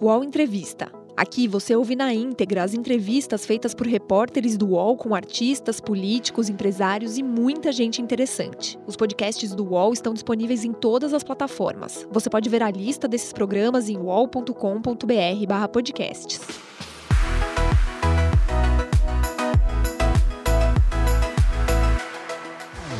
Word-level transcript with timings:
UOL 0.00 0.22
Entrevista. 0.22 0.92
Aqui 1.16 1.48
você 1.48 1.74
ouve 1.74 1.96
na 1.96 2.14
íntegra 2.14 2.62
as 2.62 2.72
entrevistas 2.72 3.44
feitas 3.44 3.74
por 3.74 3.84
repórteres 3.84 4.56
do 4.56 4.68
UOL 4.68 4.96
com 4.96 5.12
artistas, 5.12 5.80
políticos, 5.80 6.48
empresários 6.48 7.18
e 7.18 7.22
muita 7.24 7.72
gente 7.72 8.00
interessante. 8.00 8.78
Os 8.86 8.94
podcasts 8.94 9.52
do 9.52 9.64
UOL 9.64 9.92
estão 9.92 10.14
disponíveis 10.14 10.64
em 10.64 10.72
todas 10.72 11.12
as 11.12 11.24
plataformas. 11.24 12.06
Você 12.12 12.30
pode 12.30 12.48
ver 12.48 12.62
a 12.62 12.70
lista 12.70 13.08
desses 13.08 13.32
programas 13.32 13.88
em 13.88 13.98
uol.com.br/podcasts. 13.98 16.67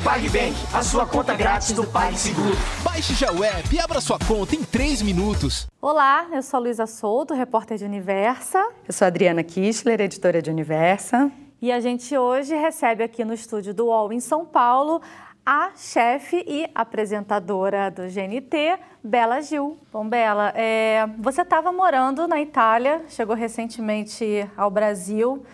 PagBank, 0.09 0.55
a 0.73 0.83
sua 0.83 1.05
conta 1.05 1.35
grátis 1.35 1.73
do 1.73 1.87
PagSeguro. 1.87 2.57
Baixe 2.83 3.13
já 3.13 3.31
o 3.31 3.45
app 3.45 3.69
e 3.71 3.79
abra 3.79 4.01
sua 4.01 4.19
conta 4.19 4.57
em 4.57 4.65
3 4.65 5.03
minutos. 5.03 5.67
Olá, 5.83 6.27
eu 6.33 6.41
sou 6.41 6.57
a 6.57 6.61
Luísa 6.63 6.87
Souto, 6.87 7.35
repórter 7.35 7.77
de 7.77 7.85
Universa. 7.85 8.59
Eu 8.87 8.95
sou 8.95 9.05
a 9.05 9.09
Adriana 9.09 9.43
Kistler, 9.43 10.01
editora 10.01 10.41
de 10.41 10.49
Universa. 10.49 11.31
E 11.61 11.71
a 11.71 11.79
gente 11.79 12.17
hoje 12.17 12.55
recebe 12.55 13.05
aqui 13.05 13.23
no 13.23 13.35
estúdio 13.35 13.75
do 13.75 13.89
UOL 13.89 14.11
em 14.11 14.19
São 14.19 14.47
Paulo 14.47 15.03
a 15.45 15.73
chefe 15.77 16.43
e 16.49 16.67
apresentadora 16.75 17.91
do 17.91 18.05
GNT, 18.05 18.79
Bela 19.05 19.43
Gil. 19.43 19.77
Bom, 19.93 20.09
Bela, 20.09 20.55
é, 20.57 21.07
você 21.19 21.43
estava 21.43 21.71
morando 21.71 22.27
na 22.27 22.41
Itália, 22.41 23.03
chegou 23.11 23.37
recentemente 23.37 24.49
ao 24.57 24.71
Brasil. 24.71 25.45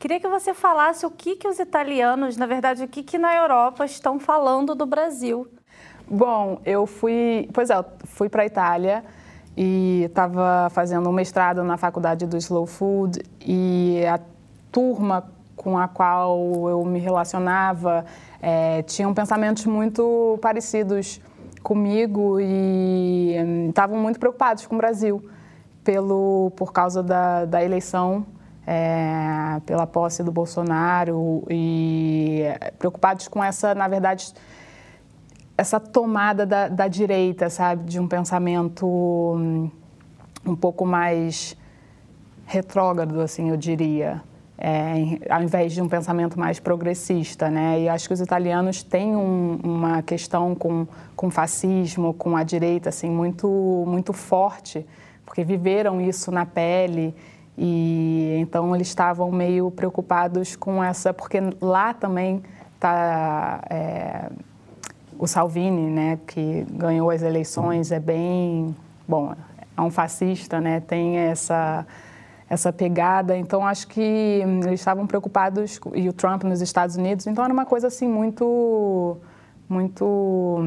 Queria 0.00 0.18
que 0.18 0.26
você 0.26 0.54
falasse 0.54 1.04
o 1.04 1.10
que, 1.10 1.36
que 1.36 1.46
os 1.46 1.58
italianos, 1.58 2.34
na 2.38 2.46
verdade, 2.46 2.82
o 2.82 2.88
que, 2.88 3.02
que 3.02 3.18
na 3.18 3.36
Europa 3.36 3.84
estão 3.84 4.18
falando 4.18 4.74
do 4.74 4.86
Brasil. 4.86 5.46
Bom, 6.10 6.58
eu 6.64 6.86
fui, 6.86 7.46
pois 7.52 7.68
é, 7.68 7.84
fui 8.06 8.30
para 8.30 8.42
a 8.42 8.46
Itália 8.46 9.04
e 9.54 10.04
estava 10.06 10.70
fazendo 10.70 11.06
um 11.06 11.12
mestrado 11.12 11.62
na 11.62 11.76
faculdade 11.76 12.26
do 12.26 12.38
Slow 12.38 12.64
Food 12.64 13.20
e 13.44 14.02
a 14.06 14.18
turma 14.72 15.30
com 15.54 15.76
a 15.76 15.86
qual 15.86 16.70
eu 16.70 16.82
me 16.82 16.98
relacionava 16.98 18.06
é, 18.40 18.80
tinham 18.84 19.12
pensamentos 19.12 19.66
muito 19.66 20.38
parecidos 20.40 21.20
comigo 21.62 22.40
e 22.40 23.34
estavam 23.68 23.98
hum, 23.98 24.02
muito 24.02 24.18
preocupados 24.18 24.66
com 24.66 24.76
o 24.76 24.78
Brasil 24.78 25.22
pelo 25.84 26.50
por 26.56 26.72
causa 26.72 27.02
da, 27.02 27.44
da 27.44 27.62
eleição 27.62 28.24
é, 28.66 29.60
pela 29.66 29.86
posse 29.86 30.22
do 30.22 30.30
Bolsonaro 30.30 31.44
e 31.48 32.44
preocupados 32.78 33.28
com 33.28 33.42
essa, 33.42 33.74
na 33.74 33.88
verdade, 33.88 34.32
essa 35.56 35.78
tomada 35.78 36.46
da, 36.46 36.68
da 36.68 36.88
direita, 36.88 37.50
sabe, 37.50 37.84
de 37.84 38.00
um 38.00 38.08
pensamento 38.08 38.86
um, 38.86 39.70
um 40.46 40.56
pouco 40.56 40.86
mais 40.86 41.56
retrógrado, 42.46 43.20
assim, 43.20 43.50
eu 43.50 43.56
diria. 43.56 44.22
É, 44.62 45.18
ao 45.30 45.42
invés 45.42 45.72
de 45.72 45.80
um 45.80 45.88
pensamento 45.88 46.38
mais 46.38 46.60
progressista, 46.60 47.48
né? 47.48 47.80
E 47.80 47.88
acho 47.88 48.06
que 48.06 48.12
os 48.12 48.20
italianos 48.20 48.82
têm 48.82 49.16
um, 49.16 49.58
uma 49.62 50.02
questão 50.02 50.54
com 50.54 50.86
com 51.16 51.30
fascismo, 51.30 52.12
com 52.12 52.36
a 52.36 52.42
direita, 52.42 52.90
assim, 52.90 53.08
muito 53.08 53.48
muito 53.86 54.12
forte, 54.12 54.86
porque 55.24 55.44
viveram 55.44 55.98
isso 55.98 56.30
na 56.30 56.44
pele 56.44 57.14
e 57.56 58.36
então 58.40 58.74
eles 58.74 58.88
estavam 58.88 59.30
meio 59.30 59.70
preocupados 59.70 60.56
com 60.56 60.82
essa, 60.82 61.12
porque 61.12 61.38
lá 61.60 61.92
também 61.92 62.42
está 62.74 63.62
é, 63.68 64.30
o 65.18 65.26
Salvini, 65.26 65.90
né, 65.90 66.18
que 66.26 66.66
ganhou 66.72 67.10
as 67.10 67.22
eleições, 67.22 67.92
é 67.92 68.00
bem, 68.00 68.74
bom, 69.06 69.34
é 69.76 69.80
um 69.80 69.90
fascista, 69.90 70.60
né, 70.60 70.80
tem 70.80 71.18
essa 71.18 71.86
essa 72.48 72.72
pegada. 72.72 73.36
Então 73.36 73.64
acho 73.64 73.86
que 73.86 74.00
eles 74.00 74.80
estavam 74.80 75.06
preocupados 75.06 75.78
e 75.94 76.08
o 76.08 76.12
Trump 76.12 76.42
nos 76.42 76.60
Estados 76.60 76.96
Unidos. 76.96 77.28
Então 77.28 77.44
era 77.44 77.52
uma 77.52 77.64
coisa 77.64 77.86
assim 77.86 78.08
muito, 78.08 79.18
muito 79.68 80.58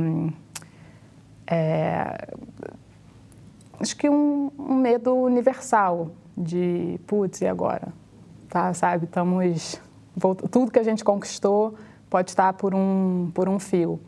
é, 1.45 2.29
acho 3.81 3.97
que 3.97 4.09
um, 4.09 4.49
um 4.57 4.75
medo 4.75 5.13
universal 5.13 6.11
de, 6.37 6.99
putz, 7.07 7.41
e 7.41 7.47
agora? 7.47 7.93
Tá, 8.49 8.73
sabe, 8.73 9.05
estamos... 9.05 9.81
Tudo 10.51 10.71
que 10.71 10.79
a 10.79 10.83
gente 10.83 11.03
conquistou 11.03 11.75
pode 12.09 12.29
estar 12.29 12.53
por 12.53 12.75
um, 12.75 13.31
por 13.33 13.49
um 13.49 13.57
fio. 13.57 13.99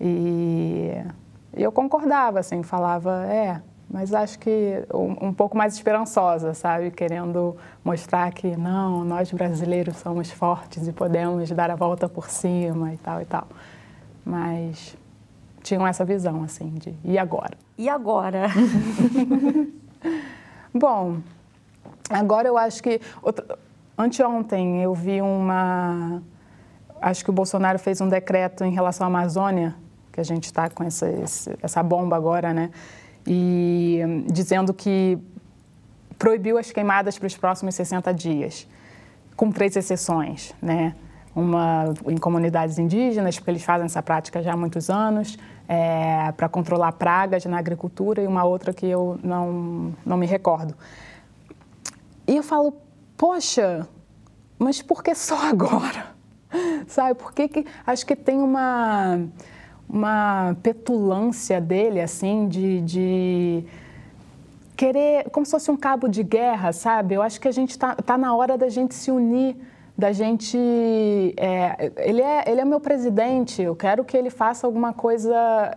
E, 0.00 0.92
eu 1.52 1.70
concordava, 1.70 2.40
assim, 2.40 2.62
falava, 2.62 3.26
é, 3.26 3.60
mas 3.90 4.12
acho 4.12 4.38
que 4.38 4.82
um, 4.92 5.28
um, 5.28 5.32
pouco 5.32 5.56
mais 5.56 5.74
esperançosa, 5.74 6.54
sabe? 6.54 6.90
Querendo 6.90 7.56
mostrar 7.84 8.32
que 8.32 8.56
não, 8.56 9.04
nós 9.04 9.30
brasileiros 9.30 9.96
somos 9.98 10.30
fortes 10.30 10.88
e 10.88 10.92
podemos 10.92 11.50
dar 11.50 11.70
a 11.70 11.76
volta 11.76 12.08
por 12.08 12.28
cima 12.28 12.92
e 12.92 12.96
tal 12.96 13.20
e 13.20 13.24
tal. 13.24 13.46
Mas 14.24 14.96
tinham 15.62 15.86
essa 15.86 16.04
visão, 16.04 16.42
assim, 16.42 16.70
de 16.70 16.94
e 17.04 17.18
agora? 17.18 17.56
E 17.78 17.88
agora? 17.88 18.48
Bom, 20.74 21.18
Agora 22.10 22.48
eu 22.48 22.58
acho 22.58 22.82
que. 22.82 23.00
Outra, 23.22 23.58
anteontem 23.96 24.82
eu 24.82 24.94
vi 24.94 25.20
uma. 25.20 26.22
Acho 27.00 27.24
que 27.24 27.30
o 27.30 27.32
Bolsonaro 27.32 27.78
fez 27.78 28.00
um 28.00 28.08
decreto 28.08 28.64
em 28.64 28.72
relação 28.72 29.06
à 29.06 29.08
Amazônia, 29.08 29.74
que 30.12 30.20
a 30.20 30.24
gente 30.24 30.44
está 30.44 30.70
com 30.70 30.84
essa, 30.84 31.06
essa 31.62 31.82
bomba 31.82 32.16
agora, 32.16 32.52
né? 32.52 32.70
E 33.26 34.00
dizendo 34.30 34.72
que 34.72 35.18
proibiu 36.18 36.58
as 36.58 36.70
queimadas 36.70 37.18
para 37.18 37.26
os 37.26 37.36
próximos 37.36 37.74
60 37.74 38.12
dias, 38.14 38.68
com 39.36 39.50
três 39.50 39.76
exceções, 39.76 40.54
né? 40.62 40.94
Uma 41.34 41.92
em 42.06 42.16
comunidades 42.16 42.78
indígenas, 42.78 43.36
porque 43.36 43.50
eles 43.50 43.64
fazem 43.64 43.86
essa 43.86 44.02
prática 44.02 44.40
já 44.40 44.52
há 44.52 44.56
muitos 44.56 44.88
anos, 44.88 45.36
é, 45.68 46.30
para 46.32 46.48
controlar 46.48 46.92
pragas 46.92 47.44
na 47.46 47.58
agricultura, 47.58 48.22
e 48.22 48.26
uma 48.26 48.44
outra 48.44 48.72
que 48.72 48.86
eu 48.86 49.18
não, 49.22 49.92
não 50.06 50.16
me 50.16 50.26
recordo. 50.26 50.74
E 52.34 52.36
eu 52.36 52.42
falo, 52.42 52.74
poxa, 53.16 53.86
mas 54.58 54.82
por 54.82 55.04
que 55.04 55.14
só 55.14 55.36
agora? 55.46 56.12
Sabe, 56.88 57.14
por 57.14 57.32
que, 57.32 57.46
que 57.46 57.66
acho 57.86 58.04
que 58.04 58.16
tem 58.16 58.38
uma, 58.38 59.20
uma 59.88 60.56
petulância 60.60 61.60
dele, 61.60 62.00
assim, 62.00 62.48
de, 62.48 62.80
de 62.80 63.64
querer, 64.76 65.30
como 65.30 65.46
se 65.46 65.52
fosse 65.52 65.70
um 65.70 65.76
cabo 65.76 66.08
de 66.08 66.24
guerra, 66.24 66.72
sabe? 66.72 67.14
Eu 67.14 67.22
acho 67.22 67.40
que 67.40 67.46
a 67.46 67.52
gente 67.52 67.70
está 67.70 67.94
tá 67.94 68.18
na 68.18 68.34
hora 68.34 68.58
da 68.58 68.68
gente 68.68 68.96
se 68.96 69.12
unir 69.12 69.56
da 69.96 70.10
gente. 70.12 70.58
É, 71.36 71.92
ele, 71.98 72.20
é, 72.20 72.44
ele 72.50 72.60
é 72.60 72.64
meu 72.64 72.80
presidente, 72.80 73.62
eu 73.62 73.76
quero 73.76 74.04
que 74.04 74.16
ele 74.16 74.28
faça 74.28 74.66
alguma 74.66 74.92
coisa, 74.92 75.32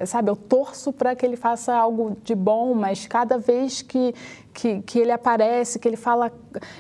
sabe? 0.05 0.31
Eu 0.31 0.35
torço 0.35 0.91
para 0.91 1.15
que 1.15 1.23
ele 1.25 1.35
faça 1.35 1.73
algo 1.73 2.17
de 2.23 2.33
bom, 2.33 2.73
mas 2.73 3.05
cada 3.05 3.37
vez 3.37 3.83
que, 3.83 4.15
que, 4.53 4.81
que, 4.81 4.99
ele 4.99 5.11
aparece, 5.11 5.77
que 5.77 5.87
ele 5.87 5.97
fala, 5.97 6.31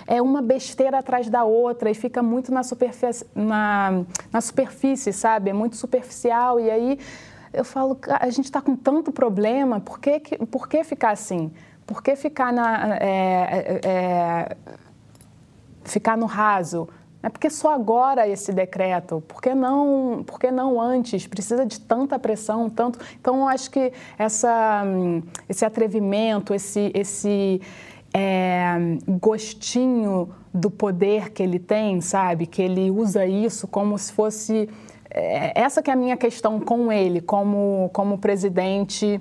é 0.07 0.19
uma 0.19 0.41
besteira 0.41 0.97
atrás 0.97 1.29
da 1.29 1.43
outra 1.43 1.91
e 1.91 1.93
fica 1.93 2.23
muito 2.23 2.51
na 2.51 2.63
superfície, 2.63 3.25
na, 3.35 4.03
na 4.33 4.41
superfície 4.41 5.13
sabe? 5.13 5.51
É 5.51 5.53
muito 5.53 5.75
superficial. 5.75 6.59
E 6.59 6.71
aí 6.71 6.99
eu 7.53 7.63
falo, 7.63 7.99
a 8.19 8.29
gente 8.31 8.45
está 8.45 8.61
com 8.61 8.75
tanto 8.75 9.11
problema, 9.11 9.79
por 9.79 9.99
que, 9.99 10.19
por 10.47 10.67
que 10.67 10.83
ficar 10.83 11.11
assim? 11.11 11.51
Por 11.85 12.01
que 12.01 12.15
ficar 12.15 12.51
na. 12.51 12.97
É, 12.97 12.99
é, 13.05 13.81
é 13.83 14.57
ficar 15.85 16.17
no 16.17 16.25
raso? 16.25 16.89
É 17.21 17.29
porque 17.29 17.49
só 17.49 17.73
agora 17.73 18.27
esse 18.27 18.53
decreto, 18.53 19.23
por 19.27 19.41
que 19.41 19.53
não, 19.55 20.23
por 20.25 20.39
que 20.39 20.51
não 20.51 20.79
antes? 20.79 21.25
Precisa 21.25 21.65
de 21.65 21.79
tanta 21.79 22.19
pressão, 22.19 22.69
tanto. 22.69 22.99
Então, 23.19 23.47
acho 23.47 23.71
que 23.71 23.91
essa, 24.17 24.83
esse 25.49 25.65
atrevimento, 25.65 26.53
esse, 26.53 26.91
esse 26.93 27.59
é, 28.13 28.75
gostinho 29.19 30.29
do 30.53 30.69
poder 30.69 31.31
que 31.31 31.41
ele 31.41 31.59
tem, 31.59 32.01
sabe? 32.01 32.45
Que 32.45 32.61
ele 32.61 32.91
usa 32.91 33.25
isso 33.25 33.67
como 33.67 33.97
se 33.97 34.13
fosse. 34.13 34.69
É, 35.09 35.59
essa 35.59 35.81
que 35.81 35.89
é 35.89 35.93
a 35.93 35.97
minha 35.97 36.17
questão 36.17 36.59
com 36.59 36.91
ele, 36.91 37.19
como, 37.19 37.89
como 37.93 38.17
presidente 38.19 39.19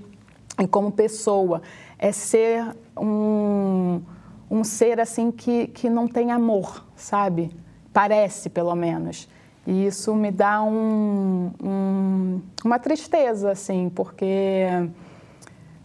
e 0.61 0.67
como 0.67 0.93
pessoa, 0.93 1.63
é 1.99 2.13
ser 2.13 2.77
um, 2.97 4.03
um 4.51 4.63
ser 4.63 5.01
assim 5.01 5.31
que, 5.31 5.69
que 5.69 5.89
não 5.89 6.07
tem 6.07 6.31
amor, 6.31 6.85
sabe? 6.95 7.51
Parece 7.97 8.51
pelo 8.51 8.75
menos. 8.75 9.27
E 9.67 9.87
isso 9.87 10.15
me 10.15 10.31
dá 10.31 10.63
um, 10.63 11.51
um, 11.65 12.43
uma 12.63 12.79
tristeza, 12.79 13.51
assim, 13.51 13.89
porque 13.89 14.67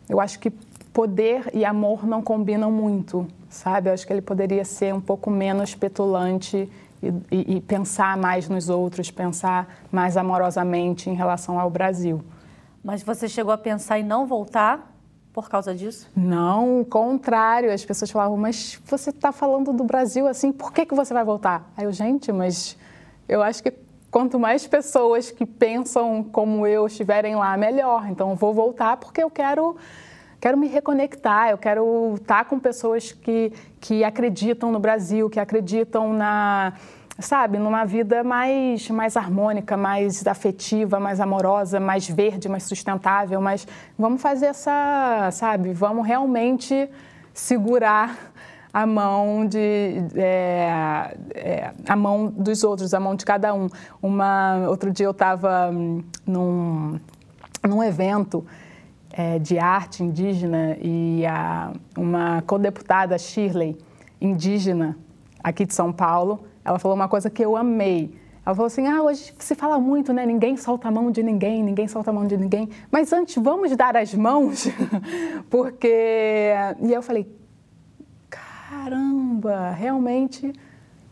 eu 0.09 0.19
acho 0.19 0.37
que 0.37 0.51
poder 0.91 1.49
e 1.53 1.63
amor 1.63 2.05
não 2.05 2.21
combinam 2.21 2.69
muito, 2.69 3.25
sabe? 3.49 3.89
Eu 3.89 3.93
acho 3.93 4.05
que 4.05 4.11
ele 4.11 4.21
poderia 4.21 4.65
ser 4.65 4.93
um 4.93 4.99
pouco 4.99 5.31
menos 5.31 5.73
petulante 5.73 6.69
e, 7.01 7.07
e, 7.31 7.55
e 7.55 7.61
pensar 7.61 8.17
mais 8.17 8.49
nos 8.49 8.67
outros, 8.67 9.09
pensar 9.09 9.73
mais 9.89 10.17
amorosamente 10.17 11.09
em 11.09 11.13
relação 11.13 11.57
ao 11.57 11.69
Brasil. 11.69 12.21
Mas 12.83 13.01
você 13.01 13.29
chegou 13.29 13.53
a 13.53 13.57
pensar 13.57 13.99
em 13.99 14.03
não 14.03 14.27
voltar 14.27 14.90
por 15.33 15.49
causa 15.49 15.73
disso? 15.73 16.09
Não, 16.15 16.83
contrário. 16.83 17.71
As 17.71 17.85
pessoas 17.85 18.11
falavam, 18.11 18.37
mas 18.37 18.79
você 18.85 19.09
está 19.09 19.31
falando 19.31 19.71
do 19.71 19.83
Brasil 19.83 20.27
assim, 20.27 20.51
por 20.51 20.71
que, 20.73 20.85
que 20.85 20.93
você 20.93 21.13
vai 21.13 21.23
voltar? 21.23 21.71
Aí 21.77 21.85
eu, 21.85 21.91
gente, 21.91 22.31
mas 22.31 22.77
eu 23.27 23.41
acho 23.41 23.63
que 23.63 23.73
quanto 24.09 24.37
mais 24.37 24.67
pessoas 24.67 25.31
que 25.31 25.45
pensam 25.45 26.21
como 26.21 26.67
eu 26.67 26.85
estiverem 26.85 27.35
lá, 27.35 27.55
melhor. 27.55 28.07
Então 28.09 28.31
eu 28.31 28.35
vou 28.35 28.53
voltar 28.53 28.97
porque 28.97 29.23
eu 29.23 29.29
quero 29.29 29.77
quero 30.39 30.57
me 30.57 30.67
reconectar, 30.67 31.51
eu 31.51 31.57
quero 31.57 32.15
estar 32.15 32.45
com 32.45 32.57
pessoas 32.59 33.11
que, 33.11 33.53
que 33.79 34.03
acreditam 34.03 34.71
no 34.71 34.79
Brasil, 34.79 35.29
que 35.29 35.39
acreditam 35.39 36.13
na, 36.13 36.73
sabe, 37.21 37.57
numa 37.57 37.85
vida 37.85 38.23
mais, 38.23 38.89
mais 38.89 39.15
harmônica, 39.15 39.77
mais 39.77 40.25
afetiva, 40.25 40.99
mais 40.99 41.19
amorosa, 41.19 41.79
mais 41.79 42.09
verde, 42.09 42.49
mais 42.49 42.63
sustentável, 42.63 43.39
mas 43.39 43.67
vamos 43.97 44.21
fazer 44.21 44.47
essa, 44.47 45.29
sabe, 45.31 45.73
vamos 45.73 46.05
realmente 46.05 46.89
segurar 47.33 48.31
a 48.73 48.85
mão 48.85 49.45
de 49.45 50.03
é, 50.15 51.15
é, 51.35 51.71
a 51.87 51.95
mão 51.95 52.27
dos 52.27 52.63
outros, 52.63 52.93
a 52.93 52.99
mão 52.99 53.15
de 53.15 53.25
cada 53.25 53.53
um. 53.53 53.67
Uma 54.01 54.67
outro 54.69 54.91
dia 54.91 55.05
eu 55.05 55.11
estava 55.11 55.69
hum, 55.69 56.01
num, 56.25 56.99
num 57.67 57.83
evento 57.83 58.45
é, 59.11 59.39
de 59.39 59.59
arte 59.59 60.03
indígena 60.03 60.77
e 60.81 61.25
a, 61.25 61.73
uma 61.97 62.41
co-deputada 62.43 63.17
Shirley 63.17 63.77
indígena 64.21 64.97
aqui 65.43 65.65
de 65.65 65.73
São 65.73 65.91
Paulo, 65.91 66.45
ela 66.63 66.79
falou 66.79 66.95
uma 66.95 67.07
coisa 67.07 67.29
que 67.29 67.43
eu 67.43 67.55
amei. 67.55 68.13
Ela 68.45 68.55
falou 68.55 68.67
assim: 68.67 68.87
ah, 68.87 69.01
hoje 69.01 69.33
se 69.37 69.55
fala 69.55 69.79
muito, 69.79 70.11
né? 70.13 70.25
Ninguém 70.25 70.57
solta 70.57 70.87
a 70.87 70.91
mão 70.91 71.11
de 71.11 71.21
ninguém, 71.21 71.63
ninguém 71.63 71.87
solta 71.87 72.09
a 72.09 72.13
mão 72.13 72.25
de 72.25 72.37
ninguém. 72.37 72.69
Mas 72.91 73.13
antes, 73.13 73.41
vamos 73.41 73.75
dar 73.75 73.95
as 73.95 74.13
mãos? 74.13 74.67
Porque. 75.49 76.53
E 76.81 76.91
eu 76.91 77.01
falei: 77.01 77.27
caramba, 78.29 79.71
realmente 79.71 80.51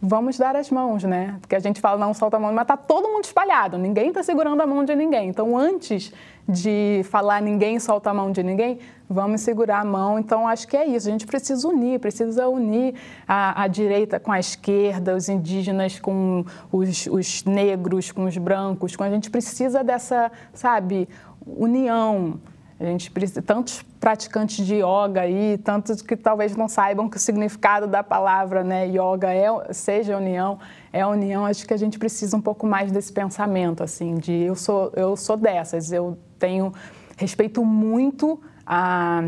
vamos 0.02 0.38
dar 0.38 0.56
as 0.56 0.70
mãos, 0.70 1.04
né? 1.04 1.38
Porque 1.42 1.56
a 1.56 1.60
gente 1.60 1.82
fala 1.82 1.98
não 1.98 2.14
solta 2.14 2.38
a 2.38 2.40
mão, 2.40 2.54
mas 2.54 2.66
tá 2.66 2.78
todo 2.78 3.10
mundo 3.10 3.26
espalhado, 3.26 3.78
ninguém 3.78 4.10
está 4.10 4.24
segurando 4.24 4.62
a 4.62 4.66
mão 4.66 4.84
de 4.84 4.96
ninguém. 4.96 5.30
Então, 5.30 5.58
antes 5.58 6.14
de 6.48 7.02
falar 7.04 7.42
ninguém 7.42 7.80
solta 7.80 8.10
a 8.10 8.14
mão 8.14 8.32
de 8.32 8.42
ninguém, 8.42 8.80
vamos 9.10 9.42
segurar 9.42 9.82
a 9.82 9.86
mão. 9.86 10.18
Então, 10.18 10.48
acho 10.48 10.68
que 10.68 10.78
é 10.78 10.86
isso. 10.86 11.08
A 11.08 11.12
gente 11.12 11.28
precisa 11.28 11.68
unir, 11.68 12.00
precisa 12.00 12.48
unir 12.48 12.96
a, 13.28 13.64
a 13.64 13.68
direita 13.68 14.20
com 14.20 14.32
a 14.32 14.40
esquerda, 14.40 15.16
os 15.16 15.30
indígenas 15.30 16.00
com 16.00 16.46
os, 16.72 17.06
os 17.08 17.44
negros, 17.44 18.12
com 18.12 18.26
os 18.26 18.38
brancos. 18.38 18.96
Com 18.96 19.04
a 19.04 19.10
gente 19.10 19.30
precisa 19.30 19.84
dessa, 19.84 20.32
sabe, 20.54 21.08
união. 21.46 22.40
A 22.80 22.86
gente 22.86 23.12
precisa, 23.12 23.42
tantos 23.42 23.84
praticantes 24.00 24.66
de 24.66 24.76
yoga 24.76 25.22
aí, 25.22 25.58
tantos 25.58 26.02
que 26.02 26.16
talvez 26.16 26.56
não 26.56 26.70
saibam 26.70 27.10
que 27.10 27.18
o 27.18 27.20
significado 27.20 27.88
da 27.88 28.02
palavra 28.02 28.64
né, 28.64 28.88
yoga 28.88 29.34
é, 29.34 29.74
seja 29.74 30.16
união, 30.16 30.58
é 30.94 31.06
união. 31.06 31.46
Acho 31.46 31.68
que 31.68 31.74
a 31.74 31.78
gente 31.78 32.00
precisa 32.00 32.38
um 32.38 32.42
pouco 32.42 32.66
mais 32.66 32.90
desse 32.90 33.12
pensamento, 33.12 33.84
assim, 33.84 34.16
de 34.16 34.32
eu 34.44 34.56
sou, 34.56 34.94
eu 34.96 35.18
sou 35.18 35.36
dessas, 35.36 35.92
eu 35.92 36.18
tenho, 36.38 36.74
respeito 37.20 37.66
muito 37.66 38.42
a, 38.66 39.20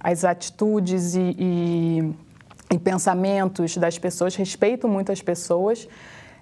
as 0.00 0.24
atitudes 0.24 1.14
e, 1.14 1.36
e, 1.38 2.14
e, 2.74 2.78
pensamentos 2.80 3.76
das 3.76 3.96
pessoas, 3.96 4.34
respeito 4.34 4.88
muito 4.88 5.12
as 5.12 5.22
pessoas, 5.22 5.88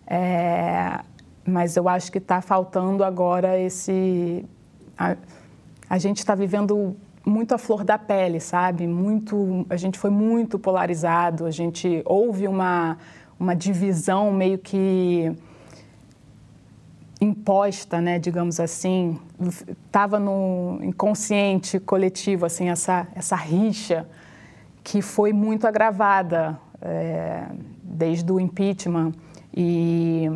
é, 0.06 1.00
mas 1.46 1.76
eu 1.76 1.86
acho 1.86 2.10
que 2.10 2.18
está 2.18 2.40
faltando 2.40 3.04
agora 3.04 3.58
esse... 3.58 4.44
A, 4.96 5.16
a 5.88 5.98
gente 5.98 6.18
está 6.18 6.34
vivendo 6.34 6.96
muito 7.24 7.54
a 7.54 7.58
flor 7.58 7.84
da 7.84 7.98
pele, 7.98 8.40
sabe? 8.40 8.86
Muito, 8.86 9.66
a 9.68 9.76
gente 9.76 9.98
foi 9.98 10.10
muito 10.10 10.58
polarizado, 10.58 11.44
a 11.44 11.50
gente 11.50 12.02
houve 12.04 12.46
uma, 12.46 12.98
uma 13.38 13.54
divisão 13.54 14.32
meio 14.32 14.58
que 14.58 15.32
imposta, 17.20 18.00
né, 18.00 18.18
digamos 18.18 18.60
assim, 18.60 19.18
estava 19.86 20.18
no 20.20 20.78
inconsciente 20.82 21.80
coletivo, 21.80 22.44
assim, 22.44 22.68
essa, 22.68 23.08
essa 23.14 23.34
rixa 23.34 24.06
que 24.84 25.00
foi 25.00 25.32
muito 25.32 25.66
agravada 25.66 26.60
é, 26.80 27.46
desde 27.82 28.30
o 28.30 28.38
impeachment 28.38 29.12
e, 29.54 30.26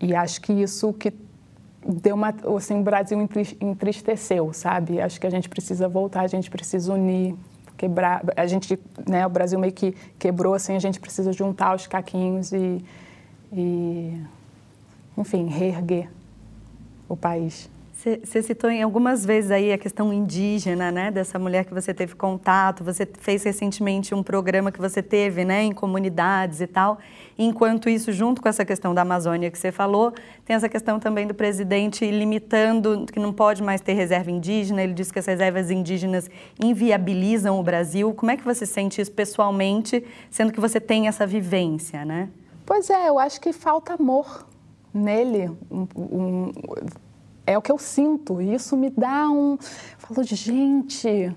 e 0.00 0.14
acho 0.14 0.40
que 0.40 0.52
isso 0.52 0.92
que 0.92 1.12
deu 1.86 2.14
uma, 2.14 2.34
assim, 2.56 2.80
o 2.80 2.82
Brasil 2.82 3.18
entristeceu, 3.60 4.52
sabe? 4.52 5.00
Acho 5.00 5.20
que 5.20 5.26
a 5.26 5.30
gente 5.30 5.48
precisa 5.48 5.88
voltar, 5.88 6.22
a 6.22 6.26
gente 6.26 6.50
precisa 6.50 6.92
unir, 6.92 7.34
quebrar, 7.76 8.22
a 8.36 8.46
gente, 8.46 8.78
né, 9.06 9.26
o 9.26 9.30
Brasil 9.30 9.58
meio 9.58 9.72
que 9.72 9.94
quebrou, 10.18 10.54
assim, 10.54 10.74
a 10.74 10.78
gente 10.78 10.98
precisa 10.98 11.32
juntar 11.32 11.74
os 11.74 11.86
caquinhos 11.86 12.52
e, 12.52 12.84
e 13.52 14.20
enfim, 15.16 15.46
reerguer 15.46 16.08
o 17.08 17.16
país. 17.16 17.68
Você 18.22 18.42
citou 18.42 18.68
em 18.68 18.82
algumas 18.82 19.24
vezes 19.24 19.50
aí 19.50 19.72
a 19.72 19.78
questão 19.78 20.12
indígena, 20.12 20.92
né, 20.92 21.10
dessa 21.10 21.38
mulher 21.38 21.64
que 21.64 21.72
você 21.72 21.94
teve 21.94 22.14
contato. 22.14 22.84
Você 22.84 23.08
fez 23.18 23.42
recentemente 23.42 24.14
um 24.14 24.22
programa 24.22 24.70
que 24.70 24.78
você 24.78 25.02
teve, 25.02 25.42
né, 25.42 25.62
em 25.62 25.72
comunidades 25.72 26.60
e 26.60 26.66
tal. 26.66 26.98
Enquanto 27.38 27.88
isso, 27.88 28.12
junto 28.12 28.42
com 28.42 28.48
essa 28.48 28.62
questão 28.62 28.94
da 28.94 29.00
Amazônia 29.00 29.50
que 29.50 29.58
você 29.58 29.72
falou, 29.72 30.12
tem 30.44 30.54
essa 30.54 30.68
questão 30.68 31.00
também 31.00 31.26
do 31.26 31.32
presidente 31.32 32.04
limitando 32.10 33.06
que 33.10 33.18
não 33.18 33.32
pode 33.32 33.62
mais 33.62 33.80
ter 33.80 33.94
reserva 33.94 34.30
indígena. 34.30 34.82
Ele 34.82 34.92
diz 34.92 35.10
que 35.10 35.18
as 35.18 35.24
reservas 35.24 35.70
indígenas 35.70 36.28
inviabilizam 36.62 37.58
o 37.58 37.62
Brasil. 37.62 38.12
Como 38.12 38.30
é 38.30 38.36
que 38.36 38.44
você 38.44 38.66
sente 38.66 39.00
isso 39.00 39.12
pessoalmente, 39.12 40.04
sendo 40.30 40.52
que 40.52 40.60
você 40.60 40.78
tem 40.78 41.08
essa 41.08 41.26
vivência, 41.26 42.04
né? 42.04 42.28
Pois 42.66 42.90
é, 42.90 43.08
eu 43.08 43.18
acho 43.18 43.40
que 43.40 43.50
falta 43.50 43.94
amor 43.94 44.46
nele. 44.92 45.50
Um, 45.70 45.86
um, 45.96 46.52
é 47.46 47.56
o 47.56 47.62
que 47.62 47.70
eu 47.70 47.78
sinto. 47.78 48.40
E 48.40 48.54
isso 48.54 48.76
me 48.76 48.90
dá 48.90 49.28
um. 49.30 49.58
Falo, 49.98 50.22
gente, 50.22 51.34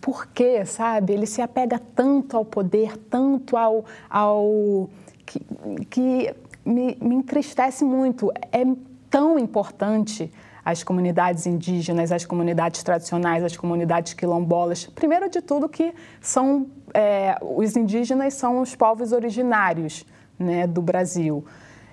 por 0.00 0.26
quê, 0.26 0.64
sabe? 0.64 1.12
Ele 1.12 1.26
se 1.26 1.40
apega 1.40 1.78
tanto 1.78 2.36
ao 2.36 2.44
poder, 2.44 2.96
tanto 2.96 3.56
ao. 3.56 3.84
ao 4.08 4.88
que, 5.24 5.40
que 5.88 6.34
me, 6.64 6.96
me 7.00 7.14
entristece 7.14 7.84
muito. 7.84 8.32
É 8.50 8.64
tão 9.10 9.38
importante 9.38 10.32
as 10.64 10.84
comunidades 10.84 11.46
indígenas, 11.46 12.12
as 12.12 12.24
comunidades 12.24 12.82
tradicionais, 12.82 13.42
as 13.42 13.56
comunidades 13.56 14.14
quilombolas. 14.14 14.86
Primeiro 14.86 15.28
de 15.28 15.40
tudo 15.40 15.68
que 15.68 15.92
são 16.20 16.66
é, 16.94 17.36
os 17.40 17.76
indígenas 17.76 18.34
são 18.34 18.60
os 18.60 18.74
povos 18.74 19.12
originários 19.12 20.06
né, 20.38 20.66
do 20.66 20.80
Brasil. 20.80 21.44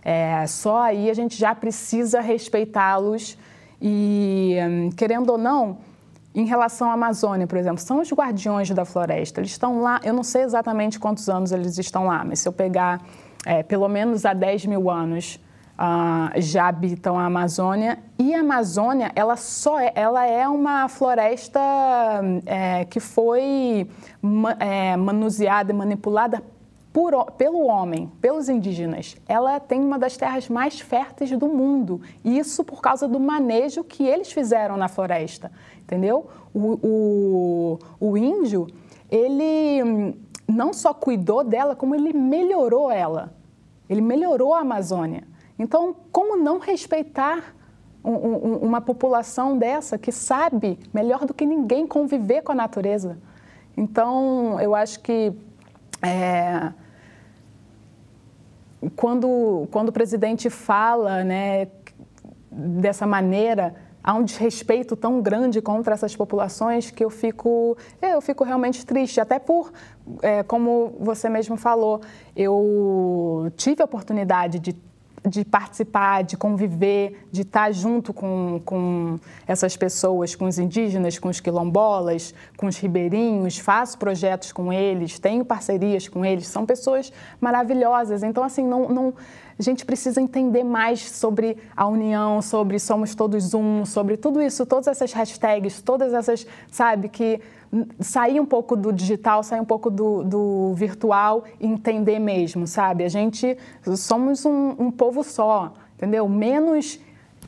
É, 0.04 0.46
só 0.48 0.82
aí 0.82 1.10
a 1.10 1.14
gente 1.14 1.38
já 1.38 1.54
precisa 1.54 2.22
respeitá-los 2.22 3.38
e, 3.82 4.58
hum, 4.62 4.90
querendo 4.96 5.32
ou 5.32 5.38
não, 5.38 5.78
em 6.34 6.46
relação 6.46 6.90
à 6.90 6.94
Amazônia, 6.94 7.48
por 7.48 7.58
exemplo, 7.58 7.80
são 7.80 8.00
os 8.00 8.12
guardiões 8.12 8.70
da 8.70 8.86
floresta. 8.86 9.40
Eles 9.40 9.52
estão 9.52 9.82
lá, 9.82 10.00
eu 10.04 10.14
não 10.14 10.24
sei 10.24 10.44
exatamente 10.44 11.00
quantos 11.00 11.28
anos 11.28 11.52
eles 11.52 11.78
estão 11.78 12.06
lá, 12.06 12.24
mas 12.24 12.40
se 12.40 12.48
eu 12.48 12.54
pegar 12.54 13.02
é, 13.46 13.64
pelo 13.64 13.88
menos 13.88 14.26
há 14.26 14.34
10 14.34 14.66
mil 14.68 14.90
anos, 14.90 15.40
uh, 15.80 16.42
já 16.42 16.68
habitam 16.68 17.18
a 17.18 17.26
Amazônia. 17.26 18.00
E 18.18 18.36
a 18.36 18.42
Amazônia, 18.42 19.12
ela 19.16 19.36
só 19.38 19.80
é, 19.80 19.92
ela 19.96 20.26
é 20.26 20.48
uma 20.48 20.88
floresta 20.90 21.60
é, 22.46 22.86
que 22.86 23.00
foi 23.00 23.88
é, 24.60 24.98
manuseada 24.98 25.72
e 25.72 25.76
manipulada 25.76 26.44
por, 26.92 27.32
pelo 27.34 27.66
homem, 27.68 28.12
pelos 28.20 28.50
indígenas, 28.50 29.16
ela 29.28 29.60
tem 29.60 29.80
uma 29.80 30.00
das 30.00 30.18
terras 30.18 30.50
mais 30.50 30.80
férteis 30.80 31.30
do 31.38 31.48
mundo. 31.48 32.02
Isso 32.26 32.64
por 32.64 32.82
causa 32.82 33.08
do 33.08 33.20
manejo 33.20 33.84
que 33.84 34.04
eles 34.04 34.32
fizeram 34.32 34.76
na 34.76 34.88
floresta, 34.88 35.52
entendeu? 35.82 36.28
O, 36.54 36.80
o, 36.82 37.80
o 38.00 38.18
índio, 38.18 38.68
ele 39.10 39.84
hum, 39.84 40.14
não 40.48 40.74
só 40.74 40.94
cuidou 40.94 41.44
dela, 41.44 41.76
como 41.76 41.94
ele 41.94 42.12
melhorou 42.12 42.92
ela. 42.92 43.36
Ele 43.88 44.02
melhorou 44.02 44.54
a 44.54 44.62
Amazônia. 44.62 45.24
Então, 45.60 45.96
como 46.12 46.38
não 46.38 46.58
respeitar 46.58 47.56
um, 48.04 48.14
um, 48.14 48.58
uma 48.58 48.82
população 48.82 49.58
dessa 49.58 49.98
que 49.98 50.12
sabe 50.12 50.80
melhor 50.92 51.26
do 51.26 51.34
que 51.34 51.46
ninguém 51.46 51.86
conviver 51.86 52.42
com 52.42 52.52
a 52.52 52.56
natureza? 52.56 53.20
Então, 53.78 54.60
eu 54.60 54.74
acho 54.74 55.00
que 55.02 55.34
é, 56.02 56.72
quando, 58.96 59.68
quando 59.72 59.90
o 59.90 59.92
presidente 59.92 60.50
fala 60.50 61.24
né, 61.24 61.68
dessa 62.52 63.06
maneira, 63.06 63.76
há 64.04 64.14
um 64.14 64.24
desrespeito 64.24 64.96
tão 64.96 65.22
grande 65.22 65.62
contra 65.62 65.94
essas 65.94 66.16
populações 66.16 66.90
que 66.90 67.04
eu 67.04 67.10
fico, 67.10 67.78
é, 68.02 68.14
eu 68.14 68.22
fico 68.22 68.44
realmente 68.44 68.86
triste, 68.86 69.20
até 69.20 69.38
por, 69.38 69.72
é, 70.22 70.44
como 70.44 70.96
você 71.00 71.30
mesmo 71.30 71.58
falou, 71.58 72.02
eu 72.36 73.52
tive 73.58 73.82
a 73.82 73.86
oportunidade 73.86 74.60
de 74.60 74.74
de 75.28 75.44
participar, 75.44 76.24
de 76.24 76.38
conviver, 76.38 77.28
de 77.32 77.42
estar 77.42 77.72
junto 77.72 78.14
com, 78.14 78.62
com 78.64 79.20
essas 79.48 79.76
pessoas, 79.76 80.36
com 80.36 80.46
os 80.46 80.58
indígenas, 80.58 81.20
com 81.20 81.30
os 81.30 81.40
quilombolas, 81.40 82.34
com 82.58 82.68
os 82.68 82.78
ribeirinhos, 82.78 83.58
faço 83.58 83.98
projetos 83.98 84.52
com 84.52 84.72
eles, 84.72 85.20
tenho 85.20 85.44
parcerias 85.44 86.08
com 86.08 86.26
eles, 86.26 86.48
são 86.48 86.66
pessoas 86.66 87.12
maravilhosas. 87.40 88.24
Então, 88.24 88.44
assim, 88.44 88.64
não, 88.64 88.90
não, 88.90 89.14
a 89.60 89.62
gente 89.62 89.86
precisa 89.86 90.22
entender 90.22 90.64
mais 90.64 91.02
sobre 91.12 91.58
a 91.76 91.86
união, 91.86 92.42
sobre 92.42 92.80
somos 92.80 93.14
todos 93.14 93.54
um, 93.54 93.86
sobre 93.86 94.16
tudo 94.16 94.42
isso, 94.42 94.66
todas 94.66 94.88
essas 94.88 95.12
hashtags, 95.12 95.82
todas 95.82 96.14
essas, 96.14 96.48
sabe, 96.72 97.10
que 97.10 97.42
sair 98.00 98.40
um 98.40 98.46
pouco 98.46 98.78
do 98.78 98.94
digital, 98.94 99.44
sair 99.44 99.60
um 99.60 99.66
pouco 99.66 99.90
do, 99.92 100.24
do 100.24 100.74
virtual 100.76 101.44
e 101.60 101.68
entender 101.68 102.20
mesmo, 102.20 102.66
sabe? 102.66 103.04
A 103.04 103.10
gente 103.10 103.58
somos 103.98 104.46
um, 104.46 104.76
um 104.80 104.90
povo 104.90 105.26
só, 105.26 105.74
entendeu? 105.98 106.30
Menos 106.30 106.98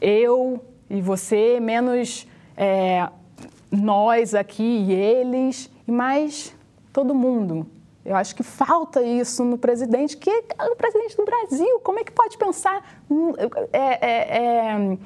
eu 0.01 0.62
e 0.89 1.01
você, 1.01 1.62
menos 1.62 2.27
é, 2.58 3.08
nós 3.72 4.36
aqui 4.36 4.86
e 4.86 4.91
eles, 4.91 5.72
e 5.88 5.91
mais 5.94 6.53
todo 6.91 7.15
mundo. 7.15 7.65
Eu 8.03 8.15
acho 8.15 8.36
que 8.36 8.41
falta 8.41 9.01
isso 9.01 9.43
no 9.43 9.58
presidente, 9.58 10.17
que 10.17 10.29
é 10.29 10.65
o 10.65 10.75
presidente 10.75 11.15
do 11.15 11.24
Brasil. 11.24 11.79
Como 11.81 12.00
é 12.00 12.03
que 12.03 12.12
pode 12.12 12.38
pensar, 12.38 12.84
é, 13.72 14.08
é, 14.08 14.38
é 14.38 14.98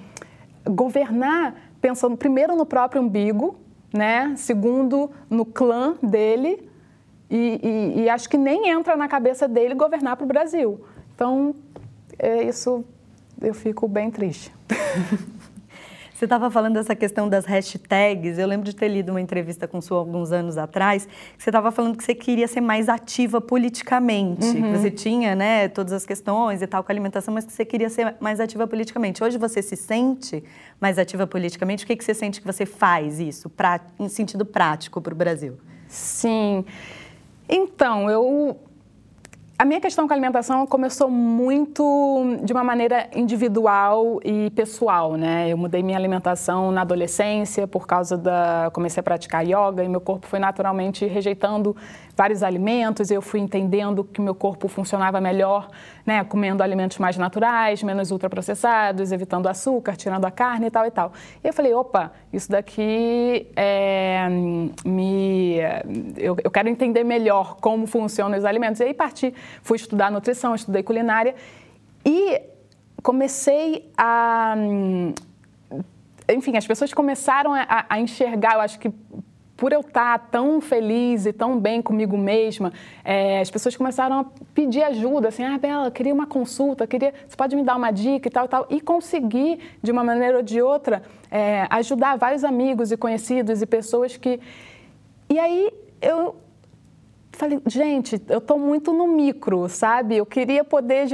governar 0.69 1.55
pensando 1.81 2.15
primeiro 2.15 2.55
no 2.55 2.65
próprio 2.65 3.01
umbigo, 3.01 3.57
né? 3.93 4.33
Segundo, 4.37 5.11
no 5.29 5.45
clã 5.45 5.95
dele. 6.01 6.69
E, 7.29 7.59
e, 7.97 8.01
e 8.03 8.09
acho 8.09 8.29
que 8.29 8.37
nem 8.37 8.69
entra 8.69 8.95
na 8.95 9.07
cabeça 9.07 9.47
dele 9.47 9.75
governar 9.75 10.15
para 10.15 10.23
o 10.23 10.27
Brasil. 10.27 10.79
Então, 11.13 11.53
é 12.17 12.43
isso 12.43 12.85
eu 13.41 13.53
fico 13.53 13.87
bem 13.87 14.09
triste. 14.09 14.53
Você 16.15 16.23
estava 16.23 16.49
falando 16.49 16.75
dessa 16.75 16.95
questão 16.95 17.27
das 17.27 17.43
hashtags. 17.43 18.37
Eu 18.37 18.47
lembro 18.47 18.65
de 18.65 18.73
ter 18.73 18.87
lido 18.87 19.09
uma 19.09 19.19
entrevista 19.19 19.67
com 19.67 19.79
o 19.79 19.81
senhor 19.81 19.99
alguns 19.99 20.31
anos 20.31 20.57
atrás, 20.57 21.05
que 21.05 21.43
você 21.43 21.49
estava 21.49 21.73
falando 21.73 21.97
que 21.97 22.05
você 22.05 22.15
queria 22.15 22.47
ser 22.47 22.61
mais 22.61 22.87
ativa 22.87 23.41
politicamente. 23.41 24.45
Uhum. 24.45 24.53
Que 24.53 24.77
você 24.77 24.89
tinha, 24.89 25.35
né, 25.35 25.67
todas 25.67 25.91
as 25.91 26.05
questões 26.05 26.61
e 26.61 26.67
tal 26.67 26.85
com 26.85 26.89
a 26.89 26.93
alimentação, 26.93 27.33
mas 27.33 27.43
que 27.43 27.51
você 27.51 27.65
queria 27.65 27.89
ser 27.89 28.15
mais 28.21 28.39
ativa 28.39 28.65
politicamente. 28.65 29.21
Hoje 29.21 29.37
você 29.37 29.61
se 29.61 29.75
sente 29.75 30.41
mais 30.79 30.97
ativa 30.97 31.27
politicamente? 31.27 31.83
O 31.83 31.87
que, 31.87 31.97
que 31.97 32.03
você 32.03 32.13
sente 32.13 32.39
que 32.39 32.47
você 32.47 32.65
faz 32.65 33.19
isso, 33.19 33.49
pra, 33.49 33.81
em 33.99 34.07
sentido 34.07 34.45
prático, 34.45 35.01
para 35.01 35.13
o 35.13 35.17
Brasil? 35.17 35.57
Sim. 35.89 36.63
Então, 37.49 38.09
eu 38.09 38.57
a 39.57 39.63
minha 39.63 39.79
questão 39.79 40.05
com 40.05 40.13
a 40.13 40.15
alimentação 40.15 40.67
começou 40.67 41.09
muito 41.09 42.39
de 42.43 42.51
uma 42.51 42.63
maneira 42.63 43.07
individual 43.15 44.19
e 44.23 44.49
pessoal, 44.49 45.15
né? 45.15 45.49
Eu 45.49 45.57
mudei 45.57 45.81
minha 45.81 45.97
alimentação 45.97 46.71
na 46.71 46.81
adolescência 46.81 47.65
por 47.65 47.87
causa 47.87 48.17
da 48.17 48.69
comecei 48.73 48.99
a 48.99 49.03
praticar 49.03 49.45
yoga 49.45 49.81
e 49.81 49.87
meu 49.87 50.01
corpo 50.01 50.27
foi 50.27 50.39
naturalmente 50.39 51.05
rejeitando 51.05 51.73
vários 52.15 52.41
alimentos, 52.43 53.11
eu 53.11 53.21
fui 53.21 53.39
entendendo 53.39 54.03
que 54.03 54.21
meu 54.21 54.33
corpo 54.33 54.67
funcionava 54.67 55.19
melhor, 55.19 55.69
né, 56.05 56.23
comendo 56.23 56.63
alimentos 56.63 56.97
mais 56.97 57.17
naturais, 57.17 57.83
menos 57.83 58.11
ultraprocessados, 58.11 59.11
evitando 59.11 59.47
açúcar, 59.47 59.95
tirando 59.95 60.25
a 60.25 60.31
carne 60.31 60.67
e 60.67 60.71
tal 60.71 60.85
e 60.85 60.91
tal. 60.91 61.11
E 61.43 61.47
eu 61.47 61.53
falei, 61.53 61.73
opa, 61.73 62.11
isso 62.31 62.49
daqui 62.49 63.47
é, 63.55 64.27
me, 64.85 65.57
eu, 66.17 66.37
eu 66.43 66.51
quero 66.51 66.69
entender 66.69 67.03
melhor 67.03 67.57
como 67.57 67.85
funcionam 67.85 68.37
os 68.37 68.45
alimentos. 68.45 68.79
E 68.79 68.85
aí 68.85 68.93
parti, 68.93 69.33
fui 69.61 69.75
estudar 69.75 70.09
nutrição, 70.11 70.55
estudei 70.55 70.83
culinária 70.83 71.35
e 72.05 72.41
comecei 73.03 73.91
a 73.97 74.55
enfim, 76.27 76.57
as 76.57 76.65
pessoas 76.65 76.91
começaram 76.91 77.53
a, 77.53 77.85
a, 77.87 77.99
enxergar, 77.99 78.55
eu 78.55 78.61
acho 78.61 78.79
que 78.79 78.91
por 79.57 79.71
eu 79.71 79.79
estar 79.79 80.27
tão 80.29 80.59
feliz 80.59 81.25
e 81.25 81.31
tão 81.31 81.59
bem 81.59 81.81
comigo 81.81 82.17
mesma, 82.17 82.73
é, 83.03 83.39
as 83.39 83.49
pessoas 83.49 83.75
começaram 83.75 84.19
a 84.19 84.25
pedir 84.53 84.83
ajuda, 84.83 85.29
assim, 85.29 85.43
ah, 85.43 85.57
Bela, 85.57 85.89
queria 85.89 86.13
uma 86.13 86.27
consulta, 86.27 86.85
queria, 86.85 87.13
você 87.27 87.35
pode 87.35 87.55
me 87.55 87.63
dar 87.63 87.75
uma 87.77 87.91
dica 87.91 88.27
e 88.27 88.31
tal 88.31 88.45
e 88.45 88.47
tal, 88.47 88.67
e 88.69 88.81
conseguir, 88.81 89.59
de 89.81 89.91
uma 89.91 90.03
maneira 90.03 90.37
ou 90.37 90.43
de 90.43 90.61
outra, 90.61 91.03
é, 91.31 91.67
ajudar 91.69 92.17
vários 92.17 92.43
amigos 92.43 92.91
e 92.91 92.97
conhecidos 92.97 93.61
e 93.61 93.65
pessoas 93.65 94.17
que... 94.17 94.39
E 95.29 95.39
aí 95.39 95.71
eu 96.01 96.35
falei, 97.31 97.59
gente, 97.65 98.21
eu 98.29 98.39
estou 98.39 98.57
muito 98.59 98.93
no 98.93 99.07
micro, 99.07 99.67
sabe? 99.69 100.17
Eu 100.17 100.25
queria 100.25 100.63
poder 100.63 101.07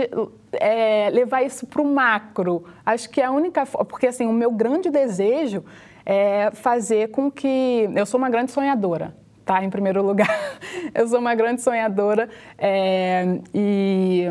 é, 0.53 1.09
levar 1.11 1.43
isso 1.43 1.65
para 1.65 1.81
o 1.81 1.85
macro. 1.85 2.65
Acho 2.85 3.09
que 3.09 3.21
a 3.21 3.31
única... 3.31 3.65
Porque, 3.65 4.07
assim, 4.07 4.25
o 4.25 4.33
meu 4.33 4.51
grande 4.51 4.89
desejo 4.89 5.63
é 6.05 6.51
fazer 6.51 7.09
com 7.09 7.31
que. 7.31 7.89
Eu 7.95 8.05
sou 8.05 8.17
uma 8.17 8.29
grande 8.29 8.51
sonhadora, 8.51 9.15
tá? 9.45 9.63
Em 9.63 9.69
primeiro 9.69 10.01
lugar, 10.03 10.29
eu 10.93 11.07
sou 11.07 11.19
uma 11.19 11.35
grande 11.35 11.61
sonhadora 11.61 12.29
é, 12.57 13.39
e. 13.53 14.25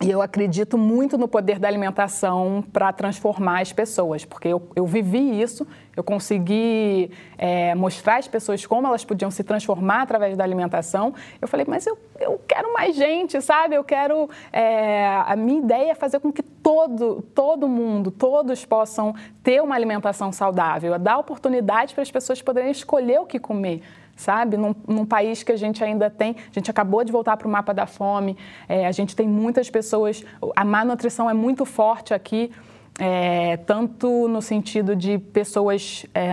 E 0.00 0.08
eu 0.08 0.22
acredito 0.22 0.78
muito 0.78 1.18
no 1.18 1.26
poder 1.26 1.58
da 1.58 1.66
alimentação 1.66 2.64
para 2.72 2.92
transformar 2.92 3.62
as 3.62 3.72
pessoas, 3.72 4.24
porque 4.24 4.46
eu, 4.46 4.62
eu 4.76 4.86
vivi 4.86 5.40
isso, 5.40 5.66
eu 5.96 6.04
consegui 6.04 7.10
é, 7.36 7.74
mostrar 7.74 8.18
às 8.18 8.28
pessoas 8.28 8.64
como 8.64 8.86
elas 8.86 9.04
podiam 9.04 9.28
se 9.28 9.42
transformar 9.42 10.02
através 10.02 10.36
da 10.36 10.44
alimentação. 10.44 11.12
Eu 11.42 11.48
falei, 11.48 11.66
mas 11.68 11.84
eu, 11.84 11.98
eu 12.20 12.40
quero 12.46 12.72
mais 12.72 12.94
gente, 12.94 13.40
sabe? 13.42 13.74
Eu 13.74 13.82
quero. 13.82 14.30
É, 14.52 15.20
a 15.26 15.34
minha 15.34 15.58
ideia 15.58 15.90
é 15.90 15.94
fazer 15.96 16.20
com 16.20 16.30
que 16.30 16.44
todo, 16.44 17.20
todo 17.34 17.66
mundo, 17.66 18.12
todos 18.12 18.64
possam 18.64 19.12
ter 19.42 19.60
uma 19.60 19.74
alimentação 19.74 20.30
saudável, 20.30 20.94
é 20.94 20.98
dar 20.98 21.18
oportunidade 21.18 21.92
para 21.92 22.02
as 22.02 22.10
pessoas 22.10 22.40
poderem 22.40 22.70
escolher 22.70 23.18
o 23.18 23.26
que 23.26 23.40
comer 23.40 23.82
sabe? 24.18 24.56
Num, 24.56 24.74
num, 24.86 25.06
país 25.06 25.42
que 25.42 25.52
a 25.52 25.56
gente 25.56 25.82
ainda 25.82 26.10
tem, 26.10 26.36
a 26.50 26.52
gente 26.52 26.70
acabou 26.70 27.04
de 27.04 27.12
voltar 27.12 27.36
para 27.36 27.46
o 27.46 27.50
mapa 27.50 27.72
da 27.72 27.86
fome, 27.86 28.36
é, 28.68 28.86
a 28.86 28.92
gente 28.92 29.14
tem 29.14 29.28
muitas 29.28 29.70
pessoas, 29.70 30.24
a 30.54 30.64
má 30.64 30.84
nutrição 30.84 31.30
é 31.30 31.34
muito 31.34 31.64
forte 31.64 32.12
aqui, 32.12 32.50
é, 32.98 33.56
tanto 33.58 34.26
no 34.26 34.42
sentido 34.42 34.96
de 34.96 35.18
pessoas 35.18 36.04
é, 36.12 36.30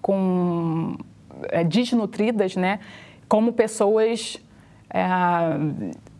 com 0.00 0.96
é, 1.50 1.62
desnutridas, 1.62 2.56
né? 2.56 2.80
Como 3.28 3.52
pessoas 3.52 4.38
é, 4.88 5.04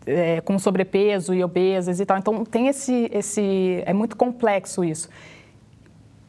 é, 0.05 0.41
com 0.41 0.59
sobrepeso 0.59 1.33
e 1.33 1.43
obesas 1.43 1.99
e 1.99 2.05
tal. 2.05 2.19
Então 2.19 2.45
tem 2.45 2.67
esse, 2.67 3.09
esse, 3.11 3.81
é 3.87 3.93
muito 3.93 4.15
complexo 4.15 4.83
isso. 4.83 5.09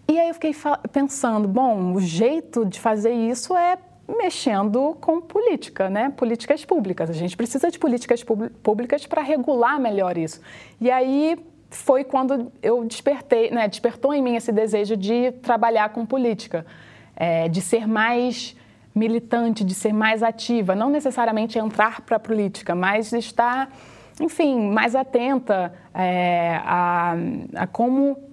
E 0.09 0.19
aí 0.19 0.29
eu 0.29 0.35
fiquei 0.35 0.53
pensando, 0.91 1.47
bom, 1.47 1.93
o 1.93 2.01
jeito 2.01 2.65
de 2.65 2.81
fazer 2.81 3.13
isso 3.13 3.55
é 3.55 3.79
mexendo 4.17 4.97
com 5.01 5.21
política, 5.21 5.89
né? 5.89 6.13
Políticas 6.17 6.65
públicas. 6.65 7.11
A 7.11 7.13
gente 7.13 7.37
precisa 7.37 7.71
de 7.71 7.79
políticas 7.79 8.25
públicas 8.63 9.07
para 9.07 9.23
regular 9.23 9.81
melhor 9.81 10.17
isso. 10.19 10.41
E 10.81 10.91
aí 10.91 11.39
foi 11.71 12.05
quando 12.05 12.53
eu 12.63 12.85
despertei, 12.85 13.51
né? 13.51 13.69
Despertou 13.69 14.13
em 14.13 14.23
mim 14.23 14.37
esse 14.37 14.53
desejo 14.53 14.97
de 14.97 15.33
trabalhar 15.33 15.91
com 15.91 16.05
política, 16.05 16.67
é, 17.17 17.49
de 17.49 17.61
ser 17.61 17.87
mais 17.87 18.57
militante, 18.95 19.65
de 19.65 19.75
ser 19.75 19.93
mais 19.93 20.23
ativa, 20.23 20.75
não 20.75 20.91
necessariamente 20.91 21.59
entrar 21.59 22.01
para 22.01 22.17
a 22.17 22.21
política, 22.21 22.75
mas 22.75 23.13
estar, 23.13 23.73
enfim, 24.21 24.69
mais 24.71 24.97
atenta 24.97 25.73
é, 25.95 26.61
a, 26.65 27.15
a 27.55 27.67
como 27.69 28.30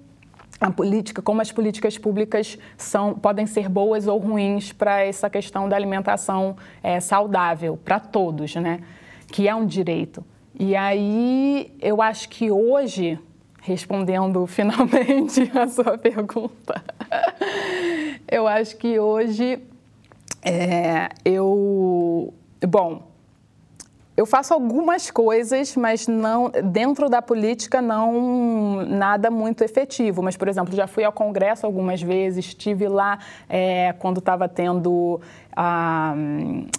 a 0.59 0.71
política, 0.71 1.21
como 1.21 1.41
as 1.41 1.51
políticas 1.51 1.97
públicas 1.97 2.57
são, 2.75 3.13
podem 3.13 3.45
ser 3.45 3.69
boas 3.69 4.07
ou 4.07 4.17
ruins 4.17 4.71
para 4.71 5.01
essa 5.01 5.29
questão 5.29 5.69
da 5.69 5.75
alimentação 5.75 6.57
é, 6.81 6.99
saudável 6.99 7.77
para 7.77 7.99
todos, 7.99 8.55
né? 8.55 8.81
Que 9.31 9.47
é 9.47 9.53
um 9.53 9.65
direito. 9.65 10.23
E 10.59 10.75
aí 10.75 11.71
eu 11.79 12.01
acho 12.01 12.29
que 12.29 12.49
hoje, 12.49 13.19
respondendo 13.61 14.45
finalmente 14.47 15.51
a 15.55 15.67
sua 15.67 15.97
pergunta, 15.97 16.83
eu 18.27 18.47
acho 18.47 18.75
que 18.77 18.99
hoje 18.99 19.59
é, 20.41 21.09
eu, 21.23 22.33
bom, 22.67 23.03
eu 24.17 24.25
faço 24.25 24.51
algumas 24.51 25.11
coisas, 25.11 25.75
mas 25.75 26.07
não 26.07 26.49
dentro 26.49 27.07
da 27.07 27.21
política 27.21 27.83
não 27.83 28.83
nada 28.83 29.29
muito 29.29 29.63
efetivo. 29.63 30.23
Mas, 30.23 30.35
por 30.35 30.47
exemplo, 30.47 30.75
já 30.75 30.87
fui 30.87 31.03
ao 31.03 31.11
Congresso 31.11 31.67
algumas 31.67 32.01
vezes, 32.01 32.47
estive 32.47 32.87
lá 32.87 33.19
é, 33.47 33.93
quando 33.99 34.17
estava 34.17 34.49
tendo 34.49 35.21
a, 35.55 36.15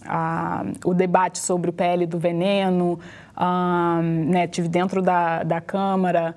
a, 0.04 0.64
o 0.85 0.92
debate 0.92 1.38
sobre 1.38 1.71
o 1.71 1.73
PL 1.73 2.07
do 2.07 2.18
veneno, 2.18 2.99
a, 3.37 4.00
né, 4.02 4.49
tive 4.49 4.66
dentro 4.66 5.00
da, 5.00 5.45
da 5.45 5.61
Câmara 5.61 6.35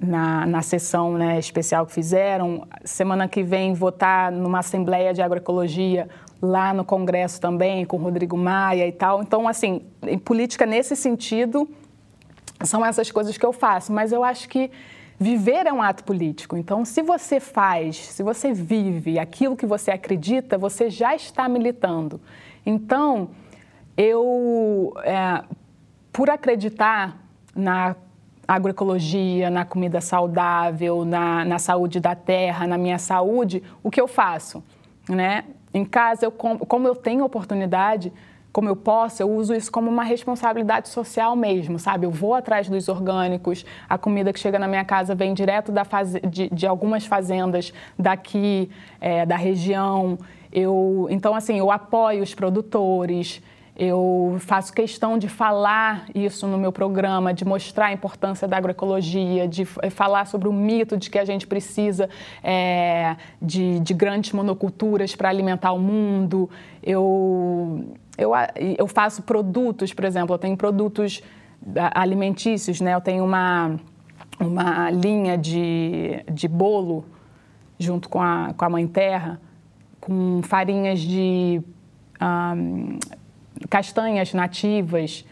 na, 0.00 0.46
na 0.46 0.62
sessão 0.62 1.14
né, 1.14 1.36
especial 1.36 1.84
que 1.84 1.92
fizeram. 1.92 2.64
Semana 2.84 3.26
que 3.26 3.42
vem 3.42 3.74
votar 3.74 4.30
numa 4.30 4.60
Assembleia 4.60 5.12
de 5.12 5.20
Agroecologia 5.20 6.08
lá 6.42 6.74
no 6.74 6.84
Congresso 6.84 7.40
também, 7.40 7.84
com 7.84 7.96
Rodrigo 7.96 8.36
Maia 8.36 8.84
e 8.88 8.90
tal. 8.90 9.22
Então, 9.22 9.46
assim, 9.46 9.82
em 10.02 10.18
política 10.18 10.66
nesse 10.66 10.96
sentido, 10.96 11.70
são 12.64 12.84
essas 12.84 13.12
coisas 13.12 13.38
que 13.38 13.46
eu 13.46 13.52
faço, 13.52 13.92
mas 13.92 14.10
eu 14.10 14.24
acho 14.24 14.48
que 14.48 14.68
viver 15.18 15.66
é 15.68 15.72
um 15.72 15.80
ato 15.80 16.02
político. 16.02 16.56
Então, 16.56 16.84
se 16.84 17.00
você 17.00 17.38
faz, 17.38 17.96
se 17.96 18.24
você 18.24 18.52
vive 18.52 19.20
aquilo 19.20 19.56
que 19.56 19.64
você 19.64 19.92
acredita, 19.92 20.58
você 20.58 20.90
já 20.90 21.14
está 21.14 21.48
militando. 21.48 22.20
Então, 22.66 23.30
eu, 23.96 24.92
é, 25.04 25.44
por 26.12 26.28
acreditar 26.28 27.18
na 27.54 27.94
agroecologia, 28.48 29.48
na 29.48 29.64
comida 29.64 30.00
saudável, 30.00 31.04
na, 31.04 31.44
na 31.44 31.58
saúde 31.60 32.00
da 32.00 32.16
terra, 32.16 32.66
na 32.66 32.76
minha 32.76 32.98
saúde, 32.98 33.62
o 33.80 33.90
que 33.90 34.00
eu 34.00 34.08
faço? 34.08 34.62
Né? 35.08 35.44
Em 35.74 35.84
casa, 35.84 36.26
eu, 36.26 36.30
como 36.32 36.86
eu 36.86 36.94
tenho 36.94 37.24
oportunidade, 37.24 38.12
como 38.52 38.68
eu 38.68 38.76
posso, 38.76 39.22
eu 39.22 39.30
uso 39.30 39.54
isso 39.54 39.72
como 39.72 39.90
uma 39.90 40.04
responsabilidade 40.04 40.88
social 40.90 41.34
mesmo, 41.34 41.78
sabe? 41.78 42.04
Eu 42.04 42.10
vou 42.10 42.34
atrás 42.34 42.68
dos 42.68 42.88
orgânicos, 42.88 43.64
a 43.88 43.96
comida 43.96 44.32
que 44.32 44.38
chega 44.38 44.58
na 44.58 44.68
minha 44.68 44.84
casa 44.84 45.14
vem 45.14 45.32
direto 45.32 45.72
da 45.72 45.84
faz... 45.84 46.12
de, 46.12 46.50
de, 46.50 46.66
algumas 46.66 47.06
fazendas 47.06 47.72
daqui, 47.98 48.70
é, 49.00 49.24
da 49.24 49.36
região. 49.36 50.18
Eu, 50.52 51.06
então, 51.10 51.34
assim, 51.34 51.58
eu 51.58 51.70
apoio 51.70 52.22
os 52.22 52.34
produtores, 52.34 53.40
eu 53.76 54.36
faço 54.40 54.72
questão 54.72 55.16
de 55.16 55.28
falar 55.28 56.04
isso 56.14 56.46
no 56.46 56.58
meu 56.58 56.70
programa, 56.70 57.32
de 57.32 57.44
mostrar 57.44 57.86
a 57.86 57.92
importância 57.92 58.46
da 58.46 58.56
agroecologia, 58.56 59.48
de 59.48 59.64
falar 59.64 60.26
sobre 60.26 60.46
o 60.46 60.52
mito 60.52 60.96
de 60.96 61.08
que 61.08 61.18
a 61.18 61.24
gente 61.24 61.46
precisa 61.46 62.08
é, 62.42 63.16
de, 63.40 63.80
de 63.80 63.94
grandes 63.94 64.32
monoculturas 64.32 65.16
para 65.16 65.30
alimentar 65.30 65.72
o 65.72 65.78
mundo. 65.78 66.50
Eu, 66.82 67.96
eu, 68.18 68.32
eu 68.76 68.86
faço 68.86 69.22
produtos, 69.22 69.94
por 69.94 70.04
exemplo, 70.04 70.34
eu 70.34 70.38
tenho 70.38 70.56
produtos 70.56 71.22
alimentícios, 71.94 72.78
né? 72.80 72.94
Eu 72.94 73.00
tenho 73.00 73.24
uma, 73.24 73.76
uma 74.38 74.90
linha 74.90 75.38
de, 75.38 76.22
de 76.30 76.46
bolo 76.46 77.06
junto 77.78 78.08
com 78.10 78.20
a, 78.20 78.52
com 78.54 78.64
a 78.66 78.68
Mãe 78.68 78.86
Terra, 78.86 79.40
com 79.98 80.42
farinhas 80.42 81.00
de 81.00 81.62
um, 82.20 82.98
castanhas 83.68 84.32
nativas 84.32 85.24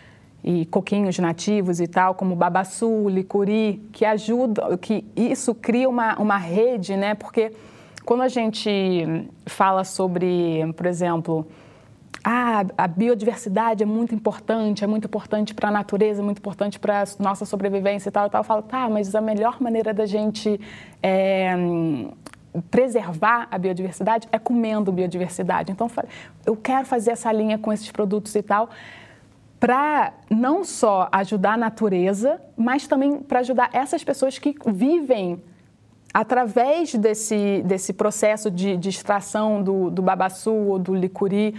e 0.42 0.64
coquinhos 0.66 1.18
nativos 1.18 1.80
e 1.80 1.86
tal, 1.86 2.14
como 2.14 2.34
babaçu, 2.34 3.08
licuri, 3.08 3.82
que 3.92 4.04
ajuda, 4.04 4.76
que 4.78 5.04
isso 5.14 5.54
cria 5.54 5.88
uma, 5.88 6.18
uma 6.18 6.38
rede, 6.38 6.96
né? 6.96 7.14
Porque 7.14 7.52
quando 8.04 8.22
a 8.22 8.28
gente 8.28 9.28
fala 9.46 9.84
sobre, 9.84 10.72
por 10.76 10.86
exemplo, 10.86 11.46
ah, 12.24 12.64
a 12.76 12.86
biodiversidade 12.86 13.82
é 13.82 13.86
muito 13.86 14.14
importante, 14.14 14.84
é 14.84 14.86
muito 14.86 15.06
importante 15.06 15.54
para 15.54 15.68
a 15.68 15.72
natureza, 15.72 16.20
é 16.20 16.24
muito 16.24 16.38
importante 16.38 16.78
para 16.78 17.02
a 17.02 17.04
nossa 17.18 17.44
sobrevivência 17.44 18.08
e 18.08 18.12
tal, 18.12 18.26
e 18.26 18.30
tal. 18.30 18.40
Eu 18.40 18.44
falo, 18.44 18.62
tá, 18.62 18.88
mas 18.88 19.14
a 19.14 19.20
melhor 19.20 19.60
maneira 19.60 19.94
da 19.94 20.04
gente 20.04 20.60
é, 21.02 21.54
preservar 22.70 23.48
a 23.50 23.58
biodiversidade 23.58 24.28
é 24.32 24.38
comendo 24.38 24.90
biodiversidade. 24.90 25.72
Então, 25.72 25.90
eu 26.44 26.56
quero 26.56 26.86
fazer 26.86 27.12
essa 27.12 27.30
linha 27.32 27.58
com 27.58 27.72
esses 27.72 27.90
produtos 27.90 28.34
e 28.34 28.42
tal, 28.42 28.70
para 29.58 30.12
não 30.30 30.64
só 30.64 31.08
ajudar 31.12 31.52
a 31.52 31.56
natureza, 31.56 32.40
mas 32.56 32.86
também 32.86 33.18
para 33.18 33.40
ajudar 33.40 33.70
essas 33.72 34.02
pessoas 34.02 34.38
que 34.38 34.54
vivem 34.66 35.42
através 36.12 36.94
desse, 36.94 37.62
desse 37.64 37.92
processo 37.92 38.50
de, 38.50 38.76
de 38.76 38.88
extração 38.88 39.62
do, 39.62 39.90
do 39.90 40.02
babaçu 40.02 40.52
ou 40.52 40.78
do 40.78 40.94
licuri 40.94 41.54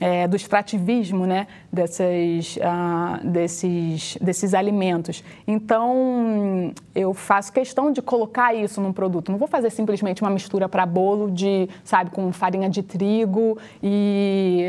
é, 0.00 0.28
do 0.28 0.36
extrativismo 0.36 1.26
né, 1.26 1.46
desses, 1.72 2.56
uh, 2.56 3.26
desses, 3.26 4.18
desses 4.20 4.54
alimentos. 4.54 5.24
Então, 5.46 6.72
eu 6.94 7.14
faço 7.14 7.52
questão 7.52 7.90
de 7.90 8.02
colocar 8.02 8.54
isso 8.54 8.80
num 8.80 8.92
produto. 8.92 9.30
Não 9.30 9.38
vou 9.38 9.48
fazer 9.48 9.70
simplesmente 9.70 10.22
uma 10.22 10.30
mistura 10.30 10.68
para 10.68 10.84
bolo 10.84 11.30
de, 11.30 11.68
sabe, 11.82 12.10
com 12.10 12.32
farinha 12.32 12.68
de 12.68 12.82
trigo 12.82 13.58
e, 13.82 14.64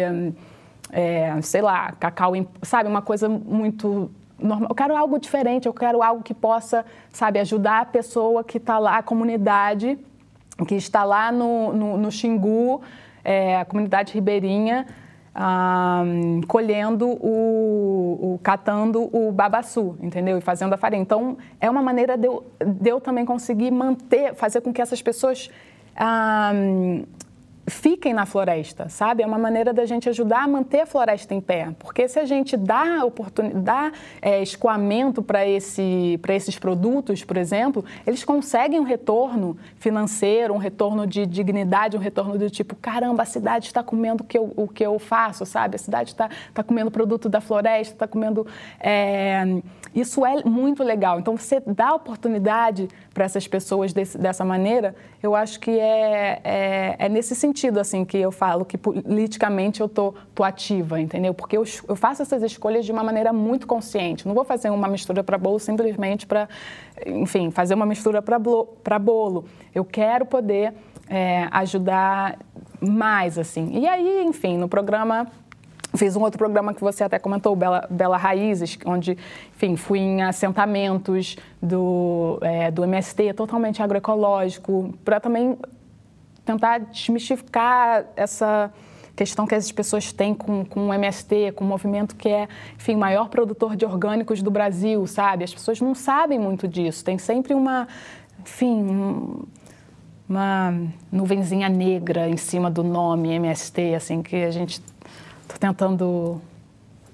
é, 0.91 1.39
sei 1.41 1.61
lá, 1.61 1.91
cacau, 1.93 2.33
sabe, 2.61 2.89
uma 2.89 3.01
coisa 3.01 3.27
muito 3.27 4.09
normal. 4.39 4.69
Eu 4.69 4.75
quero 4.75 4.95
algo 4.95 5.19
diferente, 5.19 5.67
eu 5.67 5.73
quero 5.73 6.01
algo 6.01 6.23
que 6.23 6.33
possa, 6.33 6.85
sabe, 7.11 7.39
ajudar 7.39 7.81
a 7.81 7.85
pessoa 7.85 8.43
que 8.43 8.57
está 8.57 8.79
lá, 8.79 8.97
a 8.97 9.03
comunidade 9.03 9.97
que 10.65 10.75
está 10.75 11.03
lá 11.03 11.31
no, 11.31 11.71
no, 11.71 11.97
no 11.97 12.11
Xingu, 12.11 12.81
é, 13.23 13.57
a 13.59 13.65
comunidade 13.65 14.13
ribeirinha, 14.13 14.87
colhendo 16.47 17.07
o, 17.07 18.33
o, 18.33 18.39
catando 18.41 19.09
o 19.15 19.31
babaçu, 19.31 19.95
entendeu? 20.01 20.37
E 20.37 20.41
fazendo 20.41 20.73
a 20.73 20.77
farinha. 20.77 21.01
Então, 21.01 21.37
é 21.61 21.69
uma 21.69 21.81
maneira 21.81 22.17
de 22.17 22.27
eu, 22.27 22.43
de 22.65 22.89
eu 22.89 22.99
também 22.99 23.25
conseguir 23.25 23.69
manter, 23.71 24.33
fazer 24.33 24.61
com 24.61 24.73
que 24.73 24.81
essas 24.81 25.01
pessoas 25.01 25.49
fiquem 27.69 28.13
na 28.13 28.25
floresta, 28.25 28.87
sabe? 28.87 29.23
É 29.23 29.27
uma 29.27 29.37
maneira 29.37 29.73
da 29.73 29.85
gente 29.85 30.07
ajudar 30.07 30.43
a 30.43 30.47
manter 30.47 30.81
a 30.81 30.85
floresta 30.85 31.33
em 31.33 31.41
pé. 31.41 31.75
Porque 31.77 32.07
se 32.07 32.17
a 32.17 32.25
gente 32.25 32.55
dá 32.55 33.03
oportunidade, 33.03 33.95
é, 34.21 34.41
escoamento 34.41 35.21
para 35.21 35.45
esse, 35.45 36.17
esses 36.29 36.57
produtos, 36.57 37.25
por 37.25 37.35
exemplo, 37.35 37.83
eles 38.05 38.23
conseguem 38.23 38.79
um 38.79 38.83
retorno 38.83 39.57
financeiro, 39.75 40.53
um 40.53 40.57
retorno 40.57 41.05
de 41.05 41.25
dignidade, 41.25 41.97
um 41.97 41.99
retorno 41.99 42.37
do 42.37 42.49
tipo, 42.49 42.75
caramba, 42.75 43.23
a 43.23 43.25
cidade 43.25 43.65
está 43.65 43.83
comendo 43.83 44.23
o 44.23 44.25
que 44.25 44.37
eu, 44.37 44.53
o 44.55 44.67
que 44.67 44.85
eu 44.85 44.97
faço, 44.97 45.45
sabe? 45.45 45.75
A 45.75 45.79
cidade 45.79 46.11
está 46.11 46.29
tá 46.53 46.63
comendo 46.63 46.89
produto 46.89 47.27
da 47.27 47.41
floresta, 47.41 47.93
está 47.93 48.07
comendo... 48.07 48.47
É... 48.79 49.43
Isso 49.93 50.23
é 50.25 50.43
muito 50.43 50.83
legal. 50.83 51.19
Então, 51.19 51.35
você 51.35 51.59
dá 51.65 51.93
oportunidade 51.93 52.87
para 53.13 53.25
essas 53.25 53.47
pessoas 53.47 53.93
desse, 53.93 54.15
dessa 54.15 54.45
maneira, 54.45 54.95
eu 55.23 55.35
acho 55.35 55.59
que 55.59 55.71
é, 55.71 56.39
é, 56.43 56.95
é, 56.99 57.09
nesse 57.09 57.33
sentido 57.33 57.56
assim 57.79 58.05
que 58.05 58.17
eu 58.17 58.31
falo 58.31 58.63
que 58.63 58.77
politicamente 58.77 59.81
eu 59.81 59.89
tô, 59.89 60.13
tô 60.35 60.43
ativa, 60.43 60.99
entendeu? 60.99 61.33
Porque 61.33 61.57
eu, 61.57 61.63
eu 61.87 61.95
faço 61.95 62.21
essas 62.21 62.43
escolhas 62.43 62.85
de 62.85 62.91
uma 62.91 63.03
maneira 63.03 63.33
muito 63.33 63.65
consciente. 63.65 64.27
Não 64.27 64.35
vou 64.35 64.43
fazer 64.43 64.69
uma 64.69 64.87
mistura 64.87 65.23
para 65.23 65.37
bolo 65.37 65.59
simplesmente 65.59 66.27
para, 66.27 66.47
enfim, 67.05 67.49
fazer 67.49 67.73
uma 67.73 67.85
mistura 67.85 68.21
para 68.21 68.37
bolo. 68.99 69.45
Eu 69.73 69.83
quero 69.83 70.25
poder 70.25 70.73
é, 71.09 71.47
ajudar 71.51 72.37
mais, 72.79 73.39
assim. 73.39 73.71
E 73.79 73.87
aí, 73.87 74.23
enfim, 74.23 74.57
no 74.57 74.67
programa 74.67 75.27
Fiz 75.95 76.15
um 76.15 76.21
outro 76.21 76.37
programa 76.37 76.73
que 76.73 76.81
você 76.81 77.03
até 77.03 77.17
comentou, 77.17 77.55
Bela, 77.55 77.87
Bela 77.89 78.17
Raízes, 78.17 78.77
onde, 78.85 79.17
enfim, 79.55 79.75
fui 79.75 79.99
em 79.99 80.21
assentamentos 80.21 81.37
do, 81.61 82.37
é, 82.41 82.69
do 82.69 82.83
MST, 82.83 83.33
totalmente 83.33 83.81
agroecológico, 83.81 84.93
para 85.03 85.19
também 85.19 85.57
tentar 86.47 86.79
desmistificar 86.79 88.05
essa 88.15 88.71
questão 89.15 89.45
que 89.45 89.55
as 89.55 89.71
pessoas 89.71 90.11
têm 90.11 90.33
com, 90.33 90.63
com 90.65 90.87
o 90.87 90.93
MST, 90.93 91.51
com 91.53 91.63
o 91.63 91.67
movimento 91.67 92.15
que 92.15 92.29
é, 92.29 92.47
enfim, 92.75 92.95
o 92.95 92.99
maior 92.99 93.29
produtor 93.29 93.75
de 93.75 93.85
orgânicos 93.85 94.41
do 94.41 94.49
Brasil, 94.49 95.05
sabe? 95.07 95.43
As 95.43 95.53
pessoas 95.53 95.81
não 95.81 95.93
sabem 95.93 96.39
muito 96.39 96.67
disso. 96.67 97.03
Tem 97.03 97.17
sempre 97.17 97.53
uma, 97.53 97.87
enfim, 98.39 99.45
uma 100.29 100.73
nuvenzinha 101.11 101.69
negra 101.69 102.29
em 102.29 102.37
cima 102.37 102.69
do 102.69 102.83
nome 102.83 103.33
MST, 103.33 103.95
assim, 103.95 104.21
que 104.21 104.35
a 104.35 104.51
gente 104.51 104.81
Estou 105.47 105.57
tentando, 105.57 106.41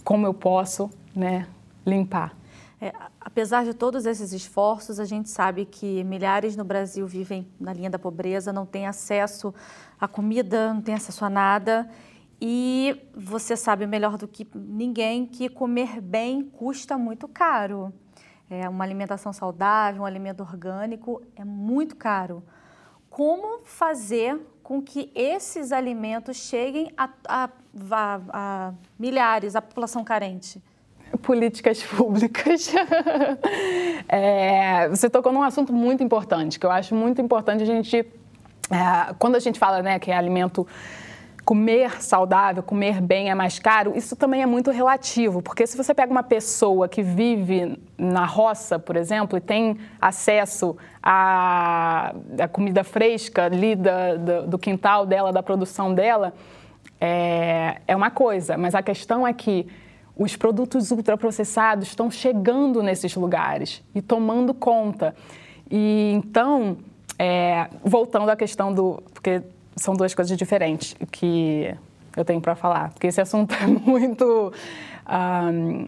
como 0.04 0.26
eu 0.26 0.34
posso, 0.34 0.90
né, 1.16 1.46
limpar. 1.86 2.36
É, 2.84 2.92
apesar 3.22 3.64
de 3.64 3.74
todos 3.74 4.06
esses 4.06 4.34
esforços, 4.34 5.00
a 5.00 5.06
gente 5.06 5.30
sabe 5.30 5.64
que 5.64 6.04
milhares 6.04 6.58
no 6.58 6.66
Brasil 6.66 7.08
vivem 7.08 7.48
na 7.58 7.72
linha 7.72 7.90
da 7.90 7.98
pobreza, 7.98 8.52
não 8.52 8.66
têm 8.66 8.88
acesso 8.88 9.56
à 9.98 10.06
comida, 10.06 10.74
não 10.74 10.82
têm 10.82 10.96
acesso 10.96 11.24
a 11.24 11.30
nada. 11.30 11.90
E 12.42 13.02
você 13.16 13.56
sabe 13.56 13.88
melhor 13.88 14.18
do 14.18 14.28
que 14.28 14.46
ninguém 14.54 15.26
que 15.26 15.48
comer 15.48 16.02
bem 16.02 16.44
custa 16.44 16.98
muito 16.98 17.26
caro. 17.26 17.94
É, 18.50 18.68
uma 18.68 18.84
alimentação 18.84 19.32
saudável, 19.32 20.02
um 20.02 20.06
alimento 20.06 20.42
orgânico 20.42 21.22
é 21.38 21.46
muito 21.46 21.96
caro. 21.96 22.44
Como 23.10 23.64
fazer 23.64 24.46
com 24.62 24.82
que 24.82 25.10
esses 25.16 25.72
alimentos 25.72 26.36
cheguem 26.36 26.92
a, 26.98 27.10
a, 27.30 27.50
a, 27.92 28.22
a 28.34 28.74
milhares, 29.00 29.56
a 29.56 29.62
população 29.62 30.04
carente? 30.04 30.62
Políticas 31.22 31.82
públicas. 31.84 32.74
é, 34.08 34.90
você 34.90 35.10
tocou 35.10 35.32
num 35.32 35.44
assunto 35.44 35.74
muito 35.74 36.04
importante, 36.04 36.60
que 36.60 36.66
eu 36.66 36.72
acho 36.72 36.96
muito 36.96 37.22
importante 37.22 37.64
a 37.64 37.66
gente, 37.66 37.98
é, 37.98 39.14
quando 39.20 39.36
a 39.36 39.40
gente 39.40 39.60
fala 39.60 39.82
né, 39.82 40.00
que 40.00 40.12
é 40.12 40.18
alimento 40.18 40.68
comer 41.46 42.02
saudável, 42.02 42.64
comer 42.64 43.02
bem 43.02 43.30
é 43.30 43.36
mais 43.36 43.60
caro, 43.60 43.94
isso 43.96 44.16
também 44.16 44.42
é 44.42 44.46
muito 44.46 44.72
relativo, 44.72 45.42
porque 45.42 45.68
se 45.68 45.76
você 45.76 45.94
pega 45.94 46.10
uma 46.10 46.24
pessoa 46.24 46.88
que 46.88 47.02
vive 47.02 47.78
na 47.98 48.26
roça, 48.26 48.80
por 48.80 48.96
exemplo, 48.96 49.38
e 49.38 49.42
tem 49.42 49.78
acesso 50.00 50.78
à, 51.02 52.14
à 52.40 52.48
comida 52.48 52.84
fresca 52.84 53.46
ali 53.46 53.76
da, 53.76 54.16
do, 54.16 54.48
do 54.48 54.58
quintal 54.58 55.06
dela, 55.06 55.34
da 55.34 55.44
produção 55.44 55.94
dela, 55.94 56.34
é, 57.00 57.82
é 57.88 57.96
uma 57.96 58.10
coisa, 58.10 58.58
mas 58.58 58.74
a 58.74 58.82
questão 58.82 59.28
é 59.28 59.34
que 59.34 59.68
os 60.16 60.36
produtos 60.36 60.92
ultraprocessados 60.92 61.88
estão 61.88 62.10
chegando 62.12 62.84
nesses 62.84 63.16
lugares 63.16 63.84
e 63.96 64.02
tomando 64.02 64.54
conta. 64.54 65.16
E 65.70 66.12
então, 66.14 66.78
é, 67.18 67.68
voltando 67.84 68.30
à 68.30 68.36
questão 68.36 68.74
do. 68.74 69.02
Porque 69.14 69.42
são 69.76 69.96
duas 69.96 70.14
coisas 70.14 70.38
diferentes 70.38 70.96
que 71.12 71.74
eu 72.16 72.24
tenho 72.24 72.40
para 72.40 72.56
falar, 72.56 72.92
porque 72.92 73.08
esse 73.08 73.20
assunto 73.20 73.56
é 73.58 73.66
muito. 73.66 74.54
Um, 75.10 75.88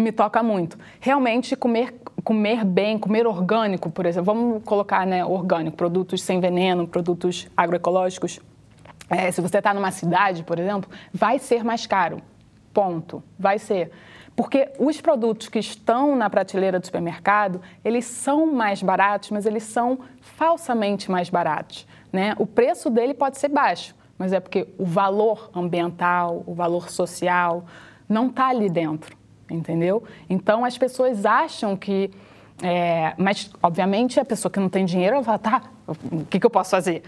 me 0.00 0.10
toca 0.10 0.42
muito. 0.42 0.76
Realmente, 1.00 1.54
comer, 1.54 1.94
comer 2.24 2.64
bem, 2.64 2.98
comer 2.98 3.26
orgânico, 3.26 3.88
por 3.88 4.04
exemplo, 4.04 4.34
vamos 4.34 4.62
colocar 4.64 5.06
né, 5.06 5.24
orgânico, 5.24 5.76
produtos 5.76 6.22
sem 6.22 6.40
veneno, 6.40 6.88
produtos 6.88 7.48
agroecológicos. 7.56 8.40
É, 9.08 9.30
se 9.30 9.40
você 9.40 9.58
está 9.58 9.72
numa 9.72 9.90
cidade, 9.90 10.42
por 10.42 10.58
exemplo, 10.58 10.90
vai 11.12 11.38
ser 11.38 11.64
mais 11.64 11.86
caro. 11.86 12.20
Ponto. 12.72 13.22
Vai 13.38 13.58
ser. 13.58 13.90
Porque 14.36 14.70
os 14.78 15.00
produtos 15.00 15.48
que 15.48 15.58
estão 15.58 16.16
na 16.16 16.30
prateleira 16.30 16.78
do 16.80 16.86
supermercado, 16.86 17.60
eles 17.84 18.04
são 18.04 18.46
mais 18.46 18.82
baratos, 18.82 19.30
mas 19.30 19.44
eles 19.44 19.64
são 19.64 19.98
falsamente 20.20 21.10
mais 21.10 21.28
baratos. 21.28 21.86
Né? 22.12 22.34
O 22.38 22.46
preço 22.46 22.88
dele 22.88 23.12
pode 23.12 23.38
ser 23.38 23.48
baixo, 23.48 23.94
mas 24.16 24.32
é 24.32 24.40
porque 24.40 24.68
o 24.78 24.84
valor 24.84 25.50
ambiental, 25.54 26.42
o 26.46 26.54
valor 26.54 26.90
social, 26.90 27.64
não 28.08 28.28
está 28.28 28.48
ali 28.48 28.68
dentro, 28.68 29.16
entendeu? 29.50 30.02
Então 30.28 30.64
as 30.64 30.76
pessoas 30.76 31.24
acham 31.24 31.76
que. 31.76 32.10
É, 32.62 33.14
mas, 33.16 33.50
obviamente, 33.62 34.20
a 34.20 34.24
pessoa 34.24 34.50
que 34.50 34.60
não 34.60 34.68
tem 34.68 34.84
dinheiro, 34.84 35.16
ela 35.16 35.24
fala, 35.24 35.38
tá, 35.38 35.62
o 35.86 36.24
que, 36.26 36.38
que 36.38 36.46
eu 36.46 36.50
posso 36.50 36.70
fazer? 36.70 37.02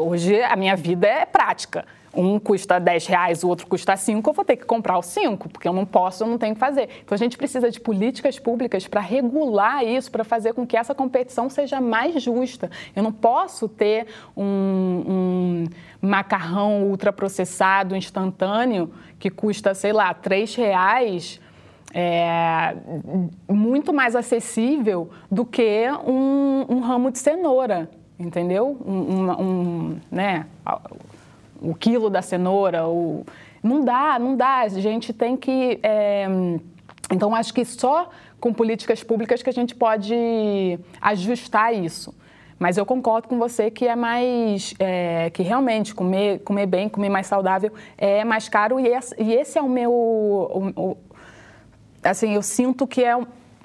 Hoje 0.00 0.40
a 0.42 0.54
minha 0.56 0.76
vida 0.76 1.06
é 1.06 1.26
prática 1.26 1.84
um 2.14 2.38
custa 2.38 2.78
10 2.78 3.06
reais, 3.06 3.44
o 3.44 3.48
outro 3.48 3.66
custa 3.66 3.96
5, 3.96 4.28
eu 4.28 4.34
vou 4.34 4.44
ter 4.44 4.56
que 4.56 4.64
comprar 4.64 4.98
os 4.98 5.06
5, 5.06 5.48
porque 5.48 5.68
eu 5.68 5.72
não 5.72 5.86
posso, 5.86 6.24
eu 6.24 6.26
não 6.26 6.38
tenho 6.38 6.54
que 6.54 6.60
fazer. 6.60 6.88
Então 7.04 7.14
a 7.14 7.18
gente 7.18 7.36
precisa 7.36 7.70
de 7.70 7.80
políticas 7.80 8.38
públicas 8.38 8.86
para 8.88 9.00
regular 9.00 9.84
isso, 9.84 10.10
para 10.10 10.24
fazer 10.24 10.52
com 10.52 10.66
que 10.66 10.76
essa 10.76 10.94
competição 10.94 11.48
seja 11.48 11.80
mais 11.80 12.20
justa. 12.22 12.70
Eu 12.94 13.02
não 13.02 13.12
posso 13.12 13.68
ter 13.68 14.06
um, 14.36 15.64
um 16.02 16.08
macarrão 16.08 16.84
ultraprocessado, 16.84 17.94
instantâneo, 17.94 18.92
que 19.18 19.30
custa, 19.30 19.74
sei 19.74 19.92
lá, 19.92 20.12
3 20.12 20.54
reais. 20.56 21.40
É, 21.92 22.76
muito 23.48 23.92
mais 23.92 24.14
acessível 24.14 25.10
do 25.30 25.44
que 25.44 25.86
um, 26.06 26.66
um 26.68 26.80
ramo 26.80 27.10
de 27.10 27.18
cenoura, 27.18 27.90
entendeu? 28.18 28.78
Um, 28.86 29.30
um, 29.30 30.00
né? 30.10 30.46
o 31.60 31.74
quilo 31.74 32.08
da 32.08 32.22
cenoura, 32.22 32.86
o... 32.86 33.24
não 33.62 33.84
dá, 33.84 34.18
não 34.18 34.36
dá. 34.36 34.60
A 34.60 34.68
gente 34.68 35.12
tem 35.12 35.36
que. 35.36 35.78
É... 35.82 36.26
Então, 37.12 37.34
acho 37.34 37.52
que 37.52 37.64
só 37.64 38.08
com 38.38 38.52
políticas 38.52 39.02
públicas 39.02 39.42
que 39.42 39.50
a 39.50 39.52
gente 39.52 39.74
pode 39.74 40.78
ajustar 41.00 41.74
isso. 41.74 42.14
Mas 42.58 42.76
eu 42.76 42.84
concordo 42.84 43.26
com 43.26 43.38
você 43.38 43.70
que 43.70 43.86
é 43.86 43.96
mais. 43.96 44.74
É, 44.78 45.30
que 45.30 45.42
realmente 45.42 45.94
comer, 45.94 46.40
comer 46.40 46.66
bem, 46.66 46.88
comer 46.90 47.08
mais 47.08 47.26
saudável 47.26 47.72
é 47.96 48.22
mais 48.22 48.48
caro 48.50 48.78
e 48.78 48.86
esse, 48.86 49.14
e 49.18 49.32
esse 49.32 49.58
é 49.58 49.62
o 49.62 49.68
meu. 49.68 49.90
O, 49.90 50.96
assim, 52.02 52.34
eu 52.34 52.42
sinto 52.42 52.86
que 52.86 53.04
é, 53.04 53.18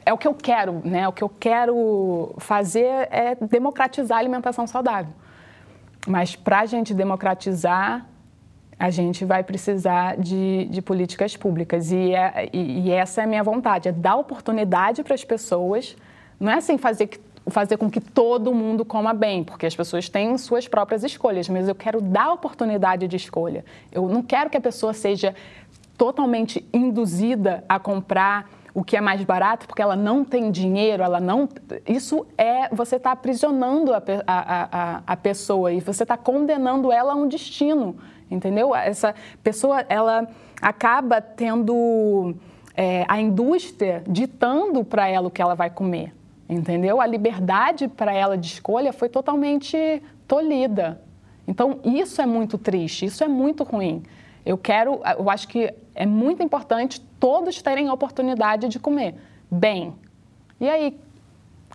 é 0.05 0.13
o 0.13 0.17
que 0.17 0.27
eu 0.27 0.33
quero, 0.33 0.81
né? 0.83 1.07
O 1.07 1.13
que 1.13 1.23
eu 1.23 1.29
quero 1.29 2.35
fazer 2.37 3.07
é 3.11 3.35
democratizar 3.35 4.17
a 4.17 4.21
alimentação 4.21 4.67
saudável. 4.67 5.13
Mas 6.07 6.35
para 6.35 6.59
a 6.59 6.65
gente 6.65 6.93
democratizar, 6.93 8.05
a 8.77 8.89
gente 8.89 9.23
vai 9.23 9.43
precisar 9.43 10.17
de, 10.17 10.65
de 10.65 10.81
políticas 10.81 11.35
públicas. 11.35 11.91
E, 11.91 12.13
é, 12.13 12.49
e, 12.51 12.87
e, 12.87 12.91
essa 12.91 13.21
é 13.21 13.23
a 13.23 13.27
minha 13.27 13.43
vontade, 13.43 13.89
é 13.89 13.91
dar 13.91 14.15
oportunidade 14.15 15.03
para 15.03 15.15
as 15.15 15.23
pessoas. 15.23 15.95
Não 16.39 16.51
é 16.51 16.55
assim 16.55 16.77
fazer, 16.77 17.09
fazer 17.47 17.77
com 17.77 17.89
que 17.89 18.01
todo 18.01 18.53
mundo 18.53 18.83
coma 18.83 19.13
bem, 19.13 19.43
porque 19.43 19.65
as 19.65 19.75
pessoas 19.75 20.09
têm 20.09 20.37
suas 20.37 20.67
próprias 20.67 21.03
escolhas, 21.03 21.47
mas 21.47 21.67
eu 21.67 21.75
quero 21.75 22.01
dar 22.01 22.33
oportunidade 22.33 23.07
de 23.07 23.15
escolha. 23.15 23.63
Eu 23.91 24.07
não 24.09 24.21
quero 24.21 24.49
que 24.49 24.57
a 24.57 24.61
pessoa 24.61 24.93
seja 24.93 25.33
totalmente 25.97 26.67
induzida 26.73 27.63
a 27.67 27.79
comprar 27.79 28.49
o 28.73 28.83
que 28.83 28.97
é 28.97 29.01
mais 29.01 29.23
barato 29.23 29.65
porque 29.67 29.81
ela 29.81 29.95
não 29.95 30.25
tem 30.25 30.51
dinheiro, 30.51 31.01
ela 31.01 31.19
não. 31.19 31.47
Isso 31.87 32.27
é. 32.37 32.67
Você 32.75 32.97
está 32.97 33.13
aprisionando 33.13 33.93
a, 33.93 34.03
a, 34.27 34.97
a, 34.97 35.03
a 35.07 35.17
pessoa 35.17 35.71
e 35.71 35.79
você 35.79 36.03
está 36.03 36.17
condenando 36.17 36.91
ela 36.91 37.13
a 37.13 37.15
um 37.15 37.27
destino, 37.27 37.95
entendeu? 38.29 38.75
Essa 38.75 39.15
pessoa, 39.41 39.85
ela 39.87 40.27
acaba 40.61 41.21
tendo 41.21 42.35
é, 42.75 43.05
a 43.07 43.19
indústria 43.19 44.03
ditando 44.05 44.83
para 44.83 45.07
ela 45.07 45.29
o 45.29 45.31
que 45.31 45.41
ela 45.41 45.55
vai 45.55 45.69
comer, 45.69 46.13
entendeu? 46.49 46.99
A 46.99 47.07
liberdade 47.07 47.87
para 47.87 48.13
ela 48.13 48.37
de 48.37 48.47
escolha 48.47 48.91
foi 48.91 49.07
totalmente 49.07 50.03
tolhida. 50.27 51.01
Então, 51.47 51.79
isso 51.83 52.21
é 52.21 52.25
muito 52.25 52.57
triste, 52.57 53.05
isso 53.05 53.23
é 53.23 53.27
muito 53.27 53.63
ruim. 53.63 54.03
Eu 54.45 54.57
quero, 54.57 55.01
eu 55.17 55.29
acho 55.29 55.47
que 55.47 55.73
é 55.95 56.05
muito 56.05 56.43
importante 56.43 57.01
todos 57.19 57.61
terem 57.61 57.87
a 57.87 57.93
oportunidade 57.93 58.67
de 58.67 58.79
comer 58.79 59.15
bem. 59.49 59.95
E 60.59 60.69
aí, 60.69 60.97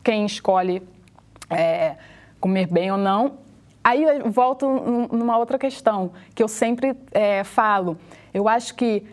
quem 0.04 0.24
escolhe 0.24 0.82
é, 1.48 1.96
comer 2.40 2.66
bem 2.68 2.92
ou 2.92 2.98
não, 2.98 3.38
aí 3.82 4.02
eu 4.02 4.30
volto 4.30 4.68
numa 5.12 5.36
outra 5.36 5.58
questão 5.58 6.12
que 6.34 6.42
eu 6.42 6.48
sempre 6.48 6.96
é, 7.12 7.42
falo. 7.42 7.98
Eu 8.32 8.48
acho 8.48 8.74
que 8.74 9.04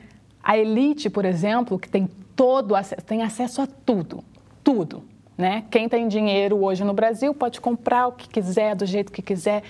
a 0.44 0.58
elite, 0.58 1.10
por 1.10 1.26
exemplo, 1.26 1.80
que 1.80 1.90
tem 1.90 2.08
todo 2.36 2.76
tem 3.06 3.24
acesso 3.24 3.62
a 3.62 3.68
tudo, 3.68 4.24
tudo. 4.64 5.04
Né? 5.38 5.66
Quem 5.70 5.90
tem 5.90 6.08
dinheiro 6.08 6.64
hoje 6.64 6.84
no 6.84 6.94
Brasil 6.94 7.34
pode 7.34 7.60
comprar 7.60 8.08
o 8.08 8.12
que 8.12 8.28
quiser, 8.28 8.76
do 8.76 8.86
jeito 8.86 9.12
que 9.12 9.22
quiser 9.22 9.64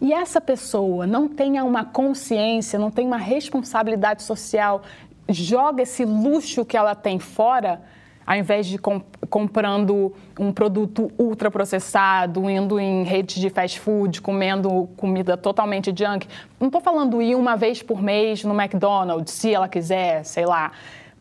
e 0.00 0.12
essa 0.12 0.40
pessoa 0.40 1.06
não 1.06 1.28
tenha 1.28 1.64
uma 1.64 1.84
consciência, 1.84 2.78
não 2.78 2.90
tem 2.90 3.06
uma 3.06 3.16
responsabilidade 3.16 4.22
social, 4.22 4.82
joga 5.28 5.82
esse 5.82 6.04
luxo 6.04 6.64
que 6.64 6.76
ela 6.76 6.94
tem 6.94 7.18
fora, 7.18 7.80
ao 8.26 8.36
invés 8.36 8.66
de 8.66 8.78
comp 8.78 9.04
comprando 9.30 10.12
um 10.38 10.52
produto 10.52 11.10
ultraprocessado, 11.18 12.48
indo 12.48 12.78
em 12.78 13.02
redes 13.02 13.40
de 13.40 13.50
fast 13.50 13.80
food, 13.80 14.20
comendo 14.20 14.88
comida 14.96 15.36
totalmente 15.36 15.92
junk. 15.96 16.26
Não 16.60 16.68
estou 16.68 16.80
falando 16.80 17.20
ir 17.20 17.34
uma 17.34 17.56
vez 17.56 17.82
por 17.82 18.02
mês 18.02 18.44
no 18.44 18.58
McDonald's, 18.58 19.32
se 19.32 19.52
ela 19.52 19.68
quiser, 19.68 20.24
sei 20.24 20.46
lá. 20.46 20.72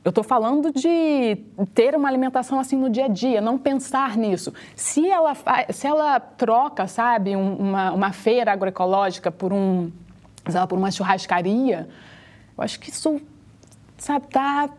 Eu 0.03 0.09
estou 0.09 0.23
falando 0.23 0.71
de 0.71 1.37
ter 1.73 1.95
uma 1.95 2.09
alimentação 2.09 2.59
assim 2.59 2.75
no 2.75 2.89
dia 2.89 3.05
a 3.05 3.07
dia, 3.07 3.39
não 3.39 3.57
pensar 3.57 4.17
nisso. 4.17 4.53
Se 4.75 5.07
ela, 5.07 5.33
se 5.71 5.87
ela 5.87 6.19
troca, 6.19 6.87
sabe, 6.87 7.35
uma, 7.37 7.91
uma 7.93 8.11
feira 8.11 8.51
agroecológica 8.51 9.31
por, 9.31 9.53
um, 9.53 9.89
por 10.67 10.77
uma 10.77 10.91
churrascaria, 10.91 11.87
eu 12.57 12.63
acho 12.63 12.79
que 12.81 12.89
isso, 12.89 13.21
sabe, 13.97 14.27
tá, 14.27 14.69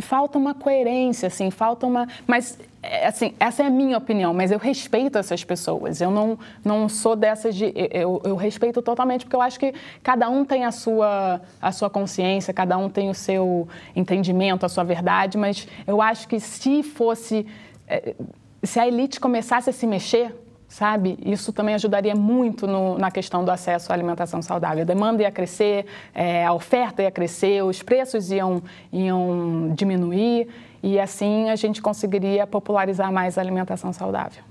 falta 0.00 0.36
uma 0.36 0.52
coerência, 0.52 1.28
assim, 1.28 1.48
falta 1.50 1.86
uma... 1.86 2.08
Mas 2.26 2.58
assim, 3.06 3.34
essa 3.38 3.62
é 3.62 3.66
a 3.66 3.70
minha 3.70 3.96
opinião, 3.96 4.32
mas 4.34 4.50
eu 4.50 4.58
respeito 4.58 5.18
essas 5.18 5.44
pessoas. 5.44 6.00
Eu 6.00 6.10
não, 6.10 6.38
não 6.64 6.88
sou 6.88 7.16
dessas 7.16 7.54
de. 7.54 7.72
Eu, 7.90 8.20
eu 8.24 8.36
respeito 8.36 8.82
totalmente, 8.82 9.24
porque 9.24 9.36
eu 9.36 9.40
acho 9.40 9.58
que 9.58 9.74
cada 10.02 10.28
um 10.28 10.44
tem 10.44 10.64
a 10.64 10.72
sua, 10.72 11.40
a 11.60 11.72
sua 11.72 11.90
consciência, 11.90 12.52
cada 12.52 12.76
um 12.76 12.88
tem 12.88 13.10
o 13.10 13.14
seu 13.14 13.68
entendimento, 13.94 14.66
a 14.66 14.68
sua 14.68 14.84
verdade, 14.84 15.38
mas 15.38 15.66
eu 15.86 16.00
acho 16.00 16.28
que 16.28 16.40
se 16.40 16.82
fosse. 16.82 17.46
É, 17.86 18.14
se 18.62 18.80
a 18.80 18.86
elite 18.86 19.20
começasse 19.20 19.70
a 19.70 19.72
se 19.72 19.86
mexer, 19.86 20.34
sabe? 20.68 21.18
Isso 21.24 21.52
também 21.52 21.74
ajudaria 21.74 22.14
muito 22.14 22.66
no, 22.66 22.98
na 22.98 23.10
questão 23.10 23.44
do 23.44 23.50
acesso 23.50 23.92
à 23.92 23.94
alimentação 23.94 24.42
saudável. 24.42 24.82
A 24.82 24.84
demanda 24.84 25.22
ia 25.22 25.30
crescer, 25.30 25.86
é, 26.14 26.44
a 26.44 26.52
oferta 26.52 27.02
ia 27.02 27.10
crescer, 27.10 27.62
os 27.62 27.82
preços 27.82 28.30
iam, 28.30 28.62
iam 28.92 29.72
diminuir 29.74 30.48
e 30.86 31.00
assim 31.00 31.50
a 31.50 31.56
gente 31.56 31.82
conseguiria 31.82 32.46
popularizar 32.46 33.10
mais 33.10 33.36
a 33.36 33.40
alimentação 33.40 33.92
saudável. 33.92 34.44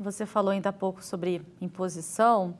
Você 0.00 0.24
falou 0.24 0.50
ainda 0.50 0.70
há 0.70 0.72
pouco 0.72 1.04
sobre 1.04 1.42
imposição. 1.60 2.54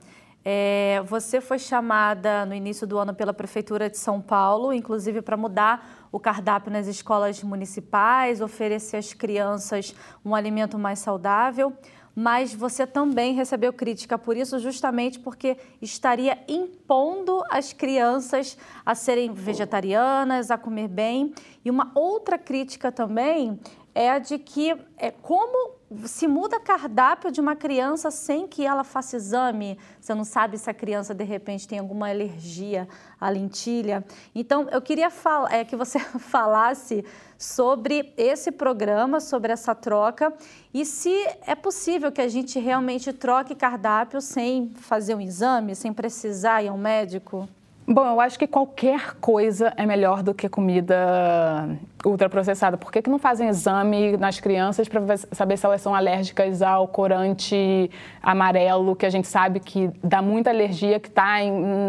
É, 0.44 1.02
você 1.06 1.40
foi 1.40 1.58
chamada 1.58 2.44
no 2.44 2.54
início 2.54 2.86
do 2.86 2.98
ano 2.98 3.14
pela 3.14 3.32
Prefeitura 3.32 3.88
de 3.88 3.96
São 3.96 4.20
Paulo, 4.20 4.70
inclusive 4.70 5.22
para 5.22 5.34
mudar 5.34 6.06
o 6.12 6.20
cardápio 6.20 6.70
nas 6.70 6.86
escolas 6.86 7.42
municipais, 7.42 8.42
oferecer 8.42 8.98
às 8.98 9.14
crianças 9.14 9.94
um 10.22 10.34
alimento 10.34 10.78
mais 10.78 10.98
saudável 10.98 11.72
mas 12.14 12.54
você 12.54 12.86
também 12.86 13.34
recebeu 13.34 13.72
crítica 13.72 14.18
por 14.18 14.36
isso, 14.36 14.58
justamente 14.58 15.18
porque 15.18 15.56
estaria 15.80 16.38
impondo 16.46 17.42
as 17.50 17.72
crianças 17.72 18.56
a 18.84 18.94
serem 18.94 19.32
vegetarianas, 19.32 20.50
a 20.50 20.58
comer 20.58 20.88
bem. 20.88 21.32
E 21.64 21.70
uma 21.70 21.92
outra 21.94 22.36
crítica 22.38 22.90
também 22.90 23.58
é 23.94 24.10
a 24.10 24.18
de 24.18 24.38
que, 24.38 24.74
é, 24.96 25.10
como 25.10 25.82
se 26.06 26.26
muda 26.26 26.58
cardápio 26.58 27.30
de 27.30 27.40
uma 27.40 27.54
criança 27.54 28.10
sem 28.10 28.48
que 28.48 28.64
ela 28.64 28.82
faça 28.82 29.16
exame, 29.16 29.78
você 30.00 30.14
não 30.14 30.24
sabe 30.24 30.56
se 30.56 30.70
a 30.70 30.74
criança 30.74 31.14
de 31.14 31.24
repente 31.24 31.68
tem 31.68 31.78
alguma 31.78 32.08
alergia 32.08 32.88
à 33.20 33.28
lentilha. 33.28 34.02
Então, 34.34 34.66
eu 34.70 34.80
queria 34.80 35.08
é, 35.50 35.64
que 35.64 35.76
você 35.76 35.98
falasse 36.18 37.04
sobre 37.36 38.14
esse 38.16 38.50
programa, 38.50 39.20
sobre 39.20 39.52
essa 39.52 39.74
troca 39.74 40.32
e 40.72 40.86
se 40.86 41.12
é 41.46 41.54
possível 41.54 42.10
que 42.10 42.20
a 42.20 42.28
gente 42.28 42.58
realmente 42.58 43.12
troque 43.12 43.54
cardápio 43.54 44.20
sem 44.20 44.70
fazer 44.76 45.14
um 45.14 45.20
exame, 45.20 45.74
sem 45.74 45.92
precisar 45.92 46.62
ir 46.62 46.68
ao 46.68 46.78
médico. 46.78 47.48
Bom, 47.86 48.06
eu 48.06 48.20
acho 48.20 48.38
que 48.38 48.46
qualquer 48.46 49.16
coisa 49.20 49.72
é 49.76 49.84
melhor 49.84 50.22
do 50.22 50.32
que 50.32 50.48
comida 50.48 51.68
ultraprocessada. 52.04 52.76
Por 52.76 52.92
que, 52.92 53.02
que 53.02 53.10
não 53.10 53.18
fazem 53.18 53.48
exame 53.48 54.16
nas 54.16 54.38
crianças 54.38 54.88
para 54.88 55.16
saber 55.32 55.56
se 55.56 55.66
elas 55.66 55.82
são 55.82 55.92
alérgicas 55.92 56.62
ao 56.62 56.86
corante 56.86 57.90
amarelo, 58.22 58.94
que 58.94 59.04
a 59.04 59.10
gente 59.10 59.26
sabe 59.26 59.58
que 59.58 59.90
dá 60.02 60.22
muita 60.22 60.50
alergia, 60.50 61.00
que 61.00 61.08
está 61.08 61.38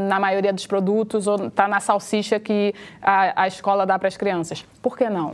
na 0.08 0.19
maioria 0.19 0.51
dos 0.51 0.65
produtos 0.65 1.27
ou 1.27 1.47
está 1.47 1.67
na 1.67 1.79
salsicha 1.79 2.39
que 2.39 2.73
a, 2.99 3.43
a 3.43 3.47
escola 3.47 3.86
dá 3.86 3.99
para 3.99 4.08
as 4.08 4.17
crianças? 4.17 4.65
Por 4.82 4.97
que 4.97 5.08
não? 5.10 5.34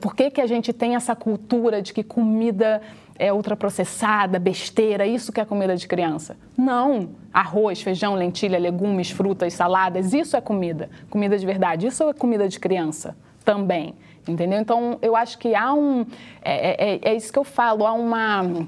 Por 0.00 0.16
que, 0.16 0.28
que 0.28 0.40
a 0.40 0.46
gente 0.46 0.72
tem 0.72 0.96
essa 0.96 1.14
cultura 1.14 1.80
de 1.80 1.92
que 1.92 2.02
comida 2.02 2.82
é 3.18 3.32
ultraprocessada, 3.32 4.38
besteira, 4.38 5.06
isso 5.06 5.32
que 5.32 5.40
é 5.40 5.44
comida 5.44 5.76
de 5.76 5.86
criança? 5.88 6.36
Não. 6.56 7.10
Arroz, 7.32 7.82
feijão, 7.82 8.14
lentilha, 8.14 8.58
legumes, 8.58 9.10
frutas, 9.10 9.54
saladas, 9.54 10.12
isso 10.12 10.36
é 10.36 10.40
comida. 10.40 10.88
Comida 11.10 11.36
de 11.36 11.44
verdade. 11.44 11.86
Isso 11.86 12.08
é 12.08 12.12
comida 12.12 12.48
de 12.48 12.60
criança 12.60 13.16
também. 13.44 13.94
Entendeu? 14.26 14.60
Então, 14.60 14.98
eu 15.02 15.16
acho 15.16 15.38
que 15.38 15.54
há 15.54 15.72
um. 15.72 16.06
É, 16.42 16.92
é, 16.92 17.00
é 17.02 17.14
isso 17.14 17.32
que 17.32 17.38
eu 17.38 17.44
falo, 17.44 17.86
há 17.86 17.92
uma. 17.92 18.66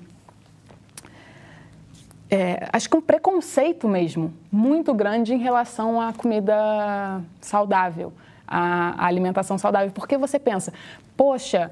É, 2.30 2.68
acho 2.72 2.88
que 2.88 2.96
um 2.96 3.00
preconceito 3.00 3.88
mesmo 3.88 4.32
muito 4.50 4.94
grande 4.94 5.34
em 5.34 5.38
relação 5.38 6.00
à 6.00 6.12
comida 6.12 7.20
saudável 7.40 8.12
a 8.50 9.06
alimentação 9.06 9.56
saudável. 9.56 9.92
Porque 9.92 10.18
você 10.18 10.38
pensa, 10.38 10.72
poxa, 11.16 11.70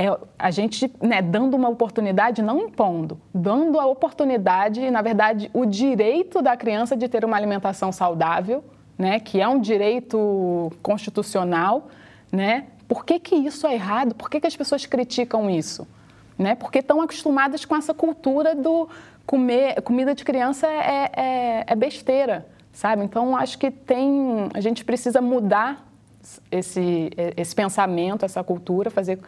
é 0.00 0.18
a 0.38 0.50
gente 0.50 0.90
né, 1.02 1.20
dando 1.20 1.54
uma 1.54 1.68
oportunidade, 1.68 2.40
não 2.40 2.58
impondo, 2.58 3.20
dando 3.34 3.78
a 3.78 3.84
oportunidade, 3.84 4.90
na 4.90 5.02
verdade, 5.02 5.50
o 5.52 5.66
direito 5.66 6.40
da 6.40 6.56
criança 6.56 6.96
de 6.96 7.06
ter 7.06 7.22
uma 7.22 7.36
alimentação 7.36 7.92
saudável, 7.92 8.64
né, 8.96 9.20
que 9.20 9.38
é 9.38 9.46
um 9.46 9.60
direito 9.60 10.72
constitucional, 10.82 11.88
né? 12.32 12.64
Por 12.88 13.04
que, 13.04 13.18
que 13.20 13.34
isso 13.34 13.66
é 13.66 13.74
errado? 13.74 14.14
Por 14.14 14.30
que, 14.30 14.40
que 14.40 14.46
as 14.46 14.56
pessoas 14.56 14.86
criticam 14.86 15.50
isso? 15.50 15.86
Né? 16.38 16.54
Porque 16.54 16.78
estão 16.78 17.02
acostumadas 17.02 17.66
com 17.66 17.76
essa 17.76 17.92
cultura 17.92 18.54
do 18.54 18.88
comer 19.26 19.82
comida 19.82 20.14
de 20.14 20.24
criança 20.24 20.66
é, 20.66 21.10
é, 21.14 21.64
é 21.66 21.76
besteira, 21.76 22.46
sabe? 22.72 23.04
Então 23.04 23.36
acho 23.36 23.58
que 23.58 23.70
tem 23.70 24.48
a 24.54 24.60
gente 24.60 24.84
precisa 24.84 25.20
mudar 25.20 25.86
esse, 26.50 27.10
esse 27.36 27.54
pensamento, 27.54 28.24
essa 28.24 28.42
cultura, 28.42 28.90
fazer 28.90 29.20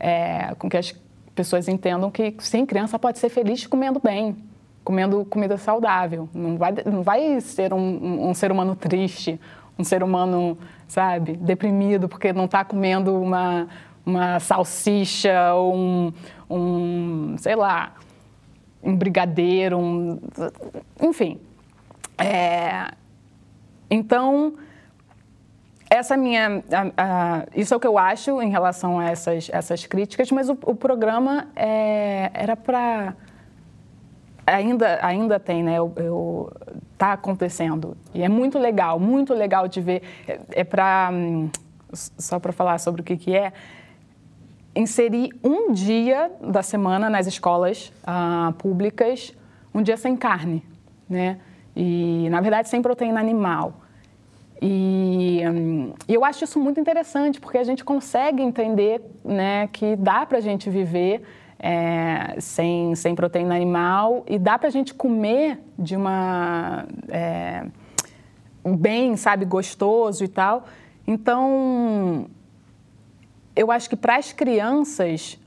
é, 0.00 0.54
com 0.58 0.68
que 0.68 0.76
as 0.76 0.94
pessoas 1.34 1.68
entendam 1.68 2.10
que 2.10 2.34
sim, 2.40 2.66
criança 2.66 2.98
pode 2.98 3.18
ser 3.18 3.28
feliz 3.28 3.66
comendo 3.66 4.00
bem, 4.02 4.36
comendo 4.82 5.24
comida 5.26 5.56
saudável. 5.56 6.28
Não 6.34 6.56
vai, 6.56 6.74
não 6.84 7.02
vai 7.02 7.40
ser 7.40 7.72
um, 7.72 8.30
um 8.30 8.34
ser 8.34 8.50
humano 8.50 8.74
triste, 8.74 9.38
um 9.78 9.84
ser 9.84 10.02
humano, 10.02 10.58
sabe, 10.88 11.36
deprimido 11.36 12.08
porque 12.08 12.32
não 12.32 12.46
está 12.46 12.64
comendo 12.64 13.14
uma, 13.20 13.68
uma 14.04 14.40
salsicha 14.40 15.54
ou 15.54 15.74
um, 15.74 16.12
um, 16.48 17.34
sei 17.38 17.54
lá, 17.54 17.94
um 18.82 18.96
brigadeiro, 18.96 19.78
um, 19.78 20.18
enfim. 21.00 21.38
É, 22.18 22.90
então, 23.90 24.54
essa 25.90 26.16
minha, 26.16 26.62
a, 26.70 26.92
a, 26.96 27.46
isso 27.54 27.74
é 27.74 27.76
o 27.76 27.80
que 27.80 27.86
eu 27.86 27.98
acho 27.98 28.40
em 28.40 28.48
relação 28.48 29.00
a 29.00 29.10
essas, 29.10 29.50
essas 29.52 29.84
críticas, 29.84 30.30
mas 30.30 30.48
o, 30.48 30.56
o 30.64 30.74
programa 30.74 31.48
é, 31.56 32.30
era 32.32 32.56
para 32.56 33.16
ainda 34.46 35.04
ainda 35.04 35.40
tem, 35.40 35.64
né? 35.64 35.78
Eu, 35.78 35.92
eu, 35.96 36.52
tá 36.96 37.12
acontecendo 37.12 37.96
e 38.14 38.22
é 38.22 38.28
muito 38.28 38.58
legal, 38.58 39.00
muito 39.00 39.34
legal 39.34 39.66
de 39.66 39.80
ver. 39.80 40.02
É, 40.28 40.40
é 40.52 40.64
para 40.64 41.10
só 41.92 42.38
para 42.38 42.52
falar 42.52 42.78
sobre 42.78 43.00
o 43.00 43.04
que 43.04 43.16
que 43.16 43.36
é 43.36 43.52
inserir 44.76 45.30
um 45.42 45.72
dia 45.72 46.30
da 46.40 46.62
semana 46.62 47.10
nas 47.10 47.26
escolas 47.26 47.92
ah, 48.06 48.54
públicas, 48.58 49.34
um 49.74 49.82
dia 49.82 49.96
sem 49.96 50.16
carne, 50.16 50.64
né? 51.08 51.38
E 51.74 52.28
na 52.30 52.40
verdade 52.40 52.68
sem 52.68 52.80
proteína 52.80 53.18
animal. 53.18 53.79
E, 54.62 55.42
hum, 55.48 55.92
eu 56.06 56.24
acho 56.24 56.44
isso 56.44 56.58
muito 56.58 56.78
interessante, 56.78 57.40
porque 57.40 57.56
a 57.56 57.64
gente 57.64 57.82
consegue 57.82 58.42
entender 58.42 59.00
né, 59.24 59.66
que 59.68 59.96
dá 59.96 60.26
para 60.26 60.38
a 60.38 60.40
gente 60.40 60.68
viver 60.68 61.22
é, 61.58 62.36
sem, 62.38 62.94
sem 62.94 63.14
proteína 63.14 63.54
animal 63.54 64.22
e 64.28 64.38
dá 64.38 64.58
para 64.58 64.68
a 64.68 64.70
gente 64.70 64.92
comer 64.92 65.60
de 65.78 65.96
uma. 65.96 66.86
É, 67.08 67.66
bem, 68.64 69.16
sabe, 69.16 69.46
gostoso 69.46 70.24
e 70.24 70.28
tal. 70.28 70.66
Então, 71.06 72.26
eu 73.56 73.72
acho 73.72 73.88
que 73.88 73.96
para 73.96 74.16
as 74.16 74.32
crianças 74.32 75.39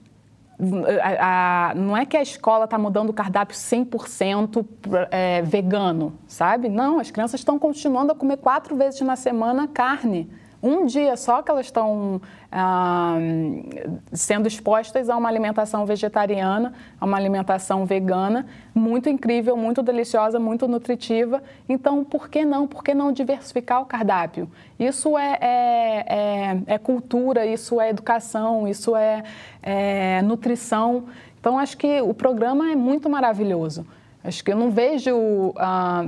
a, 1.01 1.69
a, 1.69 1.75
não 1.75 1.95
é 1.95 2.05
que 2.05 2.17
a 2.17 2.21
escola 2.21 2.65
está 2.65 2.77
mudando 2.77 3.09
o 3.09 3.13
cardápio 3.13 3.55
100% 3.55 4.65
é, 5.11 5.41
vegano, 5.41 6.17
sabe? 6.27 6.69
Não, 6.69 6.99
as 6.99 7.11
crianças 7.11 7.39
estão 7.39 7.59
continuando 7.59 8.11
a 8.11 8.15
comer 8.15 8.37
quatro 8.37 8.75
vezes 8.75 9.01
na 9.01 9.15
semana 9.15 9.67
carne 9.67 10.29
um 10.63 10.85
dia 10.85 11.17
só 11.17 11.41
que 11.41 11.51
elas 11.51 11.65
estão 11.65 12.21
ah, 12.49 13.17
sendo 14.13 14.47
expostas 14.47 15.09
a 15.09 15.17
uma 15.17 15.27
alimentação 15.27 15.85
vegetariana, 15.85 16.73
a 17.01 17.05
uma 17.05 17.17
alimentação 17.17 17.85
vegana, 17.85 18.45
muito 18.73 19.09
incrível, 19.09 19.57
muito 19.57 19.83
deliciosa, 19.83 20.39
muito 20.39 20.65
nutritiva. 20.65 21.43
Então, 21.67 22.01
por 22.05 22.29
que 22.29 22.45
não? 22.45 22.65
Por 22.65 22.81
que 22.81 22.93
não 22.93 23.11
diversificar 23.11 23.81
o 23.81 23.85
cardápio? 23.85 24.49
Isso 24.79 25.17
é, 25.17 25.37
é, 25.41 26.05
é, 26.07 26.57
é 26.67 26.77
cultura, 26.77 27.45
isso 27.45 27.81
é 27.81 27.89
educação, 27.89 28.65
isso 28.65 28.95
é, 28.95 29.21
é 29.61 30.21
nutrição. 30.21 31.05
Então, 31.41 31.59
acho 31.59 31.75
que 31.77 32.01
o 32.01 32.13
programa 32.13 32.71
é 32.71 32.75
muito 32.75 33.09
maravilhoso. 33.09 33.85
Acho 34.23 34.41
que 34.41 34.53
eu 34.53 34.55
não 34.55 34.71
vejo 34.71 35.53
ah, 35.57 36.05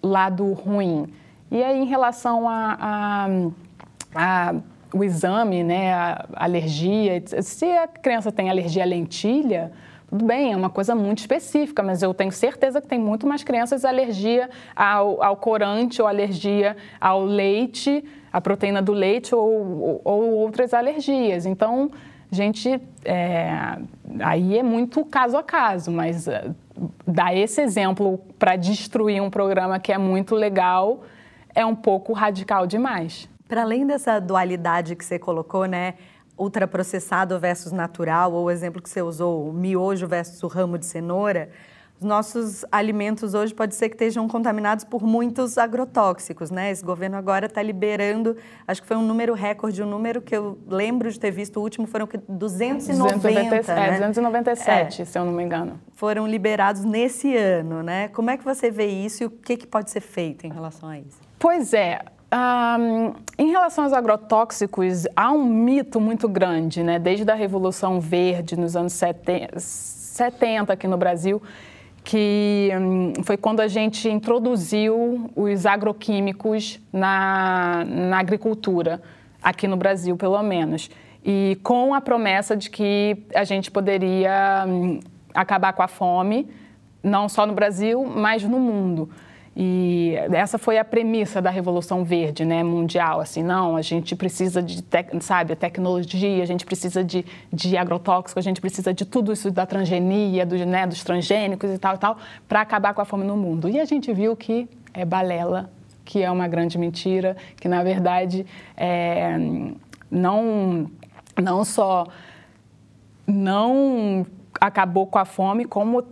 lado 0.00 0.52
ruim. 0.52 1.12
E 1.50 1.60
aí, 1.62 1.80
em 1.80 1.86
relação 1.86 2.48
a, 2.48 2.76
a 2.80 3.28
a, 4.16 4.54
o 4.92 5.04
exame, 5.04 5.62
né, 5.62 5.92
a 5.92 6.26
alergia. 6.34 7.22
Se 7.42 7.66
a 7.66 7.86
criança 7.86 8.32
tem 8.32 8.50
alergia 8.50 8.82
à 8.82 8.86
lentilha, 8.86 9.72
tudo 10.08 10.24
bem, 10.24 10.52
é 10.52 10.56
uma 10.56 10.70
coisa 10.70 10.94
muito 10.94 11.18
específica, 11.18 11.82
mas 11.82 12.02
eu 12.02 12.14
tenho 12.14 12.30
certeza 12.30 12.80
que 12.80 12.86
tem 12.86 12.98
muito 12.98 13.26
mais 13.26 13.42
crianças 13.42 13.84
alergia 13.84 14.48
ao, 14.74 15.22
ao 15.22 15.36
corante 15.36 16.00
ou 16.00 16.06
alergia 16.06 16.76
ao 17.00 17.24
leite, 17.24 18.04
à 18.32 18.40
proteína 18.40 18.80
do 18.80 18.92
leite 18.92 19.34
ou, 19.34 19.42
ou, 19.44 20.00
ou 20.04 20.32
outras 20.34 20.72
alergias. 20.72 21.44
Então, 21.44 21.90
gente, 22.30 22.80
é, 23.04 23.78
aí 24.20 24.58
é 24.58 24.62
muito 24.62 25.04
caso 25.04 25.36
a 25.36 25.42
caso, 25.42 25.90
mas 25.90 26.28
uh, 26.28 26.54
dar 27.06 27.34
esse 27.36 27.60
exemplo 27.60 28.18
para 28.38 28.54
destruir 28.54 29.20
um 29.20 29.30
programa 29.30 29.78
que 29.80 29.92
é 29.92 29.98
muito 29.98 30.36
legal 30.36 31.02
é 31.54 31.66
um 31.66 31.74
pouco 31.74 32.12
radical 32.12 32.66
demais. 32.66 33.28
Para 33.48 33.62
além 33.62 33.86
dessa 33.86 34.18
dualidade 34.20 34.96
que 34.96 35.04
você 35.04 35.18
colocou, 35.18 35.66
né? 35.66 35.94
Ultraprocessado 36.38 37.38
versus 37.38 37.72
natural, 37.72 38.32
ou 38.32 38.44
o 38.46 38.50
exemplo 38.50 38.82
que 38.82 38.90
você 38.90 39.00
usou, 39.00 39.48
o 39.48 39.52
miojo 39.52 40.06
versus 40.06 40.42
o 40.42 40.46
ramo 40.46 40.78
de 40.78 40.84
cenoura, 40.84 41.50
os 41.98 42.06
nossos 42.06 42.62
alimentos 42.70 43.32
hoje 43.32 43.54
pode 43.54 43.74
ser 43.74 43.88
que 43.88 43.94
estejam 43.94 44.28
contaminados 44.28 44.84
por 44.84 45.02
muitos 45.02 45.56
agrotóxicos, 45.56 46.50
né? 46.50 46.70
Esse 46.70 46.84
governo 46.84 47.16
agora 47.16 47.46
está 47.46 47.62
liberando, 47.62 48.36
acho 48.68 48.82
que 48.82 48.88
foi 48.88 48.98
um 48.98 49.02
número 49.02 49.32
recorde, 49.32 49.82
um 49.82 49.88
número 49.88 50.20
que 50.20 50.36
eu 50.36 50.58
lembro 50.68 51.10
de 51.10 51.18
ter 51.18 51.30
visto, 51.30 51.56
o 51.56 51.62
último 51.62 51.86
foram 51.86 52.06
290, 52.28 53.18
290 53.18 53.74
né? 53.74 53.86
É, 53.86 54.08
297, 54.08 55.02
é. 55.02 55.04
se 55.06 55.18
eu 55.18 55.24
não 55.24 55.32
me 55.32 55.42
engano. 55.42 55.80
Foram 55.94 56.26
liberados 56.26 56.84
nesse 56.84 57.34
ano, 57.34 57.82
né? 57.82 58.08
Como 58.08 58.28
é 58.28 58.36
que 58.36 58.44
você 58.44 58.70
vê 58.70 58.86
isso 58.86 59.22
e 59.22 59.26
o 59.26 59.30
que, 59.30 59.56
que 59.56 59.66
pode 59.66 59.90
ser 59.90 60.00
feito 60.00 60.46
em 60.46 60.52
relação 60.52 60.90
a 60.90 60.98
isso? 60.98 61.18
Pois 61.38 61.72
é, 61.72 62.00
um, 62.32 63.14
em 63.38 63.50
relação 63.50 63.84
aos 63.84 63.92
agrotóxicos, 63.92 65.06
há 65.14 65.30
um 65.30 65.44
mito 65.44 66.00
muito 66.00 66.28
grande, 66.28 66.82
né? 66.82 66.98
desde 66.98 67.30
a 67.30 67.34
Revolução 67.34 68.00
Verde, 68.00 68.56
nos 68.56 68.74
anos 68.74 68.92
70, 68.94 69.58
70 69.60 70.72
aqui 70.72 70.88
no 70.88 70.96
Brasil, 70.96 71.40
que 72.02 72.70
um, 72.80 73.12
foi 73.22 73.36
quando 73.36 73.60
a 73.60 73.68
gente 73.68 74.08
introduziu 74.08 75.30
os 75.34 75.66
agroquímicos 75.66 76.80
na, 76.92 77.84
na 77.84 78.18
agricultura, 78.18 79.02
aqui 79.42 79.68
no 79.68 79.76
Brasil, 79.76 80.16
pelo 80.16 80.42
menos. 80.42 80.90
e 81.24 81.58
com 81.62 81.94
a 81.94 82.00
promessa 82.00 82.56
de 82.56 82.70
que 82.70 83.16
a 83.34 83.44
gente 83.44 83.70
poderia 83.70 84.64
hum, 84.66 85.00
acabar 85.34 85.72
com 85.72 85.82
a 85.82 85.88
fome, 85.88 86.48
não 87.02 87.28
só 87.28 87.46
no 87.46 87.52
Brasil, 87.52 88.04
mas 88.04 88.42
no 88.42 88.58
mundo. 88.58 89.08
E 89.58 90.14
essa 90.32 90.58
foi 90.58 90.76
a 90.76 90.84
premissa 90.84 91.40
da 91.40 91.48
Revolução 91.48 92.04
Verde, 92.04 92.44
né, 92.44 92.62
mundial, 92.62 93.20
assim, 93.20 93.42
não, 93.42 93.74
a 93.74 93.80
gente 93.80 94.14
precisa 94.14 94.62
de, 94.62 94.84
sabe, 95.20 95.56
tecnologia, 95.56 96.42
a 96.42 96.46
gente 96.46 96.66
precisa 96.66 97.02
de, 97.02 97.24
de 97.50 97.74
agrotóxico, 97.74 98.38
a 98.38 98.42
gente 98.42 98.60
precisa 98.60 98.92
de 98.92 99.06
tudo 99.06 99.32
isso 99.32 99.50
da 99.50 99.64
transgenia, 99.64 100.44
do, 100.44 100.56
né, 100.66 100.86
dos 100.86 101.02
transgênicos 101.02 101.70
e 101.70 101.78
tal 101.78 101.94
e 101.94 101.98
tal, 101.98 102.18
para 102.46 102.60
acabar 102.60 102.92
com 102.92 103.00
a 103.00 103.06
fome 103.06 103.24
no 103.24 103.34
mundo. 103.34 103.66
E 103.66 103.80
a 103.80 103.86
gente 103.86 104.12
viu 104.12 104.36
que 104.36 104.68
é 104.92 105.06
balela, 105.06 105.70
que 106.04 106.22
é 106.22 106.30
uma 106.30 106.46
grande 106.46 106.76
mentira, 106.76 107.34
que 107.58 107.66
na 107.66 107.82
verdade 107.82 108.44
é, 108.76 109.38
não, 110.10 110.90
não 111.42 111.64
só 111.64 112.06
não 113.26 114.26
acabou 114.60 115.06
com 115.06 115.18
a 115.18 115.24
fome, 115.24 115.64
como 115.64 116.04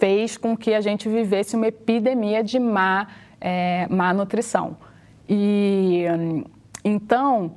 fez 0.00 0.36
com 0.36 0.56
que 0.56 0.74
a 0.74 0.80
gente 0.80 1.08
vivesse 1.08 1.54
uma 1.54 1.68
epidemia 1.68 2.42
de 2.42 2.58
má, 2.58 3.06
é, 3.40 3.86
má 3.88 4.12
nutrição. 4.12 4.76
E 5.28 6.04
então, 6.82 7.52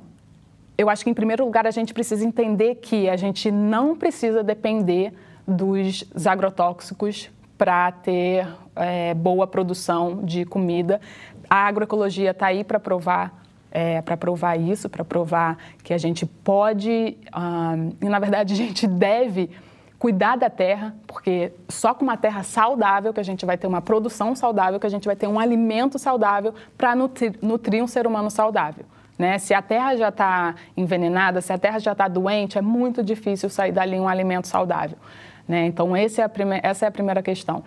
eu 0.76 0.90
acho 0.90 1.02
que 1.02 1.10
em 1.10 1.14
primeiro 1.14 1.44
lugar 1.44 1.66
a 1.66 1.70
gente 1.70 1.94
precisa 1.94 2.24
entender 2.24 2.76
que 2.76 3.08
a 3.08 3.16
gente 3.16 3.50
não 3.50 3.96
precisa 3.96 4.44
depender 4.44 5.12
dos 5.48 6.04
agrotóxicos 6.26 7.30
para 7.56 7.90
ter 7.90 8.46
é, 8.76 9.14
boa 9.14 9.46
produção 9.46 10.22
de 10.22 10.44
comida. 10.44 11.00
A 11.48 11.66
agroecologia 11.66 12.30
está 12.30 12.46
aí 12.46 12.62
para 12.62 12.78
provar 12.78 13.42
é, 13.70 14.00
para 14.02 14.16
provar 14.16 14.56
isso, 14.56 14.88
para 14.88 15.04
provar 15.04 15.58
que 15.82 15.92
a 15.92 15.98
gente 15.98 16.24
pode 16.24 17.16
ah, 17.32 17.74
e 18.00 18.08
na 18.08 18.20
verdade 18.20 18.54
a 18.54 18.56
gente 18.56 18.86
deve 18.86 19.50
cuidar 19.98 20.36
da 20.36 20.50
terra, 20.50 20.94
porque 21.06 21.52
só 21.68 21.94
com 21.94 22.04
uma 22.04 22.16
terra 22.16 22.42
saudável 22.42 23.12
que 23.12 23.20
a 23.20 23.24
gente 23.24 23.46
vai 23.46 23.56
ter 23.56 23.66
uma 23.66 23.80
produção 23.80 24.34
saudável, 24.34 24.78
que 24.78 24.86
a 24.86 24.90
gente 24.90 25.06
vai 25.06 25.16
ter 25.16 25.26
um 25.26 25.38
alimento 25.38 25.98
saudável 25.98 26.54
para 26.76 26.94
nutrir, 26.94 27.34
nutrir, 27.40 27.82
um 27.82 27.86
ser 27.86 28.06
humano 28.06 28.30
saudável. 28.30 28.84
Né? 29.18 29.38
Se 29.38 29.54
a 29.54 29.62
terra 29.62 29.96
já 29.96 30.08
está 30.08 30.54
envenenada, 30.76 31.40
se 31.40 31.52
a 31.52 31.58
terra 31.58 31.78
já 31.78 31.92
está 31.92 32.08
doente, 32.08 32.58
é 32.58 32.62
muito 32.62 33.02
difícil 33.02 33.48
sair 33.48 33.72
dali 33.72 33.98
um 33.98 34.08
alimento 34.08 34.48
saudável. 34.48 34.98
Né? 35.46 35.66
Então, 35.66 35.94
é 35.94 36.04
essa 36.04 36.84
é 36.84 36.88
a 36.88 36.90
primeira 36.90 37.22
questão. 37.22 37.62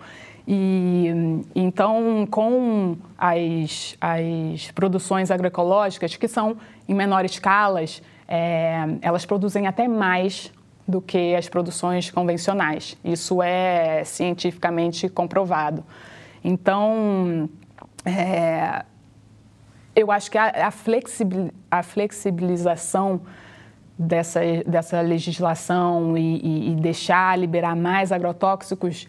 E 0.46 1.42
então, 1.54 2.26
com 2.30 2.96
as, 3.18 3.96
as 4.00 4.70
produções 4.70 5.30
agroecológicas, 5.30 6.16
que 6.16 6.26
são 6.26 6.56
em 6.88 6.94
menor 6.94 7.24
escalas, 7.24 8.02
é, 8.26 8.86
elas 9.02 9.26
produzem 9.26 9.66
até 9.66 9.86
mais 9.86 10.52
do 10.88 11.02
que 11.02 11.36
as 11.36 11.46
produções 11.50 12.10
convencionais. 12.10 12.96
Isso 13.04 13.42
é 13.42 14.02
cientificamente 14.04 15.06
comprovado. 15.06 15.84
Então, 16.42 17.50
é, 18.06 18.84
eu 19.94 20.10
acho 20.10 20.30
que 20.30 20.38
a, 20.38 20.72
a, 21.70 21.82
flexibilização 21.82 23.20
dessa, 23.98 24.40
dessa 24.66 25.00
legislação 25.02 26.16
e, 26.16 26.40
e, 26.40 26.72
e 26.72 26.74
deixar 26.76 27.38
liberar 27.38 27.76
mais 27.76 28.10
agrotóxicos 28.10 29.06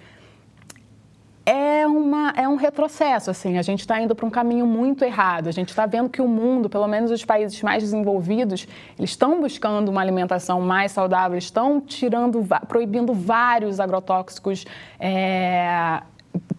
é, 1.49 1.87
uma, 1.87 2.31
é 2.37 2.47
um 2.47 2.55
retrocesso, 2.55 3.31
assim, 3.31 3.57
a 3.57 3.63
gente 3.63 3.79
está 3.79 3.99
indo 3.99 4.13
para 4.13 4.23
um 4.23 4.29
caminho 4.29 4.67
muito 4.67 5.03
errado. 5.03 5.47
A 5.47 5.51
gente 5.51 5.69
está 5.69 5.87
vendo 5.87 6.07
que 6.07 6.21
o 6.21 6.27
mundo, 6.27 6.69
pelo 6.69 6.87
menos 6.87 7.09
os 7.09 7.25
países 7.25 7.59
mais 7.63 7.81
desenvolvidos, 7.81 8.67
eles 8.99 9.09
estão 9.09 9.41
buscando 9.41 9.89
uma 9.89 9.99
alimentação 9.99 10.61
mais 10.61 10.91
saudável, 10.91 11.35
estão 11.39 11.81
tirando, 11.81 12.47
proibindo 12.67 13.15
vários 13.15 13.79
agrotóxicos. 13.79 14.63
É, 14.99 16.03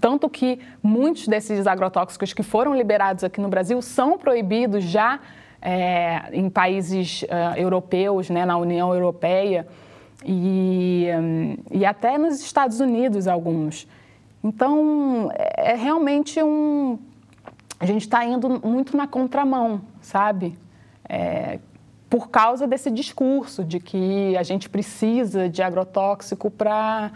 tanto 0.01 0.29
que 0.29 0.59
muitos 0.83 1.29
desses 1.29 1.69
agrotóxicos 1.69 2.33
que 2.33 2.43
foram 2.43 2.75
liberados 2.75 3.23
aqui 3.23 3.41
no 3.41 3.49
Brasil 3.49 3.81
são 3.81 4.19
proibidos 4.19 4.83
já 4.83 5.21
é, 5.63 6.31
em 6.33 6.51
países 6.51 7.23
uh, 7.23 7.57
europeus, 7.57 8.29
né, 8.29 8.45
na 8.45 8.57
União 8.57 8.93
Europeia 8.93 9.69
e, 10.25 11.07
um, 11.17 11.57
e 11.71 11.87
até 11.87 12.19
nos 12.19 12.41
Estados 12.41 12.81
Unidos 12.81 13.29
alguns. 13.29 13.87
Então, 14.43 15.31
é, 15.35 15.73
é 15.73 15.75
realmente 15.75 16.43
um. 16.43 16.99
A 17.79 17.87
gente 17.87 18.03
está 18.03 18.25
indo 18.25 18.49
muito 18.67 18.97
na 18.97 19.07
contramão, 19.07 19.81
sabe? 20.01 20.59
É, 21.09 21.59
por 22.09 22.29
causa 22.29 22.67
desse 22.67 22.91
discurso 22.91 23.65
de 23.65 23.79
que 23.79 24.37
a 24.37 24.43
gente 24.43 24.69
precisa 24.69 25.49
de 25.49 25.63
agrotóxico 25.63 26.51
para 26.51 27.13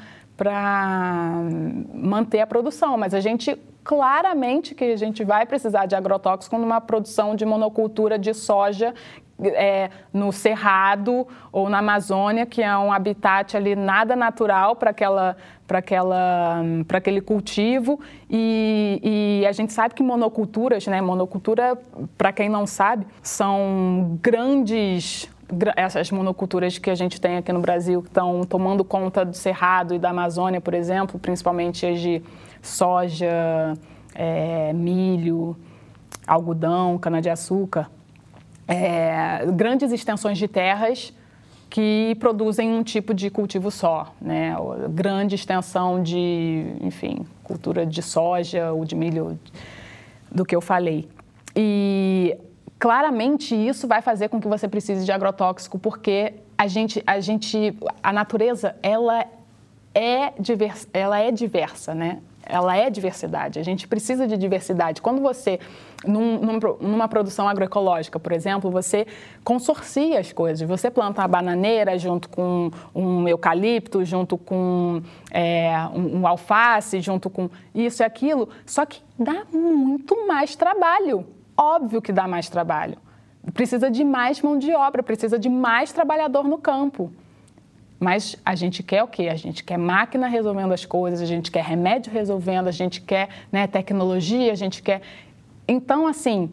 manter 1.92 2.40
a 2.40 2.46
produção, 2.46 2.96
mas 2.96 3.14
a 3.14 3.20
gente 3.20 3.58
claramente 3.84 4.74
que 4.74 4.84
a 4.84 4.96
gente 4.96 5.22
vai 5.22 5.44
precisar 5.44 5.86
de 5.86 5.94
agrotóxico 5.94 6.56
numa 6.56 6.80
produção 6.80 7.36
de 7.36 7.44
monocultura 7.44 8.18
de 8.18 8.32
soja 8.32 8.94
é, 9.42 9.90
no 10.12 10.32
Cerrado 10.32 11.26
ou 11.52 11.68
na 11.68 11.78
Amazônia, 11.78 12.46
que 12.46 12.62
é 12.62 12.76
um 12.78 12.92
habitat 12.92 13.56
ali 13.56 13.76
nada 13.76 14.16
natural 14.16 14.76
para 14.76 14.90
aquela 14.90 15.36
para 15.66 15.78
aquela 15.78 16.62
para 16.86 16.98
aquele 16.98 17.20
cultivo 17.20 17.98
e, 18.28 19.40
e, 19.42 19.46
a 19.46 19.52
gente 19.52 19.72
sabe 19.72 19.94
que 19.94 20.02
monoculturas, 20.02 20.86
né? 20.86 21.00
Monocultura, 21.00 21.78
para 22.18 22.32
quem 22.32 22.48
não 22.48 22.66
sabe, 22.66 23.06
são 23.22 24.18
grandes 24.22 25.28
essas 25.76 26.10
monoculturas 26.10 26.78
que 26.78 26.90
a 26.90 26.94
gente 26.94 27.20
tem 27.20 27.36
aqui 27.36 27.52
no 27.52 27.60
Brasil 27.60 28.02
que 28.02 28.08
estão 28.08 28.44
tomando 28.44 28.84
conta 28.84 29.24
do 29.24 29.34
Cerrado 29.34 29.94
e 29.94 29.98
da 29.98 30.10
Amazônia, 30.10 30.60
por 30.60 30.74
exemplo, 30.74 31.18
principalmente 31.18 31.86
as 31.86 32.00
de 32.00 32.22
soja, 32.62 33.74
é, 34.14 34.72
milho, 34.72 35.56
algodão, 36.26 36.98
cana-de-açúcar 36.98 37.88
é, 38.66 39.44
grandes 39.52 39.92
extensões 39.92 40.38
de 40.38 40.48
terras 40.48 41.12
que 41.68 42.16
produzem 42.20 42.70
um 42.70 42.82
tipo 42.82 43.12
de 43.12 43.30
cultivo 43.30 43.70
só, 43.70 44.14
né? 44.20 44.54
Grande 44.90 45.34
extensão 45.34 46.02
de, 46.02 46.64
enfim, 46.80 47.26
cultura 47.42 47.84
de 47.84 48.00
soja 48.00 48.72
ou 48.72 48.84
de 48.84 48.94
milho, 48.94 49.38
do 50.30 50.44
que 50.44 50.54
eu 50.54 50.60
falei. 50.60 51.08
E 51.54 52.36
claramente 52.78 53.54
isso 53.54 53.86
vai 53.86 54.02
fazer 54.02 54.28
com 54.28 54.40
que 54.40 54.48
você 54.48 54.68
precise 54.68 55.04
de 55.04 55.12
agrotóxico, 55.12 55.78
porque 55.78 56.34
a 56.56 56.66
gente, 56.66 57.02
a 57.06 57.20
gente, 57.20 57.76
a 58.02 58.12
natureza, 58.12 58.76
ela 58.82 59.24
é 59.94 60.32
diversa, 60.38 60.88
ela 60.92 61.18
é 61.18 61.30
diversa, 61.30 61.94
né? 61.94 62.20
ela 62.46 62.76
é 62.76 62.90
diversidade. 62.90 63.58
A 63.58 63.62
gente 63.62 63.88
precisa 63.88 64.26
de 64.26 64.36
diversidade. 64.36 65.00
Quando 65.00 65.20
você, 65.20 65.58
num, 66.06 66.38
numa 66.80 67.08
produção 67.08 67.48
agroecológica, 67.48 68.18
por 68.18 68.32
exemplo, 68.32 68.70
você 68.70 69.06
consorcia 69.42 70.20
as 70.20 70.32
coisas. 70.32 70.68
Você 70.68 70.90
planta 70.90 71.22
uma 71.22 71.28
bananeira 71.28 71.98
junto 71.98 72.28
com 72.28 72.70
um 72.94 73.26
eucalipto, 73.26 74.04
junto 74.04 74.36
com 74.36 75.02
é, 75.30 75.74
um, 75.94 76.20
um 76.20 76.26
alface, 76.26 77.00
junto 77.00 77.30
com 77.30 77.48
isso 77.74 78.02
e 78.02 78.04
aquilo. 78.04 78.48
Só 78.66 78.84
que 78.84 79.00
dá 79.18 79.44
muito 79.52 80.26
mais 80.26 80.54
trabalho. 80.54 81.26
Óbvio 81.56 82.02
que 82.02 82.12
dá 82.12 82.26
mais 82.26 82.48
trabalho. 82.48 82.98
Precisa 83.52 83.90
de 83.90 84.02
mais 84.02 84.40
mão 84.40 84.58
de 84.58 84.72
obra, 84.72 85.02
precisa 85.02 85.38
de 85.38 85.48
mais 85.48 85.92
trabalhador 85.92 86.44
no 86.44 86.58
campo. 86.58 87.12
Mas 88.00 88.36
a 88.44 88.54
gente 88.54 88.82
quer 88.82 89.02
o 89.02 89.08
quê? 89.08 89.28
A 89.28 89.36
gente 89.36 89.62
quer 89.62 89.78
máquina 89.78 90.26
resolvendo 90.26 90.72
as 90.72 90.84
coisas, 90.84 91.20
a 91.20 91.26
gente 91.26 91.50
quer 91.50 91.64
remédio 91.64 92.12
resolvendo, 92.12 92.68
a 92.68 92.72
gente 92.72 93.00
quer 93.00 93.28
né, 93.52 93.66
tecnologia, 93.66 94.52
a 94.52 94.56
gente 94.56 94.82
quer. 94.82 95.00
Então, 95.66 96.06
assim, 96.06 96.50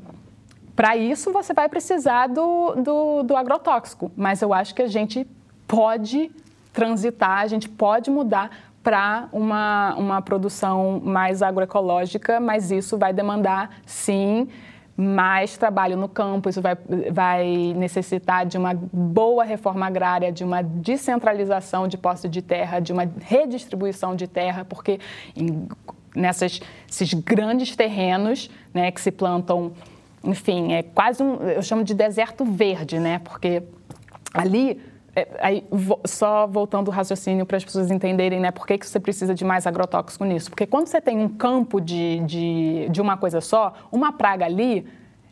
para 0.76 0.96
isso 0.96 1.32
você 1.32 1.54
vai 1.54 1.68
precisar 1.68 2.28
do, 2.28 2.76
do, 2.76 3.24
do 3.24 3.36
agrotóxico. 3.36 4.12
Mas 4.16 4.42
eu 4.42 4.54
acho 4.54 4.76
que 4.76 4.82
a 4.82 4.88
gente 4.88 5.28
pode 5.68 6.32
transitar, 6.72 7.40
a 7.40 7.48
gente 7.48 7.68
pode 7.68 8.10
mudar 8.10 8.50
para 8.84 9.28
uma, 9.32 9.96
uma 9.96 10.22
produção 10.22 11.02
mais 11.04 11.42
agroecológica, 11.42 12.40
mas 12.40 12.72
isso 12.72 12.98
vai 12.98 13.14
demandar, 13.14 13.78
sim, 13.86 14.48
mais 15.02 15.58
trabalho 15.58 15.98
no 15.98 16.08
campo, 16.08 16.48
isso 16.48 16.62
vai, 16.62 16.78
vai 17.12 17.74
necessitar 17.76 18.46
de 18.46 18.58
uma 18.58 18.74
boa 18.74 19.44
reforma 19.44 19.88
agrária, 19.88 20.32
de 20.32 20.44
uma 20.44 20.62
descentralização 20.62 21.88
de 21.88 21.98
posse 21.98 22.30
de 22.30 22.42
terra, 22.42 22.80
de 22.80 22.94
uma 22.94 23.10
redistribuição 23.20 24.16
de 24.16 24.28
terra, 24.28 24.64
porque 24.64 24.99
em, 25.36 25.68
nessas, 26.16 26.62
esses 26.88 27.14
grandes 27.16 27.76
terrenos 27.76 28.49
né, 28.72 28.91
que 28.91 29.02
se 29.02 29.12
plantam, 29.12 29.72
enfim, 30.24 30.74
é 30.74 30.84
quase 30.84 31.24
um, 31.24 31.36
eu 31.49 31.64
chamo 31.64 31.84
de 31.84 31.95
deserto 31.95 32.45
verde, 32.45 32.99
né, 32.99 33.20
porque 33.20 33.64
ali 34.32 34.80
é, 35.16 35.28
aí, 35.39 35.66
só 36.05 36.47
voltando 36.47 36.88
o 36.88 36.91
raciocínio 36.91 37.45
para 37.45 37.57
as 37.57 37.66
pessoas 37.66 37.91
entenderem 37.91 38.39
né, 38.39 38.49
por 38.51 38.66
que, 38.66 38.78
que 38.78 38.88
você 38.88 38.99
precisa 38.99 39.36
de 39.36 39.43
mais 39.43 39.68
agrotóxico 39.68 40.24
nisso. 40.24 40.49
Porque 40.49 40.66
quando 40.66 40.88
você 40.88 41.01
tem 41.01 41.18
um 41.18 41.28
campo 41.28 41.82
de, 41.82 42.20
de, 42.20 42.88
de 42.89 43.01
uma 43.01 43.18
coisa 43.18 43.41
só, 43.41 43.74
uma 43.91 44.14
praga 44.14 44.45
ali, 44.45 44.88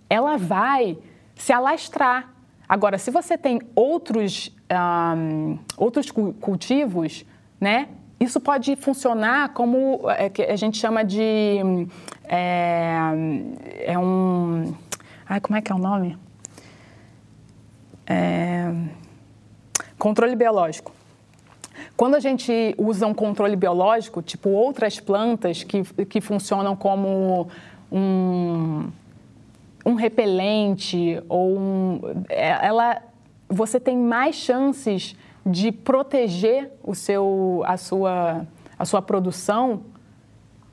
ela 0.09 0.37
vai 0.37 0.97
se 1.35 1.53
alastrar. 1.53 2.33
Agora, 2.67 2.97
se 2.97 3.09
você 3.09 3.37
tem 3.37 3.61
outros, 3.73 4.55
um, 5.15 5.57
outros 5.77 6.11
cultivos, 6.11 7.25
né? 7.59 7.87
Isso 8.19 8.41
pode 8.41 8.75
funcionar 8.75 9.53
como 9.53 10.01
é, 10.09 10.29
que 10.29 10.41
a 10.41 10.55
gente 10.57 10.77
chama 10.77 11.05
de 11.05 11.87
é, 12.25 12.99
é 13.85 13.97
um 13.97 14.73
ai 15.25 15.39
como 15.39 15.55
é 15.55 15.61
que 15.61 15.71
é 15.71 15.75
o 15.75 15.77
nome 15.77 16.17
é, 18.05 18.73
controle 19.99 20.35
biológico. 20.35 20.91
Quando 21.95 22.15
a 22.15 22.19
gente 22.19 22.73
usa 22.77 23.05
um 23.05 23.13
controle 23.13 23.55
biológico, 23.55 24.21
tipo 24.21 24.49
outras 24.49 24.99
plantas 24.99 25.63
que, 25.63 25.83
que 26.05 26.21
funcionam 26.21 26.75
como 26.75 27.49
um, 27.91 28.89
um 29.85 29.93
repelente 29.95 31.21
ou 31.27 31.57
um, 31.57 32.01
é, 32.29 32.65
ela, 32.65 33.01
você 33.47 33.79
tem 33.79 33.97
mais 33.97 34.35
chances 34.35 35.15
de 35.45 35.71
proteger 35.71 36.71
o 36.83 36.95
seu, 36.95 37.63
a, 37.65 37.77
sua, 37.77 38.47
a 38.77 38.85
sua 38.85 39.01
produção 39.01 39.81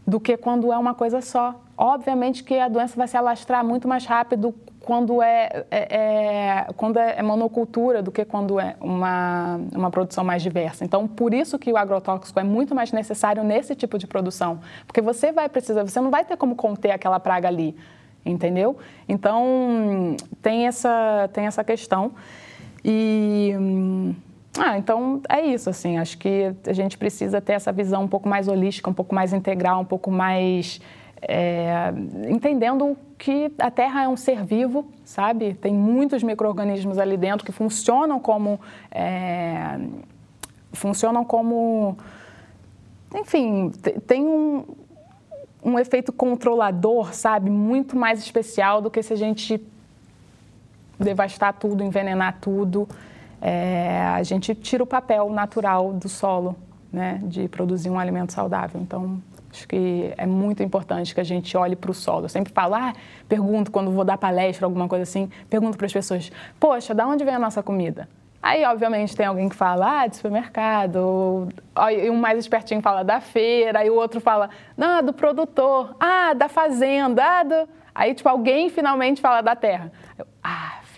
do 0.06 0.20
que 0.20 0.36
quando 0.36 0.72
é 0.72 0.78
uma 0.78 0.94
coisa 0.94 1.20
só. 1.20 1.60
Obviamente 1.76 2.44
que 2.44 2.58
a 2.58 2.68
doença 2.68 2.96
vai 2.96 3.08
se 3.08 3.16
alastrar 3.16 3.64
muito 3.64 3.88
mais 3.88 4.06
rápido 4.06 4.54
quando 4.86 5.20
é, 5.20 5.64
é, 5.68 5.96
é, 5.96 6.66
quando 6.76 6.96
é 6.96 7.20
monocultura 7.20 8.00
do 8.00 8.12
que 8.12 8.24
quando 8.24 8.60
é 8.60 8.76
uma, 8.80 9.60
uma 9.74 9.90
produção 9.90 10.22
mais 10.22 10.44
diversa. 10.44 10.84
Então, 10.84 11.08
por 11.08 11.34
isso 11.34 11.58
que 11.58 11.72
o 11.72 11.76
agrotóxico 11.76 12.38
é 12.38 12.44
muito 12.44 12.72
mais 12.72 12.92
necessário 12.92 13.42
nesse 13.42 13.74
tipo 13.74 13.98
de 13.98 14.06
produção, 14.06 14.60
porque 14.86 15.02
você 15.02 15.32
vai 15.32 15.48
precisar, 15.48 15.82
você 15.82 16.00
não 16.00 16.08
vai 16.08 16.24
ter 16.24 16.36
como 16.36 16.54
conter 16.54 16.92
aquela 16.92 17.18
praga 17.18 17.48
ali, 17.48 17.76
entendeu? 18.24 18.76
Então, 19.08 20.16
tem 20.40 20.68
essa, 20.68 21.28
tem 21.32 21.46
essa 21.46 21.64
questão. 21.64 22.12
E... 22.84 23.52
Ah, 24.56 24.78
então 24.78 25.20
é 25.28 25.40
isso, 25.40 25.68
assim, 25.68 25.98
acho 25.98 26.16
que 26.16 26.54
a 26.64 26.72
gente 26.72 26.96
precisa 26.96 27.40
ter 27.40 27.54
essa 27.54 27.72
visão 27.72 28.04
um 28.04 28.08
pouco 28.08 28.28
mais 28.28 28.46
holística, 28.46 28.88
um 28.88 28.94
pouco 28.94 29.14
mais 29.14 29.32
integral, 29.32 29.80
um 29.80 29.84
pouco 29.84 30.12
mais 30.12 30.80
é, 31.22 31.92
entendendo 32.28 32.96
que 33.18 33.50
a 33.58 33.70
Terra 33.70 34.04
é 34.04 34.08
um 34.08 34.16
ser 34.16 34.44
vivo, 34.44 34.86
sabe? 35.04 35.54
Tem 35.54 35.72
muitos 35.72 36.22
micro-organismos 36.22 36.98
ali 36.98 37.16
dentro 37.16 37.44
que 37.44 37.52
funcionam 37.52 38.20
como. 38.20 38.60
É, 38.90 39.78
funcionam 40.72 41.24
como. 41.24 41.96
Enfim, 43.14 43.70
tem 44.06 44.26
um, 44.26 44.64
um 45.64 45.78
efeito 45.78 46.12
controlador, 46.12 47.14
sabe? 47.14 47.48
Muito 47.48 47.96
mais 47.96 48.18
especial 48.18 48.82
do 48.82 48.90
que 48.90 49.02
se 49.02 49.12
a 49.12 49.16
gente 49.16 49.60
devastar 50.98 51.54
tudo, 51.54 51.82
envenenar 51.82 52.38
tudo. 52.40 52.88
É, 53.40 54.02
a 54.14 54.22
gente 54.22 54.54
tira 54.54 54.82
o 54.82 54.86
papel 54.86 55.30
natural 55.30 55.92
do 55.92 56.08
solo, 56.08 56.56
né? 56.92 57.20
De 57.24 57.48
produzir 57.48 57.88
um 57.88 57.98
alimento 57.98 58.32
saudável. 58.32 58.80
Então, 58.80 59.20
Acho 59.56 59.66
que 59.66 60.12
é 60.18 60.26
muito 60.26 60.62
importante 60.62 61.14
que 61.14 61.20
a 61.20 61.24
gente 61.24 61.56
olhe 61.56 61.74
para 61.74 61.90
o 61.90 61.94
solo. 61.94 62.26
Eu 62.26 62.28
sempre 62.28 62.52
falo, 62.52 62.74
ah, 62.74 62.92
pergunto 63.26 63.70
quando 63.70 63.90
vou 63.90 64.04
dar 64.04 64.18
palestra, 64.18 64.66
alguma 64.66 64.86
coisa 64.86 65.04
assim, 65.04 65.30
pergunto 65.48 65.78
para 65.78 65.86
as 65.86 65.92
pessoas, 65.92 66.30
poxa, 66.60 66.94
da 66.94 67.06
onde 67.06 67.24
vem 67.24 67.34
a 67.34 67.38
nossa 67.38 67.62
comida? 67.62 68.06
Aí, 68.42 68.64
obviamente, 68.66 69.16
tem 69.16 69.24
alguém 69.24 69.48
que 69.48 69.56
fala, 69.56 70.02
ah, 70.02 70.06
de 70.06 70.16
supermercado, 70.16 71.48
e 71.90 72.10
um 72.10 72.16
mais 72.16 72.38
espertinho 72.38 72.82
fala 72.82 73.02
da 73.02 73.18
feira, 73.18 73.78
aí 73.78 73.88
o 73.88 73.94
outro 73.94 74.20
fala, 74.20 74.50
não, 74.76 75.02
do 75.02 75.14
produtor, 75.14 75.96
ah, 75.98 76.34
da 76.34 76.48
fazenda, 76.48 77.24
ah, 77.24 77.42
do... 77.42 77.68
Aí, 77.94 78.14
tipo, 78.14 78.28
alguém 78.28 78.68
finalmente 78.68 79.22
fala 79.22 79.40
da 79.40 79.56
terra. 79.56 79.90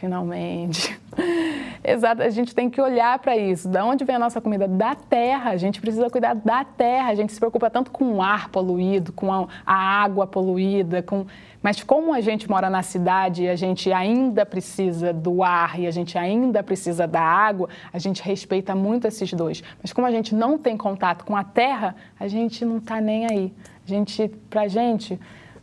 Finalmente. 0.01 0.99
Exato, 1.83 2.23
a 2.23 2.31
gente 2.31 2.55
tem 2.55 2.71
que 2.71 2.81
olhar 2.81 3.19
para 3.19 3.37
isso. 3.37 3.69
Da 3.69 3.85
onde 3.85 4.05
vem 4.05 4.17
a 4.17 4.19
nossa 4.19 4.41
comida? 4.41 4.69
Da 4.69 4.95
terra. 4.95 5.51
A 5.51 5.57
gente 5.57 5.81
precisa 5.81 6.09
cuidar 6.09 6.35
da 6.35 6.65
terra. 6.65 7.11
A 7.11 7.15
gente 7.15 7.33
se 7.33 7.39
preocupa 7.39 7.69
tanto 7.69 7.91
com 7.91 8.15
o 8.15 8.23
ar 8.23 8.49
poluído, 8.49 9.13
com 9.13 9.33
a, 9.33 9.49
a 9.67 9.75
água 9.75 10.27
poluída, 10.27 11.03
com 11.03 11.27
mas 11.61 11.83
como 11.83 12.15
a 12.15 12.21
gente 12.21 12.49
mora 12.49 12.71
na 12.71 12.83
cidade 12.85 13.43
e 13.43 13.49
a 13.49 13.57
gente 13.57 13.93
ainda 13.93 14.47
precisa 14.47 15.13
do 15.13 15.43
ar 15.43 15.79
e 15.79 15.89
a 15.89 15.91
gente 15.91 16.17
ainda 16.17 16.63
precisa 16.63 17.05
da 17.05 17.21
água, 17.21 17.69
a 17.93 17.99
gente 17.99 18.23
respeita 18.23 18.77
muito 18.77 19.09
esses 19.09 19.33
dois. 19.33 19.63
Mas 19.83 19.93
como 19.93 20.07
a 20.07 20.11
gente 20.13 20.35
não 20.37 20.57
tem 20.57 20.77
contato 20.77 21.25
com 21.25 21.35
a 21.35 21.43
terra, 21.43 21.97
a 22.19 22.29
gente 22.29 22.65
não 22.65 22.79
está 22.79 23.01
nem 23.01 23.27
aí. 23.27 23.53
A 23.85 23.89
gente, 23.89 24.29
pra 24.49 24.69
gente, 24.69 25.19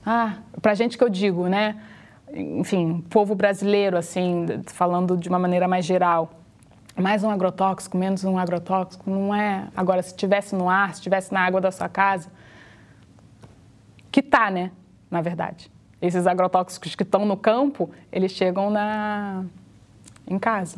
ah, 0.06 0.34
pra 0.62 0.74
gente 0.74 0.98
que 0.98 1.04
eu 1.04 1.10
digo, 1.10 1.48
né? 1.48 1.78
Enfim, 2.36 3.04
povo 3.10 3.34
brasileiro, 3.34 3.98
assim, 3.98 4.46
falando 4.68 5.16
de 5.16 5.30
uma 5.30 5.40
maneira 5.40 5.68
mais 5.68 5.86
geral. 5.86 6.32
Mais 6.98 7.24
um 7.24 7.30
agrotóxico, 7.30 7.98
menos 7.98 8.24
um 8.24 8.38
agrotóxico, 8.38 9.10
não 9.10 9.34
é. 9.34 9.68
Agora, 9.76 10.02
se 10.02 10.16
tivesse 10.16 10.56
no 10.56 10.70
ar, 10.70 10.94
se 10.94 11.02
tivesse 11.02 11.34
na 11.34 11.42
água 11.42 11.60
da 11.60 11.72
sua 11.72 11.90
casa, 11.90 12.30
que 14.12 14.22
tá, 14.22 14.50
né? 14.50 14.72
Na 15.10 15.22
verdade. 15.22 15.72
Esses 16.02 16.28
agrotóxicos 16.28 16.94
que 16.94 17.04
estão 17.04 17.26
no 17.26 17.36
campo, 17.36 17.90
eles 18.12 18.32
chegam 18.32 18.70
na 18.70 19.44
em 20.28 20.38
casa. 20.40 20.78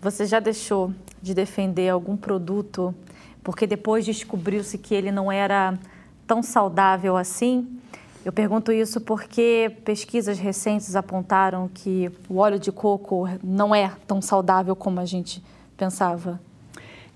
Você 0.00 0.26
já 0.26 0.40
deixou 0.40 0.92
de 1.20 1.34
defender 1.34 1.88
algum 1.88 2.16
produto 2.16 2.94
porque 3.42 3.66
depois 3.66 4.04
descobriu-se 4.04 4.76
que 4.78 4.94
ele 4.94 5.10
não 5.10 5.30
era 5.30 5.78
tão 6.26 6.42
saudável 6.42 7.16
assim? 7.16 7.80
Eu 8.28 8.32
pergunto 8.34 8.70
isso 8.70 9.00
porque 9.00 9.72
pesquisas 9.86 10.38
recentes 10.38 10.94
apontaram 10.94 11.66
que 11.66 12.12
o 12.28 12.36
óleo 12.36 12.58
de 12.58 12.70
coco 12.70 13.26
não 13.42 13.74
é 13.74 13.90
tão 14.06 14.20
saudável 14.20 14.76
como 14.76 15.00
a 15.00 15.06
gente 15.06 15.42
pensava. 15.78 16.38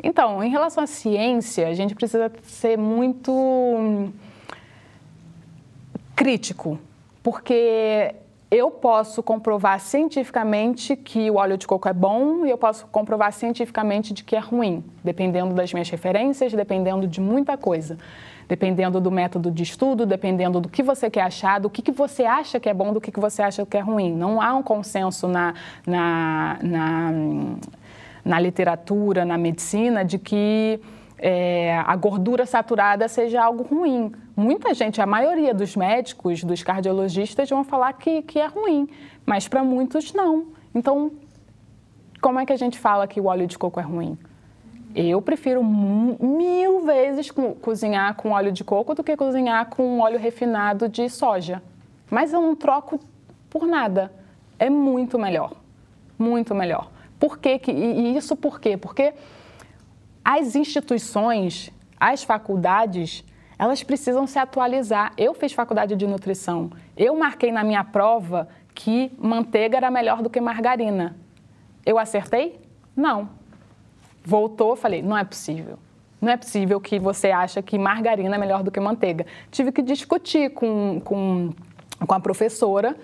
Então, 0.03 0.43
em 0.43 0.49
relação 0.49 0.83
à 0.83 0.87
ciência, 0.87 1.69
a 1.69 1.75
gente 1.75 1.95
precisa 1.95 2.33
ser 2.45 2.79
muito 2.79 3.31
hum, 3.31 4.11
crítico, 6.17 6.79
porque 7.23 8.15
eu 8.51 8.71
posso 8.71 9.23
comprovar 9.23 9.81
cientificamente 9.81 10.97
que 10.97 11.31
o 11.31 11.35
óleo 11.35 11.59
de 11.59 11.67
coco 11.67 11.91
é 11.91 11.93
bom 11.93 12.47
e 12.47 12.51
eu 12.51 12.57
posso 12.57 12.87
comprovar 12.87 13.35
cientificamente 13.35 14.15
de 14.15 14.25
que 14.25 14.35
é 14.35 14.41
ruim, 14.41 14.83
dependendo 15.05 15.55
das 15.55 15.75
minhas 15.75 15.91
referências, 15.91 16.55
dependendo 16.55 17.07
de 17.07 17.21
muita 17.21 17.59
coisa 17.59 17.99
dependendo 18.53 19.01
do 19.01 19.11
método 19.11 19.51
de 19.51 19.63
estudo, 19.63 20.05
dependendo 20.05 20.61
do 20.61 20.69
que 20.69 20.83
você 20.83 21.09
quer 21.09 21.23
achar, 21.23 21.59
do 21.59 21.71
que, 21.71 21.81
que 21.81 21.91
você 21.91 22.27
acha 22.27 22.61
que 22.61 22.69
é 22.69 22.75
bom, 22.75 22.93
do 22.93 23.01
que, 23.01 23.11
que 23.11 23.19
você 23.19 23.41
acha 23.41 23.65
que 23.65 23.79
é 23.79 23.81
ruim. 23.81 24.13
Não 24.13 24.43
há 24.43 24.53
um 24.53 24.63
consenso 24.63 25.27
na, 25.27 25.55
na, 25.87 26.59
na, 26.63 27.13
na 28.23 28.39
literatura, 28.39 29.25
na 29.25 29.39
medicina, 29.39 30.05
de 30.05 30.19
que 30.19 30.79
é, 31.17 31.79
a 31.79 31.97
gordura 31.97 32.45
saturada 32.45 33.09
seja 33.09 33.43
algo 33.43 33.63
ruim. 33.63 34.13
Muita 34.37 34.75
gente, 34.75 35.01
a 35.01 35.07
maioria 35.07 35.55
dos 35.55 35.75
médicos, 35.75 36.45
dos 36.45 36.63
cardiologistas, 36.63 37.49
vão 37.49 37.65
falar 37.65 37.95
que, 37.95 38.21
que 38.21 38.39
é 38.39 38.49
ruim, 38.49 38.87
mas 39.25 39.49
para 39.49 39.65
muitos 39.65 40.13
não. 40.13 40.49
Então, 40.75 41.11
como 42.21 42.39
é 42.39 42.45
que 42.45 42.53
a 42.53 42.59
gente 42.59 42.79
fala 42.79 43.07
que 43.07 43.19
o 43.19 43.29
óleo 43.29 43.47
de 43.47 43.57
coco 43.57 43.81
é 43.81 43.83
ruim? 43.83 44.19
Eu 44.95 45.23
prefiro 45.23 45.65
mil 45.65 46.85
vezes 46.85 47.31
co 47.31 47.55
cozinhar 47.55 48.15
com 48.15 48.31
óleo 48.31 48.53
de 48.53 48.63
coco 48.63 48.95
do 48.95 49.03
que 49.03 49.17
cozinhar 49.17 49.67
com 49.71 50.01
óleo 50.01 50.19
refinado 50.19 50.89
de 50.89 51.09
soja. 51.09 51.63
Mas 52.11 52.33
eu 52.33 52.43
não 52.43 52.55
troco 52.55 53.01
por 53.49 53.67
nada. 53.67 54.13
É 54.59 54.69
muito 54.69 55.19
melhor. 55.19 55.55
Muito 56.19 56.55
melhor. 56.55 56.91
Por 57.19 57.39
quê? 57.39 57.61
E 57.69 58.17
isso 58.17 58.37
por 58.37 58.61
quê? 58.61 58.77
Porque 58.77 59.15
as 60.23 60.55
instituições, 60.55 61.71
as 61.99 62.23
faculdades, 62.23 63.25
elas 63.59 63.83
precisam 63.83 64.27
se 64.27 64.39
atualizar. 64.39 65.13
Eu 65.17 65.33
fiz 65.33 65.53
faculdade 65.53 65.97
de 65.97 66.07
nutrição. 66.07 66.71
Eu 66.97 67.17
marquei 67.17 67.51
na 67.51 67.65
minha 67.65 67.83
prova 67.83 68.49
que 68.75 69.11
manteiga 69.19 69.79
era 69.79 69.91
melhor 69.91 70.23
do 70.23 70.29
que 70.29 70.41
margarina. 70.41 71.17
Eu 71.87 71.99
acertei? 71.99 72.61
Não 72.95 73.42
voltou, 74.25 74.77
falei, 74.77 75.03
não 75.03 75.17
é 75.17 75.25
possível. 75.25 75.79
Não 76.21 76.31
é 76.31 76.37
possível 76.37 76.81
que 76.81 76.99
você 76.99 77.31
acha 77.31 77.61
que 77.61 77.77
margarina 77.79 78.37
é 78.37 78.39
melhor 78.39 78.63
do 78.63 78.71
que 78.71 78.79
manteiga. 78.79 79.27
Tive 79.51 79.73
que 79.73 79.83
discutir 79.83 80.51
com, 80.51 81.01
com, 81.05 81.51
com 82.07 82.15
a 82.15 82.21
professora, 82.21 82.97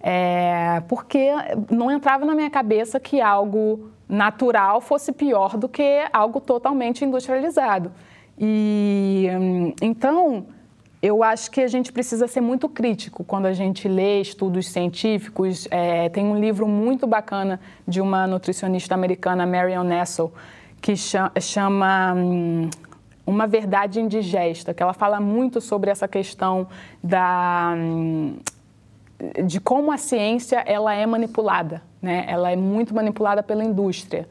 é, 0.00 0.80
porque 0.88 1.30
não 1.70 1.90
entrava 1.90 2.24
na 2.24 2.34
minha 2.34 2.50
cabeça 2.50 3.00
que 3.00 3.20
algo 3.20 3.90
natural 4.08 4.80
fosse 4.80 5.10
pior 5.12 5.56
do 5.56 5.68
que 5.68 6.04
algo 6.12 6.40
totalmente 6.40 7.04
industrializado. 7.04 7.90
E 8.38 9.28
então 9.80 10.46
eu 11.04 11.22
acho 11.22 11.50
que 11.50 11.60
a 11.60 11.68
gente 11.68 11.92
precisa 11.92 12.26
ser 12.26 12.40
muito 12.40 12.66
crítico 12.66 13.22
quando 13.24 13.44
a 13.44 13.52
gente 13.52 13.86
lê 13.86 14.22
estudos 14.22 14.70
científicos. 14.70 15.68
É, 15.70 16.08
tem 16.08 16.24
um 16.24 16.40
livro 16.40 16.66
muito 16.66 17.06
bacana 17.06 17.60
de 17.86 18.00
uma 18.00 18.26
nutricionista 18.26 18.94
americana, 18.94 19.44
Marion 19.44 19.84
Nessel, 19.84 20.32
que 20.80 20.94
chama 20.96 22.14
hum, 22.16 22.70
Uma 23.26 23.46
Verdade 23.46 24.00
Indigesta, 24.00 24.72
que 24.72 24.82
ela 24.82 24.94
fala 24.94 25.20
muito 25.20 25.60
sobre 25.60 25.90
essa 25.90 26.08
questão 26.08 26.66
da, 27.02 27.74
hum, 27.76 28.38
de 29.44 29.60
como 29.60 29.92
a 29.92 29.98
ciência 29.98 30.64
ela 30.66 30.94
é 30.94 31.04
manipulada, 31.04 31.82
né? 32.00 32.24
Ela 32.26 32.50
é 32.50 32.56
muito 32.56 32.94
manipulada 32.94 33.42
pela 33.42 33.62
indústria. 33.62 34.26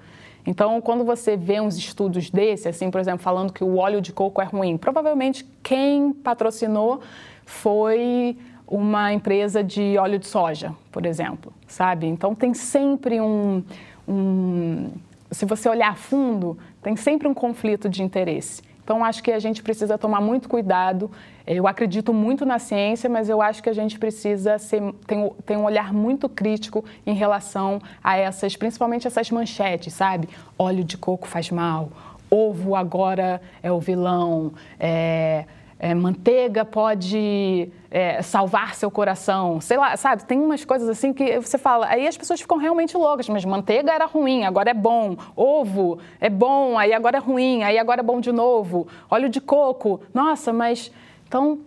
Então, 0.45 0.81
quando 0.81 1.05
você 1.05 1.37
vê 1.37 1.59
uns 1.61 1.77
estudos 1.77 2.29
desse, 2.29 2.67
assim, 2.67 2.91
por 2.91 2.99
exemplo, 2.99 3.21
falando 3.21 3.53
que 3.53 3.63
o 3.63 3.77
óleo 3.77 4.01
de 4.01 4.11
coco 4.11 4.41
é 4.41 4.45
ruim, 4.45 4.77
provavelmente 4.77 5.45
quem 5.61 6.11
patrocinou 6.11 7.01
foi 7.45 8.37
uma 8.67 9.13
empresa 9.13 9.63
de 9.63 9.97
óleo 9.97 10.19
de 10.19 10.27
soja, 10.27 10.73
por 10.91 11.05
exemplo, 11.05 11.53
sabe? 11.67 12.07
Então, 12.07 12.35
tem 12.35 12.53
sempre 12.53 13.21
um, 13.21 13.63
um 14.07 14.89
se 15.31 15.45
você 15.45 15.67
olhar 15.67 15.91
a 15.91 15.95
fundo, 15.95 16.57
tem 16.81 16.95
sempre 16.95 17.27
um 17.27 17.33
conflito 17.33 17.89
de 17.89 18.03
interesse. 18.03 18.61
Então, 18.83 19.03
acho 19.03 19.23
que 19.23 19.31
a 19.31 19.39
gente 19.39 19.63
precisa 19.63 19.97
tomar 19.97 20.19
muito 20.19 20.49
cuidado. 20.49 21.09
Eu 21.47 21.67
acredito 21.67 22.13
muito 22.13 22.45
na 22.45 22.59
ciência, 22.59 23.09
mas 23.09 23.29
eu 23.29 23.41
acho 23.41 23.63
que 23.63 23.69
a 23.69 23.73
gente 23.73 23.97
precisa 23.97 24.57
ser, 24.57 24.81
ter, 25.07 25.31
ter 25.45 25.57
um 25.57 25.63
olhar 25.63 25.93
muito 25.93 26.27
crítico 26.27 26.83
em 27.05 27.13
relação 27.13 27.81
a 28.03 28.17
essas, 28.17 28.55
principalmente 28.55 29.07
essas 29.07 29.31
manchetes, 29.31 29.93
sabe? 29.93 30.27
Óleo 30.57 30.83
de 30.83 30.97
coco 30.97 31.27
faz 31.27 31.49
mal, 31.49 31.89
ovo 32.29 32.75
agora 32.75 33.41
é 33.61 33.71
o 33.71 33.79
vilão, 33.79 34.53
é, 34.79 35.45
é, 35.83 35.93
manteiga 35.93 36.63
pode 36.63 37.69
é, 37.91 38.21
salvar 38.21 38.73
seu 38.73 38.89
coração, 38.89 39.59
sei 39.59 39.75
lá, 39.75 39.97
sabe? 39.97 40.23
Tem 40.23 40.39
umas 40.39 40.63
coisas 40.63 40.87
assim 40.87 41.11
que 41.11 41.37
você 41.37 41.57
fala, 41.57 41.87
aí 41.87 42.07
as 42.07 42.15
pessoas 42.15 42.39
ficam 42.39 42.57
realmente 42.57 42.95
loucas, 42.95 43.27
mas 43.27 43.43
manteiga 43.43 43.91
era 43.91 44.05
ruim, 44.05 44.45
agora 44.45 44.69
é 44.69 44.73
bom, 44.73 45.17
ovo 45.35 45.99
é 46.21 46.29
bom, 46.29 46.77
aí 46.77 46.93
agora 46.93 47.17
é 47.17 47.19
ruim, 47.19 47.63
aí 47.63 47.77
agora 47.77 47.99
é 47.99 48.03
bom 48.03 48.21
de 48.21 48.31
novo, 48.31 48.87
óleo 49.11 49.27
de 49.27 49.41
coco, 49.41 49.99
nossa, 50.13 50.53
mas 50.53 50.89
então 51.27 51.59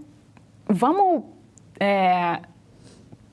vamos 0.67 1.25
é, 1.79 2.41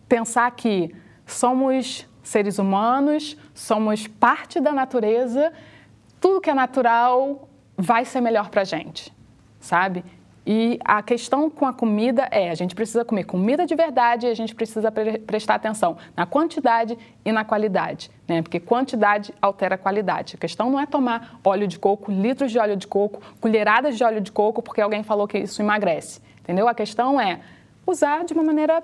pensar 0.09 0.51
que 0.51 0.93
somos 1.25 2.05
seres 2.21 2.59
humanos, 2.59 3.37
somos 3.53 4.05
parte 4.05 4.59
da 4.59 4.73
natureza, 4.73 5.53
tudo 6.19 6.41
que 6.41 6.49
é 6.49 6.53
natural 6.53 7.47
vai 7.77 8.03
ser 8.03 8.19
melhor 8.19 8.49
para 8.49 8.65
gente, 8.65 9.13
sabe? 9.61 10.03
E 10.45 10.77
a 10.83 11.01
questão 11.01 11.49
com 11.49 11.65
a 11.65 11.73
comida 11.73 12.27
é: 12.29 12.49
a 12.49 12.55
gente 12.55 12.75
precisa 12.75 13.05
comer 13.05 13.23
comida 13.23 13.65
de 13.65 13.75
verdade 13.75 14.27
e 14.27 14.29
a 14.29 14.33
gente 14.33 14.53
precisa 14.53 14.91
pre 14.91 15.19
prestar 15.19 15.55
atenção 15.55 15.97
na 16.15 16.25
quantidade 16.25 16.97
e 17.23 17.31
na 17.31 17.45
qualidade, 17.45 18.11
né? 18.27 18.41
Porque 18.41 18.59
quantidade 18.59 19.33
altera 19.41 19.75
a 19.75 19.77
qualidade. 19.77 20.35
A 20.35 20.37
questão 20.37 20.69
não 20.69 20.79
é 20.79 20.85
tomar 20.85 21.39
óleo 21.43 21.67
de 21.67 21.79
coco, 21.79 22.11
litros 22.11 22.51
de 22.51 22.59
óleo 22.59 22.75
de 22.75 22.87
coco, 22.87 23.21
colheradas 23.39 23.97
de 23.97 24.03
óleo 24.03 24.19
de 24.19 24.31
coco, 24.31 24.61
porque 24.61 24.81
alguém 24.81 25.01
falou 25.01 25.27
que 25.27 25.37
isso 25.37 25.61
emagrece, 25.61 26.21
entendeu? 26.41 26.67
A 26.67 26.73
questão 26.73 27.19
é 27.19 27.39
usar 27.87 28.25
de 28.25 28.33
uma 28.33 28.43
maneira 28.43 28.83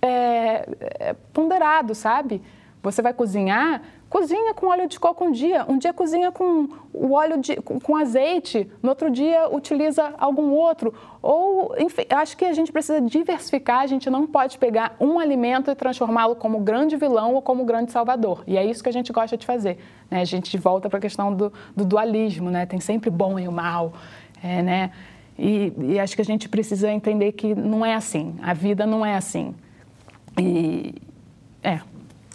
é, 0.00 0.68
é, 1.00 1.16
ponderado, 1.32 1.94
sabe? 1.94 2.40
Você 2.82 3.00
vai 3.00 3.12
cozinhar, 3.12 3.82
Cozinha 4.14 4.54
com 4.54 4.68
óleo 4.68 4.86
de 4.86 5.00
coco 5.00 5.24
um 5.24 5.32
dia, 5.32 5.66
um 5.68 5.76
dia 5.76 5.92
cozinha 5.92 6.30
com 6.30 6.68
o 6.92 7.14
óleo 7.14 7.36
de, 7.36 7.56
com, 7.56 7.80
com 7.80 7.96
azeite, 7.96 8.70
no 8.80 8.90
outro 8.90 9.10
dia 9.10 9.48
utiliza 9.52 10.14
algum 10.18 10.52
outro. 10.52 10.94
Ou, 11.20 11.74
enfim, 11.80 12.04
acho 12.08 12.36
que 12.36 12.44
a 12.44 12.52
gente 12.52 12.70
precisa 12.70 13.00
diversificar, 13.00 13.80
a 13.80 13.88
gente 13.88 14.08
não 14.08 14.24
pode 14.24 14.56
pegar 14.56 14.94
um 15.00 15.18
alimento 15.18 15.68
e 15.68 15.74
transformá-lo 15.74 16.36
como 16.36 16.60
grande 16.60 16.96
vilão 16.96 17.34
ou 17.34 17.42
como 17.42 17.64
grande 17.64 17.90
salvador. 17.90 18.44
E 18.46 18.56
é 18.56 18.64
isso 18.64 18.84
que 18.84 18.88
a 18.88 18.92
gente 18.92 19.12
gosta 19.12 19.36
de 19.36 19.44
fazer. 19.44 19.78
Né? 20.08 20.20
A 20.20 20.24
gente 20.24 20.56
volta 20.58 20.88
para 20.88 20.98
a 21.00 21.02
questão 21.02 21.34
do, 21.34 21.52
do, 21.74 21.84
dualismo, 21.84 22.52
né? 22.52 22.66
tem 22.66 22.78
sempre 22.78 23.10
bom 23.10 23.36
e 23.36 23.48
o 23.48 23.52
mal. 23.52 23.94
É, 24.40 24.62
né? 24.62 24.92
E, 25.36 25.72
e 25.76 25.98
acho 25.98 26.14
que 26.14 26.22
a 26.22 26.24
gente 26.24 26.48
precisa 26.48 26.88
entender 26.88 27.32
que 27.32 27.52
não 27.52 27.84
é 27.84 27.94
assim, 27.94 28.36
a 28.40 28.54
vida 28.54 28.86
não 28.86 29.04
é 29.04 29.16
assim. 29.16 29.56
E 30.38 30.94
é. 31.64 31.80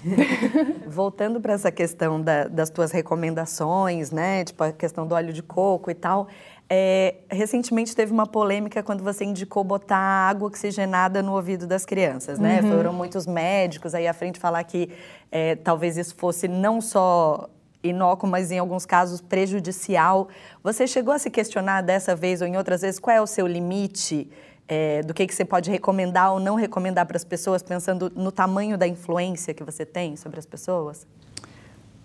Voltando 0.88 1.40
para 1.42 1.54
essa 1.54 1.72
questão 1.72 2.22
da, 2.22 2.48
das 2.48 2.70
tuas 2.70 2.92
recomendações, 2.92 4.12
né? 4.12 4.44
Tipo 4.46 4.64
a 4.64 4.72
questão 4.72 5.06
do 5.06 5.16
óleo 5.16 5.34
de 5.34 5.44
coco 5.44 5.92
e 5.92 5.94
tal. 5.94 6.28
É, 6.72 7.16
recentemente 7.32 7.96
teve 7.96 8.12
uma 8.14 8.28
polêmica 8.28 8.84
quando 8.84 9.04
você 9.04 9.26
indicou 9.26 9.64
botar 9.64 9.98
água 9.98 10.48
oxigenada 10.48 11.24
no 11.24 11.34
ouvido 11.34 11.66
das 11.66 11.84
crianças, 11.84 12.38
né? 12.38 12.62
Uhum. 12.62 12.72
Foram 12.72 12.94
muitos 12.94 13.26
médicos 13.26 13.96
aí 13.96 14.08
à 14.08 14.14
frente 14.14 14.40
falar 14.40 14.64
que 14.64 14.92
é, 15.32 15.56
talvez 15.56 15.98
isso 15.98 16.16
fosse 16.16 16.48
não 16.48 16.80
só 16.80 17.50
inócuo, 17.82 18.30
mas 18.30 18.52
em 18.52 18.60
alguns 18.60 18.86
casos 18.86 19.22
prejudicial. 19.22 20.28
Você 20.64 20.86
chegou 20.86 21.14
a 21.14 21.18
se 21.18 21.30
questionar 21.30 21.82
dessa 21.82 22.16
vez 22.16 22.42
ou 22.42 22.48
em 22.48 22.58
outras 22.58 22.82
vezes 22.82 23.00
qual 23.00 23.16
é 23.16 23.22
o 23.22 23.28
seu 23.28 23.48
limite? 23.48 24.30
É, 24.70 25.02
do 25.02 25.16
que, 25.16 25.26
que 25.26 25.34
você 25.34 25.44
pode 25.44 25.72
recomendar 25.72 26.32
ou 26.32 26.40
não 26.40 26.54
recomendar 26.54 27.08
para 27.08 27.18
as 27.18 27.24
pessoas, 27.24 27.64
pensando 27.64 28.12
no 28.16 28.32
tamanho 28.32 28.78
da 28.78 28.88
influência 28.88 29.52
que 29.52 29.64
você 29.64 29.84
tem 29.84 30.16
sobre 30.16 30.38
as 30.38 30.46
pessoas? 30.46 31.08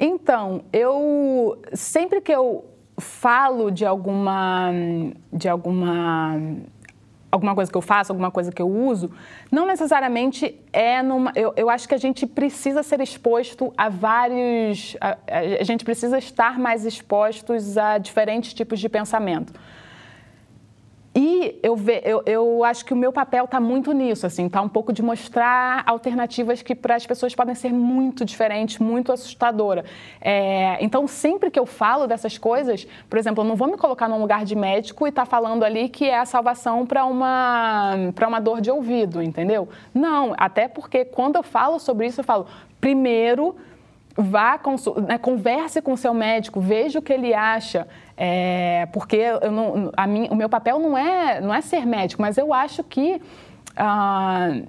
Então, 0.01 0.65
eu 0.73 1.62
sempre 1.75 2.23
que 2.23 2.33
eu 2.33 2.65
falo 2.97 3.71
de 3.71 3.85
alguma 3.85 4.73
de 5.31 5.49
alguma 5.49 6.37
alguma 7.31 7.55
coisa 7.55 7.71
que 7.71 7.77
eu 7.77 7.83
faço, 7.83 8.12
alguma 8.12 8.31
coisa 8.31 8.53
que 8.53 8.62
eu 8.62 8.69
uso, 8.69 9.11
não 9.51 9.67
necessariamente 9.67 10.59
é 10.73 11.03
numa. 11.03 11.33
Eu, 11.35 11.53
eu 11.57 11.69
acho 11.69 11.87
que 11.87 11.95
a 11.95 11.99
gente 11.99 12.27
precisa 12.27 12.83
ser 12.83 13.01
exposto 13.01 13.75
a 13.77 13.89
vários. 13.89 14.97
A, 15.01 15.19
a 15.61 15.65
gente 15.65 15.85
precisa 15.85 16.17
estar 16.17 16.59
mais 16.59 16.87
expostos 16.87 17.77
a 17.77 17.99
diferentes 17.99 18.55
tipos 18.55 18.81
de 18.81 18.89
pensamento. 18.89 19.53
E 21.15 21.61
eu, 21.62 21.77
ve, 21.77 22.03
eu, 22.05 22.23
eu 22.27 22.65
acho 22.65 22.85
que 22.85 22.93
o 22.93 22.97
meu 22.97 23.12
papel 23.12 23.45
está 23.45 23.61
muito 23.61 23.93
nisso, 23.93 24.27
assim, 24.27 24.49
tá 24.49 24.61
um 24.61 24.69
pouco 24.69 24.93
de 24.93 25.01
mostrar 25.01 25.85
alternativas 25.87 26.61
que 26.61 26.75
para 26.75 26.97
as 26.97 27.07
pessoas 27.07 27.33
podem 27.37 27.55
ser 27.55 27.73
muito 27.73 28.25
diferentes, 28.25 28.81
muito 28.81 29.12
assustadora. 29.12 29.85
É, 30.21 30.77
então, 30.81 31.07
sempre 31.07 31.53
que 31.53 31.59
eu 31.59 31.67
falo 31.67 32.09
dessas 32.09 32.37
coisas, 32.37 32.85
por 33.09 33.17
exemplo, 33.17 33.45
eu 33.45 33.49
não 33.49 33.55
vou 33.55 33.69
me 33.69 33.77
colocar 33.77 34.09
num 34.09 34.21
lugar 34.21 34.45
de 34.45 34.57
médico 34.57 35.07
e 35.07 35.12
tá 35.12 35.25
falando 35.25 35.62
ali 35.62 35.89
que 35.89 36.05
é 36.05 36.19
a 36.19 36.25
salvação 36.25 36.85
para 36.85 37.05
uma, 37.05 37.95
uma 38.27 38.41
dor 38.41 38.61
de 38.61 38.73
ouvido, 38.73 39.23
entendeu? 39.23 39.69
Não, 39.95 40.35
até 40.37 40.67
porque 40.67 41.05
quando 41.05 41.37
eu 41.37 41.45
falo 41.45 41.79
sobre 41.79 42.09
isso, 42.09 42.21
eu 42.21 42.25
falo, 42.25 42.47
primeiro 42.81 43.55
vá 44.17 44.61
né, 45.07 45.19
converse 45.19 45.83
com 45.83 45.93
o 45.93 45.97
seu 45.97 46.15
médico, 46.15 46.61
veja 46.61 46.99
o 46.99 47.03
que 47.03 47.12
ele 47.12 47.35
acha, 47.35 47.87
é, 48.17 48.87
porque 48.93 49.25
não, 49.51 49.91
mim, 50.07 50.29
o 50.31 50.37
meu 50.37 50.49
papel 50.49 50.79
não 50.79 50.97
é, 50.97 51.41
não 51.41 51.53
é 51.53 51.61
ser 51.61 51.85
médico, 51.85 52.23
mas 52.23 52.39
eu 52.39 52.55
acho 52.55 52.85
que 52.85 53.21
ah, 53.77 54.61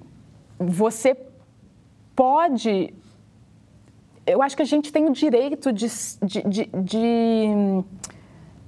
você 0.58 1.16
pode. 2.16 2.94
Eu 4.26 4.42
acho 4.42 4.56
que 4.56 4.64
a 4.64 4.66
gente 4.66 4.92
tem 4.92 5.06
o 5.06 5.12
direito 5.12 5.72
de, 5.72 5.88
de, 6.24 6.42
de, 6.42 6.70
de 6.84 7.84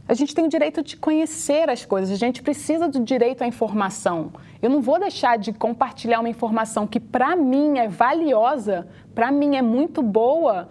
a 0.07 0.13
gente 0.13 0.33
tem 0.33 0.45
o 0.45 0.49
direito 0.49 0.81
de 0.81 0.95
conhecer 0.95 1.69
as 1.69 1.85
coisas, 1.85 2.11
a 2.11 2.15
gente 2.15 2.41
precisa 2.41 2.87
do 2.87 2.99
direito 2.99 3.43
à 3.43 3.47
informação. 3.47 4.31
Eu 4.61 4.69
não 4.69 4.81
vou 4.81 4.99
deixar 4.99 5.37
de 5.37 5.51
compartilhar 5.51 6.19
uma 6.19 6.29
informação 6.29 6.87
que 6.87 6.99
para 6.99 7.35
mim 7.35 7.77
é 7.77 7.87
valiosa, 7.87 8.87
para 9.13 9.31
mim 9.31 9.57
é 9.57 9.61
muito 9.61 10.01
boa, 10.01 10.69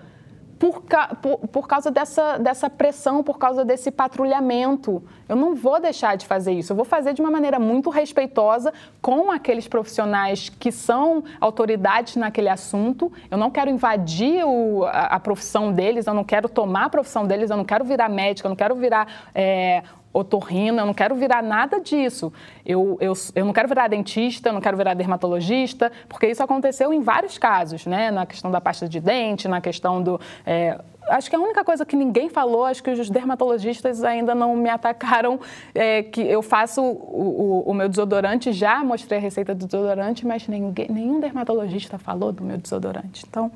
por, 0.59 0.83
por, 1.21 1.39
por, 1.49 1.69
causa 1.69 1.91
dessa, 1.91 2.39
dessa 2.39 2.71
pressão, 2.71 3.23
por 3.23 3.39
causa 3.39 3.65
desse 3.65 3.91
patrulhamento. 3.91 5.03
Eu 5.29 5.37
não 5.37 5.55
vou 5.55 5.81
deixar 5.81 6.17
de 6.17 6.27
fazer 6.27 6.53
isso. 6.53 6.73
Eu 6.73 6.77
vou 6.77 6.85
fazer 6.85 7.13
de 7.13 7.21
uma 7.21 7.31
maneira 7.31 7.59
muito 7.59 7.91
respeitosa 7.91 8.73
com 9.03 9.31
aqueles 9.31 9.69
profissionais 9.69 10.49
que 10.49 10.73
são 10.73 11.25
autoridades 11.41 12.17
naquele 12.17 12.49
assunto. 12.49 13.13
Eu 13.31 13.37
não 13.37 13.51
quero 13.51 13.71
invadir 13.71 14.45
o, 14.45 14.85
a, 14.85 15.17
a, 15.17 15.21
profissão 15.21 15.73
deles, 15.73 16.07
eu 16.07 16.15
não 16.15 16.25
quero 16.25 16.49
tomar 16.49 16.87
a 16.87 16.91
profissão 16.91 17.27
deles, 17.27 17.51
eu 17.51 17.57
não 17.57 17.65
quero 17.65 17.85
virar 17.85 18.09
médica, 18.09 18.47
eu 18.47 18.51
não 18.51 18.57
quero 18.57 18.75
virar 18.75 19.31
é, 19.35 19.83
otorrina, 20.19 20.83
eu 20.83 20.87
não 20.87 20.95
quero 20.95 21.15
virar 21.15 21.43
nada 21.43 21.81
disso. 21.81 22.33
Eu, 22.65 22.97
eu, 23.01 23.13
eu 23.35 23.45
não 23.45 23.53
quero 23.53 23.69
virar 23.69 23.89
dentista, 23.89 24.49
eu 24.49 24.53
não 24.53 24.61
quero 24.61 24.77
virar 24.77 24.95
dermatologista, 24.95 25.93
porque 26.09 26.27
isso 26.27 26.43
aconteceu 26.43 26.93
em 26.93 27.01
vários 27.01 27.39
casos, 27.39 27.87
né? 27.87 28.11
Na 28.11 28.25
questão 28.27 28.51
da 28.51 28.61
pasta 28.61 28.89
de 28.89 29.01
dente, 29.01 29.47
na 29.47 29.61
questão 29.61 30.03
do. 30.03 30.21
É, 30.47 30.79
acho 31.09 31.31
que 31.31 31.37
a 31.37 31.39
única 31.39 31.65
coisa 31.65 31.85
que 31.85 31.95
ninguém 31.95 32.29
falou, 32.29 32.65
acho 32.65 32.83
que 32.83 32.91
os 32.91 33.11
dermatologistas 33.11 34.03
ainda 34.03 34.35
não 34.35 34.57
me 34.57 34.69
atacaram, 34.69 35.39
é 35.75 36.03
que 36.03 36.21
eu 36.21 36.43
faço 36.43 36.83
o, 36.83 37.63
o, 37.67 37.71
o 37.71 37.75
meu 37.75 37.89
desodorante, 37.89 38.53
já 38.53 38.83
mostrei 38.83 39.19
a 39.19 39.23
receita 39.23 39.55
do 39.55 39.67
desodorante, 39.67 40.27
mas 40.27 40.49
ninguém, 40.49 40.89
nenhum 40.91 41.21
dermatologista 41.21 41.99
falou 41.99 42.33
do 42.33 42.43
meu 42.43 42.57
desodorante. 42.57 43.25
Então, 43.29 43.51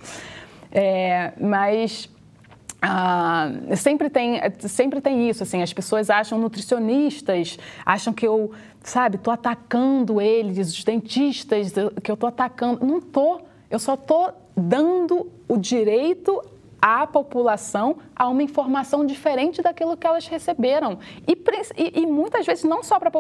é, 0.73 1.33
mas 1.41 2.09
ah, 2.83 3.51
sempre, 3.77 4.09
tem, 4.09 4.41
sempre 4.61 5.01
tem 5.01 5.29
isso, 5.29 5.43
assim, 5.43 5.63
as 5.63 5.73
pessoas 5.73 6.09
acham 6.09 6.39
nutricionistas, 6.39 7.59
acham 7.85 8.13
que 8.13 8.27
eu, 8.27 8.53
sabe, 8.83 9.19
tô 9.19 9.31
atacando 9.31 10.21
eles, 10.21 10.71
os 10.71 10.83
dentistas, 10.83 11.73
que 12.03 12.11
eu 12.11 12.17
tô 12.17 12.27
atacando. 12.27 12.85
Não 12.85 13.01
tô, 13.01 13.41
eu 13.71 13.79
só 13.79 13.97
tô 13.97 14.31
dando 14.57 15.31
o 15.47 15.57
direito 15.59 16.43
à 16.81 17.07
população 17.07 17.99
a 18.15 18.29
uma 18.29 18.43
informação 18.43 19.05
diferente 19.05 19.63
daquilo 19.63 19.97
que 19.97 20.07
elas 20.07 20.27
receberam. 20.27 20.99
E, 21.27 21.33
e, 21.77 22.01
e 22.01 22.07
muitas 22.07 22.47
vezes 22.47 22.65
não 22.65 22.83
só 22.83 22.99
para 22.99 23.11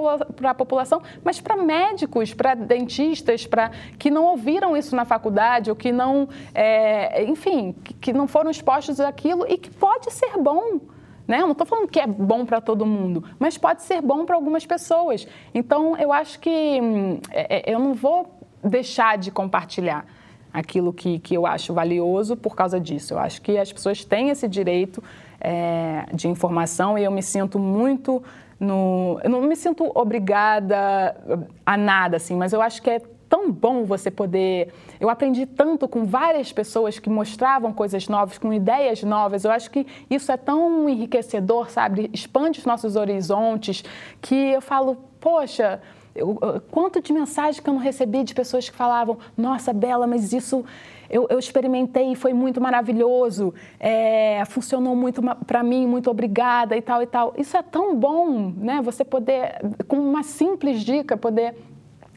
a 0.51 0.55
população, 0.55 1.03
mas 1.25 1.41
para 1.41 1.57
médicos, 1.57 2.33
para 2.33 2.55
dentistas, 2.55 3.47
para 3.47 3.71
que 3.99 4.11
não 4.11 4.25
ouviram 4.25 4.77
isso 4.77 4.97
na 4.97 5.05
faculdade 5.05 5.71
ou 5.71 5.77
que 5.77 5.93
não, 5.93 6.29
é, 6.55 7.25
enfim, 7.25 7.75
que, 8.01 8.13
não 8.13 8.27
foram 8.27 8.51
expostos 8.51 9.01
àquilo 9.01 9.47
e 9.49 9.57
que 9.57 9.71
pode 9.71 10.11
ser 10.13 10.37
bom. 10.39 10.81
Né? 11.27 11.37
Eu 11.37 11.47
não 11.47 11.53
estou 11.53 11.67
falando 11.67 11.89
que 11.89 12.01
é 12.01 12.07
bom 12.07 12.45
para 12.45 12.61
todo 12.61 12.85
mundo, 12.85 13.25
mas 13.39 13.57
pode 13.57 13.83
ser 13.83 14.01
bom 14.03 14.25
para 14.25 14.35
algumas 14.35 14.67
pessoas. 14.67 15.29
Então, 15.55 15.97
eu 15.97 16.13
acho 16.13 16.41
que 16.41 16.51
hum, 16.51 17.21
é, 17.31 17.71
é, 17.71 17.75
eu 17.75 17.79
não 17.79 17.95
vou 17.95 18.39
deixar 18.63 19.17
de 19.17 19.31
compartilhar 19.31 20.05
aquilo 20.53 20.93
que, 20.93 21.19
que 21.19 21.35
eu 21.35 21.47
acho 21.47 21.73
valioso 21.73 22.37
por 22.37 22.55
causa 22.55 22.81
disso. 22.81 23.15
Eu 23.15 23.19
acho 23.19 23.41
que 23.43 23.59
as 23.59 23.73
pessoas 23.73 24.05
têm 24.05 24.31
esse 24.31 24.49
direito 24.49 25.03
é, 25.41 26.07
de 26.13 26.29
informação 26.29 26.99
e 26.99 27.05
eu 27.05 27.11
me 27.11 27.23
sinto 27.23 27.59
muito 27.59 28.23
no. 28.59 29.21
Eu 29.23 29.31
não 29.31 29.43
me 29.43 29.57
sinto 29.57 29.91
obrigada 29.95 31.17
a 31.65 31.77
nada, 31.77 32.17
assim, 32.17 32.37
mas 32.37 32.53
eu 32.53 32.61
acho 32.61 32.83
que 32.83 32.91
é 32.91 33.01
tão 33.29 33.51
bom 33.51 33.85
você 33.85 34.11
poder. 34.11 34.75
Eu 34.99 35.09
aprendi 35.09 35.47
tanto 35.47 35.87
com 35.87 36.05
várias 36.05 36.53
pessoas 36.53 36.99
que 36.99 37.09
mostravam 37.09 37.73
coisas 37.73 38.09
novas, 38.09 38.37
com 38.37 38.53
ideias 38.53 39.03
novas. 39.05 39.45
Eu 39.45 39.53
acho 39.53 39.71
que 39.71 39.87
isso 40.11 40.31
é 40.33 40.37
tão 40.37 40.89
enriquecedor, 40.89 41.71
sabe? 41.71 42.11
Expande 42.13 42.59
os 42.59 42.67
nossos 42.67 42.97
horizontes, 42.97 43.85
que 44.21 44.35
eu 44.35 44.61
falo, 44.61 44.97
poxa 45.21 45.81
eu, 46.15 46.39
quanto 46.71 47.01
de 47.01 47.13
mensagem 47.13 47.63
que 47.63 47.69
eu 47.69 47.75
não 47.75 47.81
recebi 47.81 48.25
de 48.25 48.35
pessoas 48.35 48.69
que 48.69 48.77
falavam: 48.77 49.19
Nossa, 49.37 49.73
Bela, 49.73 50.07
mas 50.07 50.33
isso 50.33 50.65
eu, 51.09 51.27
eu 51.29 51.39
experimentei 51.39 52.13
e 52.13 52.15
foi 52.15 52.33
muito 52.33 52.61
maravilhoso, 52.61 53.53
é, 53.79 54.43
funcionou 54.47 54.95
muito 54.95 55.21
para 55.47 55.63
mim, 55.63 55.87
muito 55.87 56.11
obrigada 56.11 56.77
e 56.77 56.83
tal 56.83 57.03
e 57.03 57.07
tal. 57.07 57.35
Isso 57.37 57.57
é 57.57 57.63
tão 57.63 57.97
bom, 57.97 58.53
né? 58.57 58.81
Você 58.83 59.05
poder, 59.05 59.61
com 59.89 59.97
uma 59.97 60.23
simples 60.23 60.83
dica, 60.83 61.17
poder 61.17 61.57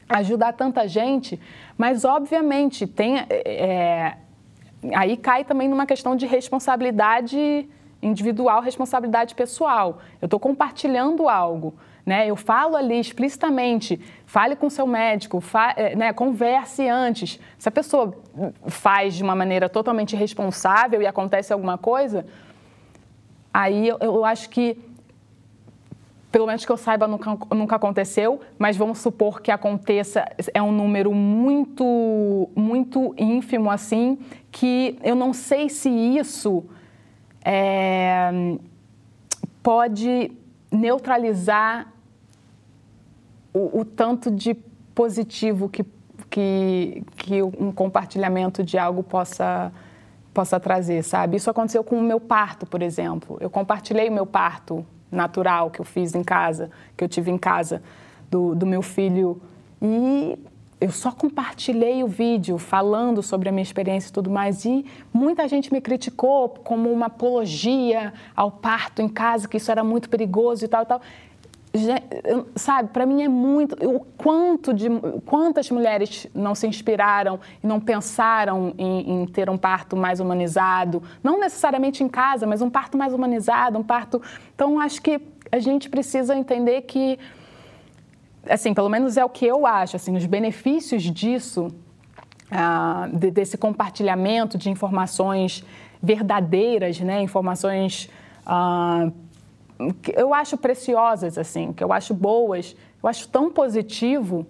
ajudar 0.08 0.52
tanta 0.52 0.86
gente, 0.86 1.40
mas 1.76 2.04
obviamente 2.04 2.86
tem. 2.86 3.18
É, 3.18 3.26
é 3.30 4.16
aí 4.94 5.16
cai 5.16 5.44
também 5.44 5.66
numa 5.66 5.86
questão 5.86 6.14
de 6.14 6.26
responsabilidade 6.26 7.68
individual, 8.02 8.60
responsabilidade 8.60 9.34
pessoal. 9.34 9.98
Eu 10.20 10.26
estou 10.26 10.38
compartilhando 10.38 11.28
algo. 11.28 11.74
Né? 12.04 12.26
Eu 12.26 12.36
falo 12.36 12.76
ali 12.76 13.00
explicitamente, 13.00 13.98
fale 14.26 14.54
com 14.54 14.68
seu 14.68 14.86
médico, 14.86 15.42
eh, 15.76 15.96
né? 15.96 16.12
converse 16.12 16.86
antes. 16.86 17.40
Se 17.58 17.68
a 17.68 17.72
pessoa 17.72 18.14
faz 18.66 19.14
de 19.14 19.22
uma 19.22 19.34
maneira 19.34 19.70
totalmente 19.70 20.14
responsável 20.14 21.00
e 21.00 21.06
acontece 21.06 21.50
alguma 21.50 21.78
coisa, 21.78 22.26
aí 23.52 23.88
eu, 23.88 23.96
eu 24.00 24.24
acho 24.24 24.50
que, 24.50 24.76
pelo 26.30 26.46
menos 26.46 26.66
que 26.66 26.70
eu 26.70 26.76
saiba, 26.76 27.08
nunca, 27.08 27.38
nunca 27.54 27.76
aconteceu, 27.76 28.38
mas 28.58 28.76
vamos 28.76 28.98
supor 28.98 29.40
que 29.40 29.50
aconteça, 29.50 30.26
é 30.52 30.60
um 30.60 30.72
número 30.72 31.10
muito, 31.14 32.50
muito 32.54 33.14
ínfimo 33.16 33.70
assim, 33.70 34.18
que 34.52 34.98
eu 35.02 35.14
não 35.14 35.32
sei 35.32 35.70
se 35.70 35.88
isso 35.88 36.64
é, 37.42 38.30
pode 39.62 40.30
neutralizar 40.70 41.93
o, 43.54 43.80
o 43.80 43.84
tanto 43.84 44.30
de 44.30 44.54
positivo 44.94 45.68
que, 45.68 45.86
que, 46.28 47.04
que 47.16 47.42
um 47.42 47.70
compartilhamento 47.70 48.64
de 48.64 48.76
algo 48.76 49.02
possa, 49.02 49.72
possa 50.34 50.58
trazer, 50.58 51.04
sabe? 51.04 51.36
Isso 51.36 51.48
aconteceu 51.48 51.84
com 51.84 51.96
o 51.96 52.02
meu 52.02 52.18
parto, 52.18 52.66
por 52.66 52.82
exemplo. 52.82 53.38
Eu 53.40 53.48
compartilhei 53.48 54.08
o 54.08 54.12
meu 54.12 54.26
parto 54.26 54.84
natural 55.10 55.70
que 55.70 55.80
eu 55.80 55.84
fiz 55.84 56.14
em 56.14 56.24
casa, 56.24 56.70
que 56.96 57.04
eu 57.04 57.08
tive 57.08 57.30
em 57.30 57.38
casa 57.38 57.80
do, 58.28 58.54
do 58.54 58.66
meu 58.66 58.82
filho 58.82 59.40
e 59.80 60.36
eu 60.80 60.90
só 60.90 61.12
compartilhei 61.12 62.02
o 62.02 62.08
vídeo 62.08 62.58
falando 62.58 63.22
sobre 63.22 63.48
a 63.48 63.52
minha 63.52 63.62
experiência 63.62 64.08
e 64.08 64.12
tudo 64.12 64.28
mais 64.28 64.64
e 64.64 64.84
muita 65.12 65.46
gente 65.48 65.72
me 65.72 65.80
criticou 65.80 66.48
como 66.48 66.92
uma 66.92 67.06
apologia 67.06 68.12
ao 68.34 68.50
parto 68.50 69.00
em 69.00 69.08
casa, 69.08 69.46
que 69.46 69.56
isso 69.56 69.70
era 69.70 69.84
muito 69.84 70.10
perigoso 70.10 70.64
e 70.64 70.68
tal 70.68 70.82
e 70.82 70.86
tal 70.86 71.00
sabe, 72.54 72.90
para 72.90 73.04
mim 73.04 73.22
é 73.22 73.28
muito. 73.28 73.74
O 73.84 74.00
quanto 74.00 74.72
de. 74.72 74.86
Quantas 75.26 75.70
mulheres 75.70 76.26
não 76.34 76.54
se 76.54 76.66
inspiraram 76.66 77.40
e 77.62 77.66
não 77.66 77.80
pensaram 77.80 78.72
em, 78.78 79.22
em, 79.22 79.26
ter 79.26 79.50
um 79.50 79.58
parto 79.58 79.96
mais 79.96 80.20
humanizado? 80.20 81.02
Não 81.22 81.38
necessariamente 81.38 82.04
em 82.04 82.08
casa, 82.08 82.46
mas 82.46 82.62
um 82.62 82.70
parto 82.70 82.96
mais 82.96 83.12
humanizado, 83.12 83.78
um 83.78 83.82
parto. 83.82 84.22
Então, 84.54 84.78
acho 84.78 85.02
que 85.02 85.20
a 85.50 85.58
gente 85.58 85.88
precisa 85.88 86.36
entender 86.36 86.82
que. 86.82 87.18
Assim, 88.48 88.74
pelo 88.74 88.90
menos 88.90 89.16
é 89.16 89.24
o 89.24 89.28
que 89.28 89.46
eu 89.46 89.66
acho, 89.66 89.96
assim, 89.96 90.14
os 90.16 90.26
benefícios 90.26 91.02
disso, 91.02 91.74
ah, 92.50 93.08
de, 93.10 93.30
desse 93.30 93.56
compartilhamento 93.56 94.58
de 94.58 94.68
informações 94.68 95.64
verdadeiras, 96.02 97.00
né, 97.00 97.22
informações 97.22 98.10
ah, 98.44 99.10
que 100.02 100.12
eu 100.16 100.32
acho 100.32 100.56
preciosas, 100.56 101.36
assim, 101.36 101.72
que 101.72 101.82
eu 101.82 101.92
acho 101.92 102.14
boas, 102.14 102.76
eu 103.02 103.08
acho 103.08 103.28
tão 103.28 103.50
positivo. 103.50 104.46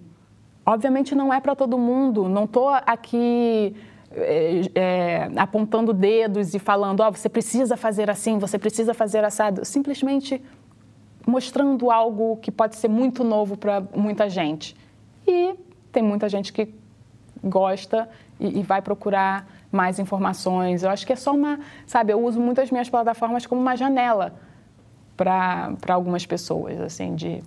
Obviamente 0.65 1.15
não 1.15 1.33
é 1.33 1.39
para 1.39 1.55
todo 1.55 1.77
mundo. 1.77 2.29
Não 2.29 2.45
estou 2.45 2.69
aqui 2.69 3.75
é, 4.11 4.61
é, 4.75 5.31
apontando 5.35 5.93
dedos 5.93 6.53
e 6.53 6.59
falando, 6.59 7.01
ó, 7.01 7.09
oh, 7.09 7.11
você 7.11 7.29
precisa 7.29 7.75
fazer 7.75 8.09
assim, 8.09 8.37
você 8.37 8.57
precisa 8.57 8.93
fazer 8.93 9.23
assado. 9.23 9.65
Simplesmente 9.65 10.41
mostrando 11.27 11.89
algo 11.89 12.37
que 12.37 12.51
pode 12.51 12.75
ser 12.75 12.87
muito 12.87 13.23
novo 13.23 13.57
para 13.57 13.81
muita 13.95 14.29
gente. 14.29 14.75
E 15.27 15.55
tem 15.91 16.03
muita 16.03 16.29
gente 16.29 16.53
que 16.53 16.73
gosta 17.43 18.07
e, 18.39 18.59
e 18.59 18.63
vai 18.63 18.81
procurar 18.81 19.47
mais 19.71 19.97
informações. 19.97 20.83
Eu 20.83 20.89
acho 20.91 21.05
que 21.05 21.13
é 21.13 21.15
só 21.15 21.33
uma, 21.33 21.59
sabe, 21.85 22.13
eu 22.13 22.23
uso 22.23 22.39
muitas 22.39 22.69
minhas 22.69 22.89
plataformas 22.89 23.45
como 23.45 23.59
uma 23.59 23.75
janela 23.75 24.35
para 25.15 25.75
algumas 25.89 26.25
pessoas, 26.25 26.79
assim, 26.81 27.15
de 27.15 27.41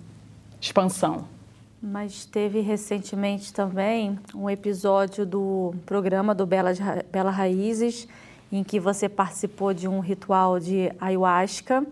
expansão. 0.59 1.25
Mas 1.81 2.25
teve 2.25 2.59
recentemente 2.59 3.53
também 3.53 4.19
um 4.35 4.49
episódio 4.49 5.25
do 5.25 5.73
programa 5.85 6.35
do 6.35 6.45
Bela, 6.45 6.71
Bela 7.09 7.31
Raízes, 7.31 8.07
em 8.51 8.63
que 8.63 8.79
você 8.79 9.07
participou 9.07 9.73
de 9.73 9.87
um 9.87 9.99
ritual 9.99 10.59
de 10.59 10.91
ayahuasca. 10.99 11.85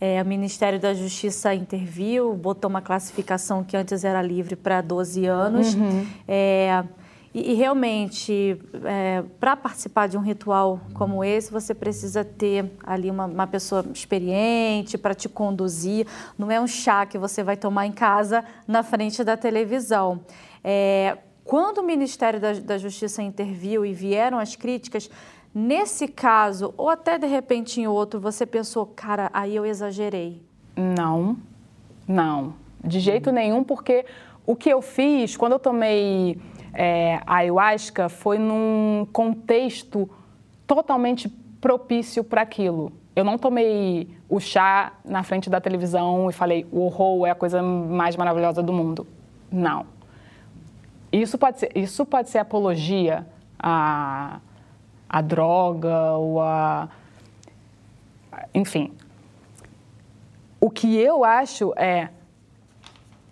É, 0.00 0.22
o 0.22 0.26
Ministério 0.26 0.78
da 0.78 0.94
Justiça 0.94 1.54
interviu, 1.54 2.34
botou 2.34 2.68
uma 2.68 2.82
classificação 2.82 3.64
que 3.64 3.76
antes 3.76 4.04
era 4.04 4.20
livre 4.22 4.54
para 4.54 4.80
12 4.80 5.26
anos. 5.26 5.74
Uhum. 5.74 6.06
É, 6.28 6.84
e, 7.34 7.50
e 7.50 7.54
realmente, 7.54 8.56
é, 8.84 9.24
para 9.40 9.56
participar 9.56 10.06
de 10.06 10.16
um 10.16 10.20
ritual 10.20 10.80
como 10.94 11.24
esse, 11.24 11.50
você 11.50 11.74
precisa 11.74 12.24
ter 12.24 12.70
ali 12.84 13.10
uma, 13.10 13.26
uma 13.26 13.46
pessoa 13.46 13.84
experiente 13.92 14.96
para 14.96 15.14
te 15.14 15.28
conduzir. 15.28 16.06
Não 16.38 16.48
é 16.48 16.60
um 16.60 16.66
chá 16.68 17.04
que 17.04 17.18
você 17.18 17.42
vai 17.42 17.56
tomar 17.56 17.86
em 17.86 17.92
casa 17.92 18.44
na 18.68 18.84
frente 18.84 19.24
da 19.24 19.36
televisão. 19.36 20.20
É, 20.62 21.18
quando 21.44 21.78
o 21.78 21.82
Ministério 21.82 22.38
da, 22.38 22.52
da 22.52 22.78
Justiça 22.78 23.20
interviu 23.20 23.84
e 23.84 23.92
vieram 23.92 24.38
as 24.38 24.54
críticas, 24.54 25.10
nesse 25.52 26.06
caso, 26.06 26.72
ou 26.76 26.88
até 26.88 27.18
de 27.18 27.26
repente 27.26 27.80
em 27.80 27.88
outro, 27.88 28.20
você 28.20 28.46
pensou, 28.46 28.86
cara, 28.86 29.28
aí 29.34 29.56
eu 29.56 29.66
exagerei? 29.66 30.40
Não, 30.76 31.36
não, 32.06 32.54
de 32.82 33.00
jeito 33.00 33.32
nenhum, 33.32 33.64
porque 33.64 34.06
o 34.46 34.54
que 34.54 34.68
eu 34.68 34.80
fiz, 34.80 35.36
quando 35.36 35.52
eu 35.52 35.58
tomei 35.58 36.38
é, 36.74 37.20
a 37.26 37.36
ayahuasca 37.36 38.08
foi 38.08 38.38
num 38.38 39.06
contexto 39.12 40.10
totalmente 40.66 41.28
propício 41.60 42.24
para 42.24 42.42
aquilo. 42.42 42.92
Eu 43.14 43.24
não 43.24 43.38
tomei 43.38 44.08
o 44.28 44.40
chá 44.40 44.92
na 45.04 45.22
frente 45.22 45.48
da 45.48 45.60
televisão 45.60 46.28
e 46.28 46.32
falei, 46.32 46.66
o 46.72 46.80
horror 46.80 47.26
é 47.26 47.30
a 47.30 47.34
coisa 47.34 47.62
mais 47.62 48.16
maravilhosa 48.16 48.62
do 48.62 48.72
mundo. 48.72 49.06
Não. 49.50 49.86
Isso 51.12 51.38
pode 51.38 51.60
ser, 51.60 51.70
isso 51.76 52.04
pode 52.04 52.28
ser 52.28 52.38
apologia 52.38 53.24
à, 53.56 54.40
à 55.08 55.20
droga 55.20 56.12
ou 56.14 56.40
a. 56.40 56.88
Enfim. 58.52 58.92
O 60.60 60.68
que 60.68 60.96
eu 60.96 61.24
acho 61.24 61.72
é 61.76 62.08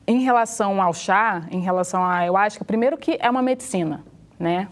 em 0.06 0.20
relação 0.20 0.80
ao 0.82 0.92
chá, 0.92 1.46
em 1.50 1.60
relação 1.60 2.02
à 2.02 2.18
ayahuasca, 2.18 2.64
primeiro 2.64 2.96
que 2.96 3.16
é 3.20 3.30
uma 3.30 3.42
medicina, 3.42 4.04
né? 4.38 4.68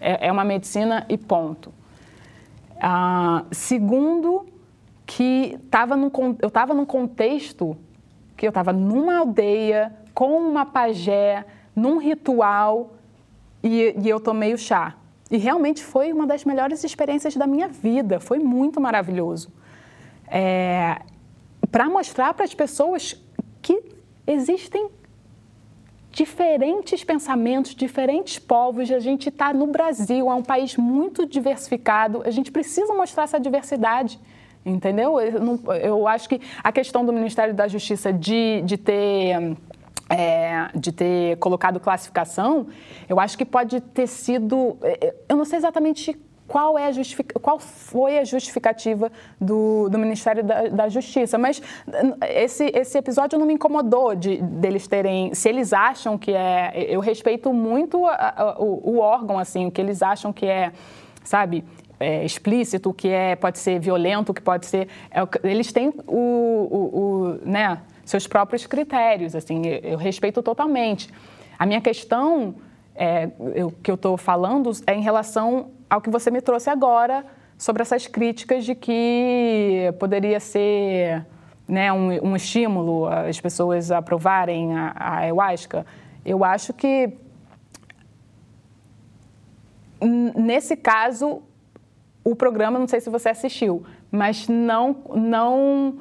É, 0.00 0.28
é 0.28 0.32
uma 0.32 0.44
medicina 0.44 1.06
e 1.08 1.16
ponto. 1.16 1.72
Ah, 2.80 3.44
segundo, 3.50 4.46
que 5.06 5.58
tava 5.70 5.96
num, 5.96 6.10
eu 6.40 6.48
estava 6.48 6.74
num 6.74 6.84
contexto 6.84 7.76
que 8.36 8.46
eu 8.46 8.50
estava 8.50 8.72
numa 8.72 9.18
aldeia, 9.18 9.96
com 10.12 10.36
uma 10.36 10.66
pajé, 10.66 11.44
num 11.74 11.98
ritual, 11.98 12.92
e, 13.62 13.94
e 13.98 14.08
eu 14.08 14.20
tomei 14.20 14.52
o 14.52 14.58
chá. 14.58 14.94
E 15.30 15.38
realmente 15.38 15.82
foi 15.82 16.12
uma 16.12 16.26
das 16.26 16.44
melhores 16.44 16.84
experiências 16.84 17.34
da 17.34 17.46
minha 17.46 17.66
vida, 17.66 18.20
foi 18.20 18.38
muito 18.38 18.80
maravilhoso. 18.80 19.50
É, 20.28 21.00
para 21.70 21.88
mostrar 21.88 22.34
para 22.34 22.44
as 22.44 22.54
pessoas 22.54 23.20
existem 24.26 24.88
diferentes 26.10 27.04
pensamentos, 27.04 27.74
diferentes 27.74 28.38
povos. 28.38 28.90
A 28.90 28.98
gente 28.98 29.28
está 29.28 29.52
no 29.52 29.66
Brasil, 29.66 30.30
é 30.30 30.34
um 30.34 30.42
país 30.42 30.76
muito 30.76 31.26
diversificado. 31.26 32.22
A 32.24 32.30
gente 32.30 32.50
precisa 32.50 32.94
mostrar 32.94 33.24
essa 33.24 33.38
diversidade. 33.38 34.18
Entendeu? 34.64 35.20
Eu, 35.20 35.40
não, 35.40 35.60
eu 35.74 36.08
acho 36.08 36.28
que 36.28 36.40
a 36.64 36.72
questão 36.72 37.04
do 37.04 37.12
Ministério 37.12 37.54
da 37.54 37.68
Justiça 37.68 38.12
de, 38.12 38.62
de 38.62 38.76
ter. 38.76 39.56
É, 40.08 40.68
de 40.72 40.92
ter 40.92 41.36
colocado 41.38 41.80
classificação, 41.80 42.68
eu 43.08 43.18
acho 43.18 43.36
que 43.36 43.44
pode 43.44 43.80
ter 43.80 44.06
sido. 44.06 44.78
É, 44.80 45.14
eu 45.28 45.36
não 45.36 45.44
sei 45.44 45.58
exatamente 45.58 46.16
qual, 46.46 46.78
é 46.78 46.90
qual 47.42 47.58
foi 47.58 48.18
a 48.18 48.24
justificativa 48.24 49.10
do, 49.40 49.88
do 49.88 49.98
Ministério 49.98 50.44
da, 50.44 50.68
da, 50.68 50.88
Justiça. 50.88 51.36
Mas 51.36 51.60
esse, 52.28 52.70
esse 52.74 52.96
episódio 52.96 53.38
não 53.38 53.46
me 53.46 53.54
incomodou 53.54 54.14
de, 54.14 54.36
deles 54.40 54.86
terem. 54.86 55.34
Se 55.34 55.48
eles 55.48 55.72
acham 55.72 56.16
que 56.16 56.32
é. 56.32 56.86
Eu 56.88 57.00
respeito 57.00 57.52
muito 57.52 58.06
a, 58.06 58.34
a, 58.36 58.58
o, 58.60 58.96
o, 58.96 58.98
órgão, 58.98 59.38
assim, 59.38 59.66
o 59.66 59.70
que 59.70 59.80
eles 59.80 60.02
acham 60.02 60.32
que 60.32 60.46
é, 60.46 60.72
sabe? 61.24 61.64
É, 61.98 62.24
explícito, 62.24 62.92
que 62.92 63.08
é, 63.08 63.34
pode 63.34 63.58
ser 63.58 63.80
violento, 63.80 64.32
que 64.32 64.42
pode 64.42 64.66
ser. 64.66 64.88
É, 65.10 65.48
eles 65.48 65.72
têm 65.72 65.92
o, 66.06 66.14
o, 66.14 67.00
o, 67.00 67.38
né, 67.42 67.80
seus 68.04 68.26
próprios 68.26 68.66
critérios, 68.66 69.34
assim, 69.34 69.66
eu, 69.66 69.92
eu 69.92 69.98
respeito 69.98 70.42
totalmente. 70.42 71.10
A 71.58 71.64
minha 71.64 71.80
questão 71.80 72.54
é, 72.94 73.30
eu, 73.54 73.70
que 73.82 73.90
eu 73.90 73.94
estou 73.94 74.16
falando 74.16 74.70
é 74.86 74.94
em 74.94 75.02
relação 75.02 75.70
ao 75.88 76.00
que 76.00 76.10
você 76.10 76.30
me 76.30 76.40
trouxe 76.40 76.70
agora 76.70 77.24
sobre 77.58 77.82
essas 77.82 78.06
críticas 78.06 78.64
de 78.64 78.74
que 78.74 79.94
poderia 79.98 80.40
ser 80.40 81.24
né, 81.66 81.92
um, 81.92 82.30
um 82.30 82.36
estímulo 82.36 83.06
as 83.06 83.40
pessoas 83.40 83.90
aprovarem 83.90 84.76
a, 84.76 84.92
a 84.94 85.16
ayahuasca. 85.18 85.86
Eu 86.24 86.44
acho 86.44 86.72
que 86.72 87.12
nesse 90.00 90.76
caso 90.76 91.42
o 92.22 92.34
programa, 92.34 92.78
não 92.78 92.88
sei 92.88 93.00
se 93.00 93.08
você 93.08 93.28
assistiu, 93.28 93.84
mas 94.10 94.48
não 94.48 94.96
não 95.14 95.98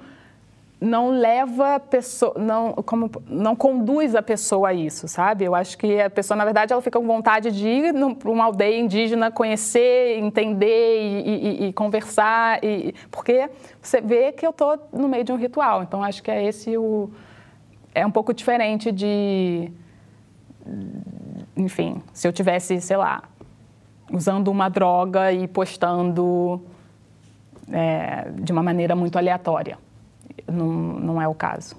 não 0.86 1.10
leva 1.10 1.76
a 1.76 1.80
pessoa, 1.80 2.36
não, 2.38 2.74
como, 2.74 3.10
não 3.28 3.56
conduz 3.56 4.16
a 4.16 4.22
pessoa 4.22 4.70
a 4.70 4.74
isso, 4.74 5.08
sabe? 5.08 5.44
Eu 5.44 5.56
acho 5.56 5.78
que 5.78 6.00
a 6.00 6.10
pessoa, 6.10 6.38
na 6.38 6.46
verdade, 6.46 6.72
ela 6.72 6.82
fica 6.82 7.00
com 7.00 7.08
vontade 7.08 7.52
de 7.52 7.68
ir 7.68 7.94
para 8.16 8.30
uma 8.30 8.46
aldeia 8.46 8.80
indígena, 8.80 9.32
conhecer, 9.32 10.20
entender 10.20 11.02
e, 11.02 11.30
e, 11.30 11.68
e 11.68 11.74
conversar, 11.74 12.64
e, 12.64 12.94
porque 13.10 13.50
você 13.82 14.00
vê 14.00 14.32
que 14.32 14.46
eu 14.46 14.52
estou 14.52 14.78
no 14.94 15.08
meio 15.08 15.24
de 15.24 15.32
um 15.32 15.38
ritual. 15.38 15.82
Então, 15.82 16.04
acho 16.04 16.22
que 16.22 16.30
é 16.30 16.46
esse 16.46 16.78
o... 16.78 17.10
É 17.94 18.06
um 18.06 18.12
pouco 18.12 18.34
diferente 18.34 18.92
de... 18.92 19.72
Enfim, 21.58 22.02
se 22.14 22.28
eu 22.28 22.34
tivesse, 22.34 22.80
sei 22.82 22.98
lá, 22.98 23.24
usando 24.12 24.50
uma 24.50 24.70
droga 24.70 25.32
e 25.32 25.48
postando 25.48 26.62
é, 27.72 28.30
de 28.32 28.52
uma 28.52 28.62
maneira 28.62 28.96
muito 28.96 29.18
aleatória 29.18 29.78
não, 30.48 30.66
não 31.00 31.22
é 31.22 31.28
o 31.28 31.34
caso. 31.34 31.76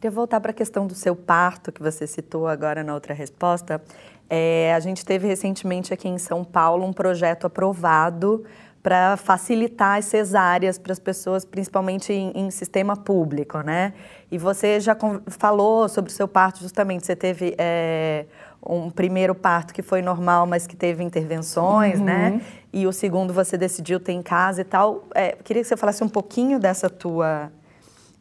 Queria 0.00 0.10
voltar 0.10 0.40
para 0.40 0.52
a 0.52 0.54
questão 0.54 0.86
do 0.86 0.94
seu 0.94 1.16
parto, 1.16 1.72
que 1.72 1.82
você 1.82 2.06
citou 2.06 2.46
agora 2.46 2.84
na 2.84 2.94
outra 2.94 3.12
resposta. 3.12 3.82
É, 4.30 4.72
a 4.74 4.80
gente 4.80 5.04
teve 5.04 5.26
recentemente 5.26 5.92
aqui 5.92 6.08
em 6.08 6.18
São 6.18 6.44
Paulo 6.44 6.86
um 6.86 6.92
projeto 6.92 7.46
aprovado 7.46 8.44
para 8.80 9.16
facilitar 9.16 9.98
as 9.98 10.04
cesáreas 10.04 10.78
para 10.78 10.92
as 10.92 10.98
pessoas, 10.98 11.44
principalmente 11.44 12.12
em, 12.12 12.30
em, 12.34 12.50
sistema 12.50 12.96
público, 12.96 13.58
né? 13.58 13.92
E 14.30 14.38
você 14.38 14.78
já 14.78 14.96
falou 15.26 15.88
sobre 15.88 16.10
o 16.10 16.14
seu 16.14 16.28
parto, 16.28 16.60
justamente, 16.60 17.04
você 17.04 17.16
teve 17.16 17.54
é, 17.58 18.24
um 18.64 18.88
primeiro 18.88 19.34
parto 19.34 19.74
que 19.74 19.82
foi 19.82 20.00
normal, 20.00 20.46
mas 20.46 20.66
que 20.66 20.76
teve 20.76 21.02
intervenções, 21.02 22.00
né? 22.00 22.30
uhum. 22.30 22.36
né? 22.36 22.42
E 22.72 22.86
o 22.86 22.92
segundo 22.92 23.32
você 23.32 23.58
decidiu 23.58 23.98
ter 23.98 24.12
em 24.12 24.22
casa 24.22 24.60
e 24.60 24.64
tal. 24.64 25.04
É, 25.14 25.32
queria 25.42 25.62
que 25.62 25.68
você 25.68 25.76
falasse 25.76 26.04
um 26.04 26.08
pouquinho 26.08 26.60
dessa 26.60 26.88
tua 26.88 27.50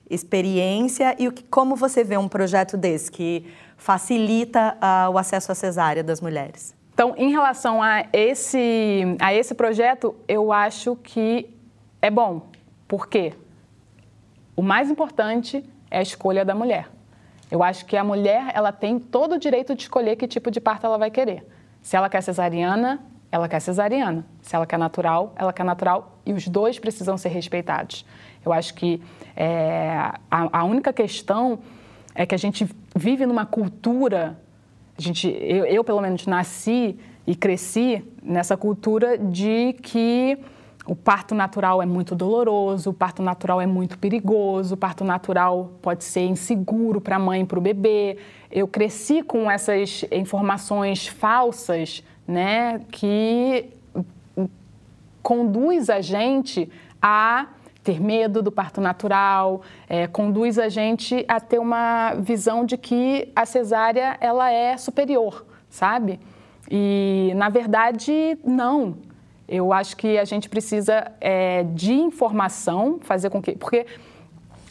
experiência 0.09 1.15
e 1.19 1.27
o 1.27 1.31
que, 1.31 1.43
como 1.43 1.75
você 1.75 2.03
vê 2.03 2.17
um 2.17 2.27
projeto 2.27 2.77
desse 2.77 3.11
que 3.11 3.45
facilita 3.75 4.77
uh, 4.77 5.11
o 5.11 5.17
acesso 5.17 5.51
à 5.51 5.55
cesárea 5.55 6.03
das 6.03 6.21
mulheres? 6.21 6.75
Então, 6.93 7.13
em 7.15 7.29
relação 7.29 7.81
a 7.81 8.05
esse, 8.11 9.15
a 9.19 9.33
esse 9.33 9.53
projeto, 9.53 10.15
eu 10.27 10.51
acho 10.51 10.95
que 10.95 11.47
é 12.01 12.09
bom. 12.09 12.47
Por 12.87 13.07
quê? 13.07 13.33
O 14.55 14.63
mais 14.63 14.89
importante 14.89 15.63
é 15.91 15.99
a 15.99 16.01
escolha 16.01 16.43
da 16.43 16.55
mulher. 16.55 16.89
Eu 17.51 17.61
acho 17.61 17.85
que 17.85 17.95
a 17.95 18.03
mulher 18.03 18.51
ela 18.53 18.71
tem 18.71 18.99
todo 18.99 19.35
o 19.35 19.37
direito 19.37 19.75
de 19.75 19.83
escolher 19.83 20.15
que 20.15 20.27
tipo 20.27 20.49
de 20.49 20.59
parto 20.59 20.85
ela 20.85 20.97
vai 20.97 21.11
querer. 21.11 21.45
Se 21.81 21.95
ela 21.95 22.09
quer 22.09 22.21
cesariana, 22.21 22.99
ela 23.31 23.47
quer 23.47 23.59
cesariana. 23.59 24.25
Se 24.41 24.55
ela 24.55 24.65
quer 24.65 24.77
natural, 24.77 25.33
ela 25.35 25.51
quer 25.51 25.63
natural. 25.63 26.19
E 26.25 26.33
os 26.33 26.47
dois 26.47 26.79
precisam 26.79 27.17
ser 27.17 27.29
respeitados. 27.29 28.05
Eu 28.45 28.53
acho 28.53 28.73
que 28.73 29.01
é, 29.35 30.11
a, 30.31 30.59
a, 30.59 30.63
única 30.63 30.93
questão 30.93 31.59
é 32.15 32.25
que 32.25 32.33
a 32.33 32.37
gente 32.37 32.67
vive 32.95 33.25
numa 33.25 33.45
cultura, 33.45 34.39
a 34.97 35.01
gente, 35.01 35.27
eu, 35.27 35.65
eu 35.65 35.83
pelo 35.83 36.01
menos 36.01 36.25
nasci 36.25 36.97
e 37.25 37.35
cresci 37.35 38.03
nessa 38.23 38.55
cultura 38.55 39.17
de 39.17 39.73
que 39.81 40.37
o 40.87 40.95
parto 40.95 41.35
natural 41.35 41.81
é 41.81 41.85
muito 41.85 42.15
doloroso, 42.15 42.91
o 42.91 42.93
parto 42.93 43.21
natural 43.21 43.59
é 43.59 43.65
muito 43.65 43.99
perigoso, 43.99 44.75
o 44.75 44.77
parto 44.77 45.03
natural 45.03 45.73
pode 45.81 46.05
ser 46.05 46.21
inseguro 46.21 47.01
para 47.01 47.17
a 47.17 47.19
mãe 47.19 47.41
e 47.41 47.45
para 47.45 47.59
o 47.59 47.61
bebê. 47.61 48.17
Eu 48.49 48.69
cresci 48.69 49.21
com 49.21 49.51
essas 49.51 50.05
informações 50.09 51.05
falsas, 51.05 52.01
né, 52.27 52.81
que 52.91 53.69
conduz 55.23 55.89
a 55.89 56.01
gente 56.01 56.69
a 57.01 57.47
ter 57.83 58.01
medo 58.01 58.41
do 58.41 58.51
parto 58.51 58.81
natural, 58.81 59.61
é, 59.87 60.07
conduz 60.07 60.59
a 60.59 60.67
gente 60.67 61.23
a 61.27 61.39
ter 61.39 61.57
uma 61.57 62.15
visão 62.15 62.65
de 62.65 62.77
que 62.77 63.31
a 63.33 63.45
cesárea 63.45 64.17
ela 64.19 64.51
é 64.51 64.75
superior, 64.75 65.45
sabe? 65.69 66.19
E 66.69 67.31
na 67.35 67.47
verdade 67.47 68.37
não. 68.43 68.97
Eu 69.47 69.71
acho 69.71 69.95
que 69.95 70.17
a 70.17 70.25
gente 70.25 70.49
precisa 70.49 71.09
é, 71.21 71.63
de 71.63 71.93
informação, 71.93 72.99
fazer 73.01 73.29
com 73.29 73.41
que, 73.41 73.53
porque 73.53 73.85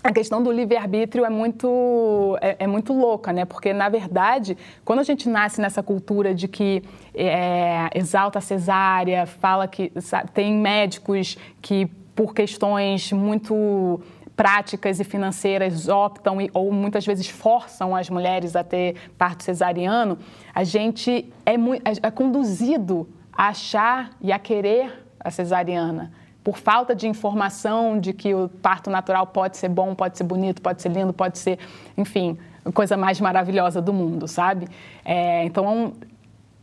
a 0.07 0.13
questão 0.13 0.43
do 0.43 0.53
livre-arbítrio 0.53 1.25
é 1.25 1.31
muito, 1.31 2.39
é, 2.41 2.57
é, 2.61 2.67
muito 2.67 2.93
louca, 2.93 3.33
né? 3.33 3.45
Porque, 3.45 3.73
na 3.73 3.89
verdade, 3.89 4.57
quando 4.85 5.01
a 5.01 5.03
gente 5.03 5.29
nasce 5.29 5.61
nessa 5.61 5.83
cultura 5.83 6.33
de 6.33 6.47
que 6.47 6.83
é, 7.13 7.91
exalta 7.95 8.39
a 8.39 8.43
cesárea, 8.43 9.27
fala 9.27 9.67
que 9.67 9.93
sabe, 10.01 10.31
tem 10.31 10.55
médicos 10.55 11.37
que 11.61 11.87
por 12.15 12.33
questões 12.33 13.13
muito 13.13 14.01
práticas 14.37 15.01
e 15.01 15.05
financeiras 15.05 15.89
optam 15.89 16.41
e, 16.41 16.51
ou 16.55 16.71
muitas 16.71 17.05
vezes 17.05 17.27
forçam 17.27 17.97
as 17.97 18.09
mulheres 18.09 18.55
a 18.55 18.63
ter 18.63 18.95
parto 19.19 19.43
cesariano, 19.43 20.19
a 20.55 20.63
gente 20.63 21.33
é, 21.45 21.55
é, 21.55 21.57
é 22.03 22.11
conduzido 22.11 23.09
a 23.33 23.49
achar 23.49 24.11
e 24.21 24.31
a 24.31 24.39
querer 24.39 25.05
a 25.19 25.31
cesariana 25.31 26.13
por 26.47 26.59
falta 26.59 26.95
de 26.95 27.09
informação 27.09 27.99
de 27.99 28.13
que 28.13 28.33
o 28.33 28.49
parto 28.49 28.89
natural 28.89 29.27
pode 29.27 29.57
ser 29.57 29.69
bom, 29.69 29.97
pode 29.97 30.17
ser 30.17 30.23
bonito, 30.23 30.63
pode 30.63 30.81
ser 30.81 30.91
lindo, 30.91 31.13
pode 31.13 31.41
ser, 31.41 31.59
enfim, 31.99 32.39
a 32.65 32.71
coisa 32.71 32.97
mais 32.97 33.21
maravilhosa 33.21 33.83
do 33.83 33.93
mundo, 33.93 34.29
sabe? 34.29 34.69
É, 35.05 35.43
então, 35.43 35.95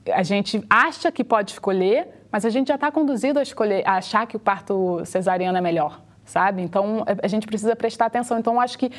a 0.09 0.23
gente 0.23 0.63
acha 0.69 1.11
que 1.11 1.21
pode 1.21 1.51
escolher, 1.51 2.07
mas 2.31 2.45
a 2.45 2.49
gente 2.49 2.69
já 2.69 2.75
está 2.75 2.89
conduzido 2.89 3.39
a 3.39 3.43
escolher, 3.43 3.85
a 3.85 3.95
achar 3.95 4.25
que 4.25 4.37
o 4.37 4.39
parto 4.39 5.03
cesariano 5.03 5.57
é 5.57 5.61
melhor, 5.61 5.99
sabe? 6.23 6.61
Então 6.61 7.03
a 7.21 7.27
gente 7.27 7.45
precisa 7.45 7.75
prestar 7.75 8.05
atenção. 8.05 8.39
Então 8.39 8.61
acho 8.61 8.79
que 8.79 8.89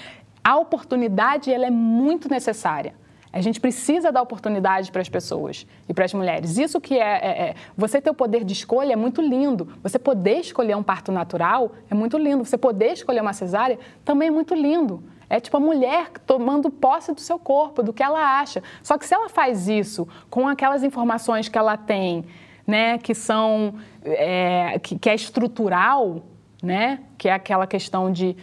a 0.44 0.58
oportunidade 0.58 1.50
ela 1.50 1.64
é 1.64 1.70
muito 1.70 2.28
necessária. 2.28 2.92
A 3.34 3.40
gente 3.40 3.60
precisa 3.60 4.12
dar 4.12 4.22
oportunidade 4.22 4.92
para 4.92 5.02
as 5.02 5.08
pessoas 5.08 5.66
e 5.88 5.92
para 5.92 6.04
as 6.04 6.14
mulheres. 6.14 6.56
Isso 6.56 6.80
que 6.80 6.96
é, 6.96 7.18
é, 7.18 7.48
é, 7.48 7.54
Você 7.76 8.00
ter 8.00 8.08
o 8.08 8.14
poder 8.14 8.44
de 8.44 8.52
escolha 8.52 8.92
é 8.92 8.96
muito 8.96 9.20
lindo. 9.20 9.72
Você 9.82 9.98
poder 9.98 10.38
escolher 10.38 10.76
um 10.76 10.84
parto 10.84 11.10
natural 11.10 11.72
é 11.90 11.94
muito 11.96 12.16
lindo. 12.16 12.44
Você 12.44 12.56
poder 12.56 12.92
escolher 12.92 13.20
uma 13.20 13.32
cesárea 13.32 13.76
também 14.04 14.28
é 14.28 14.30
muito 14.30 14.54
lindo. 14.54 15.02
É 15.28 15.40
tipo 15.40 15.56
a 15.56 15.60
mulher 15.60 16.10
tomando 16.24 16.70
posse 16.70 17.12
do 17.12 17.20
seu 17.20 17.36
corpo, 17.36 17.82
do 17.82 17.92
que 17.92 18.04
ela 18.04 18.38
acha. 18.38 18.62
Só 18.84 18.96
que 18.96 19.04
se 19.04 19.12
ela 19.12 19.28
faz 19.28 19.66
isso 19.66 20.06
com 20.30 20.46
aquelas 20.46 20.84
informações 20.84 21.48
que 21.48 21.58
ela 21.58 21.76
tem 21.76 22.24
né, 22.64 22.98
que 22.98 23.14
são 23.14 23.74
é, 24.04 24.78
que, 24.78 24.98
que, 24.98 25.10
é 25.10 25.14
estrutural, 25.14 26.22
né, 26.62 27.00
que 27.18 27.28
é 27.28 27.32
aquela 27.32 27.66
questão 27.66 28.10
de 28.10 28.36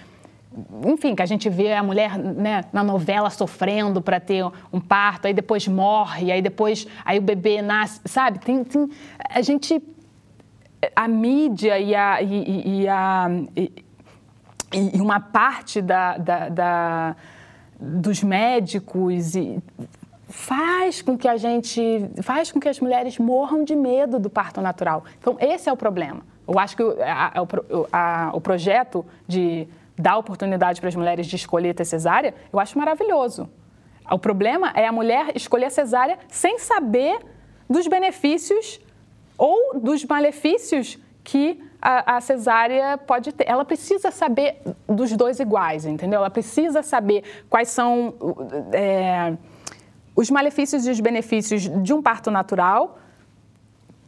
enfim, 0.86 1.16
que 1.16 1.22
a 1.22 1.26
gente 1.26 1.50
vê 1.50 1.74
a 1.74 1.82
mulher 1.82 2.18
né, 2.18 2.66
na 2.74 2.84
novela 2.84 3.30
sofrendo 3.30 4.02
para 4.02 4.20
ter 4.20 4.44
um 4.72 4.82
parto, 4.82 5.28
aí 5.28 5.34
depois 5.34 5.68
morre, 5.68 6.32
aí 6.32 6.42
depois 6.42 6.86
aí 7.06 7.20
o 7.20 7.22
bebê 7.22 7.62
nasce, 7.62 8.02
sabe? 8.06 8.40
Tem, 8.40 8.64
tem 8.64 8.90
a 9.30 9.42
gente, 9.42 9.82
a 10.94 11.08
mídia 11.08 11.80
e, 11.80 11.96
a, 11.96 12.22
e, 12.22 12.82
e 12.82 12.88
a, 12.88 13.28
e, 13.56 13.86
e, 14.74 15.02
uma 15.02 15.22
parte 15.22 15.82
da, 15.82 16.18
da, 16.18 16.50
da 16.50 17.16
dos 17.80 18.22
médicos 18.22 19.36
e 19.36 19.58
faz 20.28 21.02
com 21.02 21.18
que 21.18 21.28
a 21.28 21.38
gente, 21.38 22.10
faz 22.22 22.52
com 22.52 22.60
que 22.60 22.68
as 22.68 22.80
mulheres 22.80 23.18
morram 23.18 23.64
de 23.64 23.76
medo 23.76 24.20
do 24.20 24.30
parto 24.30 24.62
natural. 24.62 25.04
Então, 25.20 25.38
esse 25.40 25.70
é 25.70 25.74
o 25.74 25.78
problema. 25.78 26.22
Eu 26.48 26.60
acho 26.60 26.76
que 26.76 26.84
a, 26.84 27.32
a, 27.92 28.28
a, 28.28 28.32
o 28.34 28.42
projeto 28.42 29.06
de 29.28 29.68
dar 30.02 30.18
oportunidade 30.18 30.82
para 30.82 30.90
as 30.90 30.96
mulheres 30.96 31.28
de 31.28 31.36
escolher 31.36 31.74
ter 31.74 31.86
cesárea, 31.86 32.34
eu 32.52 32.60
acho 32.60 32.78
maravilhoso. 32.78 33.50
O 34.10 34.20
problema 34.20 34.72
é 34.76 34.86
a 34.86 34.92
mulher 34.92 35.32
escolher 35.36 35.66
a 35.66 35.70
cesárea 35.70 36.18
sem 36.28 36.60
saber 36.60 37.20
dos 37.70 37.88
benefícios 37.88 38.82
ou 39.38 39.80
dos 39.80 40.04
malefícios 40.04 41.00
que 41.24 41.64
a, 41.82 42.18
a, 42.18 42.22
cesárea 42.22 42.98
pode 42.98 43.32
ter. 43.32 43.48
Ela 43.48 43.64
precisa 43.64 44.12
saber 44.12 44.62
dos 44.88 45.12
dois 45.16 45.40
iguais, 45.40 45.86
entendeu? 45.86 46.20
Ela 46.20 46.30
precisa 46.30 46.84
saber 46.84 47.24
quais 47.50 47.70
são 47.70 48.14
é, 48.74 49.38
os 50.16 50.30
malefícios 50.30 50.86
e 50.86 50.92
os 50.92 51.00
benefícios 51.00 51.62
de 51.84 51.94
um 51.94 52.02
parto 52.02 52.30
natural, 52.30 53.00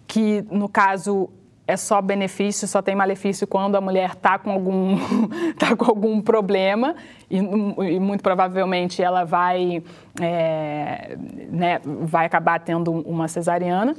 que 0.08 0.46
no 0.52 0.68
caso 0.68 1.30
é 1.66 1.78
só 1.78 2.02
benefício, 2.02 2.68
só 2.68 2.82
tem 2.82 2.96
malefício 2.96 3.48
quando 3.48 3.76
a 3.76 3.82
mulher 3.82 4.12
está 4.12 4.38
com 4.38 4.52
algum 4.52 4.98
tá 5.58 5.76
com 5.76 5.86
algum 5.86 6.22
problema 6.22 6.96
e, 7.30 7.38
e 7.38 8.00
muito 8.00 8.22
provavelmente 8.22 9.02
ela 9.02 9.24
vai 9.24 9.82
é, 10.22 11.18
né, 11.50 11.80
vai 11.84 12.26
acabar 12.26 12.60
tendo 12.60 12.92
uma 12.92 13.28
cesariana. 13.28 13.96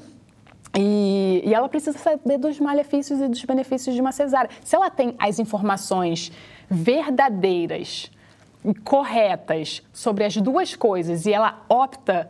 E, 0.76 1.40
e, 1.44 1.54
ela 1.54 1.68
precisa 1.68 1.96
saber 1.96 2.36
dos 2.36 2.58
malefícios 2.58 3.20
e 3.20 3.28
dos 3.28 3.44
benefícios 3.44 3.94
de 3.94 4.00
uma 4.00 4.10
cesárea. 4.10 4.50
Se 4.64 4.74
ela 4.74 4.90
tem 4.90 5.14
as 5.20 5.38
informações 5.38 6.32
verdadeiras 6.68 8.10
e 8.64 8.74
corretas 8.74 9.82
sobre 9.92 10.24
as 10.24 10.36
duas 10.36 10.74
coisas 10.74 11.26
e 11.26 11.32
ela 11.32 11.62
opta 11.68 12.28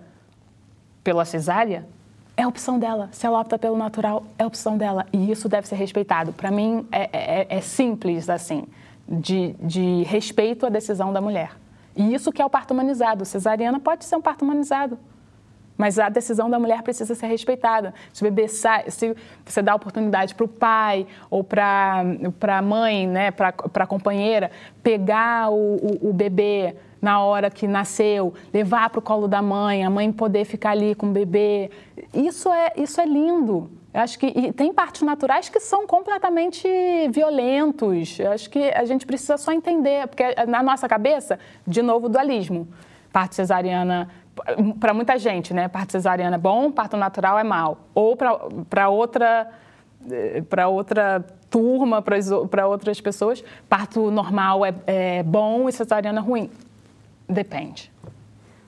pela 1.03 1.24
cesárea, 1.24 1.87
é 2.37 2.47
opção 2.47 2.78
dela. 2.78 3.09
Se 3.12 3.26
ela 3.26 3.41
opta 3.41 3.59
pelo 3.59 3.76
natural, 3.76 4.24
é 4.39 4.45
opção 4.45 4.76
dela. 4.76 5.07
E 5.12 5.30
isso 5.30 5.49
deve 5.49 5.68
ser 5.68 5.76
respeitado. 5.76 6.32
Para 6.32 6.51
mim, 6.51 6.87
é, 6.91 7.09
é, 7.12 7.47
é, 7.49 7.61
simples 7.61 8.28
assim, 8.28 8.64
de, 9.09 9.55
de 9.61 10.03
respeito 10.05 10.66
à 10.66 10.68
decisão 10.68 11.12
da 11.12 11.20
mulher. 11.20 11.53
E 11.97 12.12
isso 12.12 12.32
que 12.32 12.43
é 12.43 12.45
o 12.45 12.51
parto 12.51 12.72
humanizado. 12.72 13.24
Cesariana 13.24 13.78
pode 13.78 14.05
ser 14.05 14.16
um 14.16 14.22
parto 14.22 14.45
humanizado. 14.45 14.99
Mas 15.76 15.99
a 15.99 16.09
decisão 16.09 16.49
da 16.49 16.59
mulher 16.59 16.82
precisa 16.82 17.14
ser 17.14 17.26
respeitada. 17.26 17.95
Se 18.12 18.22
o 18.22 18.24
bebê 18.24 18.47
sai, 18.47 18.91
se 18.91 19.14
você 19.45 19.61
dá 19.61 19.74
oportunidade 19.74 20.35
para 20.35 20.45
o 20.45 20.49
pai 20.49 21.07
ou 21.28 21.43
para 21.43 22.05
a 22.43 22.62
mãe, 22.62 23.09
né, 23.09 23.30
para 23.32 23.53
a 23.74 23.87
companheira, 23.87 24.53
pegar 24.82 25.51
o, 25.51 25.76
o, 25.76 26.11
o 26.11 26.12
bebê 26.12 26.76
na 27.05 27.20
hora 27.20 27.50
que 27.50 27.68
nasceu, 27.68 28.32
levar 28.52 28.88
para 28.88 28.98
o 28.98 29.02
colo 29.02 29.28
da 29.28 29.42
mãe, 29.42 29.84
a 29.84 29.90
mãe 29.90 30.11
poder 30.11 30.46
ficar 30.46 30.70
ali 30.70 30.94
com 30.94 31.07
o 31.07 31.12
bebê. 31.12 31.70
Isso 32.14 32.50
é, 32.50 32.72
isso 32.76 32.98
é 32.98 33.05
lindo. 33.05 33.70
Eu 33.92 34.00
acho 34.00 34.18
que 34.18 34.52
tem 34.55 34.72
partos 34.72 35.02
naturais 35.02 35.50
que 35.50 35.61
são 35.61 35.86
completamente 35.86 36.66
violentos. 37.12 38.18
Eu 38.18 38.32
acho 38.32 38.48
que 38.48 38.70
a 38.70 38.84
gente 38.86 39.07
precisa 39.07 39.36
só 39.36 39.52
entender, 39.52 40.09
porque 40.09 40.24
na 40.46 40.62
nossa 40.62 40.88
cabeça, 40.88 41.38
de 41.66 41.82
novo, 41.82 42.09
dualismo. 42.09 42.66
Parte 43.12 43.36
cesariana 43.36 44.09
para 44.80 44.92
muita 44.92 45.16
gente, 45.16 45.55
né? 45.55 45.68
Parto 45.68 45.92
cesariana 45.92 46.34
é 46.34 46.38
bom, 46.38 46.72
parto 46.72 46.96
natural 46.96 47.38
é 47.38 47.44
mal. 47.44 47.78
Ou 47.94 48.16
para 48.16 48.88
outra 48.88 49.48
para 50.50 50.68
outra 50.68 51.24
turma, 51.48 52.02
para 52.02 52.66
outras 52.66 53.00
pessoas, 53.00 53.42
parto 53.68 54.11
normal 54.11 54.66
é, 54.66 54.74
é 54.86 55.22
bom 55.22 55.68
e 55.68 55.72
cesariana 55.72 56.18
é 56.18 56.22
ruim. 56.22 56.50
Depende. 57.28 57.90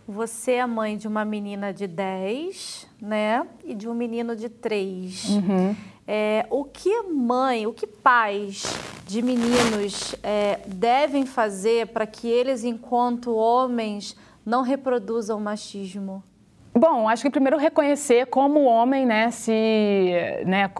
Você 0.09 0.53
é 0.53 0.67
mãe 0.67 0.97
de 0.97 1.09
uma 1.09 1.25
menina 1.25 1.73
de 1.73 1.87
10, 1.87 2.87
né? 3.01 3.47
E 3.65 3.75
de 3.75 3.89
um 3.89 3.95
menino 3.95 4.37
de 4.37 4.49
3. 4.49 5.29
Uhum. 5.31 5.77
É, 6.07 6.47
o 6.49 6.65
que 6.65 7.03
mãe, 7.03 7.67
o 7.67 7.73
que 7.73 7.87
pais 7.87 8.63
de 9.05 9.21
meninos 9.21 10.15
é, 10.23 10.61
devem 10.67 11.27
fazer 11.27 11.89
para 11.89 12.07
que 12.07 12.29
eles, 12.29 12.63
enquanto 12.63 13.35
homens, 13.35 14.17
não 14.45 14.63
reproduzam 14.63 15.39
o 15.39 15.41
machismo? 15.41 16.23
Bom, 16.73 17.09
acho 17.09 17.23
que 17.23 17.31
primeiro 17.31 17.57
reconhecer 17.57 18.27
como 18.27 18.65
homem, 18.65 19.07
né, 19.07 19.31
se, 19.31 20.13
né, 20.45 20.71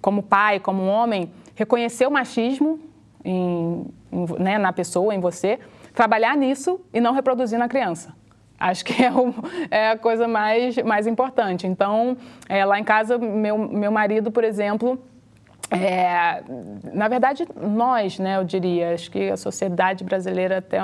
como 0.00 0.22
pai, 0.22 0.60
como 0.60 0.86
homem, 0.86 1.32
reconhecer 1.54 2.06
o 2.06 2.10
machismo 2.10 2.78
em, 3.24 3.86
em, 4.12 4.26
né, 4.38 4.58
na 4.58 4.72
pessoa, 4.72 5.14
em 5.14 5.18
você, 5.18 5.58
trabalhar 5.94 6.36
nisso 6.36 6.80
e 6.92 7.00
não 7.00 7.12
reproduzir 7.12 7.58
na 7.58 7.68
criança. 7.68 8.14
Acho 8.58 8.84
que 8.84 8.92
é, 9.02 9.10
o, 9.10 9.34
é 9.70 9.90
a 9.90 9.98
coisa 9.98 10.28
mais, 10.28 10.76
mais 10.78 11.06
importante. 11.06 11.66
Então, 11.66 12.16
é, 12.48 12.64
lá 12.64 12.78
em 12.78 12.84
casa, 12.84 13.16
meu, 13.18 13.56
meu 13.56 13.90
marido, 13.90 14.30
por 14.30 14.44
exemplo, 14.44 15.02
é, 15.70 16.42
na 16.92 17.08
verdade, 17.08 17.46
nós, 17.56 18.18
né, 18.18 18.36
eu 18.36 18.44
diria, 18.44 18.92
acho 18.92 19.10
que 19.10 19.30
a 19.30 19.36
sociedade 19.36 20.02
brasileira 20.02 20.58
até 20.58 20.80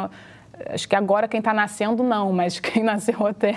acho 0.71 0.89
que 0.89 0.97
agora 0.97 1.29
quem 1.29 1.39
está 1.39 1.53
nascendo 1.53 2.03
não, 2.03 2.33
mas 2.33 2.59
quem 2.61 2.83
nasceu 2.83 3.27
até, 3.27 3.55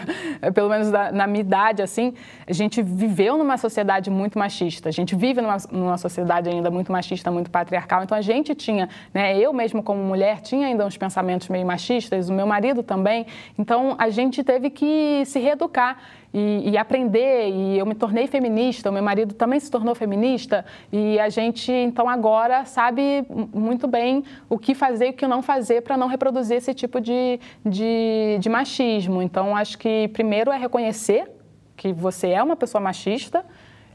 pelo 0.54 0.70
menos 0.70 0.92
na 0.92 1.28
minha 1.28 1.42
idade, 1.42 1.82
assim, 1.82 2.14
a 2.48 2.54
gente 2.54 2.82
viveu 2.82 3.38
numa 3.38 3.58
sociedade 3.58 4.10
muito 4.10 4.38
machista, 4.38 4.90
a 4.90 4.92
gente 4.92 5.16
vive 5.16 5.42
numa, 5.42 5.58
numa 5.72 5.98
sociedade 5.98 6.50
ainda 6.50 6.70
muito 6.70 6.92
machista, 6.92 7.32
muito 7.32 7.50
patriarcal, 7.50 8.04
então 8.04 8.18
a 8.18 8.22
gente 8.22 8.54
tinha, 8.56 8.90
né, 9.14 9.38
eu 9.38 9.54
mesmo 9.54 9.82
como 9.82 10.02
mulher, 10.04 10.42
tinha 10.42 10.68
ainda 10.68 10.86
uns 10.86 10.98
pensamentos 10.98 11.48
meio 11.50 11.66
machistas, 11.66 12.30
o 12.30 12.34
meu 12.34 12.48
marido 12.48 12.84
também, 12.84 13.26
então 13.58 13.96
a 13.98 14.10
gente 14.10 14.44
teve 14.44 14.70
que 14.70 15.24
se 15.26 15.40
reeducar 15.40 15.98
e, 16.34 16.72
e, 16.72 16.78
aprender. 16.78 17.50
E 17.50 17.78
eu 17.78 17.86
me 17.86 17.96
tornei 17.96 18.28
feminista, 18.28 18.90
o 18.90 18.94
meu 18.94 19.04
marido 19.04 19.34
também 19.34 19.60
se 19.60 19.70
tornou 19.70 19.96
feminista. 19.96 20.66
E 20.92 21.20
a 21.20 21.30
gente, 21.30 21.72
então, 21.72 22.08
agora 22.08 22.66
sabe 22.66 23.26
muito 23.54 23.88
bem 23.88 24.24
o 24.50 24.58
que 24.58 24.76
fazer 24.76 25.08
e 25.08 25.10
o 25.10 25.14
que 25.14 25.28
não 25.28 25.42
fazer 25.42 25.82
para 25.82 25.98
não 25.98 26.08
reproduzir 26.08 26.58
esse 26.58 26.74
tipo 26.74 27.00
de, 27.00 27.40
de, 27.66 28.38
de 28.40 28.50
machismo. 28.50 29.22
Então, 29.22 29.56
acho 29.56 29.78
que 29.78 30.08
primeiro 30.10 30.52
é 30.52 30.58
reconhecer 30.58 31.30
que 31.76 31.94
você 31.94 32.30
é 32.30 32.44
uma 32.44 32.56
pessoa 32.56 32.82
machista, 32.82 33.46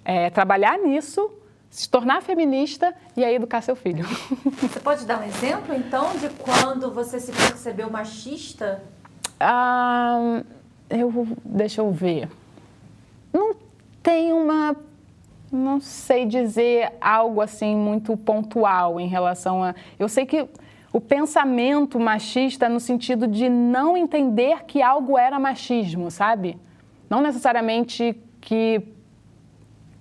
é, 0.05 0.31
trabalhar 0.31 0.79
nisso 0.79 1.31
se 1.75 1.89
tornar 1.89 2.23
feminista 2.23 2.95
e 3.17 3.25
aí 3.25 3.35
educar 3.35 3.61
seu 3.61 3.75
filho. 3.75 4.07
Você 4.63 4.79
pode 4.79 5.05
dar 5.05 5.21
um 5.21 5.25
exemplo, 5.25 5.75
então, 5.75 6.17
de 6.19 6.29
quando 6.29 6.93
você 6.93 7.19
se 7.19 7.33
percebeu 7.33 7.91
machista? 7.91 8.81
Ah, 9.41 10.41
eu, 10.91 11.27
deixa 11.45 11.81
eu 11.81 11.91
ver. 11.91 12.29
Não 13.33 13.55
tem 14.03 14.33
uma, 14.33 14.77
não 15.51 15.81
sei 15.81 16.27
dizer 16.27 16.93
algo 17.01 17.41
assim 17.41 17.75
muito 17.75 18.17
pontual 18.17 19.01
em 19.01 19.09
relação 19.09 19.63
a. 19.63 19.75
Eu 19.99 20.09
sei 20.09 20.27
que 20.27 20.49
o 20.93 21.01
pensamento 21.01 21.99
machista 21.99 22.69
no 22.69 22.79
sentido 22.79 23.27
de 23.27 23.49
não 23.49 23.97
entender 23.97 24.65
que 24.65 24.81
algo 24.81 25.19
era 25.19 25.39
machismo, 25.41 26.11
sabe? 26.11 26.57
Não 27.11 27.21
necessariamente 27.21 28.17
que 28.41 28.83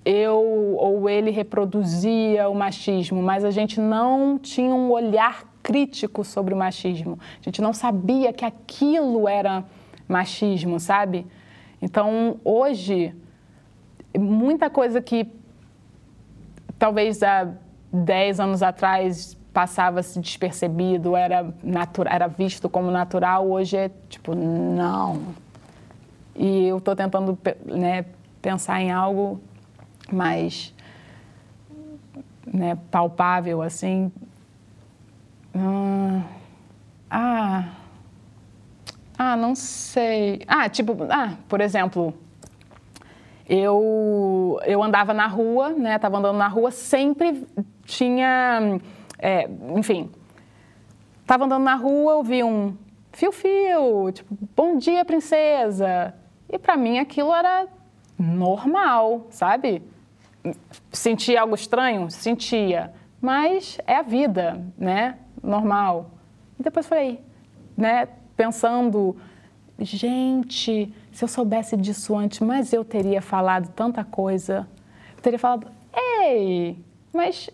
eu 0.06 0.76
ou 0.78 1.10
ele 1.10 1.32
reproduzia 1.32 2.50
o 2.50 2.54
machismo, 2.54 3.22
mas 3.22 3.44
a 3.44 3.52
gente 3.52 3.80
não 3.80 4.38
tinha 4.38 4.74
um 4.74 4.92
olhar 4.92 5.46
crítico 5.64 6.24
sobre 6.24 6.54
o 6.54 6.58
machismo. 6.58 7.18
A 7.40 7.44
gente 7.44 7.62
não 7.62 7.74
sabia 7.74 8.34
que 8.34 8.44
aquilo 8.44 9.28
era 9.28 9.64
machismo, 10.08 10.80
sabe? 10.80 11.26
Então, 11.82 12.40
hoje, 12.44 13.14
muita 14.18 14.70
coisa 14.70 15.02
que 15.02 15.28
talvez 16.80 17.22
há 17.24 17.52
10 17.92 18.40
anos 18.40 18.64
atrás 18.64 19.38
passava-se 19.54 20.20
despercebido, 20.20 21.16
era, 21.16 21.54
era 22.10 22.28
visto 22.28 22.68
como 22.68 22.90
natural, 22.90 23.50
hoje 23.50 23.78
é 23.78 23.92
tipo, 24.10 24.34
não. 24.34 25.22
E 26.36 26.68
eu 26.68 26.78
estou 26.78 26.96
tentando 26.96 27.38
né, 27.66 28.06
pensar 28.42 28.82
em 28.82 28.92
algo 28.92 29.40
mais 30.12 30.74
né, 32.52 32.78
palpável, 32.90 33.62
assim. 33.62 34.12
Hum, 35.56 36.24
ah 37.12 37.83
ah, 39.18 39.36
não 39.36 39.56
sei. 39.56 40.42
Ah, 40.48 40.68
tipo, 40.70 40.98
ah, 41.10 41.34
por 41.48 41.62
exemplo, 41.62 42.14
eu, 43.48 44.60
eu 44.66 44.82
andava 44.84 45.14
na 45.14 45.28
rua, 45.28 45.70
né? 45.70 45.98
Tava 46.00 46.18
andando 46.18 46.38
na 46.38 46.48
rua, 46.48 46.72
sempre 46.72 47.48
tinha, 47.86 48.80
é, 49.20 49.50
enfim, 49.76 50.10
Tava 51.26 51.46
andando 51.46 51.64
na 51.64 51.76
rua, 51.76 52.14
eu 52.14 52.24
vi 52.24 52.44
um 52.44 52.78
fio-fio, 53.14 54.12
tipo, 54.12 54.38
bom 54.56 54.78
dia, 54.78 55.06
princesa. 55.06 56.14
E 56.50 56.60
para 56.60 56.76
mim 56.76 57.00
aquilo 57.00 57.34
era 57.34 57.68
normal, 58.20 59.28
sabe? 59.30 59.82
Sentia 60.92 61.42
algo 61.42 61.56
estranho? 61.56 62.12
Sentia. 62.12 62.94
Mas 63.22 63.78
é 63.88 63.96
a 63.96 64.02
vida, 64.02 64.62
né? 64.78 65.18
Normal. 65.42 66.12
E 66.60 66.64
depois 66.64 66.86
falei, 66.88 67.22
né? 67.78 68.10
Pensando, 68.36 69.16
gente, 69.80 70.94
se 71.12 71.24
eu 71.24 71.28
soubesse 71.28 71.78
disso 71.78 72.16
antes, 72.18 72.40
mas 72.40 72.74
eu 72.74 72.84
teria 72.84 73.22
falado 73.22 73.70
tanta 73.70 74.04
coisa. 74.04 74.68
Eu 75.16 75.22
teria 75.22 75.40
falado, 75.40 75.68
ei, 75.96 76.78
mas, 77.14 77.50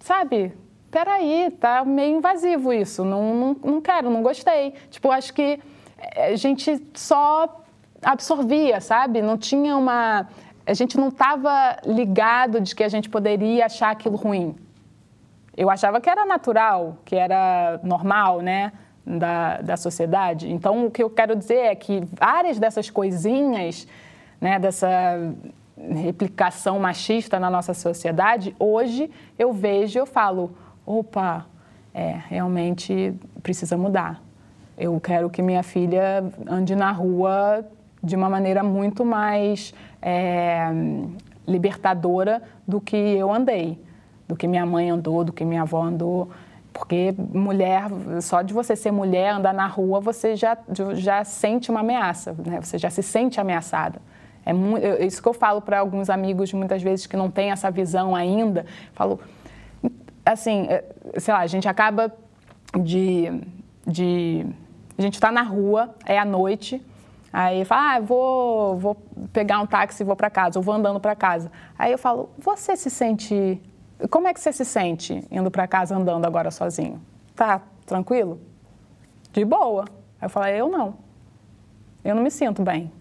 sabe, 0.00 0.52
peraí, 0.90 1.50
tá 1.58 1.84
meio 1.84 2.18
invasivo 2.18 2.72
isso, 2.72 3.04
não, 3.04 3.34
não, 3.34 3.56
não 3.64 3.80
quero, 3.80 4.10
não 4.10 4.22
gostei. 4.22 4.74
Tipo, 4.90 5.10
acho 5.10 5.32
que 5.32 5.58
eh, 5.98 6.32
a 6.32 6.36
gente 6.36 6.82
só 6.94 7.62
absorvia, 8.04 8.80
sabe? 8.80 9.22
Não 9.22 9.38
tinha 9.38 9.76
uma. 9.76 10.28
A 10.66 10.74
gente 10.74 10.96
não 10.96 11.08
estava 11.08 11.76
ligado 11.84 12.60
de 12.60 12.74
que 12.74 12.84
a 12.84 12.88
gente 12.88 13.08
poderia 13.08 13.66
achar 13.66 13.90
aquilo 13.90 14.16
ruim. 14.16 14.54
Eu 15.56 15.68
achava 15.70 16.00
que 16.00 16.08
era 16.08 16.24
natural, 16.24 16.98
que 17.04 17.16
era 17.16 17.80
normal, 17.82 18.40
né? 18.40 18.72
Da, 19.04 19.60
da 19.60 19.76
sociedade. 19.76 20.48
Então, 20.48 20.86
o 20.86 20.90
que 20.90 21.02
eu 21.02 21.10
quero 21.10 21.34
dizer 21.34 21.58
é 21.58 21.74
que 21.74 22.04
várias 22.12 22.60
dessas 22.60 22.88
coisinhas, 22.88 23.84
né, 24.40 24.60
dessa 24.60 25.34
replicação 25.76 26.78
machista 26.78 27.40
na 27.40 27.50
nossa 27.50 27.74
sociedade, 27.74 28.54
hoje 28.60 29.10
eu 29.36 29.52
vejo, 29.52 29.98
eu 29.98 30.06
falo, 30.06 30.52
opa, 30.86 31.46
é, 31.92 32.16
realmente 32.28 33.14
precisa 33.42 33.76
mudar. 33.76 34.22
Eu 34.78 34.98
quero 35.00 35.28
que 35.28 35.42
minha 35.42 35.62
filha 35.62 36.24
ande 36.46 36.74
na 36.74 36.90
rua 36.90 37.64
de 38.02 38.16
uma 38.16 38.28
maneira 38.28 38.62
muito 38.62 39.04
mais 39.04 39.74
é, 40.00 40.66
libertadora 41.46 42.42
do 42.66 42.80
que 42.80 42.96
eu 42.96 43.32
andei, 43.32 43.80
do 44.26 44.34
que 44.34 44.48
minha 44.48 44.64
mãe 44.66 44.90
andou, 44.90 45.24
do 45.24 45.32
que 45.32 45.44
minha 45.44 45.62
avó 45.62 45.82
andou. 45.82 46.30
Porque 46.72 47.14
mulher, 47.18 47.84
só 48.22 48.40
de 48.42 48.54
você 48.54 48.74
ser 48.74 48.90
mulher, 48.90 49.34
andar 49.34 49.52
na 49.52 49.66
rua, 49.66 50.00
você 50.00 50.34
já, 50.34 50.56
já 50.94 51.22
sente 51.22 51.70
uma 51.70 51.80
ameaça, 51.80 52.34
né? 52.44 52.60
você 52.60 52.78
já 52.78 52.88
se 52.88 53.02
sente 53.02 53.40
ameaçada. 53.40 54.00
É 54.44 54.52
muito, 54.52 54.84
isso 55.02 55.22
que 55.22 55.28
eu 55.28 55.32
falo 55.32 55.60
para 55.60 55.78
alguns 55.78 56.10
amigos, 56.10 56.52
muitas 56.52 56.82
vezes, 56.82 57.06
que 57.06 57.16
não 57.16 57.30
têm 57.30 57.50
essa 57.50 57.70
visão 57.70 58.14
ainda. 58.14 58.66
Falo, 58.92 59.20
assim, 60.24 60.66
é, 60.68 60.84
sei 61.18 61.32
lá, 61.32 61.40
a 61.40 61.46
gente 61.46 61.68
acaba 61.68 62.12
de. 62.78 63.40
de 63.86 64.46
a 64.98 65.02
gente 65.02 65.14
está 65.14 65.32
na 65.32 65.42
rua, 65.42 65.94
é 66.04 66.18
à 66.18 66.24
noite, 66.24 66.84
aí 67.32 67.64
fala, 67.64 67.94
ah, 67.94 68.00
vou, 68.00 68.76
vou 68.76 68.94
pegar 69.32 69.60
um 69.60 69.66
táxi 69.66 70.02
e 70.02 70.06
vou 70.06 70.14
para 70.14 70.28
casa, 70.28 70.58
ou 70.58 70.62
vou 70.62 70.74
andando 70.74 71.00
para 71.00 71.16
casa. 71.16 71.50
Aí 71.78 71.92
eu 71.92 71.98
falo, 71.98 72.30
você 72.38 72.76
se 72.76 72.90
sente. 72.90 73.60
Como 74.10 74.26
é 74.26 74.34
que 74.34 74.40
você 74.40 74.52
se 74.52 74.64
sente 74.64 75.26
indo 75.30 75.50
para 75.50 75.66
casa 75.66 75.96
andando 75.96 76.24
agora 76.24 76.50
sozinho? 76.50 77.00
Tá 77.34 77.62
tranquilo? 77.86 78.40
De 79.32 79.44
boa. 79.44 79.84
Aí 80.20 80.26
eu 80.26 80.30
falo, 80.30 80.46
eu 80.46 80.68
não. 80.68 80.94
Eu 82.04 82.14
não 82.14 82.22
me 82.22 82.30
sinto 82.30 82.62
bem. 82.62 82.92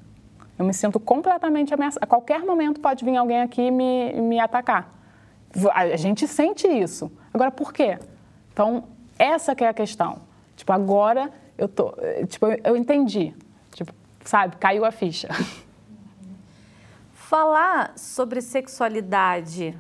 Eu 0.58 0.66
me 0.66 0.74
sinto 0.74 1.00
completamente 1.00 1.74
ameaçada. 1.74 2.06
A 2.06 2.08
qualquer 2.08 2.42
momento 2.44 2.80
pode 2.80 3.04
vir 3.04 3.18
alguém 3.18 3.42
aqui 3.42 3.72
me, 3.72 4.14
me 4.14 4.40
atacar. 4.40 4.94
A 5.74 5.98
gente 5.98 6.28
sente 6.28 6.68
isso. 6.68 7.12
Agora, 7.34 7.52
por 7.52 7.74
quê? 7.74 7.98
Então, 8.54 8.84
essa 9.18 9.56
que 9.56 9.64
é 9.64 9.68
a 9.68 9.74
questão. 9.74 10.20
Tipo, 10.56 10.72
agora 10.72 11.32
eu 11.58 11.68
tô, 11.68 11.94
tipo, 12.28 12.46
eu 12.64 12.78
entendi. 12.78 13.34
Tipo, 13.74 13.94
sabe, 14.24 14.56
caiu 14.58 14.86
a 14.86 14.92
ficha. 14.92 15.30
Falar 17.14 17.98
sobre 17.98 18.42
sexualidade 18.42 19.76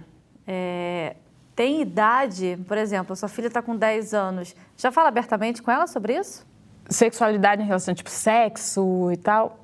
é, 0.47 1.15
tem 1.55 1.81
idade? 1.81 2.57
Por 2.67 2.77
exemplo, 2.77 3.15
sua 3.15 3.29
filha 3.29 3.47
está 3.47 3.61
com 3.61 3.75
10 3.75 4.13
anos. 4.13 4.55
Já 4.77 4.91
fala 4.91 5.09
abertamente 5.09 5.61
com 5.61 5.71
ela 5.71 5.87
sobre 5.87 6.17
isso? 6.17 6.45
Sexualidade 6.89 7.61
em 7.61 7.65
relação, 7.65 7.93
tipo, 7.93 8.09
sexo 8.09 9.11
e 9.11 9.17
tal? 9.17 9.59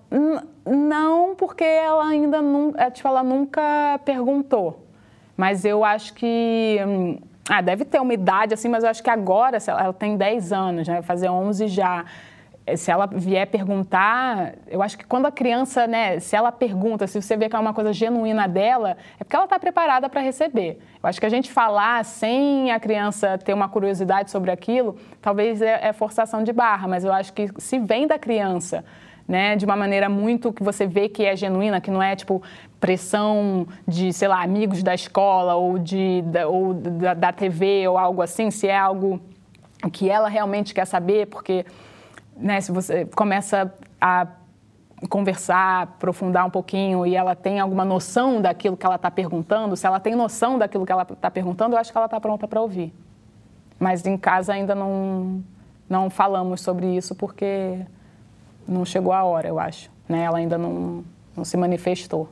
Não, 0.65 1.35
porque 1.35 1.63
ela 1.63 2.07
ainda 2.07 2.41
não, 2.41 2.73
é, 2.77 2.89
tipo, 2.89 3.07
ela 3.07 3.23
nunca 3.23 3.99
perguntou. 4.05 4.85
Mas 5.35 5.65
eu 5.65 5.83
acho 5.83 6.13
que. 6.13 6.77
Hum, 6.85 7.19
ah, 7.49 7.61
deve 7.61 7.85
ter 7.85 8.01
uma 8.01 8.13
idade 8.13 8.53
assim, 8.53 8.67
mas 8.67 8.83
eu 8.83 8.89
acho 8.89 9.01
que 9.01 9.09
agora, 9.09 9.57
ela, 9.65 9.83
ela 9.83 9.93
tem 9.93 10.17
10 10.17 10.51
anos, 10.51 10.87
né? 10.87 10.95
Vai 10.95 11.03
fazer 11.03 11.29
11 11.29 11.67
já 11.67 12.05
se 12.75 12.91
ela 12.91 13.05
vier 13.05 13.47
perguntar, 13.47 14.55
eu 14.67 14.81
acho 14.81 14.97
que 14.97 15.05
quando 15.05 15.25
a 15.25 15.31
criança, 15.31 15.87
né, 15.87 16.19
se 16.19 16.35
ela 16.35 16.51
pergunta, 16.51 17.07
se 17.07 17.21
você 17.21 17.37
vê 17.37 17.47
que 17.47 17.55
é 17.55 17.59
uma 17.59 17.73
coisa 17.73 17.93
genuína 17.93 18.47
dela, 18.47 18.97
é 19.19 19.23
porque 19.23 19.35
ela 19.35 19.45
está 19.45 19.57
preparada 19.57 20.09
para 20.09 20.19
receber. 20.19 20.79
Eu 21.01 21.07
acho 21.07 21.19
que 21.19 21.25
a 21.25 21.29
gente 21.29 21.51
falar 21.51 22.03
sem 22.03 22.71
a 22.71 22.79
criança 22.79 23.37
ter 23.37 23.53
uma 23.53 23.69
curiosidade 23.69 24.31
sobre 24.31 24.51
aquilo, 24.51 24.97
talvez 25.21 25.61
é, 25.61 25.87
é 25.87 25.93
forçação 25.93 26.43
de 26.43 26.51
barra, 26.51 26.87
mas 26.87 27.05
eu 27.05 27.13
acho 27.13 27.31
que 27.31 27.49
se 27.57 27.79
vem 27.79 28.05
da 28.05 28.19
criança, 28.19 28.83
né, 29.25 29.55
de 29.55 29.63
uma 29.63 29.75
maneira 29.75 30.09
muito 30.09 30.51
que 30.51 30.63
você 30.63 30.85
vê 30.85 31.07
que 31.07 31.23
é 31.23 31.35
genuína, 31.35 31.79
que 31.79 31.91
não 31.91 32.01
é 32.01 32.15
tipo 32.15 32.41
pressão 32.79 33.67
de, 33.87 34.11
sei 34.11 34.27
lá, 34.27 34.41
amigos 34.41 34.83
da 34.83 34.93
escola 34.93 35.55
ou, 35.55 35.77
de, 35.77 36.21
da, 36.23 36.47
ou 36.47 36.73
da, 36.73 37.13
da 37.13 37.31
TV 37.31 37.87
ou 37.87 37.97
algo 37.97 38.21
assim, 38.21 38.51
se 38.51 38.67
é 38.67 38.77
algo 38.77 39.21
que 39.91 40.09
ela 40.09 40.27
realmente 40.27 40.73
quer 40.73 40.85
saber, 40.85 41.27
porque 41.27 41.65
né, 42.37 42.61
se 42.61 42.71
você 42.71 43.05
começa 43.05 43.73
a 43.99 44.27
conversar, 45.09 45.83
aprofundar 45.83 46.45
um 46.45 46.49
pouquinho 46.49 47.05
e 47.05 47.15
ela 47.15 47.35
tem 47.35 47.59
alguma 47.59 47.85
noção 47.85 48.41
daquilo 48.41 48.75
que 48.75 48.85
ela 48.85 48.95
está 48.95 49.11
perguntando, 49.11 49.75
se 49.75 49.85
ela 49.85 49.99
tem 49.99 50.15
noção 50.15 50.57
daquilo 50.57 50.85
que 50.85 50.91
ela 50.91 51.03
está 51.03 51.29
perguntando, 51.29 51.75
eu 51.75 51.79
acho 51.79 51.91
que 51.91 51.97
ela 51.97 52.05
está 52.05 52.19
pronta 52.19 52.47
para 52.47 52.61
ouvir. 52.61 52.93
Mas 53.79 54.05
em 54.05 54.17
casa 54.17 54.53
ainda 54.53 54.73
não, 54.73 55.43
não 55.87 56.09
falamos 56.09 56.61
sobre 56.61 56.87
isso 56.95 57.13
porque 57.13 57.85
não 58.67 58.83
chegou 58.85 59.13
a 59.13 59.23
hora, 59.23 59.47
eu 59.47 59.59
acho. 59.59 59.91
Né? 60.09 60.23
Ela 60.23 60.39
ainda 60.39 60.57
não, 60.57 61.03
não 61.35 61.45
se 61.45 61.55
manifestou. 61.55 62.27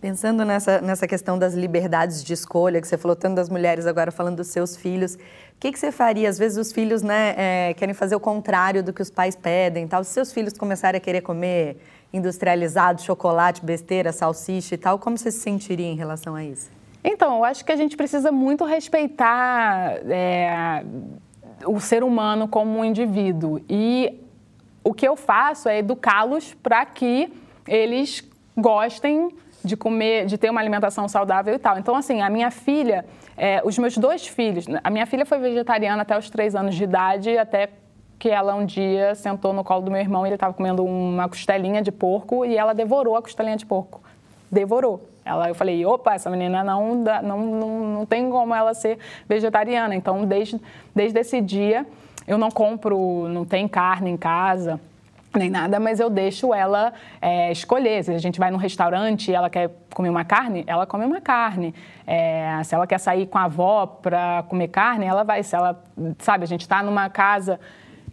Pensando 0.00 0.44
nessa, 0.44 0.80
nessa 0.80 1.08
questão 1.08 1.36
das 1.36 1.54
liberdades 1.54 2.22
de 2.22 2.32
escolha, 2.32 2.80
que 2.80 2.86
você 2.86 2.96
falou 2.96 3.16
tanto 3.16 3.34
das 3.34 3.48
mulheres, 3.48 3.84
agora 3.84 4.12
falando 4.12 4.36
dos 4.36 4.46
seus 4.46 4.76
filhos, 4.76 5.14
o 5.14 5.18
que, 5.58 5.72
que 5.72 5.78
você 5.78 5.90
faria? 5.90 6.28
Às 6.28 6.38
vezes 6.38 6.56
os 6.56 6.72
filhos 6.72 7.02
né, 7.02 7.34
é, 7.36 7.74
querem 7.74 7.92
fazer 7.92 8.14
o 8.14 8.20
contrário 8.20 8.80
do 8.80 8.92
que 8.92 9.02
os 9.02 9.10
pais 9.10 9.34
pedem. 9.34 9.88
Tal. 9.88 10.04
Se 10.04 10.12
seus 10.12 10.32
filhos 10.32 10.52
começarem 10.52 10.98
a 10.98 11.00
querer 11.00 11.22
comer 11.22 11.78
industrializado, 12.12 13.02
chocolate, 13.02 13.64
besteira, 13.64 14.12
salsicha 14.12 14.76
e 14.76 14.78
tal, 14.78 15.00
como 15.00 15.18
você 15.18 15.32
se 15.32 15.40
sentiria 15.40 15.88
em 15.88 15.96
relação 15.96 16.36
a 16.36 16.44
isso? 16.44 16.70
Então, 17.02 17.38
eu 17.38 17.44
acho 17.44 17.64
que 17.64 17.72
a 17.72 17.76
gente 17.76 17.96
precisa 17.96 18.30
muito 18.30 18.64
respeitar 18.64 19.98
é, 20.08 20.84
o 21.66 21.80
ser 21.80 22.04
humano 22.04 22.46
como 22.46 22.78
um 22.78 22.84
indivíduo. 22.84 23.60
E 23.68 24.20
o 24.84 24.94
que 24.94 25.08
eu 25.08 25.16
faço 25.16 25.68
é 25.68 25.78
educá-los 25.78 26.54
para 26.54 26.86
que 26.86 27.32
eles 27.66 28.22
gostem 28.56 29.30
de 29.68 29.76
comer, 29.76 30.26
de 30.26 30.36
ter 30.36 30.50
uma 30.50 30.60
alimentação 30.60 31.06
saudável 31.06 31.54
e 31.54 31.58
tal. 31.58 31.78
Então, 31.78 31.94
assim, 31.94 32.20
a 32.20 32.30
minha 32.30 32.50
filha, 32.50 33.04
é, 33.36 33.60
os 33.64 33.78
meus 33.78 33.96
dois 33.96 34.26
filhos, 34.26 34.66
a 34.82 34.90
minha 34.90 35.06
filha 35.06 35.24
foi 35.24 35.38
vegetariana 35.38 36.02
até 36.02 36.18
os 36.18 36.28
três 36.28 36.56
anos 36.56 36.74
de 36.74 36.82
idade, 36.82 37.36
até 37.36 37.68
que 38.18 38.28
ela 38.28 38.54
um 38.54 38.66
dia 38.66 39.14
sentou 39.14 39.52
no 39.52 39.62
colo 39.62 39.82
do 39.82 39.90
meu 39.90 40.00
irmão 40.00 40.26
e 40.26 40.28
ele 40.28 40.34
estava 40.34 40.52
comendo 40.52 40.84
uma 40.84 41.28
costelinha 41.28 41.80
de 41.80 41.92
porco 41.92 42.44
e 42.44 42.56
ela 42.56 42.72
devorou 42.72 43.14
a 43.14 43.22
costelinha 43.22 43.56
de 43.56 43.64
porco. 43.64 44.00
Devorou. 44.50 45.00
Ela, 45.24 45.48
eu 45.48 45.54
falei, 45.54 45.84
opa, 45.84 46.14
essa 46.14 46.30
menina 46.30 46.64
não, 46.64 46.94
não, 46.94 47.38
não, 47.38 47.68
não 47.94 48.06
tem 48.06 48.28
como 48.30 48.54
ela 48.54 48.74
ser 48.74 48.98
vegetariana. 49.28 49.94
Então, 49.94 50.24
desde, 50.24 50.60
desde 50.94 51.20
esse 51.20 51.40
dia, 51.40 51.86
eu 52.26 52.38
não 52.38 52.50
compro, 52.50 53.28
não 53.28 53.44
tem 53.44 53.68
carne 53.68 54.10
em 54.10 54.16
casa 54.16 54.80
nem 55.38 55.48
nada, 55.48 55.78
mas 55.80 56.00
eu 56.00 56.10
deixo 56.10 56.52
ela 56.52 56.92
é, 57.20 57.50
escolher. 57.52 58.04
Se 58.04 58.12
a 58.12 58.18
gente 58.18 58.38
vai 58.38 58.50
num 58.50 58.58
restaurante 58.58 59.30
e 59.30 59.34
ela 59.34 59.48
quer 59.48 59.70
comer 59.94 60.10
uma 60.10 60.24
carne, 60.24 60.64
ela 60.66 60.86
come 60.86 61.04
uma 61.04 61.20
carne. 61.20 61.74
É, 62.06 62.60
se 62.64 62.74
ela 62.74 62.86
quer 62.86 62.98
sair 62.98 63.26
com 63.26 63.38
a 63.38 63.44
avó 63.44 63.86
para 63.86 64.44
comer 64.48 64.68
carne, 64.68 65.06
ela 65.06 65.22
vai. 65.22 65.42
Se 65.42 65.54
ela, 65.56 65.82
sabe, 66.18 66.44
a 66.44 66.46
gente 66.46 66.62
está 66.62 66.82
numa 66.82 67.08
casa 67.08 67.58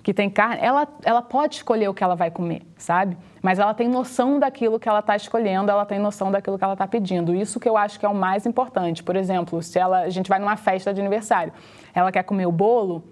que 0.05 0.13
tem 0.13 0.29
carne, 0.29 0.59
ela, 0.61 0.87
ela 1.03 1.21
pode 1.23 1.55
escolher 1.55 1.89
o 1.89 1.93
que 1.93 2.03
ela 2.03 2.15
vai 2.15 2.29
comer, 2.29 2.61
sabe? 2.77 3.17
Mas 3.41 3.57
ela 3.57 3.73
tem 3.73 3.87
noção 3.87 4.37
daquilo 4.37 4.79
que 4.79 4.87
ela 4.87 4.99
está 4.99 5.15
escolhendo, 5.15 5.71
ela 5.71 5.83
tem 5.83 5.97
noção 5.97 6.31
daquilo 6.31 6.59
que 6.59 6.63
ela 6.63 6.73
está 6.73 6.87
pedindo. 6.87 7.33
Isso 7.33 7.59
que 7.59 7.67
eu 7.67 7.75
acho 7.75 7.99
que 7.99 8.05
é 8.05 8.09
o 8.09 8.13
mais 8.13 8.45
importante. 8.45 9.01
Por 9.03 9.15
exemplo, 9.15 9.63
se 9.63 9.79
ela, 9.79 10.01
a 10.01 10.09
gente 10.09 10.29
vai 10.29 10.37
numa 10.37 10.57
festa 10.57 10.93
de 10.93 11.01
aniversário, 11.01 11.51
ela 11.91 12.11
quer 12.11 12.21
comer 12.21 12.45
o 12.45 12.51
bolo, 12.51 13.03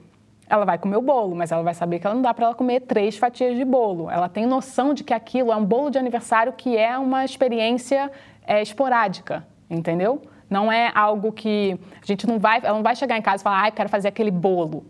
ela 0.49 0.65
vai 0.65 0.77
comer 0.77 0.97
o 0.97 1.01
bolo, 1.01 1.35
mas 1.35 1.51
ela 1.51 1.63
vai 1.63 1.73
saber 1.73 1.99
que 1.99 2.05
ela 2.05 2.15
não 2.15 2.21
dá 2.21 2.33
para 2.33 2.45
ela 2.45 2.55
comer 2.55 2.81
três 2.81 3.17
fatias 3.17 3.55
de 3.55 3.63
bolo. 3.65 4.09
Ela 4.09 4.27
tem 4.29 4.45
noção 4.45 4.93
de 4.93 5.03
que 5.03 5.13
aquilo 5.13 5.51
é 5.51 5.55
um 5.55 5.65
bolo 5.65 5.89
de 5.89 5.97
aniversário 5.97 6.53
que 6.53 6.77
é 6.77 6.97
uma 6.97 7.23
experiência 7.25 8.11
é, 8.45 8.61
esporádica, 8.61 9.45
entendeu? 9.69 10.21
Não 10.49 10.71
é 10.71 10.91
algo 10.93 11.31
que 11.31 11.79
a 12.01 12.05
gente 12.05 12.27
não 12.27 12.37
vai, 12.37 12.59
ela 12.61 12.75
não 12.75 12.83
vai 12.83 12.95
chegar 12.95 13.17
em 13.17 13.21
casa 13.21 13.41
e 13.41 13.43
falar, 13.43 13.61
ai, 13.61 13.71
quero 13.71 13.89
fazer 13.89 14.09
aquele 14.09 14.31
bolo. 14.31 14.85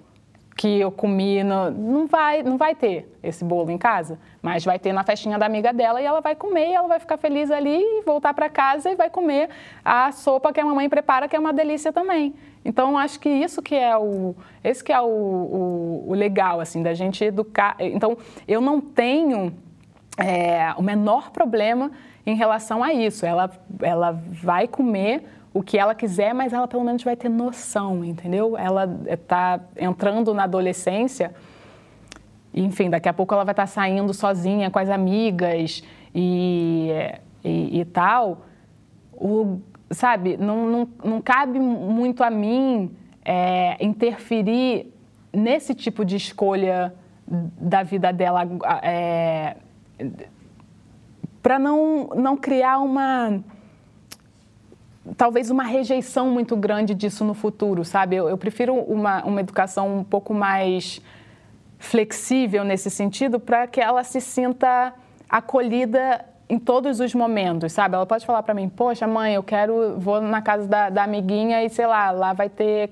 que 0.56 0.80
eu 0.80 0.92
comi, 0.92 1.44
no, 1.44 1.72
não 1.72 2.08
vai, 2.08 2.44
não 2.44 2.58
vai 2.58 2.76
ter 2.76 3.12
esse 3.24 3.44
bolo 3.44 3.72
em 3.72 3.78
casa, 3.78 4.20
mas 4.42 4.64
vai 4.64 4.78
ter 4.78 4.94
na 4.94 5.04
festinha 5.04 5.38
da 5.38 5.46
amiga 5.46 5.74
dela 5.74 6.02
e 6.02 6.06
ela 6.06 6.22
vai 6.22 6.36
comer, 6.36 6.72
ela 6.72 6.88
vai 6.88 7.00
ficar 7.00 7.18
feliz 7.18 7.50
ali 7.50 7.80
e 7.80 8.02
voltar 8.04 8.34
para 8.34 8.50
casa 8.50 8.92
e 8.92 8.96
vai 8.96 9.10
comer 9.10 9.50
a 9.84 10.12
sopa 10.12 10.54
que 10.54 10.60
a 10.60 10.66
mamãe 10.66 10.88
prepara, 10.90 11.28
que 11.28 11.36
é 11.36 11.40
uma 11.40 11.54
delícia 11.54 11.92
também. 11.92 12.36
Então 12.66 12.98
acho 12.98 13.20
que 13.20 13.30
isso 13.30 13.62
que 13.62 13.76
é 13.76 13.98
o, 13.98 14.36
esse 14.64 14.84
que 14.84 14.92
é 14.92 15.02
o, 15.02 15.06
o, 15.06 16.06
o 16.08 16.14
legal 16.14 16.60
assim 16.60 16.82
da 16.82 16.94
gente 16.94 17.24
educar. 17.24 17.76
Então 17.80 18.18
eu 18.48 18.62
não 18.62 18.80
tenho 18.80 19.54
é, 20.18 20.74
o 20.78 20.82
menor 20.82 21.32
problema 21.32 21.92
em 22.26 22.36
relação 22.36 22.84
a 22.84 22.94
isso. 22.94 23.26
Ela, 23.26 23.50
ela 23.82 24.12
vai 24.12 24.68
comer 24.68 25.26
o 25.54 25.62
que 25.62 25.78
ela 25.78 25.94
quiser, 25.94 26.34
mas 26.34 26.52
ela 26.52 26.68
pelo 26.68 26.84
menos 26.84 27.04
vai 27.04 27.16
ter 27.16 27.30
noção, 27.30 28.04
entendeu? 28.04 28.58
Ela 28.58 28.90
está 29.06 29.60
entrando 29.78 30.34
na 30.34 30.44
adolescência, 30.44 31.34
enfim, 32.54 32.90
daqui 32.90 33.08
a 33.08 33.14
pouco 33.14 33.34
ela 33.34 33.44
vai 33.44 33.54
estar 33.54 33.64
tá 33.64 33.68
saindo 33.68 34.14
sozinha 34.14 34.72
com 34.72 34.80
as 34.80 34.90
amigas 34.90 35.84
e, 36.14 36.90
e, 37.44 37.82
e 37.82 37.86
tal. 37.86 38.46
O, 39.14 39.60
sabe, 39.94 40.38
não, 40.38 40.68
não, 40.68 40.90
não 41.04 41.22
cabe 41.22 41.60
muito 41.60 42.24
a 42.24 42.30
mim 42.30 42.92
é, 43.24 43.84
interferir 43.84 44.94
nesse 45.32 45.74
tipo 45.74 46.04
de 46.06 46.16
escolha 46.16 46.94
da 47.28 47.84
vida 47.84 48.12
dela 48.12 48.42
é, 48.82 49.56
para 51.42 51.58
não, 51.58 52.10
não 52.16 52.38
criar 52.38 52.80
uma 52.80 53.42
talvez 55.18 55.50
uma 55.50 55.64
rejeição 55.64 56.30
muito 56.30 56.56
grande 56.56 56.96
disso 56.96 57.26
no 57.26 57.34
futuro, 57.34 57.84
sabe? 57.84 58.16
Eu, 58.16 58.30
eu 58.30 58.38
prefiro 58.38 58.74
uma, 58.74 59.24
uma 59.26 59.42
educação 59.42 59.98
um 59.98 60.04
pouco 60.04 60.34
mais 60.34 61.02
flexível 61.78 62.64
nesse 62.64 62.90
sentido 62.90 63.40
para 63.40 63.68
que 63.68 63.82
ela 63.82 64.04
se 64.04 64.22
sinta 64.22 64.94
acolhida 65.30 66.24
em 66.50 66.60
todos 66.60 67.00
os 67.00 67.14
momentos, 67.14 67.72
sabe? 67.72 67.96
Ela 67.96 68.06
pode 68.06 68.26
falar 68.26 68.44
para 68.44 68.54
mim, 68.54 68.70
poxa, 68.70 69.08
mãe, 69.08 69.34
eu 69.34 69.44
quero, 69.44 70.00
vou 70.00 70.22
na 70.22 70.42
casa 70.42 70.68
da, 70.68 70.90
da 70.90 71.04
amiguinha 71.04 71.64
e 71.64 71.70
sei 71.70 71.88
lá, 71.88 72.12
lá 72.12 72.34
vai 72.34 72.50
ter 72.50 72.92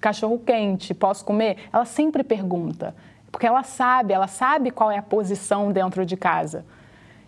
cachorro 0.00 0.38
quente, 0.38 0.94
posso 0.94 1.24
comer? 1.24 1.56
Ela 1.72 1.84
sempre 1.84 2.22
pergunta, 2.22 2.94
porque 3.32 3.46
ela 3.46 3.62
sabe, 3.62 4.12
ela 4.12 4.28
sabe 4.28 4.70
qual 4.70 4.90
é 4.90 4.98
a 4.98 5.02
posição 5.02 5.72
dentro 5.72 6.04
de 6.06 6.16
casa. 6.16 6.64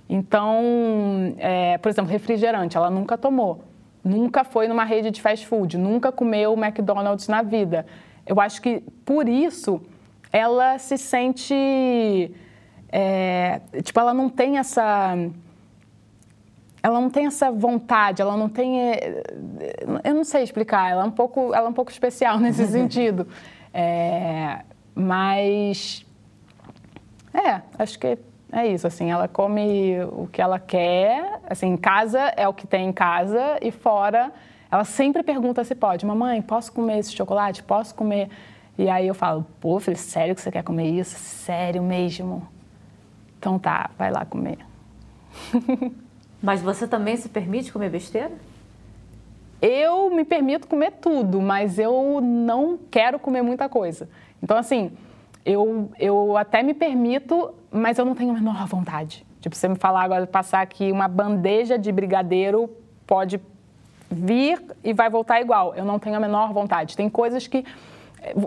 Então, 0.09 1.35
é, 1.39 1.79
por 1.79 1.89
exemplo, 1.89 2.11
refrigerante, 2.11 2.77
ela 2.77 2.91
nunca 2.91 3.19
tomou 3.19 3.65
nunca 4.07 4.45
foi 4.45 4.69
numa 4.69 4.85
rede 4.85 5.11
de 5.11 5.21
fast 5.21 5.45
food, 5.47 5.77
nunca 5.77 6.13
comeu 6.13 6.55
McDonald's 6.55 7.27
na 7.27 7.43
vida. 7.43 7.85
Eu 8.25 8.41
acho 8.41 8.63
que 8.63 8.83
por 9.05 9.29
isso 9.29 9.83
ela 10.33 10.79
se 10.79 10.97
sente. 10.97 12.33
É, 12.89 13.61
tipo, 13.83 13.99
ela 13.99 14.15
não 14.15 14.29
tem 14.29 14.59
essa. 14.59 15.19
Ela 16.87 17.01
não 17.01 17.11
tem 17.11 17.26
essa 17.26 17.51
vontade, 17.51 18.22
ela 18.22 18.37
não 18.37 18.49
tem. 18.49 18.80
É, 18.80 19.24
eu 20.05 20.14
não 20.14 20.22
sei 20.22 20.45
explicar, 20.45 20.89
ela 20.89 21.03
é 21.03 21.05
um 21.05 21.11
pouco, 21.11 21.53
ela 21.53 21.66
é 21.66 21.68
um 21.68 21.72
pouco 21.72 21.91
especial 21.91 22.39
nesse 22.41 22.64
sentido. 22.70 23.26
É, 23.74 24.61
mas. 24.95 26.07
É, 27.34 27.61
acho 27.76 27.99
que 27.99 28.16
é 28.53 28.68
isso, 28.68 28.87
assim, 28.87 29.11
ela 29.11 29.26
come 29.26 29.97
o 30.12 30.28
que 30.28 30.41
ela 30.41 30.61
quer, 30.61 31.41
assim, 31.51 31.66
em 31.66 31.76
casa 31.76 32.20
é 32.37 32.47
o 32.47 32.55
que 32.55 32.68
tem 32.68 32.89
em 32.89 32.93
casa 32.93 33.59
e 33.61 33.72
fora 33.72 34.32
ela 34.70 34.84
sempre 34.84 35.24
pergunta 35.24 35.64
se 35.64 35.74
pode. 35.74 36.07
Mamãe, 36.07 36.41
posso 36.41 36.72
comer 36.72 36.99
esse 36.99 37.12
chocolate? 37.12 37.64
Posso 37.64 37.97
comer? 37.97 38.30
E 38.78 38.89
aí 38.89 39.09
eu 39.09 39.14
falo, 39.14 39.45
pô, 39.61 39.80
filho, 39.80 39.97
sério 39.97 40.37
que 40.37 40.41
você 40.41 40.53
quer 40.53 40.62
comer 40.62 40.89
isso? 40.89 41.18
Sério 41.18 41.82
mesmo? 41.82 42.47
Então 43.39 43.59
tá, 43.59 43.91
vai 43.99 44.12
lá 44.12 44.24
comer. 44.24 44.59
Mas 46.43 46.62
você 46.62 46.87
também 46.87 47.16
se 47.16 47.28
permite 47.28 47.72
comer 47.72 47.91
besteira? 47.91 48.32
Eu 49.61 50.11
me 50.11 50.24
permito 50.24 50.68
comer 50.68 50.93
tudo, 50.93 51.41
mas 51.41 51.78
eu 51.78 52.20
não 52.20 52.78
quero 52.91 53.18
comer 53.18 53.43
muita 53.43 53.68
coisa. 53.68 54.09
Então, 54.43 54.57
assim, 54.57 54.93
eu, 55.45 55.91
eu 55.99 56.37
até 56.37 56.62
me 56.62 56.74
permito, 56.74 57.55
mas 57.70 57.99
eu 57.99 58.05
não 58.05 58.14
tenho 58.14 58.30
a 58.30 58.34
menor 58.34 58.66
vontade. 58.66 59.24
Tipo, 59.41 59.57
você 59.57 59.68
me 59.68 59.76
falar 59.76 60.03
agora, 60.03 60.26
passar 60.26 60.61
aqui 60.61 60.93
uma 60.93 61.09
bandeja 61.09 61.78
de 61.78 61.91
brigadeiro, 61.91 62.68
pode 63.07 63.41
vir 64.11 64.61
e 64.84 64.93
vai 64.93 65.09
voltar 65.09 65.41
igual. 65.41 65.74
Eu 65.74 65.84
não 65.84 65.99
tenho 65.99 66.16
a 66.16 66.20
menor 66.20 66.53
vontade. 66.53 66.97
Tem 66.97 67.09
coisas 67.09 67.47
que, 67.47 67.64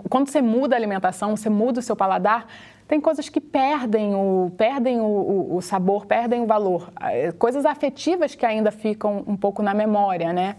quando 0.08 0.28
você 0.28 0.40
muda 0.40 0.76
a 0.76 0.78
alimentação, 0.78 1.36
você 1.36 1.50
muda 1.50 1.80
o 1.80 1.82
seu 1.82 1.96
paladar, 1.96 2.46
tem 2.90 3.00
coisas 3.00 3.28
que 3.28 3.40
perdem 3.40 4.16
o, 4.16 4.50
perdem 4.58 5.00
o, 5.00 5.04
o, 5.04 5.56
o 5.58 5.62
sabor, 5.62 6.06
perdem 6.06 6.40
o 6.40 6.46
valor. 6.46 6.90
É, 7.00 7.30
coisas 7.30 7.64
afetivas 7.64 8.34
que 8.34 8.44
ainda 8.44 8.72
ficam 8.72 9.22
um 9.28 9.36
pouco 9.36 9.62
na 9.62 9.72
memória, 9.72 10.32
né? 10.32 10.56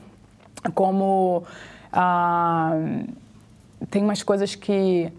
Como. 0.74 1.44
Ah, 1.92 2.72
tem 3.90 4.02
umas 4.02 4.24
coisas 4.24 4.56
que 4.56 5.12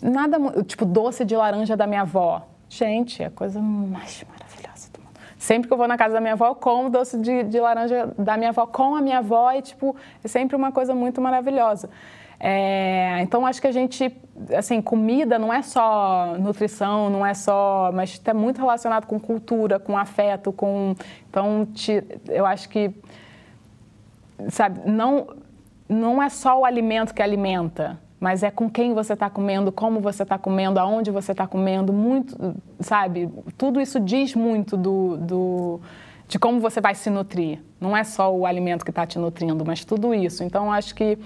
nada, 0.00 0.38
tipo, 0.62 0.86
doce 0.86 1.22
de 1.22 1.36
laranja 1.36 1.76
da 1.76 1.86
minha 1.86 2.00
avó. 2.00 2.46
Gente, 2.66 3.22
é 3.22 3.26
a 3.26 3.30
coisa 3.30 3.60
mais 3.60 4.24
maravilhosa 4.26 4.90
do 4.90 5.00
mundo. 5.00 5.20
Sempre 5.36 5.68
que 5.68 5.74
eu 5.74 5.76
vou 5.76 5.86
na 5.86 5.98
casa 5.98 6.14
da 6.14 6.20
minha 6.22 6.32
avó, 6.32 6.46
eu 6.46 6.54
como 6.54 6.88
doce 6.88 7.18
de, 7.18 7.42
de 7.42 7.60
laranja 7.60 8.10
da 8.16 8.38
minha 8.38 8.48
avó 8.48 8.64
com 8.64 8.96
a 8.96 9.02
minha 9.02 9.18
avó 9.18 9.52
e, 9.52 9.60
tipo, 9.60 9.94
é 10.24 10.28
sempre 10.28 10.56
uma 10.56 10.72
coisa 10.72 10.94
muito 10.94 11.20
maravilhosa. 11.20 11.90
É, 12.46 13.22
então, 13.22 13.46
acho 13.46 13.58
que 13.58 13.66
a 13.66 13.72
gente, 13.72 14.14
assim, 14.54 14.82
comida 14.82 15.38
não 15.38 15.50
é 15.50 15.62
só 15.62 16.36
nutrição, 16.38 17.08
não 17.08 17.24
é 17.24 17.32
só, 17.32 17.90
mas 17.94 18.10
está 18.10 18.34
muito 18.34 18.58
relacionado 18.58 19.06
com 19.06 19.18
cultura, 19.18 19.78
com 19.78 19.96
afeto, 19.96 20.52
com... 20.52 20.94
Então, 21.30 21.66
te, 21.72 22.04
eu 22.28 22.44
acho 22.44 22.68
que, 22.68 22.90
sabe, 24.50 24.78
não, 24.84 25.28
não 25.88 26.22
é 26.22 26.28
só 26.28 26.60
o 26.60 26.66
alimento 26.66 27.14
que 27.14 27.22
alimenta, 27.22 27.98
mas 28.20 28.42
é 28.42 28.50
com 28.50 28.68
quem 28.68 28.92
você 28.92 29.14
está 29.14 29.30
comendo, 29.30 29.72
como 29.72 29.98
você 29.98 30.22
está 30.22 30.36
comendo, 30.36 30.78
aonde 30.78 31.10
você 31.10 31.32
está 31.32 31.46
comendo, 31.46 31.94
muito, 31.94 32.54
sabe? 32.78 33.30
Tudo 33.56 33.80
isso 33.80 33.98
diz 33.98 34.34
muito 34.34 34.76
do, 34.76 35.16
do, 35.16 35.80
de 36.26 36.38
como 36.38 36.60
você 36.60 36.80
vai 36.80 36.94
se 36.94 37.10
nutrir. 37.10 37.60
Não 37.80 37.96
é 37.96 38.02
só 38.02 38.34
o 38.34 38.46
alimento 38.46 38.84
que 38.84 38.90
está 38.90 39.06
te 39.06 39.18
nutrindo, 39.18 39.64
mas 39.64 39.84
tudo 39.84 40.14
isso. 40.14 40.42
Então, 40.42 40.72
acho 40.72 40.94
que 40.94 41.18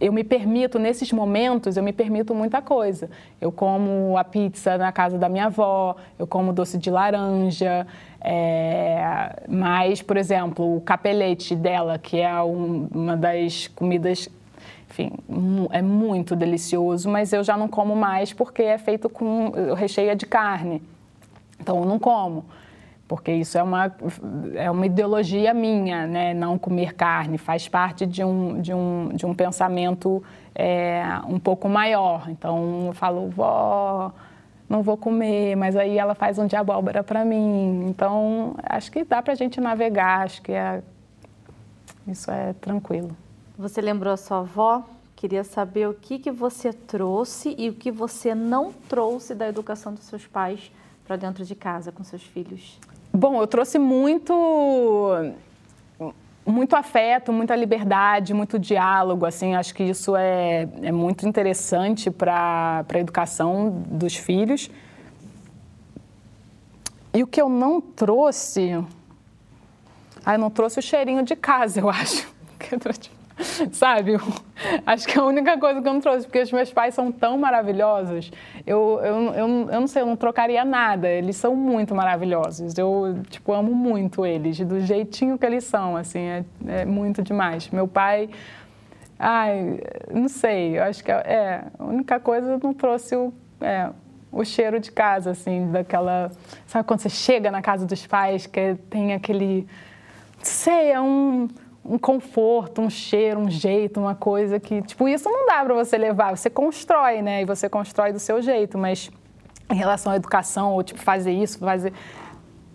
eu 0.00 0.12
me 0.12 0.22
permito, 0.22 0.78
nesses 0.78 1.10
momentos, 1.12 1.76
eu 1.76 1.82
me 1.82 1.92
permito 1.92 2.34
muita 2.34 2.60
coisa. 2.60 3.10
Eu 3.40 3.50
como 3.50 4.16
a 4.18 4.24
pizza 4.24 4.76
na 4.76 4.92
casa 4.92 5.16
da 5.16 5.28
minha 5.28 5.46
avó, 5.46 5.96
eu 6.18 6.26
como 6.26 6.52
doce 6.52 6.76
de 6.76 6.90
laranja, 6.90 7.86
é, 8.20 9.42
mas, 9.48 10.02
por 10.02 10.16
exemplo, 10.16 10.76
o 10.76 10.80
capelete 10.82 11.56
dela, 11.56 11.98
que 11.98 12.20
é 12.20 12.42
um, 12.42 12.88
uma 12.92 13.16
das 13.16 13.68
comidas 13.68 14.28
enfim, 14.90 15.10
é 15.72 15.82
muito 15.82 16.36
delicioso, 16.36 17.10
mas 17.10 17.32
eu 17.32 17.42
já 17.42 17.56
não 17.56 17.66
como 17.66 17.96
mais 17.96 18.32
porque 18.32 18.62
é 18.62 18.78
feito 18.78 19.08
com 19.08 19.50
recheio 19.74 20.14
de 20.14 20.24
carne. 20.24 20.80
Então 21.58 21.80
eu 21.80 21.84
não 21.84 21.98
como, 21.98 22.44
porque 23.06 23.32
isso 23.32 23.58
é 23.58 23.62
uma, 23.62 23.94
é 24.54 24.70
uma 24.70 24.86
ideologia 24.86 25.52
minha, 25.52 26.06
né? 26.06 26.32
Não 26.32 26.58
comer 26.58 26.94
carne 26.94 27.36
faz 27.36 27.68
parte 27.68 28.06
de 28.06 28.24
um, 28.24 28.60
de 28.60 28.72
um, 28.72 29.08
de 29.14 29.26
um 29.26 29.34
pensamento 29.34 30.22
é, 30.54 31.02
um 31.28 31.38
pouco 31.38 31.68
maior. 31.68 32.28
Então 32.30 32.86
eu 32.86 32.92
falo, 32.94 33.28
vó, 33.28 34.10
não 34.68 34.82
vou 34.82 34.96
comer, 34.96 35.54
mas 35.54 35.76
aí 35.76 35.98
ela 35.98 36.14
faz 36.14 36.38
um 36.38 36.46
de 36.46 36.56
abóbora 36.56 37.04
para 37.04 37.24
mim. 37.24 37.86
Então 37.88 38.56
acho 38.62 38.90
que 38.90 39.04
dá 39.04 39.20
para 39.20 39.34
a 39.34 39.36
gente 39.36 39.60
navegar, 39.60 40.24
acho 40.24 40.40
que 40.40 40.52
é, 40.52 40.82
isso 42.06 42.30
é 42.30 42.54
tranquilo. 42.54 43.14
Você 43.58 43.82
lembrou 43.82 44.14
a 44.14 44.16
sua 44.16 44.38
avó? 44.38 44.82
Queria 45.14 45.44
saber 45.44 45.88
o 45.88 45.94
que, 45.94 46.18
que 46.18 46.30
você 46.30 46.72
trouxe 46.72 47.54
e 47.56 47.68
o 47.68 47.74
que 47.74 47.90
você 47.90 48.34
não 48.34 48.72
trouxe 48.72 49.34
da 49.34 49.46
educação 49.46 49.92
dos 49.92 50.04
seus 50.04 50.26
pais 50.26 50.70
para 51.06 51.16
dentro 51.16 51.44
de 51.44 51.54
casa 51.54 51.92
com 51.92 52.02
seus 52.02 52.22
filhos. 52.22 52.78
Bom, 53.12 53.40
eu 53.40 53.46
trouxe 53.46 53.78
muito 53.78 54.32
muito 56.46 56.76
afeto, 56.76 57.32
muita 57.32 57.56
liberdade, 57.56 58.34
muito 58.34 58.58
diálogo, 58.58 59.24
assim, 59.24 59.54
acho 59.54 59.74
que 59.74 59.82
isso 59.82 60.14
é, 60.14 60.68
é 60.82 60.92
muito 60.92 61.26
interessante 61.26 62.10
para 62.10 62.84
a 62.86 62.98
educação 62.98 63.82
dos 63.86 64.14
filhos. 64.14 64.70
E 67.14 67.22
o 67.22 67.26
que 67.26 67.40
eu 67.40 67.48
não 67.48 67.80
trouxe... 67.80 68.72
Ah, 70.26 70.34
eu 70.34 70.38
não 70.38 70.50
trouxe 70.50 70.78
o 70.78 70.82
cheirinho 70.82 71.22
de 71.22 71.36
casa, 71.36 71.80
eu 71.80 71.88
acho. 71.88 72.28
Sabe? 73.72 74.12
Acho 74.86 75.06
que 75.06 75.18
é 75.18 75.20
a 75.20 75.24
única 75.24 75.58
coisa 75.58 75.82
que 75.82 75.88
eu 75.88 75.92
não 75.92 76.00
trouxe, 76.00 76.26
porque 76.26 76.40
os 76.40 76.52
meus 76.52 76.72
pais 76.72 76.94
são 76.94 77.10
tão 77.10 77.36
maravilhosos. 77.36 78.30
Eu, 78.66 79.00
eu, 79.02 79.34
eu, 79.34 79.48
eu 79.70 79.80
não 79.80 79.86
sei, 79.86 80.02
eu 80.02 80.06
não 80.06 80.16
trocaria 80.16 80.64
nada. 80.64 81.08
Eles 81.08 81.36
são 81.36 81.56
muito 81.56 81.94
maravilhosos. 81.94 82.78
Eu, 82.78 83.22
tipo, 83.28 83.52
amo 83.52 83.74
muito 83.74 84.24
eles, 84.24 84.58
do 84.60 84.80
jeitinho 84.80 85.36
que 85.36 85.44
eles 85.44 85.64
são, 85.64 85.96
assim, 85.96 86.20
é, 86.20 86.44
é 86.66 86.84
muito 86.84 87.22
demais. 87.22 87.68
Meu 87.70 87.88
pai 87.88 88.28
Ai, 89.18 89.80
não 90.12 90.28
sei, 90.28 90.78
eu 90.78 90.82
acho 90.82 91.02
que 91.02 91.10
é, 91.10 91.14
é 91.14 91.64
a 91.78 91.84
única 91.84 92.18
coisa 92.18 92.58
não 92.62 92.74
trouxe 92.74 93.14
o, 93.14 93.32
é, 93.60 93.88
o 94.30 94.44
cheiro 94.44 94.80
de 94.80 94.90
casa, 94.90 95.30
assim, 95.30 95.70
daquela. 95.70 96.30
Sabe 96.66 96.86
quando 96.86 97.00
você 97.00 97.08
chega 97.08 97.50
na 97.50 97.62
casa 97.62 97.86
dos 97.86 98.06
pais, 98.06 98.46
que 98.46 98.74
tem 98.90 99.14
aquele. 99.14 99.66
Não 100.36 100.44
sei, 100.44 100.90
é 100.90 101.00
um, 101.00 101.48
um 101.84 101.98
conforto, 101.98 102.80
um 102.80 102.88
cheiro, 102.88 103.40
um 103.40 103.50
jeito, 103.50 104.00
uma 104.00 104.14
coisa 104.14 104.58
que. 104.58 104.80
Tipo, 104.82 105.08
isso 105.08 105.28
não 105.28 105.46
dá 105.46 105.64
para 105.64 105.74
você 105.74 105.98
levar, 105.98 106.36
você 106.36 106.48
constrói, 106.48 107.20
né? 107.20 107.42
E 107.42 107.44
você 107.44 107.68
constrói 107.68 108.12
do 108.12 108.18
seu 108.18 108.40
jeito, 108.40 108.78
mas 108.78 109.10
em 109.70 109.76
relação 109.76 110.12
à 110.12 110.16
educação, 110.16 110.72
ou 110.72 110.82
tipo, 110.82 111.00
fazer 111.00 111.32
isso, 111.32 111.58
fazer 111.58 111.92